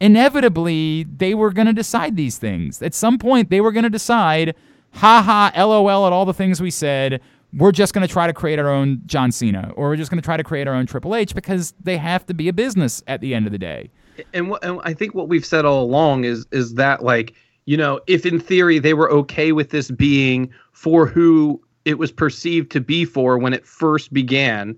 inevitably 0.00 1.04
they 1.04 1.34
were 1.34 1.52
going 1.52 1.66
to 1.66 1.72
decide 1.72 2.16
these 2.16 2.36
things. 2.36 2.82
At 2.82 2.92
some 2.92 3.18
point, 3.18 3.50
they 3.50 3.60
were 3.60 3.72
going 3.72 3.84
to 3.84 3.90
decide, 3.90 4.54
ha 4.94 5.22
ha, 5.22 5.52
lol, 5.64 6.06
at 6.06 6.12
all 6.12 6.24
the 6.24 6.34
things 6.34 6.60
we 6.60 6.70
said. 6.70 7.20
We're 7.54 7.72
just 7.72 7.92
going 7.92 8.06
to 8.06 8.12
try 8.12 8.26
to 8.26 8.32
create 8.32 8.58
our 8.58 8.70
own 8.70 9.02
John 9.06 9.30
Cena, 9.30 9.72
or 9.76 9.88
we're 9.88 9.96
just 9.96 10.10
going 10.10 10.20
to 10.20 10.24
try 10.24 10.36
to 10.36 10.44
create 10.44 10.66
our 10.66 10.74
own 10.74 10.86
Triple 10.86 11.14
H 11.14 11.34
because 11.34 11.74
they 11.82 11.96
have 11.98 12.24
to 12.26 12.34
be 12.34 12.48
a 12.48 12.52
business 12.52 13.02
at 13.06 13.20
the 13.20 13.34
end 13.34 13.46
of 13.46 13.52
the 13.52 13.58
day. 13.58 13.90
and, 14.32 14.54
and 14.62 14.80
I 14.84 14.94
think 14.94 15.14
what 15.14 15.28
we've 15.28 15.44
said 15.44 15.64
all 15.64 15.84
along 15.84 16.24
is 16.24 16.46
is 16.50 16.74
that 16.74 17.02
like 17.04 17.34
you 17.66 17.76
know 17.76 18.00
if 18.06 18.24
in 18.24 18.40
theory 18.40 18.78
they 18.78 18.94
were 18.94 19.10
okay 19.10 19.52
with 19.52 19.70
this 19.70 19.90
being 19.90 20.50
for 20.72 21.06
who 21.06 21.60
it 21.84 21.98
was 21.98 22.12
perceived 22.12 22.70
to 22.72 22.80
be 22.80 23.04
for 23.04 23.38
when 23.38 23.52
it 23.52 23.66
first 23.66 24.12
began, 24.12 24.76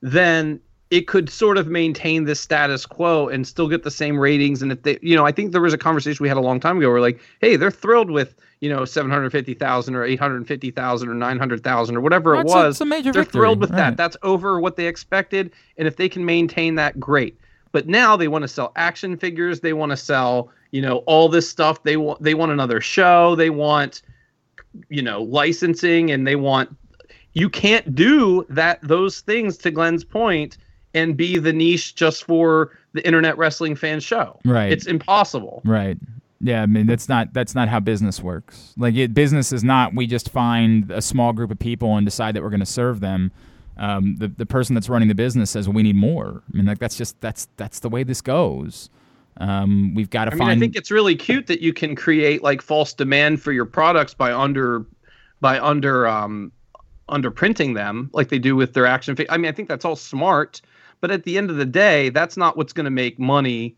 then 0.00 0.60
it 0.90 1.06
could 1.06 1.30
sort 1.30 1.56
of 1.56 1.68
maintain 1.68 2.24
this 2.24 2.38
status 2.38 2.84
quo 2.84 3.26
and 3.26 3.46
still 3.46 3.66
get 3.66 3.82
the 3.82 3.90
same 3.90 4.18
ratings. 4.18 4.60
And 4.60 4.70
if 4.70 4.82
they, 4.82 4.98
you 5.00 5.16
know, 5.16 5.24
I 5.24 5.32
think 5.32 5.52
there 5.52 5.62
was 5.62 5.72
a 5.72 5.78
conversation 5.78 6.22
we 6.22 6.28
had 6.28 6.36
a 6.36 6.42
long 6.42 6.60
time 6.60 6.76
ago 6.76 6.90
where 6.90 7.00
like, 7.00 7.18
hey, 7.40 7.56
they're 7.56 7.70
thrilled 7.70 8.10
with 8.10 8.34
you 8.62 8.68
know 8.70 8.84
seven 8.84 9.10
hundred 9.10 9.32
fifty 9.32 9.54
thousand 9.54 9.96
or 9.96 10.04
eight 10.04 10.20
hundred 10.20 10.46
fifty 10.46 10.70
thousand 10.70 11.08
or 11.08 11.14
nine 11.14 11.36
hundred 11.36 11.64
thousand 11.64 11.96
or 11.96 12.00
whatever 12.00 12.34
it 12.34 12.44
That's 12.44 12.52
a- 12.52 12.56
was. 12.56 12.74
it's 12.76 12.80
a 12.80 12.86
major 12.86 13.12
they're 13.12 13.24
victory, 13.24 13.40
thrilled 13.40 13.60
with 13.60 13.70
right. 13.70 13.76
that. 13.76 13.96
That's 13.96 14.16
over 14.22 14.60
what 14.60 14.76
they 14.76 14.86
expected, 14.86 15.50
and 15.76 15.88
if 15.88 15.96
they 15.96 16.08
can 16.08 16.24
maintain 16.24 16.76
that, 16.76 16.98
great. 16.98 17.36
But 17.72 17.88
now 17.88 18.16
they 18.16 18.28
want 18.28 18.42
to 18.42 18.48
sell 18.48 18.72
action 18.76 19.16
figures. 19.16 19.60
They 19.60 19.72
want 19.72 19.90
to 19.90 19.96
sell, 19.96 20.50
you 20.70 20.80
know, 20.80 20.98
all 21.06 21.28
this 21.28 21.48
stuff. 21.50 21.82
They 21.82 21.96
want 21.96 22.22
they 22.22 22.34
want 22.34 22.52
another 22.52 22.80
show. 22.80 23.34
They 23.34 23.50
want, 23.50 24.00
you 24.88 25.02
know, 25.02 25.22
licensing, 25.22 26.10
and 26.12 26.24
they 26.26 26.36
want. 26.36 26.74
You 27.34 27.50
can't 27.50 27.94
do 27.96 28.46
that 28.48 28.78
those 28.82 29.22
things 29.22 29.56
to 29.58 29.72
Glenn's 29.72 30.04
point 30.04 30.56
and 30.94 31.16
be 31.16 31.38
the 31.38 31.52
niche 31.52 31.96
just 31.96 32.24
for 32.24 32.78
the 32.92 33.04
internet 33.04 33.36
wrestling 33.38 33.74
fan 33.74 33.98
show. 33.98 34.38
Right. 34.44 34.70
It's 34.70 34.86
impossible. 34.86 35.62
Right. 35.64 35.96
Yeah, 36.42 36.62
I 36.62 36.66
mean 36.66 36.86
that's 36.86 37.08
not 37.08 37.32
that's 37.32 37.54
not 37.54 37.68
how 37.68 37.78
business 37.78 38.20
works. 38.20 38.74
Like 38.76 38.96
it, 38.96 39.14
business 39.14 39.52
is 39.52 39.62
not 39.62 39.94
we 39.94 40.08
just 40.08 40.28
find 40.28 40.90
a 40.90 41.00
small 41.00 41.32
group 41.32 41.52
of 41.52 41.58
people 41.58 41.96
and 41.96 42.04
decide 42.04 42.34
that 42.34 42.42
we're 42.42 42.50
going 42.50 42.60
to 42.60 42.66
serve 42.66 42.98
them. 43.00 43.30
Um, 43.76 44.16
the 44.18 44.26
the 44.26 44.44
person 44.44 44.74
that's 44.74 44.88
running 44.88 45.08
the 45.08 45.14
business 45.14 45.50
says 45.50 45.68
well, 45.68 45.76
we 45.76 45.84
need 45.84 45.96
more. 45.96 46.42
I 46.52 46.56
mean 46.56 46.66
like 46.66 46.80
that's 46.80 46.96
just 46.96 47.20
that's 47.20 47.46
that's 47.56 47.78
the 47.78 47.88
way 47.88 48.02
this 48.02 48.20
goes. 48.20 48.90
Um, 49.36 49.94
we've 49.94 50.10
got 50.10 50.26
to 50.26 50.32
I 50.32 50.34
mean, 50.34 50.38
find. 50.40 50.58
I 50.58 50.60
think 50.60 50.74
it's 50.74 50.90
really 50.90 51.14
cute 51.14 51.46
that 51.46 51.62
you 51.62 51.72
can 51.72 51.94
create 51.94 52.42
like 52.42 52.60
false 52.60 52.92
demand 52.92 53.40
for 53.40 53.52
your 53.52 53.64
products 53.64 54.12
by 54.12 54.32
under 54.32 54.84
by 55.40 55.60
under 55.60 56.08
um 56.08 56.50
under 57.08 57.30
printing 57.30 57.74
them 57.74 58.10
like 58.12 58.30
they 58.30 58.38
do 58.38 58.56
with 58.56 58.74
their 58.74 58.86
action 58.86 59.14
fi- 59.14 59.26
I 59.30 59.36
mean, 59.36 59.48
I 59.48 59.52
think 59.52 59.68
that's 59.68 59.84
all 59.84 59.96
smart, 59.96 60.60
but 61.00 61.12
at 61.12 61.22
the 61.22 61.38
end 61.38 61.50
of 61.50 61.56
the 61.56 61.66
day, 61.66 62.08
that's 62.08 62.36
not 62.36 62.56
what's 62.56 62.72
going 62.72 62.84
to 62.84 62.90
make 62.90 63.18
money 63.18 63.76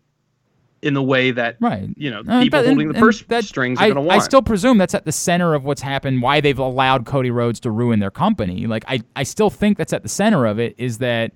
in 0.84 0.94
the 0.94 1.02
way 1.02 1.30
that 1.32 1.56
right. 1.60 1.88
you 1.96 2.10
know 2.10 2.20
Uh, 2.28 2.42
people 2.42 2.60
but- 2.60 2.66
holding 2.66 2.88
and- 2.88 2.94
the 2.94 3.00
purse 3.00 3.22
that- 3.28 3.44
strings 3.44 3.78
are 3.80 3.84
going 3.84 3.94
to 3.96 4.00
want. 4.00 4.20
I 4.20 4.24
still 4.24 4.42
presume 4.42 4.78
that's 4.78 4.94
at 4.94 5.04
the 5.04 5.12
center 5.12 5.54
of 5.54 5.64
what's 5.64 5.82
happened. 5.82 6.22
Why 6.22 6.40
they've 6.40 6.58
allowed 6.58 7.06
Cody 7.06 7.30
Rhodes 7.30 7.58
to 7.60 7.70
ruin 7.70 7.98
their 8.00 8.10
company. 8.10 8.66
Like 8.66 8.84
I, 8.86 9.00
I 9.16 9.22
still 9.22 9.50
think 9.50 9.78
that's 9.78 9.92
at 9.92 10.02
the 10.02 10.08
center 10.08 10.46
of 10.46 10.58
it. 10.60 10.74
Is 10.78 10.98
that 10.98 11.32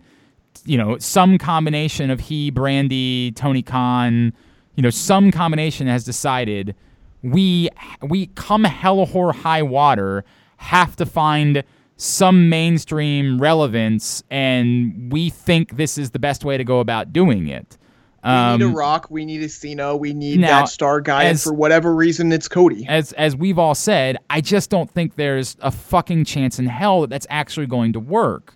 you 0.64 0.76
know 0.78 0.98
some 0.98 1.38
combination 1.38 2.10
of 2.10 2.20
he, 2.20 2.50
Brandy, 2.50 3.32
Tony 3.32 3.62
Khan, 3.62 4.32
you 4.76 4.82
know 4.82 4.90
some 4.90 5.30
combination 5.30 5.86
has 5.86 6.04
decided 6.04 6.74
we 7.22 7.68
we 8.02 8.26
come 8.34 8.64
hell 8.64 9.08
or 9.12 9.32
high 9.32 9.62
water 9.62 10.24
have 10.58 10.94
to 10.96 11.06
find 11.06 11.64
some 11.96 12.48
mainstream 12.48 13.40
relevance, 13.40 14.22
and 14.30 15.10
we 15.12 15.30
think 15.30 15.76
this 15.76 15.98
is 15.98 16.10
the 16.12 16.18
best 16.18 16.44
way 16.44 16.56
to 16.56 16.62
go 16.64 16.78
about 16.80 17.12
doing 17.12 17.48
it. 17.48 17.76
We 18.24 18.30
need 18.30 18.62
a 18.62 18.66
Um, 18.66 18.74
Rock. 18.74 19.06
We 19.10 19.24
need 19.24 19.42
a 19.42 19.48
Cena. 19.48 19.96
We 19.96 20.12
need 20.12 20.40
now, 20.40 20.60
that 20.60 20.68
star 20.68 21.00
guy. 21.00 21.24
and 21.24 21.40
for 21.40 21.52
whatever 21.52 21.94
reason, 21.94 22.32
it's 22.32 22.48
Cody. 22.48 22.84
as 22.88 23.12
as 23.12 23.36
we've 23.36 23.58
all 23.58 23.74
said, 23.74 24.18
I 24.28 24.40
just 24.40 24.70
don't 24.70 24.90
think 24.90 25.14
there's 25.14 25.56
a 25.60 25.70
fucking 25.70 26.24
chance 26.24 26.58
in 26.58 26.66
hell 26.66 27.02
that 27.02 27.10
that's 27.10 27.26
actually 27.30 27.66
going 27.66 27.92
to 27.92 28.00
work. 28.00 28.54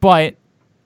But 0.00 0.36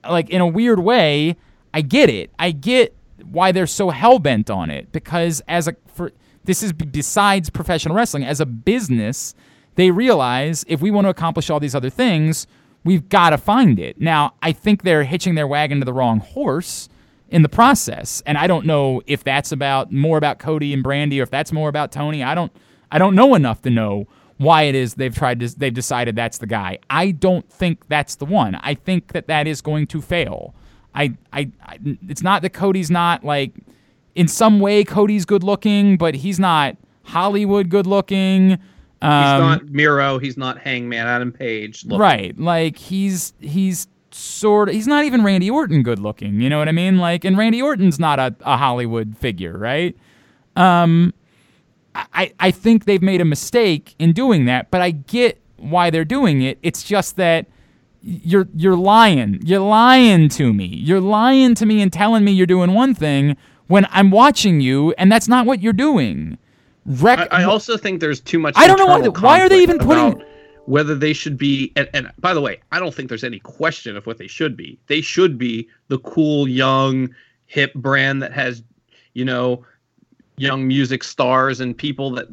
like 0.09 0.29
in 0.29 0.41
a 0.41 0.47
weird 0.47 0.79
way, 0.79 1.35
I 1.73 1.81
get 1.81 2.09
it. 2.09 2.31
I 2.39 2.51
get 2.51 2.95
why 3.23 3.51
they're 3.51 3.67
so 3.67 3.89
hell 3.91 4.19
bent 4.19 4.49
on 4.49 4.69
it 4.69 4.91
because 4.91 5.41
as 5.47 5.67
a 5.67 5.75
for 5.87 6.11
this 6.45 6.61
is 6.63 6.73
besides 6.73 7.49
professional 7.49 7.95
wrestling 7.95 8.23
as 8.23 8.39
a 8.39 8.45
business, 8.45 9.35
they 9.75 9.91
realize 9.91 10.65
if 10.67 10.81
we 10.81 10.89
want 10.91 11.05
to 11.05 11.09
accomplish 11.09 11.49
all 11.49 11.59
these 11.59 11.75
other 11.75 11.89
things, 11.89 12.47
we've 12.83 13.07
got 13.09 13.31
to 13.31 13.37
find 13.37 13.79
it. 13.79 13.99
Now, 13.99 14.33
I 14.41 14.51
think 14.51 14.83
they're 14.83 15.03
hitching 15.03 15.35
their 15.35 15.47
wagon 15.47 15.79
to 15.79 15.85
the 15.85 15.93
wrong 15.93 16.19
horse 16.19 16.87
in 17.29 17.41
the 17.41 17.49
process. 17.49 18.21
And 18.25 18.37
I 18.37 18.47
don't 18.47 18.65
know 18.65 19.01
if 19.07 19.23
that's 19.23 19.51
about 19.51 19.91
more 19.91 20.17
about 20.17 20.39
Cody 20.39 20.73
and 20.73 20.83
Brandy 20.83 21.19
or 21.19 21.23
if 21.23 21.31
that's 21.31 21.51
more 21.51 21.69
about 21.69 21.91
Tony. 21.91 22.23
I 22.23 22.35
don't 22.35 22.51
I 22.91 22.97
don't 22.97 23.15
know 23.15 23.35
enough 23.35 23.61
to 23.63 23.69
know 23.69 24.07
why 24.37 24.63
it 24.63 24.75
is 24.75 24.95
they've 24.95 25.15
tried 25.15 25.39
to 25.39 25.59
they've 25.59 25.73
decided 25.73 26.15
that's 26.15 26.37
the 26.37 26.47
guy. 26.47 26.79
I 26.89 27.11
don't 27.11 27.49
think 27.51 27.87
that's 27.87 28.15
the 28.15 28.25
one. 28.25 28.55
I 28.55 28.75
think 28.75 29.13
that 29.13 29.27
that 29.27 29.47
is 29.47 29.61
going 29.61 29.87
to 29.87 30.01
fail. 30.01 30.53
I, 30.93 31.15
I, 31.33 31.51
I 31.63 31.79
it's 32.07 32.23
not 32.23 32.41
that 32.41 32.51
Cody's 32.51 32.91
not 32.91 33.23
like 33.23 33.53
in 34.15 34.27
some 34.27 34.59
way 34.59 34.83
Cody's 34.83 35.25
good 35.25 35.43
looking, 35.43 35.97
but 35.97 36.15
he's 36.15 36.39
not 36.39 36.77
Hollywood 37.03 37.69
good 37.69 37.87
looking. 37.87 38.53
Um, 39.01 39.23
he's 39.23 39.39
not 39.39 39.65
Miro. 39.69 40.19
He's 40.19 40.37
not 40.37 40.57
Hangman 40.59 41.05
Adam 41.05 41.31
Page. 41.31 41.83
looking. 41.85 41.99
right. 41.99 42.39
Like 42.39 42.77
he's 42.77 43.33
he's 43.39 43.87
sort 44.15 44.69
of 44.69 44.75
he's 44.75 44.87
not 44.87 45.03
even 45.05 45.23
Randy 45.23 45.49
Orton 45.49 45.83
good 45.83 45.99
looking. 45.99 46.39
You 46.39 46.49
know 46.49 46.57
what 46.57 46.69
I 46.69 46.71
mean? 46.71 46.97
Like, 46.97 47.25
and 47.25 47.37
Randy 47.37 47.61
Orton's 47.61 47.99
not 47.99 48.19
a, 48.19 48.35
a 48.41 48.57
Hollywood 48.57 49.17
figure, 49.17 49.57
right? 49.57 49.95
Um, 50.55 51.13
I 51.93 52.31
I 52.39 52.51
think 52.51 52.85
they've 52.85 53.01
made 53.01 53.21
a 53.21 53.25
mistake 53.25 53.95
in 53.99 54.13
doing 54.13 54.45
that, 54.45 54.71
but 54.71 54.81
I 54.81 54.91
get 54.91 55.41
why 55.57 55.89
they're 55.89 56.05
doing 56.05 56.41
it. 56.41 56.57
It's 56.61 56.83
just 56.83 57.15
that 57.17 57.47
you're 58.01 58.47
you're 58.55 58.75
lying. 58.75 59.39
You're 59.43 59.59
lying 59.59 60.29
to 60.29 60.53
me. 60.53 60.65
You're 60.65 61.01
lying 61.01 61.55
to 61.55 61.65
me 61.65 61.81
and 61.81 61.91
telling 61.91 62.23
me 62.23 62.31
you're 62.31 62.45
doing 62.45 62.73
one 62.73 62.93
thing 62.95 63.35
when 63.67 63.85
I'm 63.89 64.11
watching 64.11 64.61
you, 64.61 64.93
and 64.97 65.11
that's 65.11 65.27
not 65.27 65.45
what 65.45 65.61
you're 65.61 65.73
doing. 65.73 66.37
Rec- 66.85 67.31
I, 67.33 67.41
I 67.41 67.43
also 67.45 67.77
think 67.77 67.99
there's 67.99 68.21
too 68.21 68.39
much. 68.39 68.53
I 68.57 68.67
don't 68.67 68.77
know 68.77 68.85
why 68.85 69.01
why 69.07 69.41
are 69.41 69.49
they 69.49 69.61
even 69.61 69.79
putting- 69.79 70.13
about 70.13 70.23
Whether 70.65 70.95
they 70.95 71.13
should 71.13 71.37
be, 71.37 71.71
and, 71.75 71.87
and 71.93 72.11
by 72.19 72.33
the 72.33 72.41
way, 72.41 72.59
I 72.71 72.79
don't 72.79 72.93
think 72.93 73.09
there's 73.09 73.23
any 73.23 73.39
question 73.39 73.95
of 73.95 74.05
what 74.07 74.17
they 74.17 74.27
should 74.27 74.57
be. 74.57 74.79
They 74.87 75.01
should 75.01 75.37
be 75.37 75.67
the 75.89 75.99
cool, 75.99 76.47
young, 76.47 77.13
hip 77.45 77.73
brand 77.75 78.21
that 78.23 78.33
has, 78.33 78.63
you 79.13 79.25
know, 79.25 79.63
young 80.37 80.67
music 80.67 81.03
stars 81.03 81.59
and 81.59 81.77
people 81.77 82.11
that, 82.11 82.27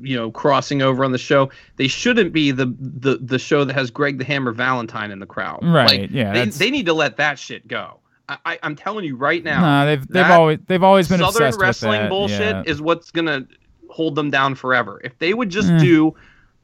you 0.00 0.16
know, 0.16 0.30
crossing 0.30 0.80
over 0.80 1.04
on 1.04 1.12
the 1.12 1.18
show. 1.18 1.50
They 1.76 1.86
shouldn't 1.86 2.32
be 2.32 2.50
the 2.50 2.74
the 2.80 3.18
the 3.18 3.38
show 3.38 3.64
that 3.64 3.74
has 3.74 3.90
Greg 3.90 4.16
the 4.18 4.24
Hammer 4.24 4.52
Valentine 4.52 5.10
in 5.10 5.18
the 5.18 5.26
crowd. 5.26 5.60
Right, 5.62 6.00
Like, 6.02 6.10
yeah, 6.10 6.32
They, 6.32 6.38
that's- 6.38 6.58
they 6.58 6.70
need 6.70 6.86
to 6.86 6.94
let 6.94 7.18
that 7.18 7.38
shit 7.38 7.68
go. 7.68 7.98
I, 8.46 8.58
I'm 8.62 8.76
telling 8.76 9.04
you 9.04 9.16
right 9.16 9.42
now. 9.42 9.60
Nah, 9.60 9.84
they've 9.86 10.06
they've 10.06 10.24
always 10.30 10.58
they've 10.66 10.82
always 10.82 11.08
been 11.08 11.18
Southern 11.18 11.42
obsessed 11.48 11.60
wrestling 11.60 11.90
with 11.90 11.98
that. 12.00 12.04
Southern 12.06 12.28
wrestling 12.30 12.38
bullshit 12.48 12.66
yeah. 12.66 12.72
is 12.72 12.80
what's 12.80 13.10
gonna 13.10 13.46
hold 13.88 14.14
them 14.14 14.30
down 14.30 14.54
forever. 14.54 15.00
If 15.02 15.18
they 15.18 15.34
would 15.34 15.50
just 15.50 15.68
Eh. 15.68 15.78
do 15.78 16.14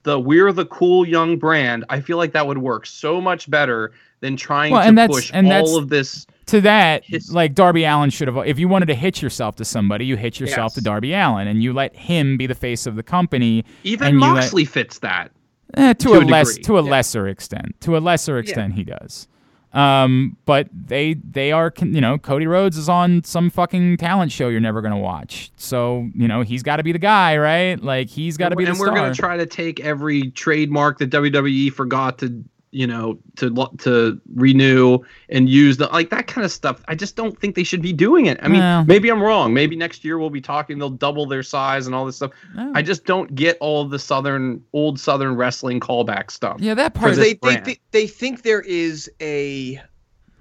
the 0.07 0.19
we're 0.19 0.53
the 0.53 0.65
cool 0.67 1.07
young 1.07 1.37
brand, 1.37 1.85
I 1.91 2.01
feel 2.01 2.17
like 2.17 2.33
that 2.33 2.47
would 2.47 2.59
work 2.59 2.87
so 2.87 3.21
much 3.21 3.51
better 3.51 3.93
than 4.21 4.37
trying 4.37 4.73
Well, 4.73 4.81
to 4.83 4.89
and 4.89 5.11
push 5.11 5.31
and 5.35 5.53
all 5.53 5.77
of 5.77 5.89
this. 5.91 6.27
to 6.47 6.61
that, 6.63 7.05
His- 7.05 7.33
like 7.33 7.55
Darby 7.55 7.85
Allin 7.85 8.09
should 8.11 8.29
have. 8.29 8.39
If 8.47 8.59
you 8.59 8.69
wanted 8.69 8.87
to 8.87 8.95
hitch 8.95 9.21
yourself 9.21 9.57
to 9.57 9.65
somebody, 9.65 10.07
you 10.07 10.17
hitch 10.17 10.41
yourself 10.41 10.71
Yes. 10.71 10.75
to 10.75 10.81
Darby 10.81 11.13
Allin, 11.13 11.49
and 11.49 11.61
you 11.63 11.73
let 11.73 11.95
him 11.95 12.37
be 12.37 12.47
the 12.47 12.55
face 12.55 12.87
of 12.87 12.95
the 12.97 13.03
company. 13.03 13.65
Even 13.85 14.09
and 14.09 14.21
you 14.21 14.33
let- 14.33 14.69
fits 14.69 15.01
that. 15.01 15.33
Eh, 15.75 15.93
to, 15.95 16.09
To 16.09 16.13
a, 16.15 16.21
a 16.21 16.25
less 16.25 16.57
to 16.59 16.79
a 16.79 16.85
yeah. 16.85 16.91
lesser 16.91 17.27
extent. 17.29 17.75
To 17.81 17.97
a 17.97 17.99
lesser 17.99 18.39
extent, 18.39 18.75
he 18.75 18.85
does. 18.85 19.27
Um, 19.73 20.37
but 20.47 20.69
they 20.73 21.15
they 21.15 21.53
are 21.53 21.73
you 21.83 22.01
know 22.01 22.17
Cody 22.19 22.47
Rhodes 22.47 22.79
is 22.79 22.89
on 22.89 23.23
some 23.25 23.51
fucking 23.51 23.99
talent 23.99 24.33
show 24.33 24.49
you're 24.49 24.61
never 24.61 24.81
gonna 24.81 24.99
watch. 24.99 25.51
So 25.57 26.09
you 26.15 26.29
know 26.29 26.43
he's 26.43 26.63
got 26.63 26.77
to 26.77 26.83
be 26.83 26.93
the 26.93 26.99
guy, 26.99 27.37
right? 27.37 27.83
Like 27.83 28.09
he's 28.09 28.37
got 28.37 28.51
to 28.51 28.57
be 28.57 28.65
the 28.65 28.71
and 28.71 28.81
we're 28.81 28.87
star. 28.87 28.97
gonna 28.97 29.15
try 29.15 29.37
to 29.37 29.47
take 29.47 29.81
every 29.81 30.31
trademark 30.31 30.99
that 30.99 31.11
WWE 31.11 31.73
forgot 31.73 32.19
to 32.19 32.43
you 32.73 32.87
know 32.87 33.19
to 33.37 33.49
lo- 33.51 33.73
to 33.79 34.21
renew 34.35 34.99
and 35.29 35.49
use 35.49 35.77
the 35.77 35.87
like 35.89 36.11
that 36.11 36.27
kind 36.27 36.45
of 36.45 36.51
stuff. 36.53 36.83
I 36.89 36.95
just 36.95 37.17
don't 37.17 37.39
think 37.39 37.55
they 37.55 37.63
should 37.63 37.81
be 37.83 37.93
doing 37.93 38.27
it. 38.27 38.39
I 38.43 38.49
mean, 38.49 38.61
Well. 38.61 38.85
maybe 38.85 39.09
I'm 39.09 39.23
wrong. 39.23 39.55
Maybe 39.55 39.77
next 39.77 40.05
year 40.05 40.19
we'll 40.19 40.31
be 40.31 40.41
talking 40.41 40.79
they'll 40.79 40.91
double 40.91 41.27
their 41.27 41.43
size 41.43 41.87
and 41.87 41.95
all 41.95 42.05
this 42.05 42.17
stuff. 42.17 42.33
Oh. 42.59 42.73
I 42.75 42.83
just 42.83 43.05
don't 43.05 43.35
get 43.35 43.57
all 43.61 43.85
the 43.85 43.99
southern 43.99 44.63
old 44.73 44.99
southern 45.01 45.37
wrestling 45.37 45.81
callback 45.81 46.31
stuff. 46.31 46.57
yeah, 46.61 46.75
that 46.75 46.95
part. 46.95 47.15
they, 47.17 47.35
they, 47.35 47.57
they 47.61 47.79
they 47.93 48.07
think 48.07 48.43
there 48.43 48.61
is 48.63 49.11
a 49.21 49.81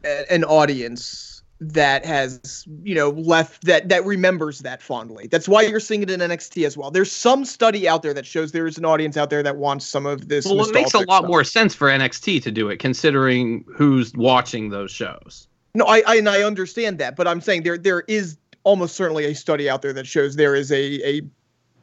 a- 0.04 0.32
an 0.34 0.44
audience 0.44 1.35
that 1.62 2.06
has 2.06 2.66
you 2.84 2.94
know 2.94 3.10
left 3.12 3.64
that 3.64 3.88
that 3.90 4.06
remembers 4.06 4.60
that 4.60 4.82
fondly. 4.82 5.28
That's 5.28 5.48
why 5.48 5.62
you're 5.62 5.80
seeing 5.80 6.04
it 6.04 6.10
in 6.10 6.20
NXT 6.20 6.66
as 6.66 6.78
well. 6.78 6.92
There's 6.92 7.12
some 7.12 7.46
study 7.46 7.88
out 7.88 8.02
there 8.02 8.14
that 8.14 8.26
shows 8.26 8.52
there 8.52 8.68
is 8.68 8.78
an 8.78 8.86
audience 8.86 9.16
out 9.16 9.30
there 9.30 9.44
that 9.44 9.58
wants 9.58 9.86
some 9.86 10.06
of 10.06 10.28
this. 10.28 10.46
Well, 10.46 10.62
it 10.68 10.74
makes 10.74 10.94
a 10.94 11.00
lot 11.00 11.20
stuff. 11.20 11.28
more 11.28 11.44
sense 11.44 11.74
for 11.74 11.88
NXT 11.88 12.44
to 12.44 12.52
do 12.52 12.70
it, 12.70 12.80
considering 12.80 13.64
who's 13.74 14.14
watching 14.14 14.70
those 14.70 14.92
shows. 14.92 15.48
No, 15.74 15.86
I, 15.86 16.04
I 16.06 16.16
and 16.18 16.30
I 16.30 16.44
understand 16.44 16.98
that, 17.00 17.16
but 17.16 17.28
I'm 17.28 17.42
saying 17.42 17.64
there 17.64 17.78
there 17.78 18.02
is 18.08 18.38
almost 18.64 18.96
certainly 18.96 19.26
a 19.26 19.34
study 19.34 19.70
out 19.70 19.82
there 19.82 19.94
that 19.94 20.08
shows 20.08 20.36
there 20.36 20.56
is 20.56 20.72
a 20.72 21.08
a 21.08 21.22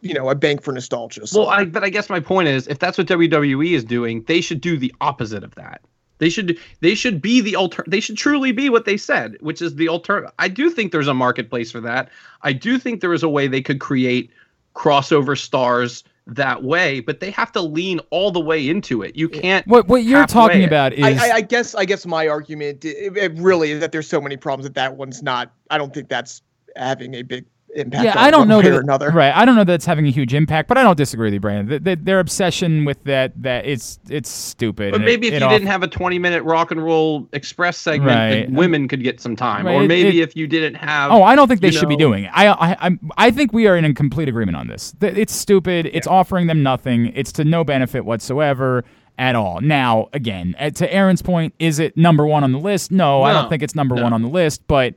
you 0.03 0.13
know 0.13 0.29
a 0.29 0.35
bank 0.35 0.63
for 0.63 0.73
nostalgia. 0.73 1.27
So 1.27 1.41
Well, 1.41 1.49
I, 1.49 1.65
but 1.65 1.83
I 1.83 1.89
guess 1.89 2.11
my 2.11 2.21
point 2.21 2.49
is, 2.49 2.67
if 2.69 2.79
that's 2.79 2.99
what 2.99 3.07
WWE 3.07 3.73
is 3.73 3.85
doing, 3.85 4.23
they 4.25 4.43
should 4.43 4.61
do 4.61 4.77
the 4.77 4.95
opposite 5.01 5.45
of 5.45 5.55
that. 5.55 5.81
They 6.23 6.29
should 6.29 6.57
they 6.79 6.95
should 6.95 7.21
be 7.21 7.41
the 7.41 7.57
alter. 7.57 7.85
They 7.89 7.99
should 7.99 8.17
truly 8.17 8.53
be 8.53 8.71
what 8.71 8.85
they 8.85 8.97
said, 8.97 9.37
which 9.41 9.61
is 9.61 9.75
the 9.75 9.89
alter. 9.89 10.31
I 10.39 10.47
do 10.47 10.71
think 10.71 10.93
there's 10.93 11.09
a 11.09 11.15
marketplace 11.15 11.73
for 11.73 11.81
that. 11.81 12.11
I 12.43 12.53
do 12.53 12.79
think 12.79 13.01
there 13.01 13.13
is 13.13 13.25
a 13.25 13.29
way 13.29 13.49
they 13.49 13.61
could 13.61 13.81
create 13.81 14.31
crossover 14.77 15.37
stars 15.37 16.05
that 16.29 16.63
way, 16.63 17.01
but 17.01 17.19
they 17.19 17.33
have 17.33 17.51
to 17.51 17.61
lean 17.61 17.99
all 18.11 18.31
the 18.31 18.39
way 18.39 18.69
into 18.69 19.03
it. 19.03 19.17
You 19.17 19.29
can't. 19.29 19.67
what 19.67 19.89
what 19.89 20.05
you're 20.05 20.25
talking 20.25 20.63
it. 20.63 20.67
about 20.67 20.93
is 20.93 21.03
I, 21.03 21.31
I, 21.31 21.33
I 21.33 21.41
guess 21.41 21.75
I 21.75 21.85
guess 21.85 22.07
my 22.07 22.29
argument 22.29 22.85
it, 22.85 23.17
it 23.17 23.33
really 23.37 23.73
is 23.73 23.81
that 23.81 23.91
there's 23.91 24.07
so 24.07 24.21
many 24.21 24.37
problems 24.37 24.63
that 24.63 24.75
that 24.75 24.97
one's 24.97 25.25
not. 25.25 25.53
I 25.71 25.77
don't 25.77 25.93
think 25.93 26.09
that's 26.09 26.41
having 26.77 27.15
a 27.15 27.23
big 27.23 27.47
impact. 27.75 28.05
yeah, 28.05 28.13
on 28.13 28.19
I 28.19 28.31
don't 28.31 28.41
one 28.41 28.49
know 28.49 28.59
way 28.59 28.71
that 28.71 28.83
another. 28.83 29.11
right. 29.11 29.35
I 29.35 29.45
don't 29.45 29.57
know 29.57 29.65
that 29.65 29.73
it's 29.75 29.85
having 29.87 30.07
a 30.07 30.11
huge 30.11 30.35
impact, 30.35 30.69
but 30.69 30.79
I 30.79 30.83
don't 30.83 30.97
disagree 30.97 31.27
with 31.27 31.35
you, 31.35 31.41
Brandon. 31.41 31.69
Th- 31.69 31.83
th- 31.85 31.99
their 32.03 32.21
obsession 32.21 32.85
with 32.85 33.03
that 33.05 33.33
that 33.43 33.67
it's 33.67 33.99
it's 34.09 34.29
stupid. 34.29 34.93
But 34.93 35.01
maybe 35.03 35.29
it- 35.29 35.35
if 35.35 35.37
it 35.37 35.41
you 35.41 35.47
off- 35.47 35.53
didn't 35.53 35.69
have 35.69 35.83
a 35.83 35.89
20 35.89 36.19
minute 36.19 36.43
rock 36.45 36.71
and 36.71 36.83
roll 36.83 37.29
express 37.33 37.79
segment, 37.79 38.11
Right. 38.17 38.47
that 38.47 38.51
women 38.53 38.89
could 38.89 39.03
get 39.03 39.21
some 39.21 39.37
time. 39.37 39.67
Right, 39.67 39.75
Or 39.75 39.87
maybe 39.87 40.21
it- 40.21 40.23
if 40.23 40.37
you 40.37 40.47
didn't 40.47 40.75
have. 40.77 41.11
Oh, 41.13 41.23
I 41.23 41.35
don't 41.37 41.49
think 41.49 41.61
they 41.61 41.69
you 41.69 41.73
should 41.73 41.89
be 41.89 41.97
doing 41.97 42.25
it. 42.25 42.31
I, 42.35 42.49
I, 42.49 42.77
I'm, 42.81 43.11
I 43.17 43.31
think 43.31 43.53
we 43.53 43.67
are 43.67 43.77
in 43.77 43.85
a 43.85 43.95
complete 43.95 44.29
agreement 44.29 44.57
on 44.57 44.67
this. 44.69 44.95
It's 45.01 45.35
stupid. 45.35 45.91
It's 45.93 46.07
offering 46.07 46.47
them 46.47 46.63
nothing. 46.63 47.13
It's 47.15 47.33
to 47.33 47.45
no 47.45 47.65
benefit 47.65 48.05
whatsoever 48.05 48.85
at 49.19 49.35
all. 49.37 49.61
Now, 49.61 50.09
again, 50.15 50.55
uh, 50.59 50.71
to 50.71 50.93
Aaron's 50.93 51.21
point, 51.23 51.55
is 51.59 51.79
it 51.79 51.97
number 51.97 52.27
one 52.27 52.45
on 52.45 52.53
the 52.53 52.59
list? 52.59 52.91
No, 52.91 53.23
I 53.23 53.33
don't 53.35 53.49
think 53.51 53.63
it's 53.63 53.75
number 53.75 53.95
no. 53.95 54.03
one 54.05 54.13
on 54.15 54.23
the 54.23 54.29
list, 54.29 54.63
but 54.67 54.95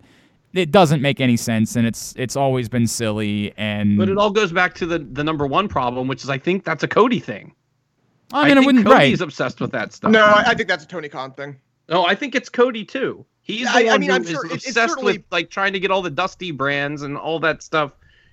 it 0.55 0.71
doesn't 0.71 1.01
make 1.01 1.19
any 1.21 1.37
sense, 1.37 1.75
and 1.75 1.85
it's 1.85 2.13
it's 2.17 2.35
always 2.35 2.69
been 2.69 2.87
silly. 2.87 3.53
And 3.57 3.97
But 3.97 4.09
it 4.09 4.17
all 4.17 4.31
goes 4.31 4.51
back 4.51 4.73
to 4.75 4.85
the, 4.85 4.99
the 4.99 5.23
number 5.23 5.45
one 5.45 5.67
problem, 5.67 6.07
which 6.07 6.23
is 6.23 6.29
I 6.29 6.37
think 6.37 6.63
that's 6.63 6.83
a 6.83 6.87
Cody 6.87 7.19
thing. 7.19 7.53
I 8.33 8.47
mean, 8.47 8.51
I, 8.51 8.55
think 8.55 8.65
wouldn't 8.65 8.85
Cody's 8.85 9.19
right. 9.19 9.21
obsessed 9.21 9.61
with 9.61 9.71
that 9.71 9.93
stuff. 9.93 10.11
No, 10.11 10.23
I, 10.25 10.43
I 10.47 10.53
think 10.55 10.67
that's 10.67 10.83
a 10.83 10.87
Tony 10.87 11.09
Khan 11.09 11.31
thing. 11.33 11.57
No, 11.89 12.05
I 12.05 12.15
think 12.15 12.33
it's 12.33 12.49
Cody 12.49 12.83
too. 12.83 13.25
He's 13.43 13.71
the 13.71 13.77
I- 13.77 13.81
I 13.81 13.91
one 13.91 13.99
mean, 13.99 14.09
who 14.09 14.15
I'm 14.15 14.23
is 14.23 14.29
sure 14.31 14.45
it- 14.45 14.53
it's 14.53 14.67
obsessed 14.67 14.89
certainly- 14.93 15.13
with 15.17 15.23
like 15.31 15.49
trying 15.51 15.73
to 15.73 15.79
get 15.79 15.91
all 15.91 16.01
the 16.01 16.09
Dusty 16.09 16.51
brands 16.51 17.03
and 17.03 17.17
all 17.17 17.39
that 17.41 17.61
stuff. 17.61 17.91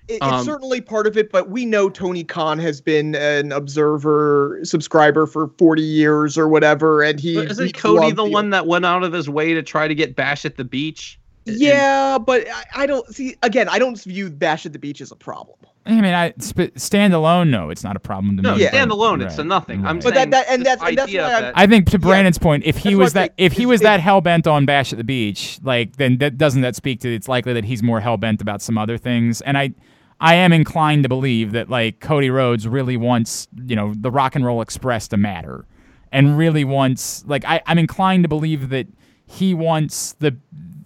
It, 0.09 0.21
Um, 0.21 0.33
it's 0.35 0.45
certainly 0.45 0.81
part 0.81 1.07
of 1.07 1.15
it, 1.15 1.31
but 1.31 1.49
we 1.49 1.65
know 1.65 1.89
Tony 1.89 2.23
Khan 2.25 2.59
has 2.59 2.81
been 2.81 3.15
an 3.15 3.53
observer 3.53 4.59
subscriber 4.63 5.25
for 5.25 5.47
40 5.57 5.81
years 5.81 6.37
or 6.37 6.47
whatever, 6.49 7.01
and 7.03 7.19
he 7.19 7.37
isn't 7.37 7.67
he 7.67 7.71
Cody 7.71 8.07
loved 8.07 8.15
the 8.17 8.25
one 8.25 8.49
that 8.49 8.67
went 8.67 8.85
out 8.85 9.03
of 9.03 9.13
his 9.13 9.29
way 9.29 9.53
to 9.53 9.61
try 9.63 9.87
to 9.87 9.95
get 9.95 10.15
Bash 10.15 10.43
at 10.43 10.57
the 10.57 10.65
beach? 10.65 11.19
Yeah, 11.45 12.17
but 12.17 12.47
I, 12.49 12.63
I 12.83 12.85
don't 12.85 13.07
see. 13.13 13.35
Again, 13.43 13.67
I 13.69 13.79
don't 13.79 13.99
view 14.01 14.29
Bash 14.29 14.65
at 14.65 14.73
the 14.73 14.79
Beach 14.79 15.01
as 15.01 15.11
a 15.11 15.15
problem. 15.15 15.57
I 15.85 15.91
mean, 15.99 16.05
I 16.13 16.33
sp- 16.39 16.71
standalone. 16.79 17.49
No, 17.49 17.69
it's 17.69 17.83
not 17.83 17.97
a 17.97 17.99
problem 17.99 18.37
to 18.37 18.41
No, 18.43 18.55
me. 18.55 18.61
Yeah. 18.63 18.71
but- 18.71 18.77
standalone, 18.89 19.25
it's 19.25 19.35
a 19.35 19.39
right, 19.39 19.47
nothing. 19.47 19.85
I'm. 19.85 19.99
But 19.99 20.13
saying 20.13 20.29
that- 20.29 20.45
and 20.47 20.65
that's- 20.65 20.87
and 20.87 20.97
that's 20.97 21.09
idea 21.09 21.21
why 21.23 21.33
I'm- 21.33 21.41
that- 21.43 21.53
I 21.57 21.67
think 21.67 21.89
to 21.89 21.99
Brandon's 21.99 22.37
point, 22.37 22.63
if 22.65 22.77
he 22.77 22.95
was 22.95 23.13
that 23.13 23.33
if 23.37 23.51
he 23.53 23.65
was 23.65 23.81
it- 23.81 23.83
that 23.83 23.99
hell 23.99 24.21
bent 24.21 24.47
on 24.47 24.65
Bash 24.65 24.93
at 24.93 24.97
the 24.97 25.03
Beach, 25.03 25.59
like 25.63 25.97
then 25.97 26.17
that 26.19 26.37
doesn't 26.37 26.61
that 26.61 26.75
speak 26.77 27.01
to 27.01 27.13
it's 27.13 27.27
likely 27.27 27.51
that 27.53 27.65
he's 27.65 27.83
more 27.83 27.99
hell 27.99 28.15
bent 28.17 28.41
about 28.41 28.61
some 28.61 28.77
other 28.77 28.97
things. 28.97 29.41
And 29.41 29.57
I 29.57 29.73
I 30.21 30.35
am 30.35 30.53
inclined 30.53 31.03
to 31.03 31.09
believe 31.09 31.51
that 31.51 31.69
like 31.69 31.99
Cody 31.99 32.29
Rhodes 32.29 32.65
really 32.65 32.95
wants, 32.95 33.49
you 33.65 33.75
know, 33.75 33.93
the 33.93 34.09
Rock 34.11 34.35
and 34.37 34.45
Roll 34.45 34.61
Express 34.61 35.09
to 35.09 35.17
matter. 35.17 35.65
And 36.13 36.37
really 36.37 36.63
wants 36.63 37.25
like 37.27 37.43
I, 37.43 37.59
I'm 37.65 37.77
inclined 37.79 38.23
to 38.23 38.29
believe 38.29 38.69
that 38.69 38.87
he 39.25 39.53
wants 39.53 40.13
the 40.19 40.37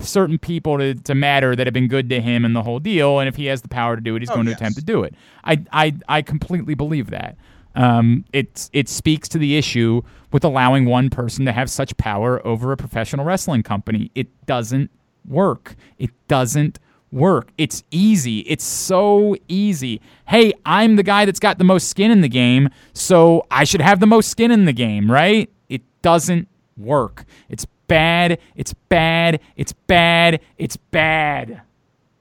certain 0.02 0.38
people 0.38 0.78
to, 0.78 0.94
to 0.96 1.16
matter 1.16 1.56
that 1.56 1.68
have 1.68 1.74
been 1.74 1.88
good 1.88 2.10
to 2.10 2.22
him 2.22 2.46
and 2.46 2.56
the 2.56 2.64
whole 2.64 2.80
deal. 2.80 3.20
And 3.20 3.28
if 3.28 3.36
he 3.36 3.46
has 3.46 3.62
the 3.62 3.68
power 3.70 3.96
to 3.96 4.02
do 4.02 4.16
it, 4.16 4.22
he's 4.22 4.30
Oh, 4.30 4.36
going 4.36 4.46
to 4.46 4.52
yes. 4.52 4.60
attempt 4.60 4.80
to 4.80 4.86
do 4.86 5.04
it. 5.04 5.14
I 5.44 5.64
I, 5.72 5.94
I 6.08 6.22
completely 6.22 6.74
believe 6.76 7.10
that. 7.12 7.38
Um, 7.76 8.26
it 8.34 8.70
it 8.74 8.90
speaks 8.90 9.28
to 9.30 9.38
the 9.38 9.56
issue 9.58 10.02
with 10.32 10.44
allowing 10.44 10.86
one 10.86 11.10
person 11.10 11.46
to 11.46 11.52
have 11.52 11.70
such 11.70 11.96
power 11.98 12.46
over 12.46 12.72
a 12.72 12.78
professional 12.78 13.24
wrestling 13.24 13.62
company. 13.64 14.12
It 14.16 14.28
doesn't 14.48 14.90
work. 15.28 15.76
It 16.00 16.10
doesn't 16.28 16.80
work. 17.12 17.52
It's 17.58 17.84
easy. 17.92 18.40
It's 18.40 18.64
so 18.66 19.36
easy. 19.48 20.02
Hey, 20.28 20.54
I'm 20.66 20.96
the 20.96 21.04
guy 21.04 21.24
that's 21.26 21.40
got 21.40 21.58
the 21.60 21.64
most 21.64 21.88
skin 21.90 22.10
in 22.12 22.22
the 22.22 22.28
game, 22.30 22.70
so 22.94 23.46
I 23.52 23.64
should 23.64 23.82
have 23.82 24.00
the 24.00 24.08
most 24.08 24.30
skin 24.30 24.52
in 24.52 24.66
the 24.66 24.74
game, 24.74 25.10
right? 25.10 25.50
It 25.70 25.84
doesn't 26.02 26.48
work. 26.78 27.26
It's 27.48 27.66
bad. 27.88 28.40
It's 28.56 28.74
bad. 28.74 29.40
It's 29.56 29.74
bad. 29.74 30.42
It's 30.58 30.78
bad. 30.78 31.62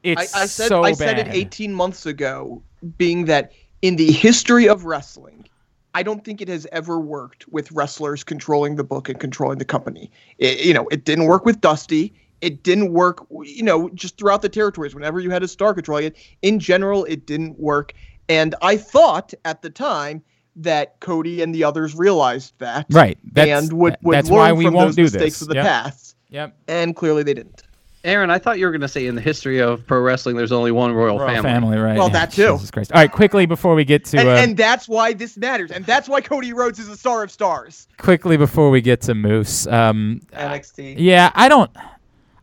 It's 0.03 0.35
I, 0.35 0.43
I 0.43 0.47
said 0.47 0.69
so 0.69 0.85
I 0.85 0.93
said 0.93 1.19
it 1.19 1.29
18 1.29 1.75
months 1.75 2.07
ago, 2.07 2.63
being 2.97 3.25
that 3.25 3.53
in 3.83 3.97
the 3.97 4.13
history 4.13 4.69
of 4.69 4.85
wrestling, 4.85 5.49
I 5.95 6.03
don't 6.03 6.25
think 6.25 6.41
it 6.41 6.49
has 6.49 6.67
ever 6.73 7.01
worked 7.01 7.49
with 7.49 7.73
wrestlers 7.73 8.23
controlling 8.23 8.77
the 8.77 8.85
book 8.85 9.09
and 9.09 9.19
controlling 9.19 9.59
the 9.59 9.65
company. 9.65 10.11
It, 10.39 10.65
you 10.65 10.75
know, 10.75 10.87
it 10.89 11.05
didn't 11.05 11.25
work 11.25 11.45
with 11.45 11.61
Dusty. 11.61 12.15
It 12.43 12.63
didn't 12.63 12.93
work, 12.93 13.27
you 13.43 13.63
know, 13.63 13.89
just 13.91 14.19
throughout 14.19 14.43
the 14.43 14.49
territories. 14.49 14.95
Whenever 14.95 15.21
you 15.21 15.31
had 15.31 15.43
a 15.43 15.49
star 15.49 15.73
controlling 15.73 16.05
it, 16.05 16.17
in 16.43 16.61
general, 16.61 17.05
it 17.07 17.27
didn't 17.27 17.59
work. 17.59 17.95
And 18.29 18.55
I 18.61 18.77
thought 18.77 19.33
at 19.45 19.63
the 19.63 19.71
time 19.71 20.23
that 20.57 20.99
Cody 21.01 21.43
and 21.43 21.55
the 21.55 21.65
others 21.65 21.95
realized 21.95 22.55
that, 22.59 22.87
Right. 22.91 23.19
That's, 23.33 23.49
and 23.71 23.73
would, 23.79 23.97
would 24.03 24.15
that's 24.15 24.29
learn 24.31 24.39
why 24.39 24.53
we 24.53 24.65
from 24.65 24.75
won't 24.75 24.89
those 24.89 24.97
do 24.97 25.03
mistakes 25.03 25.35
this. 25.39 25.43
of 25.43 25.49
the 25.49 25.55
Yep. 25.57 25.65
past. 25.65 26.17
Yep. 26.31 26.57
And 26.69 26.97
clearly 26.97 27.23
they 27.23 27.35
didn't. 27.35 27.63
Aaron, 28.05 28.31
I 28.31 28.39
thought 28.39 28.59
you 28.61 28.67
were 28.67 28.71
going 28.71 28.81
to 28.83 28.89
say 28.89 29.07
in 29.09 29.17
the 29.17 29.21
history 29.21 29.61
of 29.61 29.85
pro 29.85 30.01
wrestling, 30.01 30.37
there's 30.37 30.53
only 30.53 30.71
one 30.71 30.93
royal, 30.93 31.19
Royal 31.19 31.29
family. 31.43 31.51
family, 31.51 31.79
right? 31.79 31.99
Well, 31.99 32.07
yeah, 32.07 32.13
that 32.13 32.31
too. 32.31 32.53
Jesus 32.53 32.71
Christ. 32.71 32.93
All 32.93 33.01
right, 33.01 33.11
quickly 33.11 33.47
before 33.47 33.75
we 33.75 33.85
get 33.85 34.05
to 34.07 34.19
And, 34.21 34.29
uh, 34.29 34.33
and 34.33 34.57
that's 34.57 34.89
why 34.89 35.13
this 35.13 35.37
matters. 35.37 35.73
And 35.73 35.85
that's 35.85 36.09
why 36.09 36.21
Cody 36.21 36.53
Rhodes 36.53 36.79
is 36.79 36.89
a 36.89 36.97
star 36.97 37.25
of 37.25 37.33
stars. 37.33 37.89
quickly 37.99 38.37
before 38.37 38.71
we 38.71 38.81
get 38.81 39.01
to 39.03 39.15
Moose. 39.15 39.67
Um, 39.67 40.21
NXT. 40.33 40.97
Yeah, 40.99 41.33
I 41.35 41.49
don't. 41.49 41.71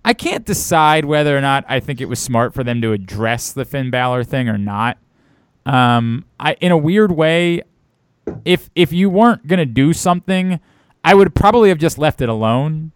I 0.03 0.13
can't 0.13 0.43
decide 0.45 1.05
whether 1.05 1.37
or 1.37 1.39
not 1.41 1.63
I 1.69 1.79
think 1.79 2.01
it 2.01 2.05
was 2.09 2.19
smart 2.19 2.53
for 2.53 2.65
them 2.65 2.81
to 2.81 2.91
address 2.91 3.53
the 3.53 3.63
Finn 3.63 3.89
Balor 3.89 4.25
thing 4.25 4.49
or 4.49 4.57
not. 4.57 4.97
Um, 5.65 6.25
I 6.41 6.53
in 6.59 6.73
a 6.73 6.77
weird 6.77 7.13
way, 7.13 7.61
if 8.45 8.69
if 8.75 8.91
you 8.91 9.09
weren't 9.09 9.47
gonna 9.47 9.65
do 9.65 9.93
something, 9.93 10.59
I 11.03 11.13
would 11.13 11.35
probably 11.35 11.69
have 11.69 11.77
just 11.77 11.97
left 11.97 12.21
it 12.21 12.29
alone. 12.29 12.91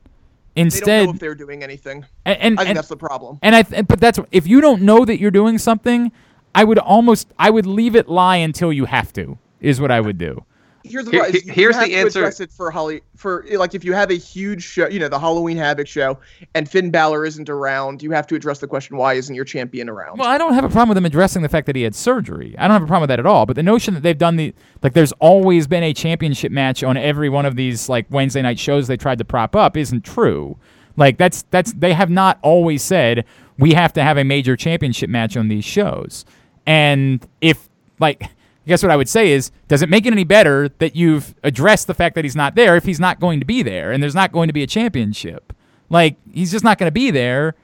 Instead, 0.56 0.86
They 0.86 0.98
don't 0.98 1.06
know 1.08 1.14
if 1.14 1.20
they're 1.20 1.36
doing 1.36 1.64
anything. 1.64 2.06
and 2.26 2.38
and, 2.40 2.60
I 2.60 2.64
think 2.64 2.70
and, 2.70 2.78
that's 2.78 2.88
the 2.88 2.98
problem. 2.98 3.38
and 3.44 3.56
I 3.56 3.62
th- 3.64 3.88
but 3.88 4.00
that's 4.00 4.20
if 4.32 4.48
you 4.48 4.60
don't 4.62 4.82
know 4.82 5.06
that 5.06 5.20
you're 5.20 5.32
doing 5.32 5.58
something, 5.58 6.12
I 6.56 6.64
would 6.64 6.80
almost 6.80 7.32
I 7.38 7.50
would 7.52 7.66
leave 7.66 7.96
it 7.96 8.10
lie 8.10 8.38
until 8.38 8.74
you 8.74 8.86
have 8.86 9.14
to. 9.14 9.38
Is 9.60 9.80
what 9.82 9.92
I 9.92 10.02
would 10.02 10.18
do. 10.18 10.44
Here's 10.90 11.06
the 11.06 11.12
Here- 11.12 11.20
problem. 11.22 11.42
you 11.46 11.54
here's 11.54 11.76
have 11.76 11.86
the 11.86 11.92
to 11.92 11.98
answer. 11.98 12.20
address 12.20 12.40
it 12.40 12.52
for 12.52 12.72
Holly 12.72 13.02
for 13.16 13.46
like 13.54 13.76
if 13.76 13.84
you 13.84 13.94
have 13.94 14.10
a 14.12 14.16
huge 14.16 14.64
show, 14.64 14.88
you 14.88 15.00
know, 15.00 15.08
the 15.10 15.20
Halloween 15.20 15.58
Havoc 15.58 15.88
show, 15.88 16.18
and 16.56 16.70
Finn 16.70 16.90
Balor 16.92 17.26
isn't 17.26 17.50
around, 17.50 18.02
you 18.02 18.12
have 18.12 18.28
to 18.28 18.36
address 18.36 18.60
the 18.60 18.68
question: 18.68 18.98
Why 18.98 19.14
isn't 19.14 19.34
your 19.36 19.46
champion 19.46 19.90
around? 19.90 20.18
Well, 20.20 20.28
I 20.30 20.38
don't 20.38 20.54
have 20.54 20.64
a 20.64 20.70
problem 20.70 20.90
with 20.90 20.96
them 20.96 21.06
addressing 21.06 21.42
the 21.42 21.50
fact 21.50 21.66
that 21.68 21.76
he 21.76 21.84
had 21.84 21.96
surgery. 21.96 22.56
I 22.58 22.64
don't 22.68 22.74
have 22.76 22.84
a 22.84 22.88
problem 22.88 23.02
with 23.02 23.10
that 23.10 23.20
at 23.20 23.26
all. 23.26 23.46
But 23.46 23.56
the 23.56 23.64
notion 23.64 23.94
that 23.94 24.04
they've 24.04 24.18
done 24.18 24.36
the 24.38 24.54
like, 24.84 24.94
there's 24.94 25.12
always 25.14 25.68
been 25.68 25.84
a 25.84 25.94
championship 25.94 26.52
match 26.52 26.84
on 26.84 26.98
every 26.98 27.30
one 27.30 27.46
of 27.46 27.56
these 27.56 27.90
like 27.90 28.06
Wednesday 28.10 28.42
night 28.42 28.60
shows 28.60 28.88
they 28.88 28.98
tried 28.98 29.18
to 29.18 29.26
prop 29.26 29.56
up 29.56 29.76
isn't 29.78 30.04
true. 30.06 30.58
Like 30.96 31.18
that's 31.18 31.44
that's 31.52 31.74
they 31.74 31.94
have 31.94 32.10
not 32.10 32.40
always 32.42 32.82
said 32.82 33.26
we 33.60 33.74
have 33.74 33.94
to 33.94 34.04
have 34.04 34.18
a 34.18 34.24
major 34.24 34.56
championship 34.56 35.10
match 35.10 35.36
on 35.38 35.48
these 35.48 35.66
shows. 35.66 36.26
And 36.66 37.26
if 37.42 37.70
like 38.00 38.30
I 38.68 38.70
guess 38.70 38.84
what 38.84 38.92
I 38.92 38.98
would 38.98 39.08
say 39.08 39.32
is, 39.32 39.52
does 39.70 39.82
it 39.82 39.90
make 39.90 40.06
it 40.06 40.12
any 40.12 40.26
better 40.26 40.68
that 40.80 40.94
you've 40.94 41.34
addressed 41.42 41.88
the 41.88 41.94
fact 41.94 42.16
that 42.16 42.26
he's 42.26 42.36
not 42.36 42.56
there 42.56 42.76
if 42.76 42.84
he's 42.84 43.00
not 43.00 43.18
going 43.20 43.40
to 43.40 43.46
be 43.46 43.64
there 43.64 43.94
and 43.94 44.04
there's 44.04 44.14
not 44.16 44.34
going 44.34 44.48
to 44.48 44.54
be 44.54 44.62
a 44.62 44.68
championship? 44.68 45.54
Like 45.90 46.18
he's 46.34 46.52
just 46.52 46.66
not 46.66 46.78
going 46.78 46.88
to 46.88 46.94
be 46.94 47.10
there 47.10 47.56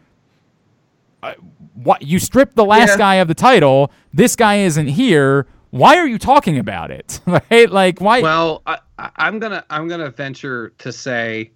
what 1.74 2.04
you 2.04 2.20
stripped 2.20 2.56
the 2.56 2.66
last 2.66 2.92
Yeah. 2.92 2.98
guy 2.98 3.16
of 3.16 3.28
the 3.28 3.34
title. 3.34 3.92
This 4.14 4.36
guy 4.36 4.58
isn't 4.60 4.88
here. 4.88 5.48
Why 5.72 5.98
are 5.98 6.08
you 6.08 6.18
talking 6.18 6.58
about 6.58 6.92
it? 6.92 7.20
right? 7.26 7.70
Like 7.70 8.00
why? 8.00 8.22
Well, 8.22 8.62
I, 8.66 8.80
I'm 8.98 9.40
gonna 9.40 9.66
I'm 9.70 9.88
gonna 9.88 10.10
venture 10.10 10.70
to 10.80 10.92
say 10.92 11.52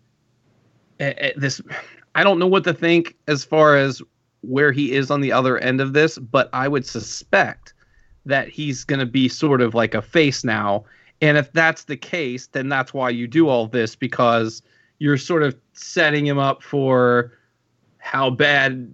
eh, 1.00 1.32
this. 1.36 1.62
I 2.16 2.24
don't 2.24 2.40
know 2.40 2.48
what 2.48 2.64
to 2.66 2.74
think 2.74 3.16
as 3.28 3.44
far 3.44 3.78
as 3.78 4.02
where 4.42 4.72
he 4.72 4.94
is 4.94 5.12
on 5.12 5.22
the 5.22 5.32
other 5.32 5.58
end 5.60 5.82
of 5.82 5.94
this, 5.94 6.18
but 6.18 6.50
I 6.52 6.68
would 6.68 6.86
suspect 6.86 7.74
that 8.28 8.50
he's 8.50 8.84
gonna 8.84 9.06
be 9.06 9.28
sort 9.28 9.62
of 9.62 9.74
like 9.74 9.94
a 9.94 10.02
face 10.02 10.44
now. 10.44 10.86
And 11.22 11.38
if 11.38 11.52
that's 11.52 11.86
the 11.86 11.98
case, 11.98 12.48
then 12.48 12.70
that's 12.70 12.94
why 12.94 13.10
you 13.10 13.28
do 13.28 13.48
all 13.50 13.68
this 13.68 13.96
because 13.96 14.62
you're 15.00 15.18
sort 15.18 15.44
of 15.44 15.56
setting 15.74 16.26
him 16.26 16.38
up 16.38 16.62
for 16.62 17.32
how 17.98 18.30
bad 18.30 18.94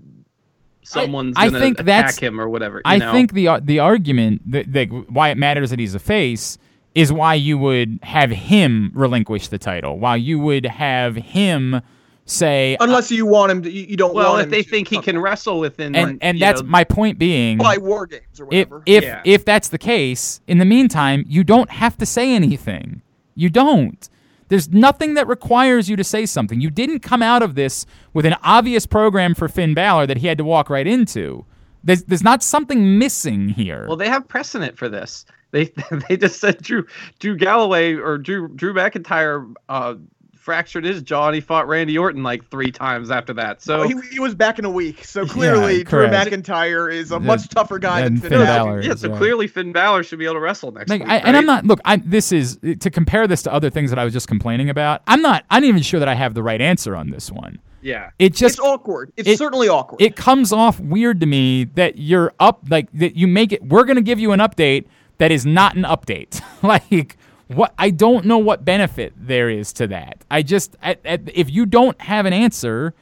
someone's 0.83 1.35
I 1.37 1.47
gonna 1.47 1.59
think 1.59 1.79
attack 1.79 2.19
him 2.19 2.39
or 2.39 2.49
whatever. 2.49 2.77
you 2.77 2.81
I 2.85 2.97
know? 2.97 3.11
think 3.11 3.33
the 3.33 3.59
the 3.61 3.79
argument 3.79 4.41
that, 4.51 4.71
that 4.73 4.87
why 5.09 5.29
it 5.29 5.37
matters 5.37 5.69
that 5.69 5.79
he's 5.79 5.95
a 5.95 5.99
face 5.99 6.57
is 6.95 7.11
why 7.11 7.33
you 7.33 7.57
would 7.57 7.99
have 8.03 8.29
him 8.29 8.91
relinquish 8.93 9.47
the 9.47 9.57
title. 9.57 9.97
Why 9.97 10.15
you 10.15 10.39
would 10.39 10.65
have 10.65 11.15
him 11.15 11.81
say 12.25 12.77
Unless 12.79 13.11
you 13.11 13.25
want 13.25 13.51
him 13.51 13.61
to, 13.63 13.71
you, 13.71 13.85
you 13.85 13.97
don't 13.97 14.13
Well, 14.13 14.31
want 14.33 14.41
if 14.41 14.45
him 14.45 14.51
they 14.51 14.63
to 14.63 14.69
think 14.69 14.87
he 14.87 14.99
can 14.99 15.19
wrestle 15.19 15.59
within, 15.59 15.95
and 15.95 16.17
and 16.21 16.39
that's 16.39 16.61
know, 16.61 16.67
my 16.67 16.83
point 16.83 17.17
being 17.19 17.57
by 17.57 17.77
war 17.77 18.05
games 18.07 18.39
or 18.39 18.45
if 18.51 18.69
whatever. 18.69 18.83
if 18.85 19.03
Yeah. 19.03 19.21
if 19.25 19.45
that's 19.45 19.69
the 19.69 19.77
case, 19.77 20.41
in 20.47 20.57
the 20.57 20.65
meantime, 20.65 21.25
you 21.27 21.43
don't 21.43 21.69
have 21.69 21.97
to 21.97 22.05
say 22.05 22.33
anything. 22.33 23.01
You 23.35 23.49
don't. 23.49 24.09
There's 24.49 24.69
nothing 24.69 25.15
that 25.15 25.27
requires 25.27 25.89
you 25.89 25.95
to 25.95 26.03
say 26.03 26.25
something. 26.27 26.61
You 26.61 26.69
didn't 26.69 26.99
come 26.99 27.23
out 27.23 27.41
of 27.41 27.55
this 27.55 27.85
with 28.13 28.25
an 28.25 28.35
obvious 28.43 28.85
program 28.85 29.33
for 29.33 29.47
Finn 29.47 29.73
Balor 29.73 30.05
that 30.07 30.17
he 30.17 30.27
had 30.27 30.37
to 30.37 30.43
walk 30.43 30.69
right 30.69 30.85
into. 30.85 31.45
There's 31.83 32.03
there's 32.03 32.23
not 32.23 32.43
something 32.43 32.97
missing 32.99 33.49
here. 33.49 33.85
well, 33.87 33.97
they 33.97 34.07
have 34.09 34.27
precedent 34.27 34.77
for 34.77 34.87
this. 34.87 35.25
They 35.51 35.65
they 36.09 36.17
just 36.17 36.39
said 36.39 36.61
Drew 36.61 36.85
Drew 37.19 37.35
Galloway 37.35 37.93
or 37.95 38.17
Drew 38.17 38.47
Drew 38.49 38.73
McIntyre 38.73 39.53
uh, 39.69 39.95
fractured 40.43 40.83
his 40.83 41.01
jaw 41.01 41.27
and 41.27 41.35
he 41.35 41.41
fought 41.41 41.67
Randy 41.67 41.97
Orton 41.97 42.21
like 42.21 42.45
three 42.49 42.71
times 42.71 43.09
after 43.09 43.33
that. 43.33 43.61
So 43.61 43.79
Well, 43.79 43.87
he, 43.87 43.95
he 44.11 44.19
was 44.19 44.35
back 44.35 44.59
in 44.59 44.65
a 44.65 44.69
week, 44.69 45.05
so 45.05 45.25
clearly 45.25 45.83
Drew 45.83 46.07
correct. 46.07 46.29
McIntyre 46.31 46.91
is 46.93 47.11
a 47.11 47.19
much 47.19 47.47
tougher 47.49 47.79
guy 47.79 48.01
than 48.03 48.15
than 48.15 48.21
Finn, 48.21 48.29
Finn 48.31 48.39
Balor. 48.41 48.65
Balor. 48.65 48.81
yeah, 48.83 48.95
so 48.95 49.09
yeah. 49.09 49.17
clearly 49.17 49.47
Finn 49.47 49.71
Balor 49.71 50.03
should 50.03 50.19
be 50.19 50.25
able 50.25 50.35
to 50.35 50.39
wrestle 50.41 50.71
next 50.71 50.89
Like, 50.89 51.01
week. 51.01 51.09
I, 51.09 51.17
and 51.19 51.37
I'm 51.37 51.45
not. 51.45 51.65
Look, 51.65 51.79
I, 51.85 51.95
this 51.97 52.31
is 52.31 52.57
to 52.79 52.89
compare 52.91 53.25
this 53.27 53.41
to 53.43 53.53
other 53.53 53.69
things 53.69 53.89
that 53.89 53.97
I 53.99 54.03
was 54.03 54.11
just 54.13 54.27
complaining 54.27 54.69
about. 54.69 55.01
I'm 55.07 55.21
not. 55.21 55.45
I'm 55.49 55.61
not 55.63 55.67
even 55.69 55.81
sure 55.81 55.99
that 55.99 56.09
I 56.09 56.15
have 56.15 56.33
the 56.33 56.43
right 56.43 56.61
answer 56.61 56.95
on 56.95 57.09
this 57.09 57.31
one. 57.31 57.59
Yeah. 57.81 58.11
It 58.19 58.33
just 58.33 58.55
It's 58.55 58.59
awkward. 58.65 59.11
It's 59.17 59.27
it- 59.29 59.37
certainly 59.37 59.69
awkward. 59.69 60.01
it 60.01 60.15
comes 60.15 60.51
off 60.53 60.79
weird 60.79 61.19
to 61.21 61.25
me 61.25 61.65
that 61.75 61.97
you're 61.97 62.33
up 62.39 62.63
like 62.69 62.91
that 62.93 63.15
you 63.15 63.27
make 63.27 63.51
it 63.51 63.63
we're 63.63 63.83
going 63.83 63.97
to 63.97 64.01
give 64.01 64.19
you 64.19 64.31
an 64.31 64.39
update 64.39 64.85
that 65.17 65.31
is 65.31 65.45
not 65.45 65.75
an 65.75 65.83
update 65.83 66.41
like 66.63 67.17
what 67.55 67.73
i 67.77 67.89
don't 67.89 68.25
know 68.25 68.37
what 68.37 68.65
benefit 68.65 69.13
there 69.15 69.49
is 69.49 69.73
to 69.73 69.87
that 69.87 70.23
i 70.31 70.41
just 70.41 70.75
I, 70.81 70.97
I, 71.05 71.19
if 71.33 71.49
you 71.49 71.65
don't 71.65 71.99
have 72.01 72.25
an 72.25 72.33
answer 72.33 72.93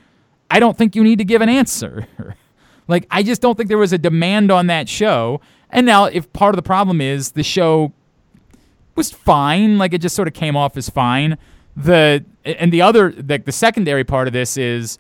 i 0.49 0.59
don't 0.59 0.77
think 0.77 0.95
you 0.95 1.03
need 1.03 1.17
to 1.19 1.25
give 1.25 1.41
an 1.41 1.49
answer 1.49 2.07
like 2.87 3.07
i 3.11 3.23
just 3.23 3.41
don't 3.41 3.55
think 3.57 3.69
there 3.69 3.77
was 3.77 3.93
a 3.93 3.97
demand 3.97 4.51
on 4.51 4.67
that 4.67 4.87
show 4.89 5.41
and 5.69 5.85
now 5.85 6.05
if 6.05 6.31
part 6.33 6.53
of 6.53 6.57
the 6.57 6.63
problem 6.63 7.01
is 7.01 7.31
the 7.31 7.43
show 7.43 7.93
was 8.95 9.11
fine. 9.11 9.77
Like 9.77 9.93
it 9.93 9.99
just 9.99 10.15
sort 10.15 10.27
of 10.27 10.33
came 10.33 10.55
off 10.55 10.77
as 10.77 10.89
fine. 10.89 11.37
The 11.75 12.25
and 12.43 12.71
the 12.71 12.81
other 12.81 13.13
like 13.27 13.45
the 13.45 13.51
secondary 13.51 14.03
part 14.03 14.27
of 14.27 14.33
this 14.33 14.57
is 14.57 14.99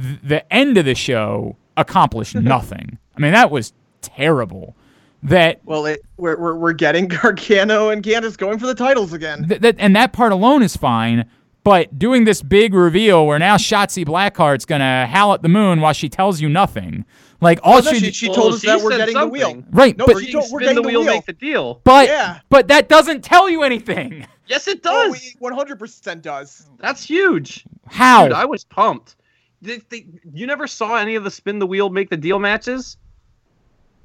th- 0.00 0.20
the 0.22 0.52
end 0.52 0.78
of 0.78 0.84
the 0.84 0.94
show 0.94 1.56
accomplished 1.76 2.34
mm-hmm. 2.34 2.48
nothing. 2.48 2.98
I 3.16 3.20
mean 3.20 3.32
that 3.32 3.50
was 3.50 3.72
terrible. 4.00 4.76
That 5.24 5.60
well, 5.64 5.86
it, 5.86 6.00
we're, 6.16 6.36
we're 6.36 6.54
we're 6.56 6.72
getting 6.72 7.06
Gargano 7.08 7.90
and 7.90 8.02
Candice 8.02 8.36
going 8.36 8.58
for 8.58 8.66
the 8.66 8.74
titles 8.74 9.12
again. 9.12 9.46
th- 9.48 9.60
that 9.60 9.76
and 9.78 9.94
that 9.94 10.12
part 10.12 10.32
alone 10.32 10.62
is 10.62 10.76
fine. 10.76 11.28
But 11.64 11.96
doing 11.96 12.24
this 12.24 12.42
big 12.42 12.74
reveal 12.74 13.24
where 13.24 13.38
now 13.38 13.56
Shotzi 13.56 14.04
Blackheart's 14.04 14.64
gonna 14.64 15.06
howl 15.06 15.32
at 15.34 15.42
the 15.42 15.48
moon 15.48 15.80
while 15.80 15.92
she 15.92 16.08
tells 16.08 16.40
you 16.40 16.48
nothing, 16.48 17.04
like 17.40 17.60
all 17.62 17.74
oh, 17.76 17.80
No, 17.80 17.92
she, 17.92 17.98
she, 18.06 18.10
she 18.10 18.26
Well, 18.30 18.34
told 18.36 18.54
us 18.54 18.60
she 18.62 18.66
that 18.66 18.80
we're 18.82 18.90
said 18.90 18.98
getting 18.98 19.14
the 19.16 19.26
wheel. 19.28 19.62
right, 19.70 19.96
No, 19.96 20.06
but 20.06 20.18
she 20.18 20.26
She 20.26 20.32
told- 20.32 20.50
we're 20.50 20.60
spin 20.60 20.74
the 20.74 20.82
getting 20.82 20.82
the 20.82 20.88
wheel, 20.88 21.00
wheel. 21.02 21.12
make 21.14 21.26
the 21.26 21.32
deal. 21.34 21.80
but 21.84 22.08
Yeah. 22.08 22.40
but 22.48 22.66
that 22.66 22.88
doesn't 22.88 23.22
tell 23.22 23.48
you 23.48 23.62
anything. 23.62 24.26
Yes, 24.48 24.66
it 24.68 24.80
Oh, 24.84 25.12
does. 25.12 25.34
100% 25.40 26.20
does. 26.20 26.68
That's 26.78 27.02
huge. 27.04 27.64
How? 27.86 28.24
Dude, 28.24 28.32
I 28.34 28.44
was 28.44 28.64
pumped. 28.64 29.16
Did 29.62 29.82
they, 29.88 30.04
you 30.34 30.46
never 30.46 30.66
saw 30.66 30.96
any 30.96 31.14
of 31.14 31.24
the 31.24 31.30
spin 31.30 31.58
the 31.60 31.66
wheel, 31.66 31.88
make 31.88 32.10
the 32.10 32.16
deal 32.18 32.38
matches? 32.40 32.98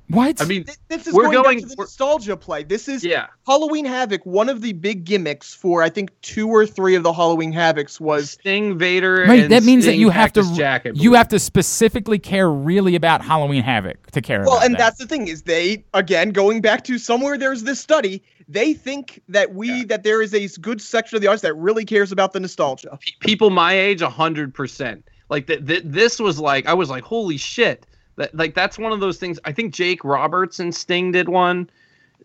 What? 0.10 0.42
I 0.42 0.46
mean, 0.46 0.64
Th- 0.64 0.78
This 0.88 1.06
is 1.08 1.14
We're 1.14 1.24
going, 1.24 1.34
going- 1.44 1.58
back 1.58 1.64
to 1.64 1.70
the 1.70 1.76
we're- 1.78 1.84
nostalgia 1.86 2.38
play. 2.38 2.64
This 2.64 2.88
is 2.88 3.04
yeah. 3.04 3.28
Halloween 3.46 3.86
Havoc. 3.86 4.26
One 4.26 4.48
of 4.50 4.62
the 4.62 4.74
big 4.74 5.04
gimmicks 5.04 5.54
for 5.54 5.84
I 5.84 5.90
think 5.90 6.10
two 6.22 6.48
or 6.48 6.66
three 6.66 6.96
of 6.96 7.04
the 7.04 7.12
Halloween 7.14 7.52
Havocs 7.54 8.00
was 8.00 8.32
Sting, 8.32 8.78
Vader, 8.78 9.26
Right, 9.28 9.44
and 9.44 9.52
that 9.52 9.64
means 9.64 9.86
that 9.86 9.96
you 9.98 10.10
have 10.10 10.32
to 10.34 10.42
Cactus 10.42 10.58
Jack, 10.58 10.88
you 10.94 11.14
have 11.14 11.28
to 11.30 11.40
specifically 11.40 12.20
care 12.20 12.50
really 12.50 12.96
about 12.96 13.22
Halloween 13.22 13.64
Havoc 13.64 14.12
to 14.12 14.22
care 14.22 14.42
well, 14.42 14.56
about 14.58 14.66
and 14.66 14.74
that. 14.76 14.80
that's 14.80 14.98
the 15.00 15.06
thing 15.08 15.28
is 15.28 15.44
they 15.44 15.84
again 15.94 16.30
going 16.30 16.62
back 16.62 16.84
to 16.86 16.98
somewhere 16.98 17.38
there's 17.38 17.64
this 17.64 17.80
study. 17.80 18.24
They 18.50 18.74
think 18.74 19.22
that 19.28 19.56
we 19.56 19.84
that 19.86 20.04
there 20.04 20.22
is 20.22 20.34
a 20.34 20.48
good 20.62 20.82
section 20.82 21.18
of 21.18 21.22
the 21.22 21.28
audience 21.28 21.42
that 21.42 21.54
really 21.56 21.84
cares 21.84 22.14
about 22.14 22.32
the 22.32 22.40
nostalgia. 22.40 22.98
Pe- 23.02 23.12
people 23.20 23.50
my 23.50 23.74
age, 23.74 24.02
hundred 24.02 24.54
percent. 24.54 25.04
Like 25.30 25.48
that. 25.48 25.68
Th- 25.68 25.84
this 25.84 26.18
was 26.20 26.40
like 26.40 26.66
I 26.66 26.74
was 26.74 26.90
like, 26.90 27.04
holy 27.04 27.36
shit. 27.36 27.86
That 28.18 28.36
like 28.36 28.54
that's 28.54 28.78
one 28.78 28.92
of 28.92 29.00
those 29.00 29.18
things. 29.18 29.40
I 29.46 29.52
think 29.52 29.74
Jake 29.74 30.04
Roberts 30.04 30.60
and 30.60 30.74
Sting 30.76 31.12
did 31.12 31.30
one. 31.30 31.70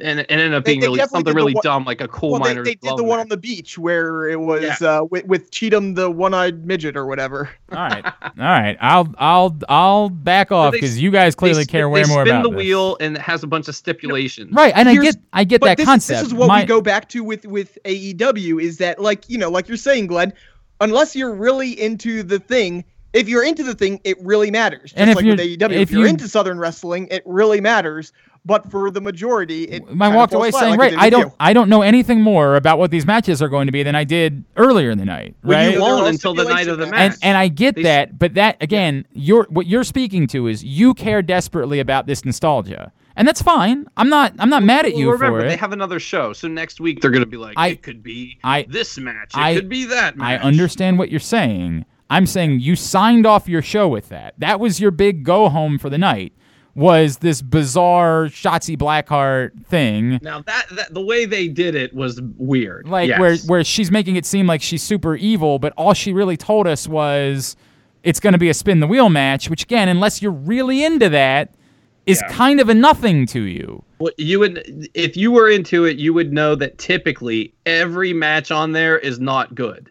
and 0.01 0.21
and 0.21 0.31
ended 0.31 0.55
up 0.55 0.65
being 0.65 0.81
they 0.81 0.87
really 0.89 1.01
something 1.07 1.35
really 1.35 1.53
one- 1.53 1.63
dumb, 1.63 1.85
like 1.85 2.01
a 2.01 2.09
coal 2.09 2.33
well, 2.33 2.41
miner. 2.41 2.65
they 2.65 2.75
did 2.77 2.97
the 2.97 3.05
one 3.05 3.21
on 3.21 3.29
the 3.29 3.37
beach 3.37 3.77
where 3.79 4.27
it 4.27 4.41
was 4.41 4.81
Yeah. 4.81 5.01
uh, 5.01 5.05
with, 5.05 5.27
with 5.27 5.51
Cheatum, 5.51 5.95
the 5.95 6.11
one-eyed 6.11 6.65
midget 6.65 6.97
or 6.97 7.05
whatever. 7.07 7.51
All 7.71 7.79
right, 7.79 8.03
all 8.05 8.33
right. 8.39 8.77
I'll 8.81 9.15
I'll 9.19 9.57
I'll 9.69 10.09
back 10.09 10.51
off 10.51 10.73
because 10.73 10.99
you 10.99 11.11
guys 11.11 11.35
clearly 11.35 11.65
they, 11.65 11.67
care 11.67 11.83
spin- 11.85 11.91
way 11.93 12.03
they 12.05 12.09
spin 12.31 12.43
the 12.43 12.49
this. 12.49 12.57
wheel 12.57 12.97
and 13.01 13.17
it 13.17 13.21
has 13.23 13.43
a 13.43 13.47
bunch 13.47 13.69
of 13.69 13.77
stipulations. 13.77 14.51
Right, 14.55 14.73
and 14.75 14.89
I 14.89 14.97
get 14.97 15.17
I 15.35 15.45
get 15.45 15.61
but 15.61 15.67
that 15.67 15.77
this, 15.77 15.87
concept. 15.87 16.21
this 16.21 16.29
is 16.29 16.35
what 16.35 16.49
My- 16.49 16.63
we 16.63 16.67
go 16.67 16.81
back 16.81 17.11
to 17.11 17.23
with 17.23 17.45
with 17.47 17.77
AEW 17.85 18.63
is 18.63 18.79
that 18.79 18.99
like 18.99 19.29
you 19.29 19.37
know 19.37 19.51
like 19.51 19.69
you're 19.69 19.77
saying, 19.77 20.07
Glenn, 20.07 20.33
unless 20.81 21.15
you're 21.15 21.35
really 21.35 21.79
into 21.79 22.23
the 22.23 22.39
thing. 22.39 22.83
If 23.13 23.29
you're 23.29 23.45
into 23.45 23.63
the 23.63 23.75
thing, 23.75 24.01
it 24.05 24.17
really 24.23 24.51
matters. 24.51 24.91
Just 24.93 24.97
And 24.99 25.11
if 25.11 25.17
like 25.17 25.25
you're- 25.25 25.37
AEW, 25.39 25.75
if 25.77 25.83
if 25.83 25.91
you're 25.91 26.01
you- 26.03 26.07
into 26.07 26.29
Southern 26.29 26.59
wrestling, 26.59 27.09
it 27.11 27.23
really 27.27 27.61
matters. 27.61 28.13
But 28.45 28.69
for 28.73 28.91
the 28.91 29.01
majority, 29.01 29.65
it 29.65 29.85
I 29.85 29.87
kinda 29.87 30.11
walked 30.17 30.33
falls 30.33 30.43
away 30.43 30.51
flat, 30.51 30.61
saying, 30.61 30.71
like 30.73 30.81
right, 30.93 30.99
I 30.99 31.11
don't, 31.11 31.27
you. 31.27 31.33
I 31.39 31.53
don't 31.53 31.69
know 31.69 31.83
anything 31.83 32.21
more 32.23 32.57
about 32.57 32.77
what 32.77 32.91
these 32.91 33.07
matches 33.07 33.41
are 33.41 33.49
going 33.49 33.67
to 33.67 33.73
be 33.73 33.85
than 33.85 33.95
I 33.95 34.03
did 34.03 34.43
earlier 34.57 34.91
in 34.91 34.99
the 34.99 35.05
night, 35.05 35.37
Well, 35.45 35.57
right? 35.65 35.75
you 35.75 35.81
won't 35.81 36.09
until 36.09 36.35
the 36.35 36.43
night 36.45 36.67
of 36.67 36.79
the 36.79 36.87
match. 36.87 37.13
and 37.13 37.17
and 37.23 37.37
I 37.37 37.47
get 37.47 37.77
They- 37.77 37.83
that, 37.85 38.19
but 38.19 38.35
that 38.35 38.57
again, 38.61 39.05
you're 39.13 39.47
what 39.49 39.69
you're 39.69 39.85
speaking 39.85 40.27
to 40.29 40.49
is 40.49 40.65
you 40.65 40.93
care 40.93 41.23
desperately 41.23 41.79
about 41.79 42.09
this 42.09 42.25
nostalgia, 42.25 42.91
and 43.15 43.29
that's 43.29 43.41
fine. 43.43 43.87
I'm 43.97 44.09
not, 44.09 44.33
I'm 44.41 44.51
not 44.51 44.65
mad 44.65 44.87
at 44.87 44.97
you 44.97 45.07
Well, 45.07 45.07
you 45.07 45.13
remember, 45.13 45.43
for 45.43 45.49
they 45.49 45.55
have 45.57 45.73
another 45.73 46.01
show, 46.01 46.33
so 46.33 46.49
next 46.49 46.81
week 46.81 47.01
they're 47.01 47.13
going 47.13 47.23
to 47.23 47.31
be 47.31 47.37
like, 47.37 47.55
I- 47.57 47.69
it 47.69 47.83
could 47.83 48.03
be 48.03 48.39
I- 48.43 48.67
this 48.69 48.99
match, 48.99 49.35
it 49.37 49.39
I- 49.39 49.55
could 49.55 49.69
be 49.69 49.85
that 49.85 50.17
match. 50.17 50.41
I 50.41 50.43
understand 50.43 50.99
what 50.99 51.11
you're 51.13 51.21
saying. 51.21 51.85
I'm 52.13 52.27
saying 52.27 52.61
you 52.61 52.77
signed 52.77 53.25
off 53.27 53.49
your 53.49 53.63
show 53.63 53.89
with 53.89 54.11
that. 54.11 54.35
That 54.39 54.61
was 54.61 54.81
your 54.81 54.91
big 54.91 55.25
go 55.25 55.49
home 55.49 55.79
for 55.79 55.89
the 55.89 55.97
night. 55.99 56.35
Was 56.75 57.19
this 57.19 57.43
bizarre 57.43 58.25
Shotzi 58.27 58.77
Blackheart 58.79 59.65
thing? 59.67 60.19
Now 60.23 60.41
that, 60.43 60.67
that 60.73 60.95
the 60.95 61.01
way 61.01 61.25
they 61.25 61.49
did 61.49 61.75
it 61.75 61.95
was 61.95 62.21
weird. 62.37 62.87
like 62.89 63.09
yes. 63.09 63.19
where 63.21 63.37
where 63.47 63.65
she's 63.65 63.91
making 63.91 64.17
it 64.17 64.25
seem 64.27 64.47
like 64.47 64.63
she's 64.63 64.83
super 64.83 65.17
evil, 65.17 65.59
but 65.59 65.73
all 65.77 65.95
she 65.95 66.13
really 66.13 66.37
told 66.37 66.67
us 66.67 66.87
was 66.89 67.57
it's 68.03 68.21
going 68.21 68.33
to 68.33 68.39
be 68.39 68.49
a 68.49 68.55
spin 68.55 68.81
the 68.81 68.87
wheel 68.87 69.09
match, 69.09 69.49
which 69.51 69.63
again, 69.65 69.89
unless 69.89 70.21
you're 70.23 70.33
really 70.33 70.85
into 70.85 71.09
that, 71.11 71.55
is 72.07 72.21
Yeah. 72.23 72.35
kind 72.35 72.59
of 72.61 72.69
a 72.69 72.75
nothing 72.75 73.27
to 73.27 73.43
you. 73.43 73.85
Well, 73.99 74.13
you 74.19 74.39
would 74.41 74.89
if 74.95 75.17
you 75.17 75.31
were 75.31 75.49
into 75.49 75.85
it, 75.85 75.99
you 75.99 76.13
would 76.15 76.33
know 76.33 76.55
that 76.57 76.77
typically 76.79 77.55
every 77.67 78.13
match 78.13 78.51
on 78.51 78.73
there 78.73 78.99
is 78.99 79.21
not 79.21 79.55
good. 79.55 79.91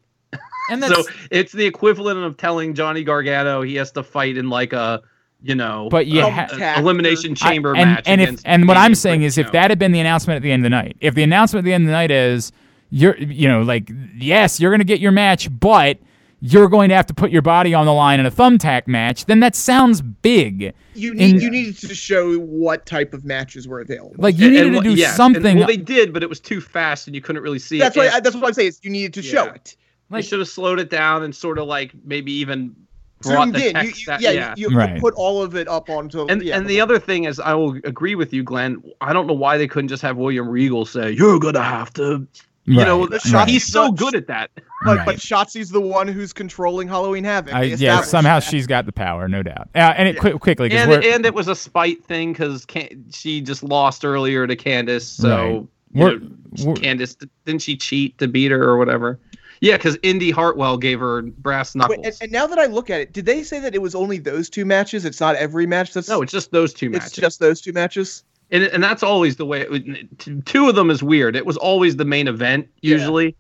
And 0.72 0.82
that's 0.84 0.94
so 0.96 1.04
it's 1.30 1.52
the 1.52 1.66
equivalent 1.66 2.20
of 2.24 2.38
telling 2.38 2.74
Johnny 2.74 3.04
Gargano 3.04 3.62
he 3.62 3.76
has 3.76 3.92
to 3.94 4.04
fight 4.04 4.38
in 4.38 4.50
like 4.50 4.74
a 4.74 5.02
you 5.44 5.56
know 5.56 5.88
But 5.90 6.08
you 6.08 6.22
a- 6.22 6.30
ha- 6.30 6.48
an 6.52 6.80
elimination 6.84 7.32
I- 7.32 7.50
chamber 7.50 7.76
and, 7.76 7.92
match. 7.92 8.04
And 8.08 8.22
if 8.22 8.42
and 8.46 8.68
what 8.68 8.78
I'm 8.78 8.96
saying 8.96 9.24
is, 9.24 9.38
you 9.38 9.44
if 9.44 9.52
that 9.52 9.70
had 9.72 9.80
been 9.80 9.92
the 9.92 10.00
announcement 10.00 10.38
at 10.38 10.44
the 10.44 10.52
end 10.52 10.62
of 10.62 10.66
the 10.66 10.70
night, 10.70 10.98
if 11.02 11.14
the 11.16 11.24
announcement 11.24 11.64
at 11.64 11.66
the 11.66 11.74
end 11.74 11.84
of 11.84 11.88
the 11.88 11.94
night 11.94 12.12
is 12.12 12.52
you're 12.90 13.18
you 13.18 13.48
know 13.48 13.62
like 13.62 13.90
yes 14.18 14.60
you're 14.60 14.72
going 14.72 14.80
to 14.80 14.86
get 14.86 15.00
your 15.00 15.12
match, 15.12 15.50
but 15.60 15.98
you're 16.44 16.68
going 16.70 16.90
to 16.90 16.96
have 16.96 17.06
to 17.06 17.14
put 17.14 17.30
your 17.32 17.44
body 17.44 17.72
on 17.74 17.86
the 17.86 17.94
line 17.94 18.20
in 18.20 18.26
a 18.26 18.32
thumbtack 18.32 18.88
match, 18.88 19.26
then 19.26 19.42
that 19.42 19.56
sounds 19.56 20.02
big. 20.02 20.74
You 20.96 21.14
need 21.14 21.36
in- 21.36 21.40
you 21.42 21.52
needed 21.52 21.78
to 21.88 21.94
show 21.94 22.38
what 22.40 22.86
type 22.88 23.14
of 23.14 23.24
matches 23.24 23.68
were 23.68 23.80
available. 23.80 24.16
Like 24.18 24.38
you 24.40 24.46
And- 24.46 24.54
needed 24.54 24.66
and 24.68 24.74
to 24.74 24.78
what- 24.80 24.84
do 24.84 24.94
yes, 24.96 25.10
and- 25.12 25.18
something. 25.18 25.58
well, 25.60 25.68
they 25.68 25.78
did, 25.78 26.12
but 26.14 26.24
it 26.24 26.30
was 26.30 26.40
too 26.40 26.60
fast, 26.60 27.06
and 27.08 27.16
you 27.16 27.22
couldn't 27.22 27.44
really 27.44 27.60
see 27.60 27.78
that's 27.80 27.96
it. 27.96 28.00
what 28.00 28.14
I, 28.14 28.20
that's 28.22 28.36
what 28.36 28.46
I'm 28.48 28.54
saying. 28.54 28.70
Is 28.70 28.80
you 28.84 28.90
needed 28.90 29.14
to 29.14 29.22
show 29.22 29.46
it. 29.46 29.76
Like- 30.12 30.24
they 30.24 30.28
should 30.28 30.40
have 30.40 30.48
slowed 30.50 30.80
it 30.80 30.90
down 30.90 31.24
and 31.24 31.34
sort 31.36 31.58
of 31.58 31.68
like 31.68 31.92
maybe 32.06 32.32
even 32.34 32.76
brought 33.24 33.52
the 33.54 33.60
in. 33.60 33.66
You, 33.68 33.72
text 33.84 34.00
you, 34.02 34.06
that- 34.08 34.22
yeah, 34.22 34.32
yeah. 34.32 34.54
You, 34.58 34.70
you 34.72 34.78
Right. 34.78 35.00
put 35.00 35.14
all 35.16 35.42
of 35.42 35.56
it 35.56 35.68
up 35.68 35.90
onto. 35.90 36.26
And 36.28 36.42
yeah, 36.42 36.58
and 36.58 36.68
the 36.68 36.82
other 36.82 37.00
thing 37.00 37.26
is, 37.26 37.40
I 37.40 37.54
will 37.54 37.76
agree 37.84 38.16
with 38.16 38.34
you, 38.34 38.44
Glenn. 38.44 38.84
I 39.02 39.14
don't 39.14 39.28
know 39.28 39.34
why 39.34 39.58
they 39.58 39.68
couldn't 39.68 39.90
just 39.90 40.02
have 40.02 40.18
William 40.18 40.48
Regal 40.50 40.86
say, 40.86 41.12
"You're 41.12 41.40
gonna 41.40 41.62
have 41.62 41.94
to," 41.94 42.26
you 42.66 42.78
Right, 42.80 42.88
know. 42.88 43.08
right. 43.32 43.48
He's 43.48 43.66
so 43.72 43.92
good 43.92 44.16
at 44.16 44.28
that. 44.28 44.50
but 44.84 44.98
Right. 44.98 45.06
but 45.06 45.16
Shotzi's 45.18 45.70
the 45.70 45.80
one 45.80 46.08
who's 46.08 46.34
controlling 46.34 46.88
Halloween 46.88 47.24
Havoc. 47.24 47.54
I, 47.54 47.64
yeah, 47.64 48.02
somehow 48.02 48.40
that. 48.40 48.44
she's 48.50 48.66
got 48.66 48.88
the 48.88 48.92
power, 48.92 49.28
no 49.28 49.44
doubt. 49.44 49.70
Uh, 49.76 49.94
and 49.96 50.08
it 50.10 50.18
quick, 50.18 50.40
quickly 50.40 50.72
And 50.72 50.92
and 50.92 51.24
it 51.24 51.36
was 51.36 51.48
a 51.48 51.56
spite 51.56 52.04
thing 52.04 52.34
because 52.34 52.66
Can- 52.66 53.06
she 53.14 53.42
just 53.42 53.62
lost 53.62 54.04
earlier 54.04 54.48
to 54.48 54.56
Candice, 54.56 55.04
so 55.04 55.30
Right. 55.30 55.48
you 55.94 56.04
We're- 56.04 56.18
know, 56.20 56.30
we're- 56.66 56.82
Candice 56.82 57.16
didn't 57.46 57.62
she 57.62 57.78
cheat 57.78 58.18
to 58.18 58.28
beat 58.28 58.50
her 58.50 58.64
or 58.64 58.78
whatever? 58.80 59.20
Yeah, 59.62 59.78
because 59.78 59.98
Indy 60.02 60.32
Hartwell 60.32 60.76
gave 60.78 61.00
her 61.00 61.22
brass 61.22 61.76
knuckles. 61.76 61.98
Wait, 62.00 62.06
and, 62.08 62.18
and 62.24 62.32
now 62.32 62.48
that 62.48 62.58
I 62.60 62.66
look 62.66 62.90
at 62.90 63.00
it, 63.00 63.14
did 63.14 63.26
they 63.28 63.44
say 63.44 63.60
that 63.60 63.74
it 63.76 63.82
was 63.82 63.94
only 63.96 64.18
those 64.18 64.50
two 64.50 64.66
matches? 64.66 65.06
It's 65.06 65.20
not 65.20 65.36
every 65.36 65.68
match. 65.68 65.94
That's 65.94 66.10
no, 66.10 66.22
it's 66.24 66.32
just 66.32 66.52
those 66.52 66.74
two 66.74 66.90
matches. 66.90 67.08
it's 67.10 67.16
just 67.16 67.40
those 67.40 67.62
two 67.62 67.72
matches. 67.72 68.24
and 68.50 68.64
and 68.64 68.84
that's 68.84 69.04
always 69.04 69.36
the 69.36 69.46
way. 69.46 69.68
It, 69.70 70.46
two 70.46 70.68
of 70.68 70.74
them 70.76 70.90
is 70.90 71.04
weird. 71.04 71.36
It 71.36 71.46
was 71.46 71.58
always 71.58 71.96
the 71.96 72.06
main 72.06 72.28
event 72.28 72.68
usually. 72.82 73.36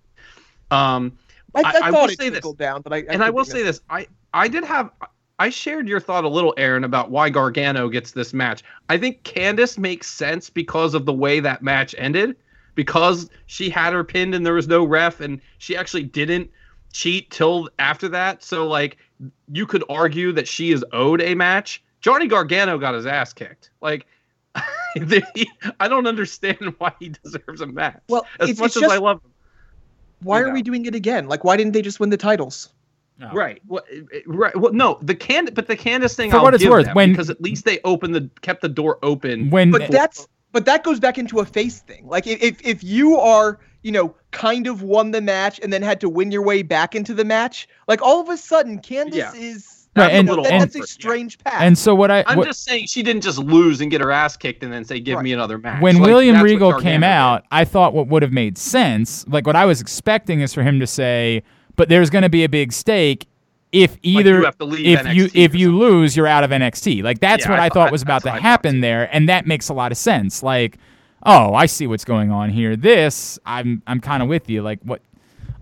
Um, 0.69 1.17
I, 1.55 1.61
I- 1.61 1.63
I, 1.63 1.87
I 1.87 1.91
will 1.91 2.07
say 2.09 2.29
this, 2.29 2.49
down, 2.53 2.81
but 2.81 2.93
I, 2.93 2.97
I 2.97 3.05
and 3.09 3.23
I 3.23 3.29
will 3.29 3.43
say 3.43 3.63
this: 3.63 3.81
I 3.89 4.07
I 4.33 4.47
did 4.47 4.63
have 4.63 4.89
I 5.39 5.49
shared 5.49 5.87
your 5.87 5.99
thought 5.99 6.23
a 6.23 6.29
little, 6.29 6.53
Aaron, 6.55 6.83
about 6.83 7.09
why 7.09 7.29
Gargano 7.31 7.89
gets 7.89 8.11
this 8.11 8.31
match. 8.31 8.63
I 8.89 8.97
think 8.99 9.23
Candice 9.23 9.77
makes 9.79 10.07
sense 10.07 10.51
because 10.51 10.93
of 10.93 11.05
the 11.07 11.13
way 11.13 11.39
that 11.39 11.63
match 11.63 11.95
ended, 11.97 12.35
because 12.75 13.29
she 13.45 13.69
had 13.69 13.93
her 13.93 14.03
pinned 14.03 14.33
and 14.35 14.45
there 14.45 14.53
was 14.53 14.67
no 14.67 14.83
ref, 14.83 15.19
and 15.19 15.41
she 15.57 15.75
actually 15.75 16.03
didn't 16.03 16.49
cheat 16.93 17.29
till 17.31 17.69
after 17.79 18.07
that. 18.09 18.43
So 18.43 18.67
like 18.67 18.97
you 19.51 19.65
could 19.65 19.83
argue 19.89 20.31
that 20.33 20.47
she 20.47 20.71
is 20.71 20.83
owed 20.91 21.21
a 21.21 21.35
match. 21.35 21.83
Johnny 22.01 22.27
Gargano 22.27 22.77
got 22.77 22.93
his 22.95 23.05
ass 23.05 23.33
kicked. 23.33 23.69
Like 23.81 24.05
I 24.55 25.87
don't 25.87 26.07
understand 26.07 26.75
why 26.77 26.93
he 26.99 27.09
deserves 27.23 27.61
a 27.61 27.67
match. 27.67 28.01
Well, 28.09 28.25
as 28.39 28.49
it's, 28.49 28.59
much 28.59 28.67
it's 28.67 28.77
as 28.77 28.81
just 28.81 28.93
I 28.93 28.97
love 28.97 29.21
him. 29.23 29.31
why 30.21 30.39
you 30.39 30.47
are 30.47 30.53
we 30.53 30.61
doing 30.61 30.85
it 30.85 30.95
again? 30.95 31.27
Like, 31.27 31.43
why 31.43 31.55
didn't 31.57 31.73
they 31.73 31.81
just 31.81 31.99
win 31.99 32.09
the 32.09 32.17
titles? 32.17 32.69
No. 33.17 33.31
Right. 33.31 33.61
Well, 33.67 33.83
it- 33.89 34.07
it- 34.11 34.23
right. 34.27 34.55
Well, 34.59 34.73
no, 34.73 34.97
the 35.03 35.13
can, 35.15 35.45
but 35.53 35.67
the 35.67 35.77
Candice 35.77 36.15
thing. 36.15 36.31
For 36.31 36.37
I'll 36.37 36.43
what 36.43 36.55
it's 36.55 36.63
give 36.63 36.71
worth, 36.71 36.85
them, 36.85 36.95
when- 36.95 37.11
because 37.11 37.29
at 37.29 37.39
least 37.41 37.65
they 37.65 37.79
opened 37.83 38.15
the 38.15 38.29
kept 38.41 38.61
the 38.61 38.69
door 38.69 38.97
open. 39.03 39.49
when 39.51 39.69
But 39.71 39.91
that's 39.91 40.27
but 40.51 40.65
that 40.65 40.83
goes 40.83 40.99
back 40.99 41.17
into 41.17 41.39
a 41.39 41.45
face 41.45 41.79
thing. 41.79 42.07
Like 42.07 42.27
if 42.27 42.41
if, 42.41 42.61
if 42.65 42.83
you 42.83 43.17
are 43.17 43.59
you 43.83 43.91
know 43.91 44.15
kind 44.31 44.67
of 44.67 44.81
won 44.83 45.11
the 45.11 45.21
match 45.21 45.59
and 45.63 45.71
then 45.73 45.81
had 45.81 45.99
to 46.01 46.09
win 46.09 46.31
your 46.31 46.41
way 46.43 46.61
back 46.63 46.95
into 46.95 47.13
the 47.13 47.25
match, 47.25 47.67
like 47.87 48.01
all 48.01 48.19
of 48.21 48.29
a 48.29 48.37
sudden 48.37 48.79
Candice 48.79 49.13
Yeah. 49.15 49.33
is 49.35 49.77
Right, 49.93 50.13
you 50.13 50.19
and- 50.19 50.27
know, 50.27 50.35
and- 50.45 50.61
that's 50.61 50.75
a 50.75 50.79
yeah. 50.79 50.85
strange 50.85 51.37
path. 51.39 51.55
and 51.59 51.77
so 51.77 51.93
what 51.93 52.09
I 52.11 52.23
I'm 52.25 52.37
what- 52.37 52.47
just 52.47 52.63
saying 52.63 52.85
she 52.87 53.03
didn't 53.03 53.23
just 53.23 53.39
lose 53.39 53.81
and 53.81 53.91
get 53.91 53.99
her 53.99 54.09
ass 54.11 54.37
kicked 54.37 54.63
and 54.63 54.71
then 54.71 54.85
say, 54.85 55.01
"Give 55.01 55.15
Right. 55.17 55.23
me 55.23 55.33
another 55.33 55.57
match." 55.57 55.81
when 55.81 55.97
Like, 55.97 56.05
William 56.07 56.41
Regal 56.41 56.71
Gargano 56.71 56.89
came 56.91 57.01
did. 57.01 57.07
out, 57.07 57.43
I 57.51 57.65
thought 57.65 57.93
what 57.93 58.07
would 58.07 58.21
have 58.21 58.31
made 58.31 58.57
sense, 58.57 59.25
like 59.27 59.45
what 59.45 59.57
I 59.57 59.65
was 59.65 59.81
expecting, 59.81 60.39
is 60.39 60.53
for 60.53 60.63
him 60.63 60.79
to 60.79 60.87
say, 60.87 61.43
"But 61.75 61.89
there's 61.89 62.09
going 62.09 62.21
to 62.21 62.29
be 62.29 62.45
a 62.45 62.49
big 62.49 62.71
stake 62.71 63.25
if 63.71 63.97
either 64.01 64.41
you 64.41 64.51
to 64.51 64.65
leave 64.65 64.99
if 64.99 65.13
you 65.15 65.29
if 65.33 65.55
you 65.55 65.77
lose, 65.77 66.15
you're 66.17 66.27
out 66.27 66.43
of 66.43 66.51
NXT." 66.51 67.03
Like 67.03 67.19
that's 67.19 67.45
Yeah, 67.45 67.51
what 67.51 67.59
I 67.59 67.65
I, 67.65 67.69
thought- 67.69 67.73
thought 67.75 67.91
was 67.91 68.01
about 68.01 68.23
to 68.23 68.31
happen 68.31 68.81
there, 68.81 69.09
and 69.15 69.29
that 69.29 69.45
makes 69.47 69.69
a 69.69 69.73
lot 69.73 69.91
of 69.91 69.97
sense. 69.97 70.43
Like, 70.43 70.77
oh, 71.23 71.53
I 71.53 71.65
see 71.67 71.87
what's 71.87 72.05
going 72.05 72.31
on 72.31 72.49
here. 72.49 72.75
This, 72.75 73.39
I'm 73.45 73.81
I'm 73.87 73.99
kind 74.01 74.21
of 74.23 74.29
with 74.29 74.49
you. 74.49 74.61
Like 74.61 74.79
what. 74.83 75.01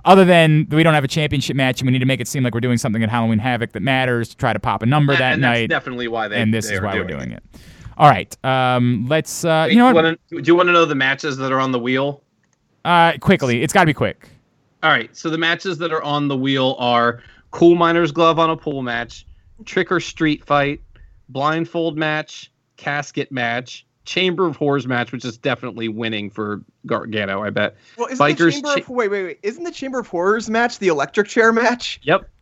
Other 0.06 0.24
than 0.24 0.66
we 0.72 0.82
don't 0.82 0.94
have 0.94 1.04
a 1.04 1.10
championship 1.10 1.58
match 1.58 1.82
and 1.82 1.86
we 1.88 1.92
need 1.92 2.00
to 2.00 2.06
make 2.06 2.22
it 2.22 2.28
seem 2.28 2.42
like 2.42 2.54
we're 2.54 2.62
doing 2.62 2.78
something 2.78 3.04
at 3.04 3.10
Halloween 3.10 3.38
Havoc 3.38 3.74
that 3.74 3.82
matters 3.82 4.30
to 4.30 4.38
try 4.38 4.54
to 4.54 4.60
pop 4.60 4.82
a 4.82 4.86
number 4.86 5.12
And- 5.12 5.22
that 5.22 5.34
and 5.34 5.42
night, 5.42 5.70
That's 5.70 5.84
definitely 5.84 6.08
why 6.08 6.30
they. 6.30 6.42
and 6.42 6.54
this 6.54 6.70
they 6.70 6.76
is 6.76 6.82
why 6.82 6.94
doing 6.94 7.06
we're 7.06 7.18
doing 7.18 7.32
it. 7.34 7.44
All 7.98 8.10
right, 8.10 8.36
um, 8.46 9.06
let's. 9.10 9.44
Uh, 9.44 9.66
Wait, 9.68 9.74
you 9.74 9.78
know 9.78 9.88
what? 9.88 9.96
wanna- 9.96 10.18
do 10.30 10.42
you 10.42 10.56
want 10.56 10.68
to 10.70 10.74
know 10.74 10.86
the 10.86 10.96
matches 10.96 11.36
that 11.38 11.52
are 11.52 11.60
on 11.60 11.74
the 11.74 11.80
wheel? 11.80 12.24
Uh, 12.86 13.18
quickly, 13.18 13.62
it's 13.62 13.74
got 13.74 13.82
to 13.82 13.86
be 13.88 13.94
quick. 13.94 14.30
All 14.82 14.90
right. 14.90 15.16
So 15.16 15.30
the 15.30 15.38
matches 15.38 15.78
that 15.80 15.92
are 15.92 16.02
on 16.02 16.30
the 16.30 16.38
wheel 16.38 16.78
are 16.80 17.22
Coal 17.52 17.76
Miner's 17.76 18.12
Glove 18.12 18.40
on 18.40 18.50
a 18.50 18.58
pool 18.58 18.82
match, 18.82 19.26
Trick 19.66 19.92
or 19.92 20.00
Street 20.00 20.46
fight, 20.46 20.82
Blindfold 21.30 21.98
match, 21.98 22.52
Casket 22.78 23.32
match, 23.32 23.86
Chamber 24.06 24.48
of 24.48 24.56
Horrors 24.56 24.88
match, 24.88 25.12
which 25.12 25.26
is 25.26 25.38
definitely 25.38 25.88
winning 25.88 26.30
for 26.30 26.62
Gargano, 26.86 27.44
I 27.44 27.50
bet. 27.50 27.76
well, 27.98 28.08
isn't 28.08 28.18
the 28.18 28.34
Bikers 28.34 28.54
chamber 28.54 28.68
cha- 28.70 28.82
of, 28.82 28.90
wait 28.90 29.12
wait 29.12 29.24
wait 29.24 29.40
isn't 29.44 29.64
the 29.64 29.72
Chamber 29.72 30.00
of 30.00 30.08
Horrors 30.08 30.50
match 30.50 30.80
the 30.80 30.88
electric 30.88 31.28
chair 31.28 31.52
match? 31.52 32.00
Yep. 32.04 32.30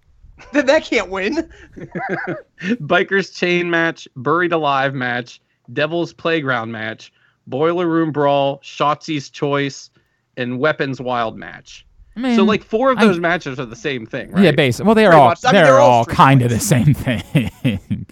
Then 0.53 0.67
that 0.67 0.83
can't 0.83 1.09
win. 1.09 1.49
Bikers 2.61 3.35
Chain 3.35 3.71
match, 3.71 4.07
Buried 4.15 4.51
Alive 4.51 4.93
match, 4.93 5.41
Devil's 5.73 6.13
Playground 6.13 6.71
match, 6.71 7.11
Boiler 7.47 7.87
Room 7.87 8.11
Brawl, 8.11 8.59
Shotzi's 8.59 9.31
Choice, 9.31 9.89
and 10.37 10.59
Weapons 10.59 11.01
Wild 11.01 11.37
match. 11.37 11.86
I 12.17 12.19
mean, 12.19 12.35
So 12.35 12.43
like 12.43 12.63
four 12.63 12.91
of 12.91 12.97
I- 12.97 13.05
those 13.05 13.19
matches 13.19 13.59
are 13.59 13.65
the 13.65 13.75
same 13.75 14.05
thing, 14.07 14.31
right? 14.31 14.43
yeah, 14.43 14.51
basically. 14.51 14.87
Well, 14.87 14.95
they're 14.95 15.09
Pretty 15.11 15.21
all 15.21 15.29
much. 15.29 15.39
I 15.45 15.47
mean, 15.49 15.53
they're, 15.53 15.65
they're 15.65 15.79
all 15.79 15.99
all 15.99 16.05
kind 16.05 16.41
of 16.41 16.49
the 16.49 16.59
same 16.59 16.93
thing. 16.93 17.51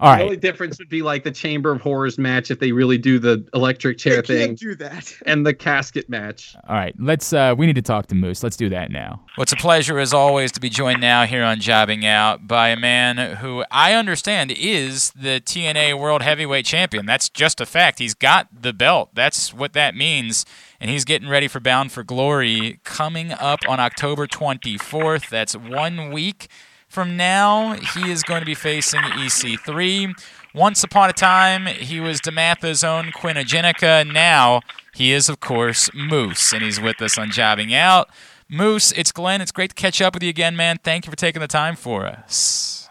All 0.00 0.10
The 0.10 0.16
right. 0.16 0.24
only 0.24 0.36
difference 0.36 0.78
would 0.80 0.88
be 0.88 1.02
like 1.02 1.22
the 1.22 1.30
Chamber 1.30 1.70
of 1.70 1.80
Horrors 1.80 2.18
match 2.18 2.50
if 2.50 2.58
they 2.58 2.72
really 2.72 2.98
do 2.98 3.20
the 3.20 3.46
electric 3.54 3.96
They 3.96 4.02
chair 4.10 4.14
can't 4.22 4.26
thing, 4.26 4.54
do 4.56 4.74
that. 4.74 5.14
and 5.26 5.46
the 5.46 5.54
casket 5.54 6.08
match. 6.10 6.54
All 6.68 6.74
right, 6.74 6.94
let's. 6.98 7.32
Uh, 7.32 7.54
we 7.56 7.64
need 7.64 7.76
to 7.76 7.80
talk 7.82 8.08
to 8.08 8.14
Moose. 8.16 8.42
Let's 8.42 8.56
do 8.56 8.68
that 8.70 8.90
now. 8.90 9.22
Well, 9.38 9.44
it's 9.44 9.52
a 9.52 9.56
pleasure, 9.56 10.00
as 10.00 10.12
always, 10.12 10.50
to 10.52 10.60
be 10.60 10.68
joined 10.68 11.00
now 11.00 11.24
here 11.26 11.44
on 11.44 11.60
Jobbing 11.60 12.04
Out 12.04 12.46
by 12.48 12.70
a 12.70 12.76
man 12.76 13.36
who 13.36 13.64
I 13.70 13.94
understand 13.94 14.50
is 14.50 15.10
the 15.12 15.40
TNA 15.40 15.98
World 15.98 16.22
Heavyweight 16.22 16.66
Champion. 16.66 17.06
That's 17.06 17.28
just 17.28 17.60
a 17.60 17.64
fact. 17.64 18.00
He's 18.00 18.14
got 18.14 18.48
the 18.62 18.72
belt. 18.72 19.10
That's 19.14 19.54
what 19.54 19.74
that 19.74 19.94
means. 19.94 20.44
And 20.80 20.90
he's 20.90 21.04
getting 21.04 21.28
ready 21.28 21.48
for 21.48 21.60
Bound 21.60 21.92
for 21.92 22.02
Glory 22.02 22.80
coming 22.84 23.32
up 23.32 23.60
on 23.68 23.80
October 23.80 24.26
24th. 24.26 25.28
That's 25.28 25.56
one 25.56 26.12
week 26.12 26.48
from 26.88 27.16
now. 27.16 27.74
He 27.74 28.10
is 28.10 28.22
going 28.22 28.40
to 28.40 28.46
be 28.46 28.54
facing 28.54 29.00
EC3. 29.00 30.12
Once 30.54 30.84
upon 30.84 31.10
a 31.10 31.12
time, 31.12 31.66
he 31.66 32.00
was 32.00 32.20
DeMatha's 32.20 32.84
own 32.84 33.10
Quinn 33.12 33.36
Ojinnaka. 33.36 34.10
Now, 34.10 34.60
he 34.94 35.12
is, 35.12 35.28
of 35.28 35.40
course, 35.40 35.90
Moose, 35.94 36.52
and 36.52 36.62
he's 36.62 36.80
with 36.80 37.02
us 37.02 37.18
on 37.18 37.30
Jobbing 37.30 37.74
Out. 37.74 38.08
Moose, 38.48 38.92
it's 38.92 39.10
Glenn. 39.10 39.40
It's 39.40 39.50
great 39.50 39.70
to 39.70 39.74
catch 39.74 40.00
up 40.00 40.14
with 40.14 40.22
you 40.22 40.28
again, 40.28 40.54
man. 40.54 40.78
Thank 40.84 41.06
you 41.06 41.10
for 41.10 41.16
taking 41.16 41.40
the 41.40 41.48
time 41.48 41.74
for 41.74 42.06
us. 42.06 42.88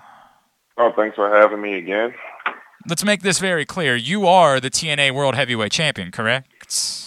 Oh, 0.77 0.91
thanks 0.95 1.15
for 1.15 1.33
having 1.33 1.61
me 1.61 1.75
again. 1.75 2.13
Let's 2.87 3.05
make 3.05 3.21
this 3.21 3.39
very 3.39 3.65
clear. 3.65 3.95
You 3.95 4.27
are 4.27 4.59
the 4.59 4.69
TNA 4.69 5.13
World 5.13 5.35
Heavyweight 5.35 5.71
Champion, 5.71 6.11
correct? 6.11 7.02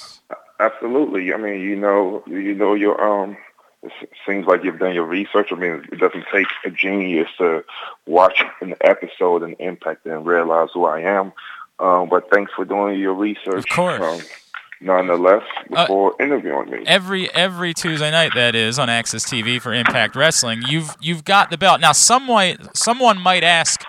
Absolutely. 0.60 1.32
I 1.32 1.36
mean, 1.36 1.60
you 1.60 1.76
know, 1.76 2.22
you 2.26 2.54
know 2.54 2.74
your 2.74 3.00
um. 3.02 3.36
It 3.82 3.92
seems 4.26 4.46
like 4.46 4.64
you've 4.64 4.78
done 4.80 4.94
your 4.94 5.04
research. 5.04 5.48
I 5.52 5.54
mean, 5.54 5.84
it 5.92 5.98
doesn't 6.00 6.24
take 6.32 6.46
a 6.64 6.70
genius 6.70 7.28
to 7.38 7.62
watch 8.06 8.42
an 8.60 8.74
episode 8.80 9.42
and 9.44 9.54
Impact 9.60 10.04
and 10.06 10.26
realize 10.26 10.70
who 10.74 10.86
I 10.86 11.00
am. 11.02 11.32
Um, 11.78 12.08
but 12.08 12.28
thanks 12.30 12.50
for 12.56 12.64
doing 12.64 12.98
your 12.98 13.12
research. 13.14 13.58
Of 13.58 13.68
course. 13.68 14.00
Um, 14.00 14.20
nonetheless, 14.80 15.42
Uh, 15.72 15.82
before 15.84 16.14
interviewing 16.18 16.70
me. 16.70 16.78
every 16.86 17.30
every 17.32 17.74
Tuesday 17.74 18.10
night 18.10 18.32
that 18.34 18.54
is 18.54 18.78
on 18.78 18.88
AXS 18.88 19.24
TV 19.28 19.60
for 19.60 19.72
Impact 19.72 20.16
Wrestling. 20.16 20.62
You've 20.66 20.96
you've 21.00 21.24
got 21.24 21.50
the 21.50 21.58
belt. 21.58 21.80
Now 21.80 21.92
someone 21.92 22.56
someone 22.74 23.20
might 23.20 23.44
ask 23.44 23.82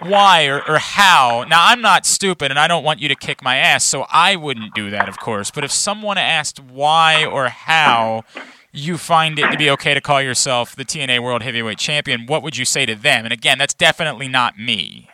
why 0.00 0.46
or, 0.46 0.66
or 0.68 0.78
how. 0.78 1.44
Now 1.48 1.66
I'm 1.66 1.80
not 1.80 2.06
stupid 2.06 2.50
and 2.50 2.58
I 2.58 2.68
don't 2.68 2.84
want 2.84 3.00
you 3.00 3.08
to 3.08 3.14
kick 3.14 3.42
my 3.42 3.56
ass, 3.56 3.84
so 3.84 4.06
I 4.10 4.36
wouldn't 4.36 4.74
do 4.74 4.90
that, 4.90 5.08
of 5.08 5.18
course. 5.18 5.50
But 5.50 5.64
if 5.64 5.72
someone 5.72 6.18
asked 6.18 6.60
why 6.60 7.24
or 7.24 7.48
how 7.48 8.24
you 8.72 8.98
find 8.98 9.38
it 9.38 9.50
to 9.50 9.56
be 9.56 9.70
okay 9.70 9.94
to 9.94 10.00
call 10.00 10.22
yourself 10.22 10.76
the 10.76 10.84
TNA 10.84 11.22
World 11.22 11.42
Heavyweight 11.42 11.78
Champion, 11.78 12.26
what 12.26 12.42
would 12.42 12.56
you 12.56 12.64
say 12.64 12.86
to 12.86 12.94
them? 12.94 13.24
And 13.24 13.32
again, 13.32 13.58
that's 13.58 13.74
definitely 13.74 14.28
not 14.28 14.58
me. 14.58 15.08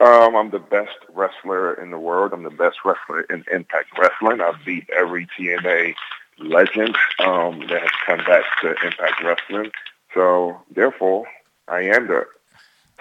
Um, 0.00 0.34
I'm 0.34 0.50
the 0.50 0.58
best 0.58 0.96
wrestler 1.12 1.74
in 1.74 1.90
the 1.90 1.98
world. 1.98 2.32
I'm 2.32 2.42
the 2.42 2.50
best 2.50 2.78
wrestler 2.84 3.20
in 3.22 3.44
Impact 3.52 3.88
Wrestling. 3.98 4.40
I've 4.40 4.64
beat 4.64 4.88
every 4.96 5.28
TNA 5.38 5.94
legend 6.38 6.96
um, 7.18 7.60
that 7.68 7.82
has 7.82 7.90
come 8.06 8.18
back 8.24 8.44
to 8.62 8.70
Impact 8.82 9.22
Wrestling. 9.22 9.70
So, 10.14 10.58
therefore, 10.74 11.26
I 11.68 11.82
am 11.82 12.06
the 12.06 12.24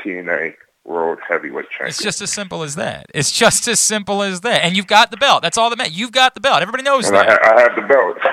TNA 0.06 0.54
World 0.86 1.20
Heavyweight 1.28 1.70
Champion. 1.70 1.90
It's 1.90 2.02
just 2.02 2.22
as 2.22 2.32
simple 2.32 2.64
as 2.64 2.76
that. 2.76 3.06
It's 3.14 3.32
just 3.32 3.68
as 3.68 3.80
simple 3.80 4.24
as 4.24 4.42
that. 4.42 4.64
And 4.64 4.76
you've 4.76 4.88
got 4.88 5.12
the 5.12 5.18
belt. 5.18 5.42
That's 5.44 5.58
all 5.58 5.70
that 5.70 5.78
matters. 5.78 5.98
You've 6.00 6.12
got 6.12 6.34
the 6.34 6.40
belt. 6.40 6.62
Everybody 6.62 6.84
knows 6.84 7.08
and 7.08 7.16
that. 7.16 7.30
I, 7.30 7.32
ha- 7.34 7.56
I 7.56 7.62
have 7.62 7.76
the 7.76 7.82
belt. 7.84 8.18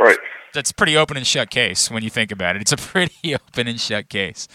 Right. 0.00 0.16
that's 0.54 0.70
a 0.70 0.74
pretty 0.74 0.96
open 0.96 1.16
and 1.16 1.26
shut 1.26 1.50
case 1.50 1.90
when 1.90 2.04
you 2.04 2.10
think 2.10 2.30
about 2.30 2.54
it. 2.54 2.62
It's 2.62 2.70
a 2.70 2.76
pretty 2.76 3.34
open 3.34 3.66
and 3.66 3.80
shut 3.80 4.08
case. 4.08 4.46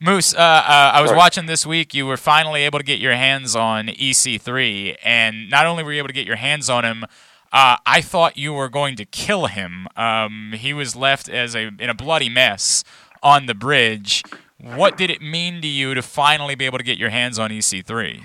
Moose, 0.00 0.32
uh, 0.32 0.38
uh, 0.38 0.92
I 0.94 1.02
was 1.02 1.10
watching 1.10 1.46
this 1.46 1.66
week. 1.66 1.92
You 1.92 2.06
were 2.06 2.16
finally 2.16 2.62
able 2.62 2.78
to 2.78 2.84
get 2.84 3.00
your 3.00 3.14
hands 3.14 3.56
on 3.56 3.88
EC3, 3.88 4.96
and 5.04 5.50
not 5.50 5.66
only 5.66 5.82
were 5.82 5.92
you 5.92 5.98
able 5.98 6.08
to 6.08 6.14
get 6.14 6.24
your 6.26 6.36
hands 6.36 6.70
on 6.70 6.84
him, 6.84 7.04
uh, 7.52 7.76
I 7.84 8.00
thought 8.00 8.36
you 8.36 8.52
were 8.52 8.68
going 8.68 8.94
to 8.96 9.04
kill 9.04 9.46
him. 9.46 9.88
Um, 9.96 10.52
he 10.56 10.72
was 10.72 10.94
left 10.94 11.28
as 11.28 11.54
a 11.56 11.68
in 11.78 11.90
a 11.90 11.94
bloody 11.94 12.28
mess 12.28 12.84
on 13.22 13.46
the 13.46 13.54
bridge. 13.54 14.22
What 14.62 14.96
did 14.96 15.10
it 15.10 15.20
mean 15.20 15.60
to 15.60 15.66
you 15.66 15.94
to 15.94 16.02
finally 16.02 16.54
be 16.54 16.66
able 16.66 16.78
to 16.78 16.84
get 16.84 16.96
your 16.96 17.10
hands 17.10 17.38
on 17.38 17.50
E 17.50 17.58
EC3? 17.58 18.22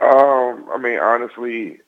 Um, 0.00 0.68
I 0.70 0.78
mean, 0.78 0.98
honestly, 0.98 1.78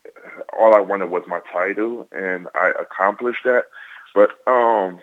all 0.58 0.74
I 0.74 0.80
wanted 0.80 1.10
was 1.10 1.24
my 1.26 1.40
title, 1.52 2.08
and 2.12 2.48
I 2.54 2.72
accomplished 2.78 3.44
that. 3.44 3.64
But 4.14 4.30
um, 4.46 5.00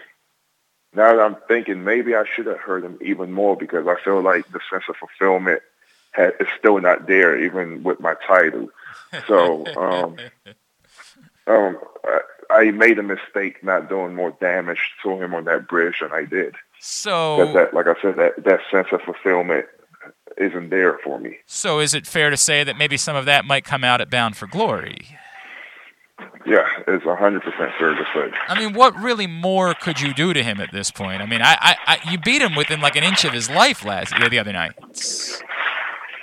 now 0.96 1.14
that 1.14 1.20
I'm 1.20 1.36
thinking, 1.48 1.84
maybe 1.84 2.16
I 2.16 2.24
should 2.26 2.48
have 2.48 2.58
heard 2.58 2.84
him 2.84 2.98
even 3.02 3.32
more 3.32 3.56
because 3.56 3.86
I 3.86 4.02
feel 4.04 4.22
like 4.22 4.52
the 4.52 4.62
sense 4.70 4.86
of 4.90 4.96
fulfillment 4.96 5.62
had, 6.12 6.34
is 6.40 6.48
still 6.58 6.80
not 6.80 7.08
there, 7.08 7.38
even 7.38 7.84
with 7.84 8.00
my 8.00 8.16
title. 8.26 8.70
So 9.28 9.66
um, 9.76 10.18
um, 11.48 11.78
I, 12.04 12.20
I 12.50 12.72
made 12.72 12.98
a 12.98 13.04
mistake 13.04 13.64
not 13.64 13.90
doing 13.90 14.16
more 14.16 14.36
damage 14.40 14.92
to 15.04 15.22
him 15.22 15.36
on 15.36 15.46
that 15.46 15.68
bridge 15.68 16.00
than 16.02 16.12
I 16.12 16.26
did. 16.26 16.56
So, 16.84 17.54
that, 17.54 17.76
like 17.76 17.86
I 17.86 17.94
said, 18.02 18.16
that 18.18 18.44
that 18.44 18.60
sense 18.72 18.88
of 18.92 19.02
fulfillment 19.02 19.68
isn't 20.38 20.72
there 20.72 20.98
for 21.04 21.20
me. 21.20 21.38
so 21.46 21.80
is 21.80 21.94
it 21.94 22.08
fair 22.08 22.32
to 22.32 22.38
say 22.38 22.64
that 22.64 22.76
maybe 22.76 22.98
some 22.98 23.16
of 23.16 23.26
that 23.26 23.46
might 23.46 23.64
come 23.64 23.84
out 23.84 24.02
at 24.02 24.10
Bound 24.10 24.36
for 24.36 24.48
Glory? 24.48 25.18
Yeah, 26.44 26.66
it's 26.88 27.06
a 27.06 27.16
hundred 27.16 27.44
percent 27.44 27.72
fair 27.78 27.94
to 27.94 28.04
say. 28.16 28.36
I 28.48 28.60
mean, 28.60 28.74
what 28.74 28.96
really 28.96 29.28
more 29.28 29.76
could 29.76 30.02
you 30.02 30.12
do 30.12 30.34
to 30.34 30.42
him 30.42 30.60
at 30.60 30.72
this 30.72 30.90
point? 30.90 31.22
I 31.22 31.28
mean, 31.28 31.44
I, 31.44 31.56
I, 31.60 31.76
I 31.86 32.12
you 32.12 32.18
beat 32.18 32.42
him 32.42 32.56
within 32.56 32.82
like 32.82 32.96
an 32.96 33.04
inch 33.04 33.26
of 33.26 33.34
his 33.34 33.48
life 33.48 33.86
last 33.86 34.16
the 34.16 34.40
other 34.40 34.52
night. 34.52 34.74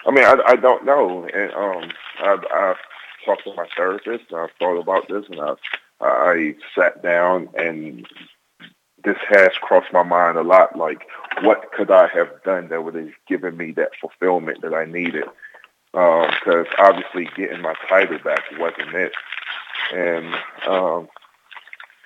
I 0.06 0.10
mean, 0.10 0.24
I, 0.24 0.38
I 0.44 0.56
don't 0.56 0.84
know, 0.84 1.24
and 1.32 1.52
um, 1.52 1.90
I've, 2.20 2.44
I've 2.52 2.76
talked 3.24 3.44
to 3.44 3.54
my 3.54 3.66
therapist. 3.76 4.32
I've 4.32 4.50
thought 4.58 4.80
about 4.80 5.06
this, 5.08 5.24
and 5.30 5.40
I, 5.40 5.54
I 6.00 6.54
sat 6.74 7.00
down, 7.00 7.48
and 7.56 8.04
this 9.04 9.16
has 9.28 9.50
crossed 9.60 9.92
my 9.92 10.02
mind 10.02 10.36
a 10.36 10.42
lot. 10.42 10.76
Like, 10.76 11.06
what 11.42 11.72
could 11.72 11.90
I 11.90 12.08
have 12.08 12.42
done 12.44 12.68
that 12.68 12.84
would 12.84 12.94
have 12.94 13.10
given 13.26 13.56
me 13.56 13.72
that 13.72 13.92
fulfillment 14.00 14.62
that 14.62 14.74
I 14.74 14.84
needed? 14.84 15.24
Because 15.92 16.66
obviously, 16.78 17.28
getting 17.36 17.62
my 17.62 17.74
title 17.88 18.18
back 18.18 18.42
wasn't 18.58 18.94
it, 18.94 19.12
and 19.94 20.34
um, 20.66 21.08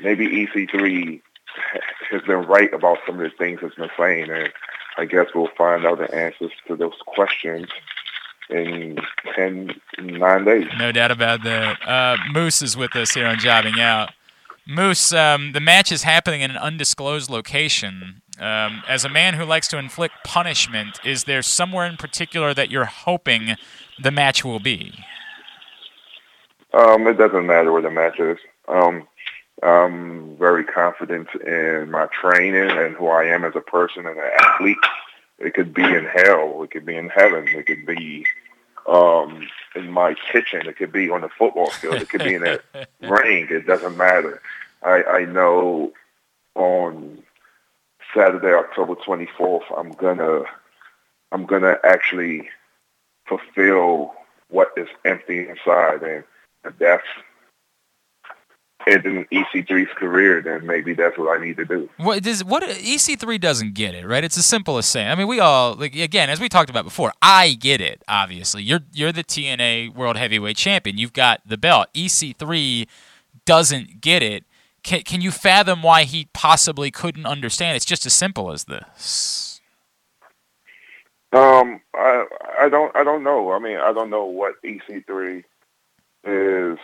maybe 0.00 0.46
EC3 0.46 1.20
has 2.10 2.22
been 2.22 2.46
right 2.46 2.72
about 2.72 2.98
some 3.06 3.20
of 3.20 3.22
the 3.22 3.36
things 3.36 3.60
it's 3.62 3.74
been 3.74 3.90
saying, 3.98 4.30
and 4.30 4.52
I 4.96 5.04
guess 5.04 5.26
we'll 5.34 5.48
find 5.56 5.84
out 5.84 5.98
the 5.98 6.14
answers 6.14 6.52
to 6.68 6.76
those 6.76 6.96
questions 7.06 7.68
in 8.50 8.98
10, 9.34 9.70
nine 9.98 10.44
days. 10.44 10.66
No 10.78 10.92
doubt 10.92 11.10
about 11.10 11.42
that. 11.44 11.78
Uh, 11.86 12.16
Moose 12.32 12.62
is 12.62 12.76
with 12.76 12.94
us 12.96 13.12
here 13.12 13.26
on 13.26 13.38
Jobbing 13.38 13.80
Out. 13.80 14.10
Moose, 14.66 15.12
um, 15.12 15.52
the 15.52 15.60
match 15.60 15.90
is 15.90 16.04
happening 16.04 16.40
in 16.40 16.50
an 16.50 16.56
undisclosed 16.56 17.28
location. 17.28 18.22
Um, 18.38 18.82
as 18.88 19.04
a 19.04 19.08
man 19.08 19.34
who 19.34 19.44
likes 19.44 19.68
to 19.68 19.78
inflict 19.78 20.14
punishment, 20.24 21.00
is 21.04 21.24
there 21.24 21.42
somewhere 21.42 21.86
in 21.86 21.96
particular 21.96 22.54
that 22.54 22.70
you're 22.70 22.84
hoping 22.84 23.56
the 24.00 24.10
match 24.10 24.44
will 24.44 24.60
be? 24.60 25.04
Um, 26.72 27.06
it 27.06 27.18
doesn't 27.18 27.46
matter 27.46 27.72
where 27.72 27.82
the 27.82 27.90
match 27.90 28.18
is. 28.18 28.38
Um, 28.68 29.06
I'm 29.62 30.36
very 30.36 30.64
confident 30.64 31.28
in 31.46 31.90
my 31.90 32.06
training 32.06 32.70
and 32.70 32.96
who 32.96 33.08
I 33.08 33.24
am 33.24 33.44
as 33.44 33.54
a 33.54 33.60
person 33.60 34.06
and 34.06 34.18
an 34.18 34.30
athlete. 34.40 34.78
It 35.38 35.54
could 35.54 35.74
be 35.74 35.82
in 35.82 36.04
hell. 36.04 36.62
It 36.62 36.70
could 36.70 36.86
be 36.86 36.96
in 36.96 37.08
heaven. 37.08 37.48
It 37.48 37.66
could 37.66 37.84
be 37.84 38.26
um, 38.88 39.48
in 39.74 39.90
my 39.90 40.14
kitchen. 40.32 40.66
It 40.66 40.76
could 40.76 40.92
be 40.92 41.10
on 41.10 41.22
the 41.22 41.28
football 41.28 41.70
field. 41.70 41.94
It 41.96 42.08
could 42.08 42.24
be 42.24 42.34
in 42.34 42.46
a 42.46 42.58
ring. 43.02 43.48
It 43.50 43.66
doesn't 43.66 43.96
matter. 43.96 44.40
I, 44.82 45.02
I 45.02 45.24
know 45.24 45.92
on 46.54 47.22
Saturday, 48.14 48.52
October 48.52 48.94
24th, 48.94 49.64
I'm 49.76 49.92
gonna 49.92 50.42
I'm 51.30 51.46
gonna 51.46 51.78
actually 51.82 52.50
fulfill 53.26 54.14
what 54.48 54.72
is 54.76 54.88
empty 55.04 55.48
inside, 55.48 56.02
and 56.02 56.24
if 56.64 57.00
that's 58.86 58.96
ending 58.96 59.26
EC3's 59.32 59.92
career, 59.96 60.40
then 60.42 60.66
maybe 60.66 60.94
that's 60.94 61.16
what 61.18 61.38
I 61.38 61.44
need 61.44 61.56
to 61.56 61.64
do. 61.64 61.88
What 61.96 62.22
does 62.22 62.44
what 62.44 62.62
EC3 62.62 63.40
doesn't 63.40 63.74
get 63.74 63.94
it, 63.94 64.06
right? 64.06 64.24
It's 64.24 64.38
as 64.38 64.46
simple 64.46 64.78
as 64.78 64.86
saying. 64.86 65.08
I 65.08 65.14
mean, 65.14 65.26
we 65.26 65.40
all 65.40 65.74
like 65.74 65.94
again, 65.96 66.30
as 66.30 66.40
we 66.40 66.48
talked 66.48 66.70
about 66.70 66.84
before. 66.84 67.12
I 67.20 67.54
get 67.54 67.80
it. 67.80 68.02
Obviously, 68.08 68.62
you're 68.62 68.80
you're 68.92 69.12
the 69.12 69.24
TNA 69.24 69.94
World 69.94 70.16
Heavyweight 70.16 70.56
Champion. 70.56 70.98
You've 70.98 71.12
got 71.12 71.40
the 71.46 71.58
belt. 71.58 71.88
EC3 71.94 72.86
doesn't 73.44 74.00
get 74.00 74.22
it. 74.22 74.44
Can 74.82 75.02
can 75.02 75.20
you 75.20 75.30
fathom 75.30 75.82
why 75.82 76.04
he 76.04 76.28
possibly 76.32 76.90
couldn't 76.90 77.26
understand? 77.26 77.76
It's 77.76 77.84
just 77.84 78.06
as 78.06 78.12
simple 78.12 78.52
as 78.52 78.64
this. 78.64 79.60
Um, 81.32 81.80
I 81.94 82.26
I 82.60 82.68
don't 82.68 82.94
I 82.96 83.04
don't 83.04 83.24
know. 83.24 83.52
I 83.52 83.58
mean, 83.58 83.78
I 83.78 83.92
don't 83.92 84.10
know 84.10 84.24
what 84.24 84.54
EC3 84.62 85.44
is 86.24 86.78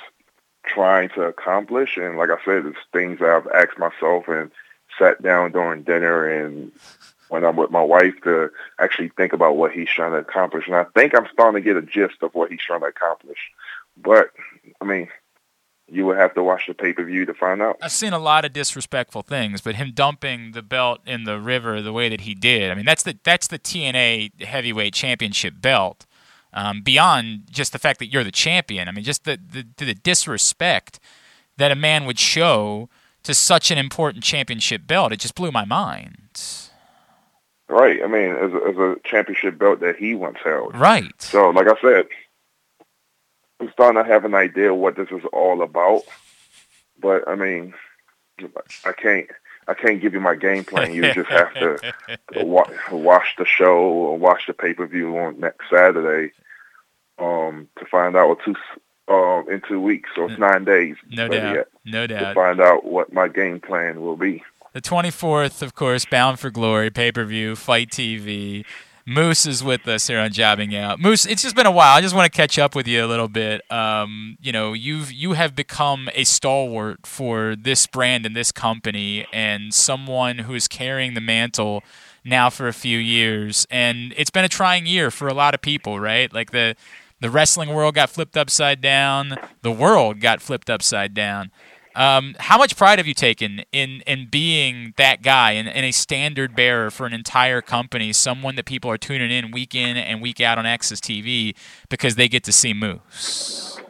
trying 0.65 1.09
to 1.11 1.23
accomplish, 1.23 1.97
and 1.97 2.17
like 2.17 2.31
I 2.31 2.45
said, 2.45 2.67
it's 2.67 2.79
things 2.93 3.21
that 3.21 3.29
I've 3.29 3.47
asked 3.49 3.79
myself 3.79 4.29
and 4.29 4.51
sat 4.99 5.23
down 5.23 5.53
during 5.53 5.83
dinner 5.83 6.29
and 6.29 6.73
when 7.29 7.45
I'm 7.45 7.57
with 7.57 7.71
my 7.71 7.83
wife 7.83 8.15
to 8.25 8.51
actually 8.79 9.11
think 9.11 9.33
about 9.33 9.57
what 9.57 9.73
he's 9.73 9.89
trying 9.89 10.13
to 10.13 10.19
accomplish. 10.19 10.67
And 10.67 10.77
I 10.77 10.85
think 10.95 11.15
I'm 11.15 11.29
starting 11.33 11.63
to 11.63 11.65
get 11.65 11.77
a 11.77 11.83
gist 11.83 12.23
of 12.23 12.35
what 12.35 12.51
he's 12.51 12.63
trying 12.63 12.81
to 12.81 12.87
accomplish. 12.87 13.39
But 13.97 14.31
I 14.81 14.85
mean, 14.85 15.09
you 15.91 16.07
would 16.07 16.19
have 16.19 16.35
to 16.35 16.43
watch 16.43 16.67
the 16.67 16.75
pay 16.75 16.93
per 16.93 17.05
view 17.05 17.25
to 17.27 17.35
find 17.35 17.63
out. 17.63 17.79
I've 17.83 17.93
seen 17.93 18.13
a 18.13 18.19
lot 18.19 18.45
of 18.45 18.53
disrespectful 18.53 19.23
things, 19.23 19.61
but 19.61 19.77
him 19.77 19.93
dumping 19.95 20.53
the 20.53 20.63
belt 20.63 21.01
in 21.07 21.25
the 21.25 21.41
river 21.41 21.81
the 21.83 21.93
way 21.93 22.09
that 22.09 22.23
he 22.23 22.35
did, 22.35 22.71
I 22.71 22.75
mean, 22.75 22.85
that's 22.85 23.03
the 23.03 23.19
that's 23.23 23.47
the 23.47 23.59
TNA 23.59 24.43
heavyweight 24.43 24.95
championship 24.95 25.55
belt. 25.61 26.07
Um, 26.53 26.81
beyond 26.81 27.43
just 27.51 27.73
the 27.73 27.79
fact 27.79 27.99
that 27.99 28.07
you're 28.07 28.25
the 28.25 28.33
champion, 28.33 28.89
I 28.89 28.93
mean, 28.93 29.05
just 29.05 29.25
the, 29.25 29.39
the 29.39 29.67
the 29.85 29.95
disrespect 29.95 30.99
that 31.59 31.71
a 31.71 31.75
man 31.75 32.07
would 32.07 32.19
show 32.19 32.89
to 33.25 33.35
such 33.35 33.71
an 33.71 33.79
important 33.79 34.25
championship 34.25 34.87
belt, 34.87 35.13
it 35.13 35.21
just 35.21 35.35
blew 35.35 35.53
my 35.53 35.65
mind. 35.65 36.41
Right. 37.69 38.03
I 38.03 38.07
mean, 38.07 38.31
as 38.31 38.53
a, 38.53 38.69
as 38.69 38.77
a 38.77 38.97
championship 39.05 39.59
belt 39.59 39.81
that 39.81 39.97
he 39.97 40.15
once 40.15 40.39
held. 40.43 40.75
Right. 40.75 41.13
So, 41.21 41.51
like 41.51 41.67
I 41.67 41.79
said, 41.83 42.07
I'm 43.61 43.71
starting 43.73 44.03
to 44.03 44.09
have 44.09 44.25
an 44.25 44.35
idea 44.35 44.73
what 44.73 44.97
this 44.97 45.09
is 45.11 45.23
all 45.33 45.63
about. 45.63 46.05
But 46.99 47.29
I 47.29 47.35
mean, 47.35 47.75
I 48.85 48.93
can't. 48.93 49.29
I 49.69 49.75
can't 49.75 50.01
give 50.01 50.15
you 50.15 50.21
my 50.21 50.35
game 50.35 50.65
plan. 50.65 50.95
You 50.95 51.13
just 51.13 51.29
have 51.29 51.53
to 51.55 51.95
wa- 52.37 52.69
watch 52.91 53.35
the 53.37 53.45
show 53.45 53.77
or 53.77 54.19
watch 54.19 54.47
the 54.47 54.55
pay 54.55 54.73
per 54.73 54.87
view 54.87 55.17
on 55.19 55.39
next 55.39 55.67
Saturday 55.71 56.33
um, 57.19 57.69
to 57.79 57.85
find 57.85 58.17
out. 58.17 58.29
Or 58.29 58.37
two 58.43 58.55
um, 59.09 59.47
in 59.51 59.63
two 59.69 59.81
weeks, 59.81 60.11
so 60.15 60.27
it's 60.27 60.39
nine 60.39 60.65
days. 60.65 60.97
No 61.11 61.29
doubt. 61.29 61.67
No 61.85 62.07
to 62.07 62.15
doubt. 62.15 62.35
find 62.35 62.61
out 62.61 62.85
what 62.85 63.13
my 63.13 63.29
game 63.29 63.61
plan 63.61 64.01
will 64.01 64.17
be. 64.17 64.43
The 64.73 64.83
24th, 64.83 65.63
of 65.63 65.75
course, 65.75 66.05
Bound 66.05 66.39
for 66.39 66.51
Glory, 66.51 66.91
pay 66.91 67.11
per 67.11 67.25
view, 67.25 67.57
FITE 67.57 67.91
TV. 67.91 68.65
Moose 69.09 69.47
is 69.47 69.65
with 69.65 69.89
us 69.89 70.07
here 70.07 70.21
on 70.21 70.31
Jobbing 70.31 70.77
Out. 70.77 71.01
Moose, 71.01 71.25
it's 71.25 71.41
just 71.43 71.57
been 71.57 71.65
a 71.65 71.71
while. 71.71 71.97
I 71.97 72.03
just 72.03 72.15
want 72.15 72.31
to 72.31 72.37
catch 72.37 72.59
up 72.59 72.75
with 72.75 72.87
you 72.87 73.03
a 73.03 73.09
little 73.09 73.27
bit. 73.27 73.63
Um, 73.73 74.37
you 74.39 74.53
know, 74.53 74.75
you've 74.75 75.11
you 75.11 75.33
have 75.33 75.57
become 75.57 76.11
a 76.15 76.25
stalwart 76.25 77.07
for 77.07 77.57
this 77.57 77.87
brand 77.87 78.27
and 78.27 78.37
this 78.37 78.53
company, 78.53 79.27
and 79.33 79.73
someone 79.73 80.41
who 80.41 80.53
is 80.53 80.69
carrying 80.69 81.15
the 81.15 81.23
mantle 81.23 81.83
now 82.23 82.51
for 82.51 82.69
a 82.69 82.75
few 82.75 82.99
years. 82.99 83.67
And 83.71 84.13
it's 84.19 84.29
been 84.29 84.45
a 84.45 84.49
trying 84.49 84.85
year 84.85 85.11
for 85.11 85.27
a 85.27 85.33
lot 85.33 85.55
of 85.55 85.63
people, 85.63 85.99
right? 85.99 86.31
Like 86.31 86.51
the 86.51 86.77
the 87.21 87.31
wrestling 87.31 87.71
world 87.71 87.95
got 87.95 88.11
flipped 88.11 88.37
upside 88.37 88.83
down. 88.83 89.37
The 89.63 89.73
world 89.73 90.21
got 90.21 90.43
flipped 90.43 90.69
upside 90.69 91.15
down. 91.15 91.51
Um, 91.99 92.37
how 92.39 92.59
much 92.59 92.77
pride 92.77 93.01
have 93.01 93.09
you 93.09 93.13
taken 93.13 93.65
in 93.73 94.03
in 94.07 94.29
being 94.31 94.95
that 94.99 95.21
guy 95.21 95.53
and, 95.53 95.69
a 95.69 95.91
standard 95.91 96.55
bearer 96.55 96.93
for 96.93 97.07
an 97.07 97.13
entire 97.13 97.61
company, 97.61 98.13
someone 98.13 98.55
that 98.55 98.67
people 98.67 98.89
are 98.89 98.97
tuning 98.97 99.33
in 99.33 99.51
week 99.51 99.75
in 99.75 99.97
and 99.97 100.23
week 100.23 100.41
out 100.41 100.59
on 100.59 100.65
AXS 100.65 101.01
TV 101.01 101.57
because 101.89 102.15
they 102.15 102.29
get 102.29 102.45
to 102.45 102.53
see 102.53 102.73
Moose? 102.73 103.81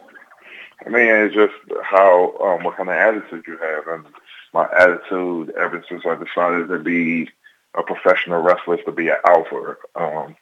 I 0.83 0.89
mean, 0.89 1.05
it's 1.05 1.35
just 1.35 1.53
how 1.83 2.35
um, 2.41 2.63
what 2.63 2.77
kind 2.77 2.89
of 2.89 2.95
attitude 2.95 3.43
you 3.45 3.59
have, 3.59 3.87
and 3.87 4.05
my 4.55 4.67
attitude 4.75 5.51
ever 5.51 5.85
since 5.87 6.01
I 6.03 6.15
decided 6.15 6.67
to 6.69 6.79
be 6.79 7.29
a 7.77 7.83
professional 7.83 8.41
wrestler 8.41 8.79
is 8.79 8.85
to 8.85 8.91
be 8.91 9.09
an 9.09 9.17
alpha, 9.23 9.75
um, 9.93 10.35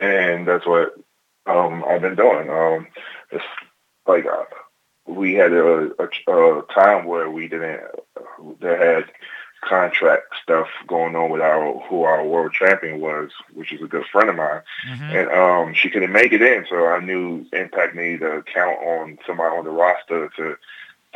and 0.00 0.48
that's 0.48 0.66
what 0.66 0.94
um, 1.44 1.84
I've 1.86 2.00
been 2.00 2.16
doing. 2.16 2.48
Um, 2.48 2.86
it's 3.30 3.44
like. 4.06 4.24
We 5.06 5.34
had 5.34 5.52
a, 5.52 5.90
a, 5.98 6.58
a 6.58 6.62
time 6.72 7.04
where 7.04 7.30
we 7.30 7.48
didn't, 7.48 7.82
that 8.60 8.80
had 8.80 9.04
contract 9.68 10.34
stuff 10.42 10.66
going 10.86 11.16
on 11.16 11.30
with 11.30 11.40
our 11.40 11.78
who 11.88 12.02
our 12.02 12.24
world 12.24 12.52
champion 12.52 13.00
was, 13.00 13.30
which 13.52 13.72
is 13.72 13.82
a 13.82 13.86
good 13.86 14.04
friend 14.12 14.28
of 14.28 14.36
mine, 14.36 14.62
mm-hmm. 14.88 15.16
and 15.16 15.28
um, 15.30 15.74
she 15.74 15.90
couldn't 15.90 16.12
make 16.12 16.32
it 16.32 16.42
in. 16.42 16.66
So 16.68 16.86
I 16.86 17.00
knew 17.00 17.46
Impact 17.52 17.94
needed 17.94 18.20
to 18.20 18.44
count 18.52 18.78
on 18.78 19.18
somebody 19.26 19.56
on 19.56 19.64
the 19.64 19.70
roster 19.70 20.30
to 20.36 20.56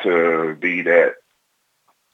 to 0.02 0.56
be 0.60 0.82
that 0.82 1.16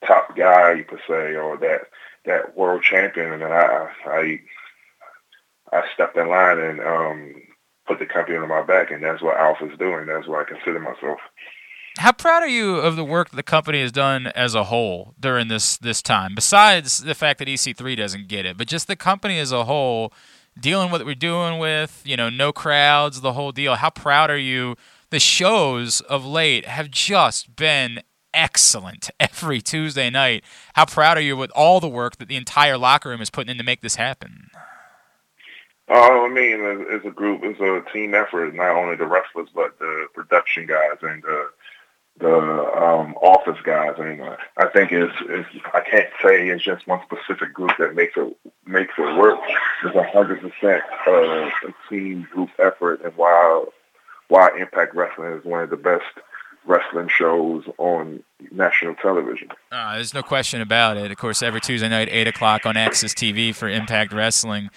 top 0.07 0.37
guy 0.37 0.83
per 0.83 0.99
se, 1.07 1.37
or 1.37 1.57
that 1.59 1.83
that 2.25 2.57
world 2.57 2.83
champion. 2.83 3.33
And 3.33 3.45
I 3.45 3.89
I 4.07 4.41
I 5.73 5.83
stepped 5.95 6.17
in 6.17 6.29
line 6.29 6.59
and 6.59 6.81
um, 6.81 7.35
put 7.87 7.99
the 7.99 8.07
company 8.07 8.37
on 8.37 8.49
my 8.49 8.63
back, 8.63 8.91
and 8.91 9.03
that's 9.03 9.23
what 9.23 9.37
Alpha's 9.37 9.79
doing. 9.79 10.07
That's 10.07 10.27
what 10.27 10.41
I 10.41 10.51
consider 10.51 10.81
myself. 10.81 11.21
How 11.99 12.11
proud 12.11 12.43
are 12.43 12.49
you 12.49 12.77
of 12.77 12.97
the 12.97 13.05
work 13.05 13.31
the 13.31 13.43
company 13.45 13.81
has 13.81 13.93
done 13.93 14.27
as 14.29 14.55
a 14.55 14.65
whole 14.65 15.15
during 15.19 15.47
this 15.47 15.77
this 15.77 16.03
time? 16.03 16.35
Besides 16.35 16.99
the 16.99 17.15
fact 17.15 17.39
that 17.39 17.47
EC3 17.47 17.97
doesn't 17.97 18.27
get 18.27 18.45
it, 18.45 18.59
but 18.59 18.67
just 18.67 18.89
the 18.89 18.97
company 18.97 19.39
as 19.39 19.53
a 19.53 19.65
whole, 19.65 20.13
dealing 20.59 20.91
with 20.91 21.03
what 21.03 21.07
we're 21.07 21.15
doing 21.15 21.59
with, 21.61 22.03
you 22.05 22.17
know, 22.17 22.29
no 22.29 22.53
crowds, 22.53 23.21
the 23.21 23.35
whole 23.35 23.53
deal. 23.53 23.77
How 23.77 23.91
proud 23.91 24.29
are 24.29 24.37
you? 24.37 24.77
The 25.11 25.21
shows 25.21 26.01
of 26.03 26.27
late 26.27 26.67
have 26.67 26.91
just 26.91 27.55
been 27.55 28.01
excellent 28.33 29.09
every 29.21 29.61
Tuesday 29.61 30.11
night. 30.11 30.43
How 30.75 30.87
proud 30.87 31.17
are 31.17 31.23
you 31.23 31.37
with 31.37 31.53
all 31.55 31.79
the 31.79 31.89
work 31.89 32.17
that 32.17 32.27
the 32.27 32.37
entire 32.37 32.77
locker 32.77 33.11
room 33.11 33.21
is 33.21 33.31
putting 33.31 33.53
in 33.53 33.59
to 33.59 33.65
make 33.65 33.83
this 33.83 33.95
happen? 33.95 34.51
Oh, 35.89 36.27
I 36.27 36.29
mean, 36.29 36.59
it's 36.91 37.05
a 37.05 37.11
group, 37.11 37.43
it's 37.45 37.61
a 37.61 37.85
team 37.93 38.15
effort. 38.15 38.55
Not 38.55 38.75
only 38.75 38.97
the 38.97 39.07
wrestlers, 39.07 39.51
but 39.55 39.79
the 39.79 40.07
production 40.15 40.67
guys 40.67 40.97
and 41.03 41.23
the 42.21 42.29
um, 42.29 43.15
office 43.17 43.59
guys. 43.65 43.99
Mean, 43.99 44.23
I 44.57 44.67
think 44.67 44.93
it's, 44.93 45.15
it's 45.23 45.49
I 45.73 45.81
can't 45.81 46.09
say 46.23 46.49
it's 46.49 46.65
just 46.65 46.87
one 46.87 47.01
specific 47.05 47.53
group 47.53 47.73
that 47.79 47.95
makes 47.95 48.17
it 48.17 48.37
makes 48.67 48.95
it 48.97 49.19
work. 49.19 49.39
It's 49.85 49.97
a 49.97 50.05
hundred 50.05 50.41
percent 50.41 50.83
a 51.07 51.51
team 51.89 52.27
group 52.33 52.51
effort, 52.59 53.03
and 53.05 53.13
why 53.17 53.65
why 54.29 54.51
Impact 54.59 54.95
Wrestling 54.95 55.33
is 55.33 55.45
one 55.45 55.63
of 55.63 55.71
the 55.71 55.77
best 55.77 56.05
wrestling 56.67 57.09
shows 57.09 57.65
on 57.79 58.23
national 58.51 58.95
television. 58.95 59.49
Uh, 59.71 59.95
there's 59.95 60.15
no 60.15 60.23
question 60.23 60.61
about 60.61 60.97
it. 60.97 61.11
Of 61.11 61.17
course, 61.19 61.43
every 61.43 61.61
Tuesday 61.61 61.89
night, 61.89 62.09
eight 62.11 62.27
o'clock 62.27 62.65
on 62.65 62.75
AXS 62.75 63.13
TV 63.13 63.55
for 63.55 63.69
Impact 63.69 64.13
Wrestling. 64.13 64.71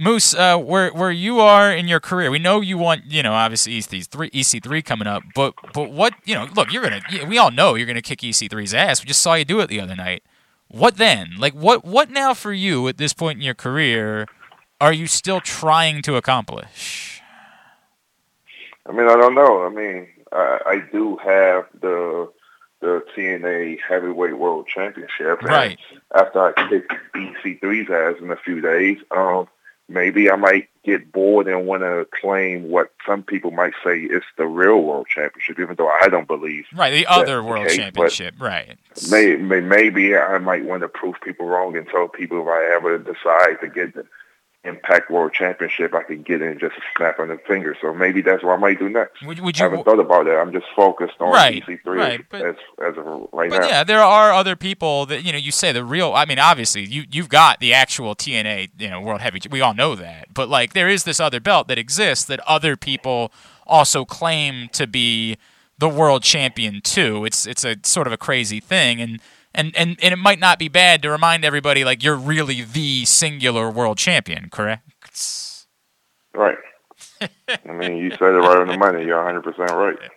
Moose, 0.00 0.34
uh, 0.34 0.56
where 0.56 0.90
where 0.92 1.10
you 1.10 1.40
are 1.40 1.70
in 1.70 1.86
your 1.86 2.00
career, 2.00 2.30
we 2.30 2.38
know 2.38 2.62
you 2.62 2.78
want, 2.78 3.04
you 3.04 3.22
know, 3.22 3.34
obviously 3.34 3.76
EC 3.76 4.04
three 4.04 4.30
EC 4.32 4.62
three 4.62 4.80
coming 4.80 5.06
up, 5.06 5.22
but 5.34 5.52
but 5.74 5.92
what, 5.92 6.14
you 6.24 6.34
know, 6.34 6.48
look, 6.56 6.72
you're 6.72 6.82
gonna, 6.82 7.02
we 7.28 7.36
all 7.36 7.50
know 7.50 7.74
you're 7.74 7.86
gonna 7.86 8.00
kick 8.00 8.24
EC 8.24 8.48
3s 8.48 8.72
ass. 8.72 9.02
We 9.02 9.08
just 9.08 9.20
saw 9.20 9.34
you 9.34 9.44
do 9.44 9.60
it 9.60 9.66
the 9.68 9.78
other 9.78 9.94
night. 9.94 10.22
What 10.68 10.96
then? 10.96 11.32
Like, 11.38 11.52
what 11.52 11.84
what 11.84 12.10
now 12.10 12.32
for 12.32 12.52
you 12.52 12.88
at 12.88 12.96
this 12.96 13.12
point 13.12 13.38
in 13.38 13.44
your 13.44 13.54
career? 13.54 14.26
Are 14.80 14.92
you 14.94 15.06
still 15.06 15.42
trying 15.42 16.00
to 16.02 16.16
accomplish? 16.16 17.20
I 18.86 18.92
mean, 18.92 19.06
I 19.06 19.16
don't 19.16 19.34
know. 19.34 19.66
I 19.66 19.68
mean, 19.68 20.08
I, 20.32 20.58
I 20.64 20.82
do 20.90 21.18
have 21.18 21.66
the 21.78 22.32
the 22.80 23.04
TNA 23.14 23.80
Heavyweight 23.86 24.38
World 24.38 24.66
Championship. 24.66 25.42
Right. 25.42 25.78
after 26.14 26.40
I 26.40 26.68
kick 26.70 26.88
EC3's 27.14 27.90
ass 27.90 28.22
in 28.22 28.30
a 28.30 28.36
few 28.36 28.62
days, 28.62 28.96
um, 29.10 29.46
maybe 29.90 30.30
I 30.30 30.36
might 30.36 30.68
get 30.84 31.12
bored 31.12 31.46
and 31.46 31.66
want 31.66 31.82
to 31.82 32.06
claim 32.20 32.70
what 32.70 32.92
some 33.06 33.22
people 33.22 33.50
might 33.50 33.74
say 33.84 33.98
is 33.98 34.22
the 34.38 34.46
real 34.46 34.82
world 34.82 35.08
championship, 35.08 35.58
even 35.58 35.74
though 35.76 35.90
I 35.90 36.08
don't 36.08 36.26
believe. 36.26 36.64
Right, 36.74 36.90
the 36.90 37.06
other 37.06 37.42
world 37.42 37.68
the 37.68 37.74
championship, 37.74 38.34
right. 38.38 38.78
May, 39.10 39.36
may, 39.36 39.60
maybe 39.60 40.16
I 40.16 40.38
might 40.38 40.64
want 40.64 40.82
to 40.82 40.88
prove 40.88 41.16
people 41.22 41.46
wrong 41.46 41.76
and 41.76 41.86
tell 41.88 42.08
people 42.08 42.40
if 42.40 42.48
I 42.48 42.74
ever 42.76 42.98
decide 42.98 43.60
to 43.60 43.68
get 43.68 43.94
the 43.94 44.06
Impact 44.62 45.10
World 45.10 45.32
Championship, 45.32 45.94
I 45.94 46.02
could 46.02 46.24
get 46.24 46.42
in 46.42 46.58
just 46.58 46.76
a 46.76 46.82
snap 46.94 47.18
of 47.18 47.28
the 47.28 47.38
finger. 47.48 47.74
So 47.80 47.94
maybe 47.94 48.20
that's 48.20 48.42
what 48.44 48.52
I 48.52 48.56
might 48.56 48.78
do 48.78 48.90
next. 48.90 49.24
Would, 49.24 49.40
would 49.40 49.58
you, 49.58 49.64
I 49.64 49.70
haven't 49.70 49.84
thought 49.84 49.98
about 49.98 50.26
that. 50.26 50.36
I'm 50.36 50.52
just 50.52 50.66
focused 50.76 51.14
on 51.18 51.32
right, 51.32 51.64
EC3 51.64 51.84
right, 51.86 52.24
but, 52.28 52.42
as, 52.42 52.56
as 52.78 52.98
of 52.98 53.28
right 53.32 53.48
but 53.48 53.60
now. 53.60 53.68
yeah, 53.68 53.84
there 53.84 54.02
are 54.02 54.32
other 54.32 54.56
people 54.56 55.06
that 55.06 55.24
you 55.24 55.32
know. 55.32 55.38
You 55.38 55.50
say 55.50 55.72
the 55.72 55.82
real. 55.82 56.12
I 56.12 56.26
mean, 56.26 56.38
obviously, 56.38 56.84
you 56.84 57.04
you've 57.10 57.30
got 57.30 57.60
the 57.60 57.72
actual 57.72 58.14
TNA, 58.14 58.70
you 58.78 58.90
know, 58.90 59.00
World 59.00 59.22
Heavy. 59.22 59.40
We 59.50 59.62
all 59.62 59.72
know 59.72 59.94
that. 59.94 60.34
But 60.34 60.50
like, 60.50 60.74
there 60.74 60.88
is 60.88 61.04
this 61.04 61.20
other 61.20 61.40
belt 61.40 61.68
that 61.68 61.78
exists 61.78 62.26
that 62.26 62.40
other 62.40 62.76
people 62.76 63.32
also 63.66 64.04
claim 64.04 64.68
to 64.72 64.86
be 64.86 65.38
the 65.78 65.88
world 65.88 66.22
champion 66.22 66.82
too. 66.82 67.24
It's 67.24 67.46
it's 67.46 67.64
a 67.64 67.76
sort 67.82 68.06
of 68.06 68.12
a 68.12 68.18
crazy 68.18 68.60
thing 68.60 69.00
and 69.00 69.20
and, 69.54 69.74
and, 69.76 69.98
and 70.02 70.12
it 70.12 70.18
might 70.18 70.38
not 70.38 70.58
be 70.58 70.68
bad 70.68 71.02
to 71.02 71.10
remind 71.10 71.44
everybody 71.44 71.84
like 71.84 72.02
you're 72.02 72.16
really 72.16 72.62
the 72.62 73.04
singular 73.04 73.70
world 73.70 73.98
champion, 73.98 74.48
correct? 74.50 74.88
Right. 76.34 76.58
I 77.20 77.72
mean, 77.72 77.96
you 77.96 78.10
said 78.10 78.34
it 78.34 78.38
right 78.38 78.60
on 78.60 78.68
the 78.68 78.78
money. 78.78 79.04
You're 79.04 79.22
100% 79.22 79.58
right. 79.70 80.10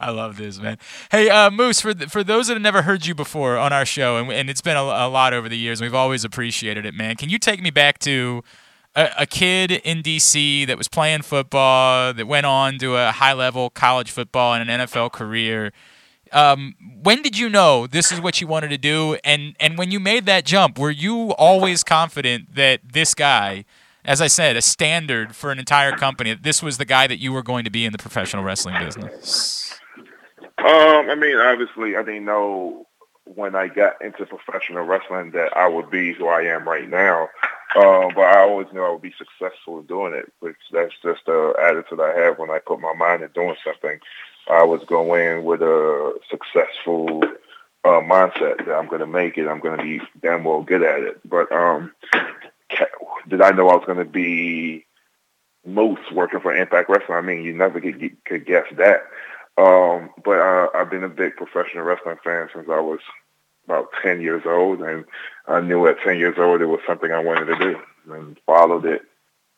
I 0.00 0.10
love 0.10 0.36
this, 0.36 0.58
man. 0.58 0.78
Hey, 1.10 1.28
uh, 1.28 1.50
Moose, 1.50 1.80
for 1.80 1.94
th- 1.94 2.10
for 2.10 2.22
those 2.22 2.48
that 2.48 2.54
have 2.54 2.62
never 2.62 2.82
heard 2.82 3.06
you 3.06 3.14
before 3.14 3.56
on 3.56 3.72
our 3.72 3.84
show, 3.84 4.16
and, 4.16 4.30
and 4.30 4.50
it's 4.50 4.60
been 4.60 4.76
a, 4.76 4.82
a, 4.82 5.08
lot 5.08 5.32
over 5.32 5.48
the 5.48 5.56
years, 5.56 5.80
we've 5.80 5.94
always 5.94 6.24
appreciated 6.24 6.84
it, 6.84 6.94
man. 6.94 7.16
Can 7.16 7.28
you 7.28 7.38
take 7.38 7.62
me 7.62 7.70
back 7.70 7.98
to 8.00 8.42
a, 8.94 9.10
a, 9.20 9.26
kid 9.26 9.72
in 9.72 10.02
D.C. 10.02 10.66
that 10.66 10.76
was 10.76 10.88
playing 10.88 11.22
football, 11.22 12.12
that 12.12 12.26
went 12.26 12.46
on 12.46 12.78
to 12.78 12.96
a 12.96 13.10
high 13.10 13.32
level 13.32 13.70
college 13.70 14.10
football 14.10 14.54
and 14.54 14.68
an 14.68 14.80
NFL 14.80 15.12
career? 15.12 15.72
Um, 16.32 16.74
when 17.02 17.22
did 17.22 17.38
you 17.38 17.48
know 17.48 17.86
this 17.86 18.10
is 18.10 18.20
what 18.20 18.40
you 18.40 18.46
wanted 18.46 18.68
to 18.70 18.78
do? 18.78 19.18
And 19.24 19.56
and 19.60 19.76
when 19.76 19.90
you 19.90 20.00
made 20.00 20.26
that 20.26 20.44
jump, 20.44 20.78
were 20.78 20.90
you 20.90 21.32
always 21.32 21.84
confident 21.84 22.54
that 22.54 22.80
this 22.84 23.14
guy, 23.14 23.64
as 24.04 24.20
I 24.20 24.28
said, 24.28 24.56
a 24.56 24.62
standard 24.62 25.36
for 25.36 25.50
an 25.50 25.58
entire 25.58 25.92
company, 25.92 26.34
this 26.34 26.62
was 26.62 26.78
the 26.78 26.84
guy 26.84 27.06
that 27.06 27.18
you 27.18 27.32
were 27.32 27.42
going 27.42 27.64
to 27.64 27.70
be 27.70 27.84
in 27.84 27.92
the 27.92 27.98
professional 27.98 28.42
wrestling 28.44 28.82
business? 28.82 29.78
Um, 30.58 31.10
I 31.10 31.14
mean, 31.16 31.36
obviously, 31.36 31.96
I 31.96 32.02
didn't 32.02 32.24
know 32.24 32.86
when 33.24 33.54
I 33.54 33.68
got 33.68 34.00
into 34.02 34.26
professional 34.26 34.84
wrestling 34.84 35.32
that 35.32 35.56
I 35.56 35.68
would 35.68 35.90
be 35.90 36.12
who 36.12 36.28
I 36.28 36.42
am 36.42 36.68
right 36.68 36.88
now. 36.88 37.28
Uh, 37.74 38.08
but 38.14 38.24
I 38.24 38.40
always 38.40 38.66
knew 38.72 38.82
I 38.82 38.90
would 38.90 39.00
be 39.00 39.14
successful 39.16 39.80
in 39.80 39.86
doing 39.86 40.12
it, 40.12 40.30
which 40.40 40.56
that's 40.72 40.92
just 41.02 41.24
the 41.26 41.54
attitude 41.62 42.00
I 42.00 42.14
have 42.18 42.38
when 42.38 42.50
I 42.50 42.58
put 42.58 42.80
my 42.80 42.92
mind 42.92 43.22
in 43.22 43.30
doing 43.30 43.56
something. 43.64 43.98
I 44.50 44.64
was 44.64 44.82
going 44.86 45.38
in 45.38 45.44
with 45.44 45.62
a 45.62 46.14
successful 46.30 47.22
uh, 47.84 48.00
mindset 48.00 48.64
that 48.66 48.74
I'm 48.74 48.88
going 48.88 49.00
to 49.00 49.06
make 49.06 49.38
it. 49.38 49.48
I'm 49.48 49.60
going 49.60 49.78
to 49.78 49.84
be 49.84 50.00
damn 50.20 50.44
well 50.44 50.62
good 50.62 50.82
at 50.82 51.00
it. 51.00 51.20
But 51.28 51.50
um, 51.52 51.92
did 53.28 53.40
I 53.40 53.50
know 53.50 53.68
I 53.68 53.76
was 53.76 53.84
going 53.86 53.98
to 53.98 54.04
be 54.04 54.84
most 55.64 56.12
working 56.12 56.40
for 56.40 56.54
Impact 56.54 56.88
Wrestling? 56.88 57.18
I 57.18 57.20
mean, 57.20 57.42
you 57.42 57.52
never 57.52 57.80
could, 57.80 58.16
could 58.24 58.46
guess 58.46 58.66
that. 58.76 59.02
Um, 59.58 60.10
but 60.24 60.38
uh, 60.38 60.68
I've 60.74 60.90
been 60.90 61.04
a 61.04 61.08
big 61.08 61.36
professional 61.36 61.84
wrestling 61.84 62.16
fan 62.24 62.48
since 62.54 62.68
I 62.70 62.80
was 62.80 63.00
about 63.66 63.88
10 64.02 64.20
years 64.20 64.42
old, 64.46 64.80
and 64.80 65.04
I 65.46 65.60
knew 65.60 65.86
at 65.86 66.00
10 66.00 66.18
years 66.18 66.36
old 66.38 66.62
it 66.62 66.66
was 66.66 66.80
something 66.86 67.12
I 67.12 67.22
wanted 67.22 67.46
to 67.46 67.58
do 67.58 67.80
and 68.12 68.38
followed 68.46 68.86
it 68.86 69.02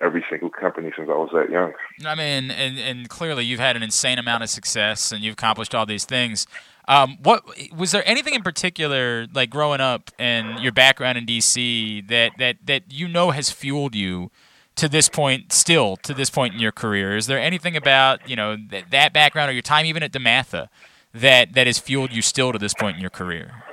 every 0.01 0.25
single 0.29 0.51
company 0.51 0.91
since 0.97 1.09
I 1.09 1.13
was 1.13 1.31
that 1.33 1.51
young. 1.51 1.73
I 2.05 2.15
mean, 2.15 2.51
and, 2.51 2.79
and 2.79 3.09
clearly 3.09 3.45
you've 3.45 3.61
had 3.61 3.77
an 3.77 3.83
insane 3.83 4.19
amount 4.19 4.43
of 4.43 4.51
success 4.51 5.13
and 5.13 5.23
you've 5.23 5.35
accomplished 5.35 5.75
all 5.75 5.87
these 5.87 6.05
things. 6.05 6.47
Um, 6.87 7.19
what 7.23 7.43
was 7.75 7.93
there 7.93 8.07
anything 8.07 8.35
in 8.35 8.43
particular, 8.43 9.27
like 9.33 9.49
growing 9.49 9.81
up 9.81 10.11
and 10.19 10.61
your 10.61 10.73
background 10.73 11.17
in 11.17 11.25
DC, 11.25 12.07
that 12.09 12.33
that 12.39 12.57
that 12.67 12.93
you 12.93 13.09
know 13.09 13.31
has 13.31 13.51
fueled 13.51 13.95
you 13.95 14.31
to 14.77 14.89
this 14.89 15.09
point, 15.09 15.53
still 15.53 15.97
to 15.99 16.13
this 16.13 16.29
point 16.29 16.53
in 16.53 16.61
your 16.61 16.73
career? 16.73 17.17
Is 17.17 17.27
there 17.27 17.39
anything 17.39 17.75
about 17.75 18.29
you 18.29 18.37
know 18.37 18.57
that, 18.69 18.91
that 18.91 19.13
background 19.15 19.49
or 19.49 19.55
your 19.55 19.63
time 19.63 19.87
even 19.87 20.03
at 20.03 20.13
DeMatha 20.13 20.69
that 21.15 21.55
that 21.55 21.67
has 21.67 21.79
fueled 21.79 22.13
you 22.13 22.21
still 22.21 22.53
to 22.53 22.59
this 22.59 22.75
point 22.75 22.97
in 22.97 23.01
your 23.01 23.11
career? 23.11 23.64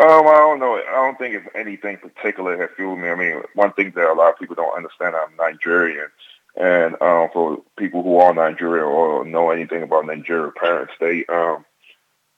Um, 0.00 0.26
I 0.26 0.32
don't 0.32 0.60
know. 0.60 0.76
I 0.76 0.94
don't 0.94 1.18
think 1.18 1.34
it's 1.34 1.46
anything 1.54 1.98
particular 1.98 2.56
that 2.56 2.74
fueled 2.74 2.98
me. 2.98 3.10
I 3.10 3.14
mean, 3.14 3.42
one 3.54 3.72
thing 3.74 3.92
that 3.96 4.10
a 4.10 4.14
lot 4.14 4.32
of 4.32 4.38
people 4.38 4.54
don't 4.54 4.74
understand, 4.74 5.14
I'm 5.14 5.36
Nigerian. 5.36 6.08
And 6.56 6.94
um, 7.02 7.28
for 7.34 7.62
people 7.76 8.02
who 8.02 8.16
are 8.16 8.32
Nigerian 8.32 8.86
or 8.86 9.26
know 9.26 9.50
anything 9.50 9.82
about 9.82 10.06
Nigerian 10.06 10.52
parents, 10.58 10.94
they 11.00 11.26
um, 11.26 11.66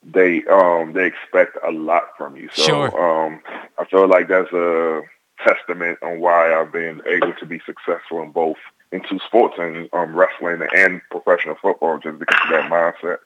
they 0.03 0.43
um, 0.47 0.93
they 0.93 1.07
expect 1.07 1.57
a 1.67 1.71
lot 1.71 2.09
from 2.19 2.37
you. 2.37 2.49
So 2.53 2.65
sure. 2.65 3.27
um, 3.27 3.41
I 3.79 3.85
feel 3.85 4.09
like 4.09 4.27
that's 4.27 4.53
a 4.53 5.03
testament 5.47 5.99
on 6.03 6.19
why 6.19 6.53
I've 6.53 6.73
been 6.73 7.01
able 7.07 7.33
to 7.35 7.47
be 7.47 7.61
successful 7.65 8.23
in 8.23 8.33
both 8.33 8.59
into 8.91 9.21
sports 9.25 9.55
and 9.59 9.89
um, 9.93 10.17
wrestling 10.17 10.69
and 10.75 11.01
professional 11.11 11.57
football, 11.63 11.99
just 11.99 12.19
because 12.19 12.41
of 12.45 12.51
that 12.51 12.71
mindset 12.71 13.19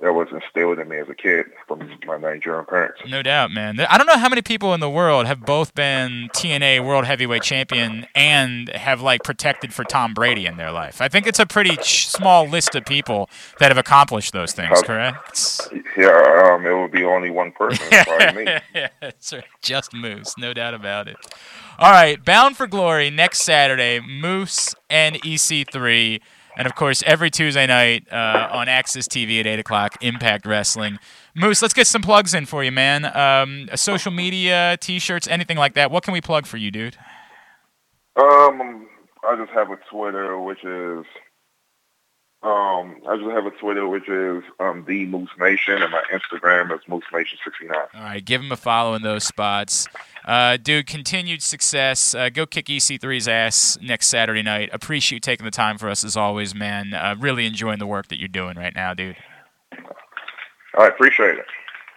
that 0.00 0.12
was 0.12 0.28
instilled 0.32 0.78
in 0.78 0.88
me 0.88 0.98
as 0.98 1.08
a 1.08 1.14
kid 1.14 1.46
from 1.68 1.88
my 2.06 2.16
Nigerian 2.18 2.66
parents. 2.66 3.00
No 3.06 3.22
doubt, 3.22 3.52
man. 3.52 3.78
I 3.80 3.96
don't 3.96 4.06
know 4.06 4.18
how 4.18 4.28
many 4.28 4.42
people 4.42 4.74
in 4.74 4.80
the 4.80 4.90
world 4.90 5.26
have 5.26 5.40
both 5.40 5.74
been 5.74 6.28
TNA 6.34 6.84
World 6.84 7.04
Heavyweight 7.04 7.42
Champion 7.42 8.06
and 8.14 8.68
have 8.70 9.00
like 9.00 9.22
protected 9.22 9.72
for 9.72 9.84
Tom 9.84 10.12
Brady 10.12 10.46
in 10.46 10.56
their 10.56 10.72
life. 10.72 11.00
I 11.00 11.08
think 11.08 11.26
it's 11.26 11.38
a 11.38 11.46
pretty 11.46 11.76
small 11.82 12.46
list 12.46 12.74
of 12.74 12.84
people 12.84 13.30
that 13.60 13.70
have 13.70 13.78
accomplished 13.78 14.32
those 14.32 14.52
things. 14.52 14.80
Uh, 14.80 14.82
correct? 14.82 15.68
Yeah, 15.96 16.52
um, 16.52 16.66
it 16.66 16.74
would 16.74 16.92
be 16.92 17.04
only 17.04 17.30
one 17.30 17.52
person. 17.52 17.86
me. 18.34 18.46
yeah, 18.74 18.88
just 19.62 19.94
Moose, 19.94 20.34
no 20.36 20.52
doubt 20.52 20.74
about 20.74 21.06
it. 21.06 21.16
All 21.78 21.90
right, 21.90 22.22
Bound 22.22 22.56
for 22.56 22.66
Glory 22.66 23.10
next 23.10 23.42
Saturday. 23.42 24.00
Moose 24.00 24.74
and 24.90 25.16
EC3. 25.22 26.20
And 26.56 26.66
of 26.66 26.74
course, 26.74 27.02
every 27.06 27.30
Tuesday 27.30 27.66
night 27.66 28.06
uh, 28.12 28.48
on 28.52 28.66
AXS 28.68 29.08
TV 29.08 29.40
at 29.40 29.46
8 29.46 29.58
o'clock, 29.58 29.96
Impact 30.00 30.46
Wrestling. 30.46 30.98
Moose, 31.34 31.62
let's 31.62 31.74
get 31.74 31.86
some 31.86 32.02
plugs 32.02 32.32
in 32.32 32.46
for 32.46 32.62
you, 32.62 32.70
man. 32.70 33.04
Um, 33.16 33.68
social 33.74 34.12
media, 34.12 34.76
t 34.80 34.98
shirts, 34.98 35.26
anything 35.26 35.56
like 35.56 35.74
that. 35.74 35.90
What 35.90 36.04
can 36.04 36.12
we 36.12 36.20
plug 36.20 36.46
for 36.46 36.56
you, 36.56 36.70
dude? 36.70 36.96
Um, 38.16 38.86
I 39.28 39.36
just 39.36 39.50
have 39.50 39.70
a 39.70 39.78
Twitter, 39.90 40.38
which 40.38 40.62
is 40.64 41.04
um, 42.44 43.00
I 43.08 43.16
just 43.16 43.30
have 43.30 43.46
a 43.46 43.50
Twitter, 43.52 43.88
which 43.88 44.06
is 44.06 44.44
um, 44.60 44.84
the 44.86 45.06
Moose 45.06 45.30
Nation, 45.40 45.82
and 45.82 45.90
my 45.90 46.02
Instagram 46.12 46.72
is 46.74 46.80
Moose 46.86 47.04
Nation 47.10 47.38
sixty 47.42 47.66
nine. 47.66 47.86
All 47.94 48.02
right, 48.02 48.22
give 48.22 48.42
him 48.42 48.52
a 48.52 48.56
follow 48.56 48.94
in 48.94 49.02
those 49.02 49.24
spots, 49.24 49.88
uh, 50.24 50.56
dude. 50.56 50.86
Continued 50.86 51.42
success. 51.42 52.14
Uh, 52.14 52.28
go 52.28 52.46
kick 52.46 52.66
EC3's 52.66 53.28
ass 53.28 53.78
next 53.82 54.08
Saturday 54.08 54.42
night. 54.42 54.70
Appreciate 54.72 55.16
you 55.16 55.20
taking 55.20 55.44
the 55.44 55.50
time 55.50 55.78
for 55.78 55.88
us 55.88 56.04
as 56.04 56.16
always, 56.16 56.54
man. 56.54 56.94
Uh, 56.94 57.14
really 57.18 57.46
enjoying 57.46 57.78
the 57.78 57.86
work 57.86 58.08
that 58.08 58.18
you're 58.18 58.28
doing 58.28 58.56
right 58.56 58.74
now, 58.74 58.94
dude. 58.94 59.16
All 60.76 60.84
right, 60.84 60.92
appreciate 60.92 61.38
it. 61.38 61.46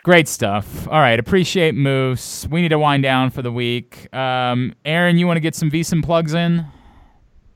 Great 0.03 0.27
stuff. 0.27 0.87
All 0.87 0.99
right, 0.99 1.19
appreciate 1.19 1.75
Moose. 1.75 2.47
We 2.49 2.61
need 2.61 2.69
to 2.69 2.79
wind 2.79 3.03
down 3.03 3.29
for 3.29 3.41
the 3.41 3.51
week. 3.51 4.13
Um, 4.15 4.73
Aaron, 4.85 5.17
you 5.17 5.27
want 5.27 5.37
to 5.37 5.41
get 5.41 5.55
some 5.55 5.69
VSiN 5.69 6.03
plugs 6.03 6.33
in? 6.33 6.65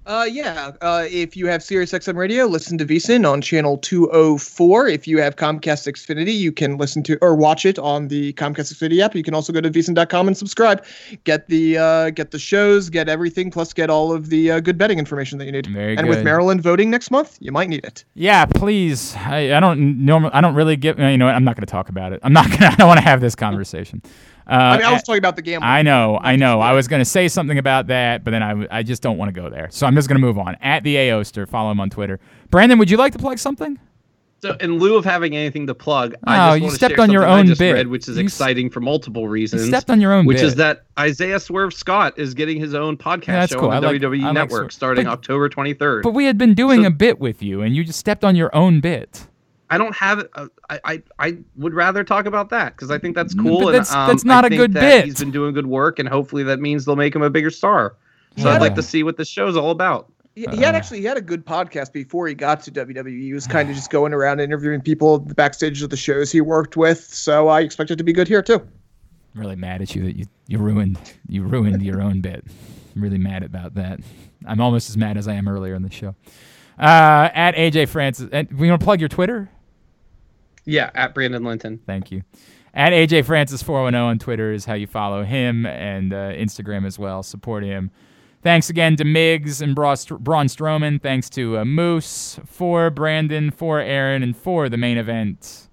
Uh, 0.06 0.28
yeah. 0.30 0.72
Uh, 0.82 1.06
if 1.10 1.38
you 1.38 1.45
have 1.45 1.61
SiriusXM 1.61 2.15
Radio, 2.15 2.45
listen 2.45 2.78
to 2.80 2.86
VSiN 2.86 3.30
on 3.30 3.40
channel 3.41 3.78
204. 3.78 4.88
If 4.88 5.07
you 5.07 5.19
have 5.19 5.36
Comcast 5.36 5.88
Xfinity, 5.88 6.36
you 6.36 6.52
can 6.52 6.78
listen 6.78 7.03
to 7.03 7.18
or 7.22 7.36
watch 7.36 7.65
it 7.65 7.78
on 7.78 8.07
the 8.07 8.34
Comcast 8.34 8.73
Xfinity 8.73 8.99
app. 8.99 9.15
You 9.15 9.23
can 9.23 9.36
also 9.36 9.53
go 9.53 9.61
to 9.61 9.69
VSiN.com 9.69 10.28
and 10.28 10.36
subscribe. 10.36 10.84
Get 11.23 11.48
the 11.48 11.78
uh, 11.78 12.10
get 12.10 12.32
the 12.32 12.40
shows, 12.40 12.90
get 12.90 13.10
everything, 13.10 13.52
plus 13.52 13.73
get 13.73 13.90
all 13.90 14.11
of 14.11 14.30
the 14.30 14.52
uh, 14.52 14.60
good 14.60 14.78
betting 14.78 14.98
information 14.98 15.38
that 15.38 15.45
you 15.45 15.52
need. 15.52 15.68
Very 15.68 15.95
and 15.95 16.07
good. 16.07 16.10
with 16.10 16.23
Maryland 16.23 16.61
voting 16.61 16.90
next 16.90 17.11
month, 17.11 17.38
you 17.40 17.52
might 17.52 17.69
need 17.69 17.86
it. 17.86 18.03
Yeah, 18.15 18.45
please. 18.45 19.15
I, 19.15 19.56
I 19.56 19.60
don't 19.60 20.03
normally. 20.03 20.34
I 20.34 20.41
don't 20.41 20.56
really 20.56 20.78
get. 20.78 20.98
You 20.98 21.18
know, 21.18 21.28
I'm 21.28 21.44
not 21.44 21.56
going 21.56 21.65
to 21.65 21.72
talk 21.72 21.90
about 21.90 22.11
it. 22.11 22.19
I'm 22.23 22.34
not 22.34 22.52
to 22.52 22.65
I 22.72 22.76
don't 22.76 22.88
want 22.88 22.99
to 22.99 23.03
have 23.03 23.22
this 23.22 23.36
conversation. 23.36 24.02
Uh, 24.52 24.56
I 24.56 24.78
mean, 24.78 24.86
I 24.86 24.91
was 24.94 25.03
talking 25.03 25.18
about 25.19 25.36
the 25.38 25.41
gambling. 25.41 25.69
I 25.72 25.82
know, 25.82 26.19
I 26.22 26.36
know. 26.36 26.60
I 26.60 26.73
was 26.73 26.88
going 26.88 26.99
to 26.99 27.06
say 27.06 27.28
something 27.30 27.57
about 27.57 27.88
that, 27.88 28.23
but 28.26 28.32
then 28.32 28.44
I, 28.44 28.68
I 28.80 28.84
just 28.84 29.02
don't 29.02 29.18
want 29.18 29.34
to 29.34 29.41
go 29.41 29.49
there. 29.49 29.69
So 29.72 29.88
I'm 29.88 29.95
just 29.95 30.07
going 30.10 30.19
to 30.19 30.26
move 30.26 30.38
on. 30.38 30.56
At 30.61 30.84
the 30.84 30.95
Aoster, 30.95 31.48
follow 31.48 31.72
him 31.72 31.80
on 31.80 31.90
Twitter. 31.90 32.19
Brandon, 32.49 32.78
would 32.78 32.90
you 32.90 32.98
like 32.98 33.14
to 33.14 33.19
plug 33.19 33.38
something? 33.40 33.80
So, 34.41 34.57
in 34.60 34.80
lieu 34.80 34.95
of 34.98 35.06
having 35.06 35.36
anything 35.36 35.68
to 35.68 35.76
plug, 35.76 36.15
oh, 36.15 36.19
I 36.26 36.36
just 36.49 36.57
you 36.57 36.64
want 36.64 36.76
stepped 36.76 36.90
to 36.94 36.95
share 36.95 37.03
on 37.03 37.11
your 37.11 37.26
own 37.28 37.45
I 37.45 37.49
just 37.49 37.60
bit. 37.60 37.73
read, 37.73 37.88
which 37.88 38.07
is 38.10 38.18
You 38.18 38.23
exciting 38.23 38.72
for 38.72 38.80
multiple 38.80 39.28
reasons. 39.28 39.61
You 39.61 39.68
stepped 39.68 39.91
on 39.91 40.02
your 40.02 40.11
own 40.14 40.26
which 40.26 40.38
bit. 40.38 40.45
is 40.48 40.56
that 40.56 40.84
Isaiah 40.98 41.40
Swerve 41.40 41.76
Scott 41.76 42.15
is 42.18 42.34
getting 42.34 42.60
his 42.60 42.73
own 42.73 42.98
podcast 42.98 43.28
Yeah, 43.28 43.45
show 43.45 43.60
cool. 43.60 43.69
on 43.69 43.82
the 43.84 43.88
I 43.88 43.91
like- 43.91 44.02
WWE 44.02 44.23
like 44.23 44.34
Network 44.34 44.61
Swerve. 44.64 44.73
starting 44.73 45.06
But- 45.06 45.11
October 45.11 45.48
23rd. 45.48 46.02
But 46.02 46.15
we 46.15 46.26
had 46.26 46.40
been 46.40 46.56
doing 46.56 46.82
So- 46.82 46.88
a 46.88 46.90
bit 46.90 47.19
with 47.19 47.44
you, 47.44 47.61
and 47.61 47.76
you 47.76 47.84
just 47.84 47.99
stepped 47.99 48.23
on 48.26 48.36
your 48.36 48.53
own 48.56 48.80
bit. 48.82 49.28
I 49.72 49.77
don't 49.77 49.95
have 49.95 50.19
it. 50.19 50.30
Uh, 50.35 50.48
I, 50.69 50.80
I 50.85 51.03
I 51.19 51.38
would 51.56 51.73
rather 51.73 52.03
talk 52.03 52.26
about 52.26 52.49
that 52.49 52.76
because 52.76 52.91
I 52.91 52.98
think 52.99 53.15
that's 53.15 53.34
cool. 53.34 53.60
but 53.61 53.68
and, 53.68 53.73
that's- 53.76 53.93
um, 53.95 54.07
that's 54.07 54.26
not 54.26 54.43
I 54.43 54.48
a 54.48 54.49
think 54.49 54.60
good 54.61 54.73
that 54.73 54.81
bit. 54.81 55.06
He's 55.06 55.19
been 55.19 55.31
doing 55.31 55.53
good 55.53 55.65
work, 55.68 55.98
and 55.98 56.07
hopefully 56.10 56.43
that 56.43 56.60
means 56.60 56.85
they'll 56.85 56.95
make 56.95 57.15
him 57.15 57.22
a 57.23 57.30
bigger 57.30 57.49
star. 57.49 57.95
So 58.38 58.43
Yeah. 58.49 58.56
I'd 58.56 58.61
like 58.61 58.76
to 58.76 58.84
see 58.84 59.03
what 59.03 59.18
this 59.18 59.27
show's 59.27 59.57
all 59.57 59.72
about. 59.72 60.11
He, 60.35 60.45
he 60.52 60.57
had 60.61 60.76
actually 60.76 60.99
he 60.99 61.06
had 61.06 61.18
a 61.18 61.22
good 61.22 61.45
podcast 61.45 61.91
before 61.91 62.27
he 62.27 62.34
got 62.34 62.61
to 62.64 62.72
WWE. 62.72 63.19
He 63.22 63.34
was 63.34 63.48
kind 63.48 63.69
of 63.69 63.76
just 63.76 63.89
going 63.89 64.14
around 64.14 64.39
interviewing 64.39 64.80
people 64.81 65.19
backstage 65.19 65.81
of 65.81 65.89
the 65.89 65.98
shows 65.98 66.31
he 66.31 66.39
worked 66.39 66.77
with. 66.77 66.99
So 67.14 67.49
I 67.49 67.60
expect 67.61 67.91
it 67.91 67.98
to 67.98 68.03
be 68.06 68.14
good 68.14 68.30
here 68.30 68.41
too. 68.41 68.56
I'm 69.35 69.41
really 69.41 69.56
mad 69.57 69.81
at 69.81 69.93
you 69.95 70.03
that 70.03 70.15
you, 70.18 70.26
you 70.48 70.57
ruined 70.57 70.98
you 71.27 71.43
ruined 71.43 71.81
your 71.81 72.02
own 72.02 72.22
bit. 72.22 72.45
I'm 72.95 73.02
really 73.02 73.18
mad 73.18 73.43
about 73.43 73.76
that. 73.76 73.99
I'm 74.45 74.60
almost 74.61 74.89
as 74.89 74.95
mad 74.98 75.18
as 75.18 75.27
I 75.27 75.34
am 75.34 75.48
earlier 75.49 75.76
in 75.76 75.81
the 75.84 75.91
show. 75.91 76.15
Uh, 76.80 77.30
at 77.34 77.56
AJ 77.56 77.89
Francis, 77.89 78.30
and 78.31 78.49
we 78.53 78.69
want 78.69 78.80
to 78.80 78.84
plug 78.85 78.99
your 79.02 79.10
Twitter. 79.10 79.49
Yeah, 80.66 80.92
at 80.94 81.14
Brandon 81.14 81.44
Linton. 81.44 81.80
Thank 81.86 82.12
you. 82.12 82.24
At 82.74 82.94
AJ 82.94 83.26
Francis 83.26 83.62
410 83.62 84.02
on 84.02 84.20
Twitter 84.20 84.54
is 84.54 84.66
how 84.66 84.74
you 84.76 84.88
follow 84.88 85.24
him 85.24 85.66
and 85.66 86.14
uh, 86.14 86.32
Instagram 86.32 86.86
as 86.86 86.98
well. 86.98 87.22
Support 87.24 87.64
him. 87.64 87.92
Thanks 88.44 88.70
again 88.70 88.96
to 88.96 89.04
Miggs 89.04 89.62
and 89.62 89.76
Bra- 89.76 89.96
Braun 90.20 90.48
Strowman. 90.48 91.02
Thanks 91.02 91.30
to 91.32 91.60
uh, 91.60 91.66
Moose, 91.66 92.40
for 92.46 92.90
Brandon, 92.90 93.52
for 93.52 93.80
Aaron, 93.80 94.24
and 94.24 94.36
for 94.36 94.68
the 94.70 94.78
main 94.78 94.98
event. 94.98 95.68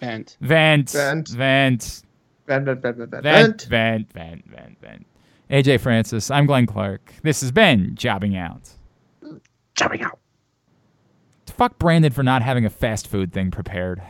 Vent. 0.00 0.36
Vent. 0.40 0.90
Vent. 0.90 1.28
Vent. 1.28 2.02
Vent, 2.46 2.64
vent, 2.64 2.80
vent, 2.82 2.96
vent, 2.96 3.10
Vent. 3.10 3.22
vent. 3.22 3.62
Vent. 3.66 4.12
Vent. 4.12 4.46
Vent. 4.46 4.80
Vent. 4.80 5.06
AJ 5.50 5.80
Francis. 5.80 6.30
I'm 6.30 6.46
Glenn 6.46 6.66
Clark. 6.66 7.12
This 7.22 7.40
has 7.40 7.52
been 7.52 7.94
Jobbing 7.94 8.36
Out. 8.36 8.70
Jumping 9.74 10.02
out. 10.02 10.18
Fuck 11.56 11.78
Brandon 11.78 12.12
for 12.12 12.22
not 12.22 12.42
having 12.42 12.66
a 12.66 12.70
fast 12.70 13.08
food 13.08 13.32
thing 13.32 13.50
prepared. 13.50 14.02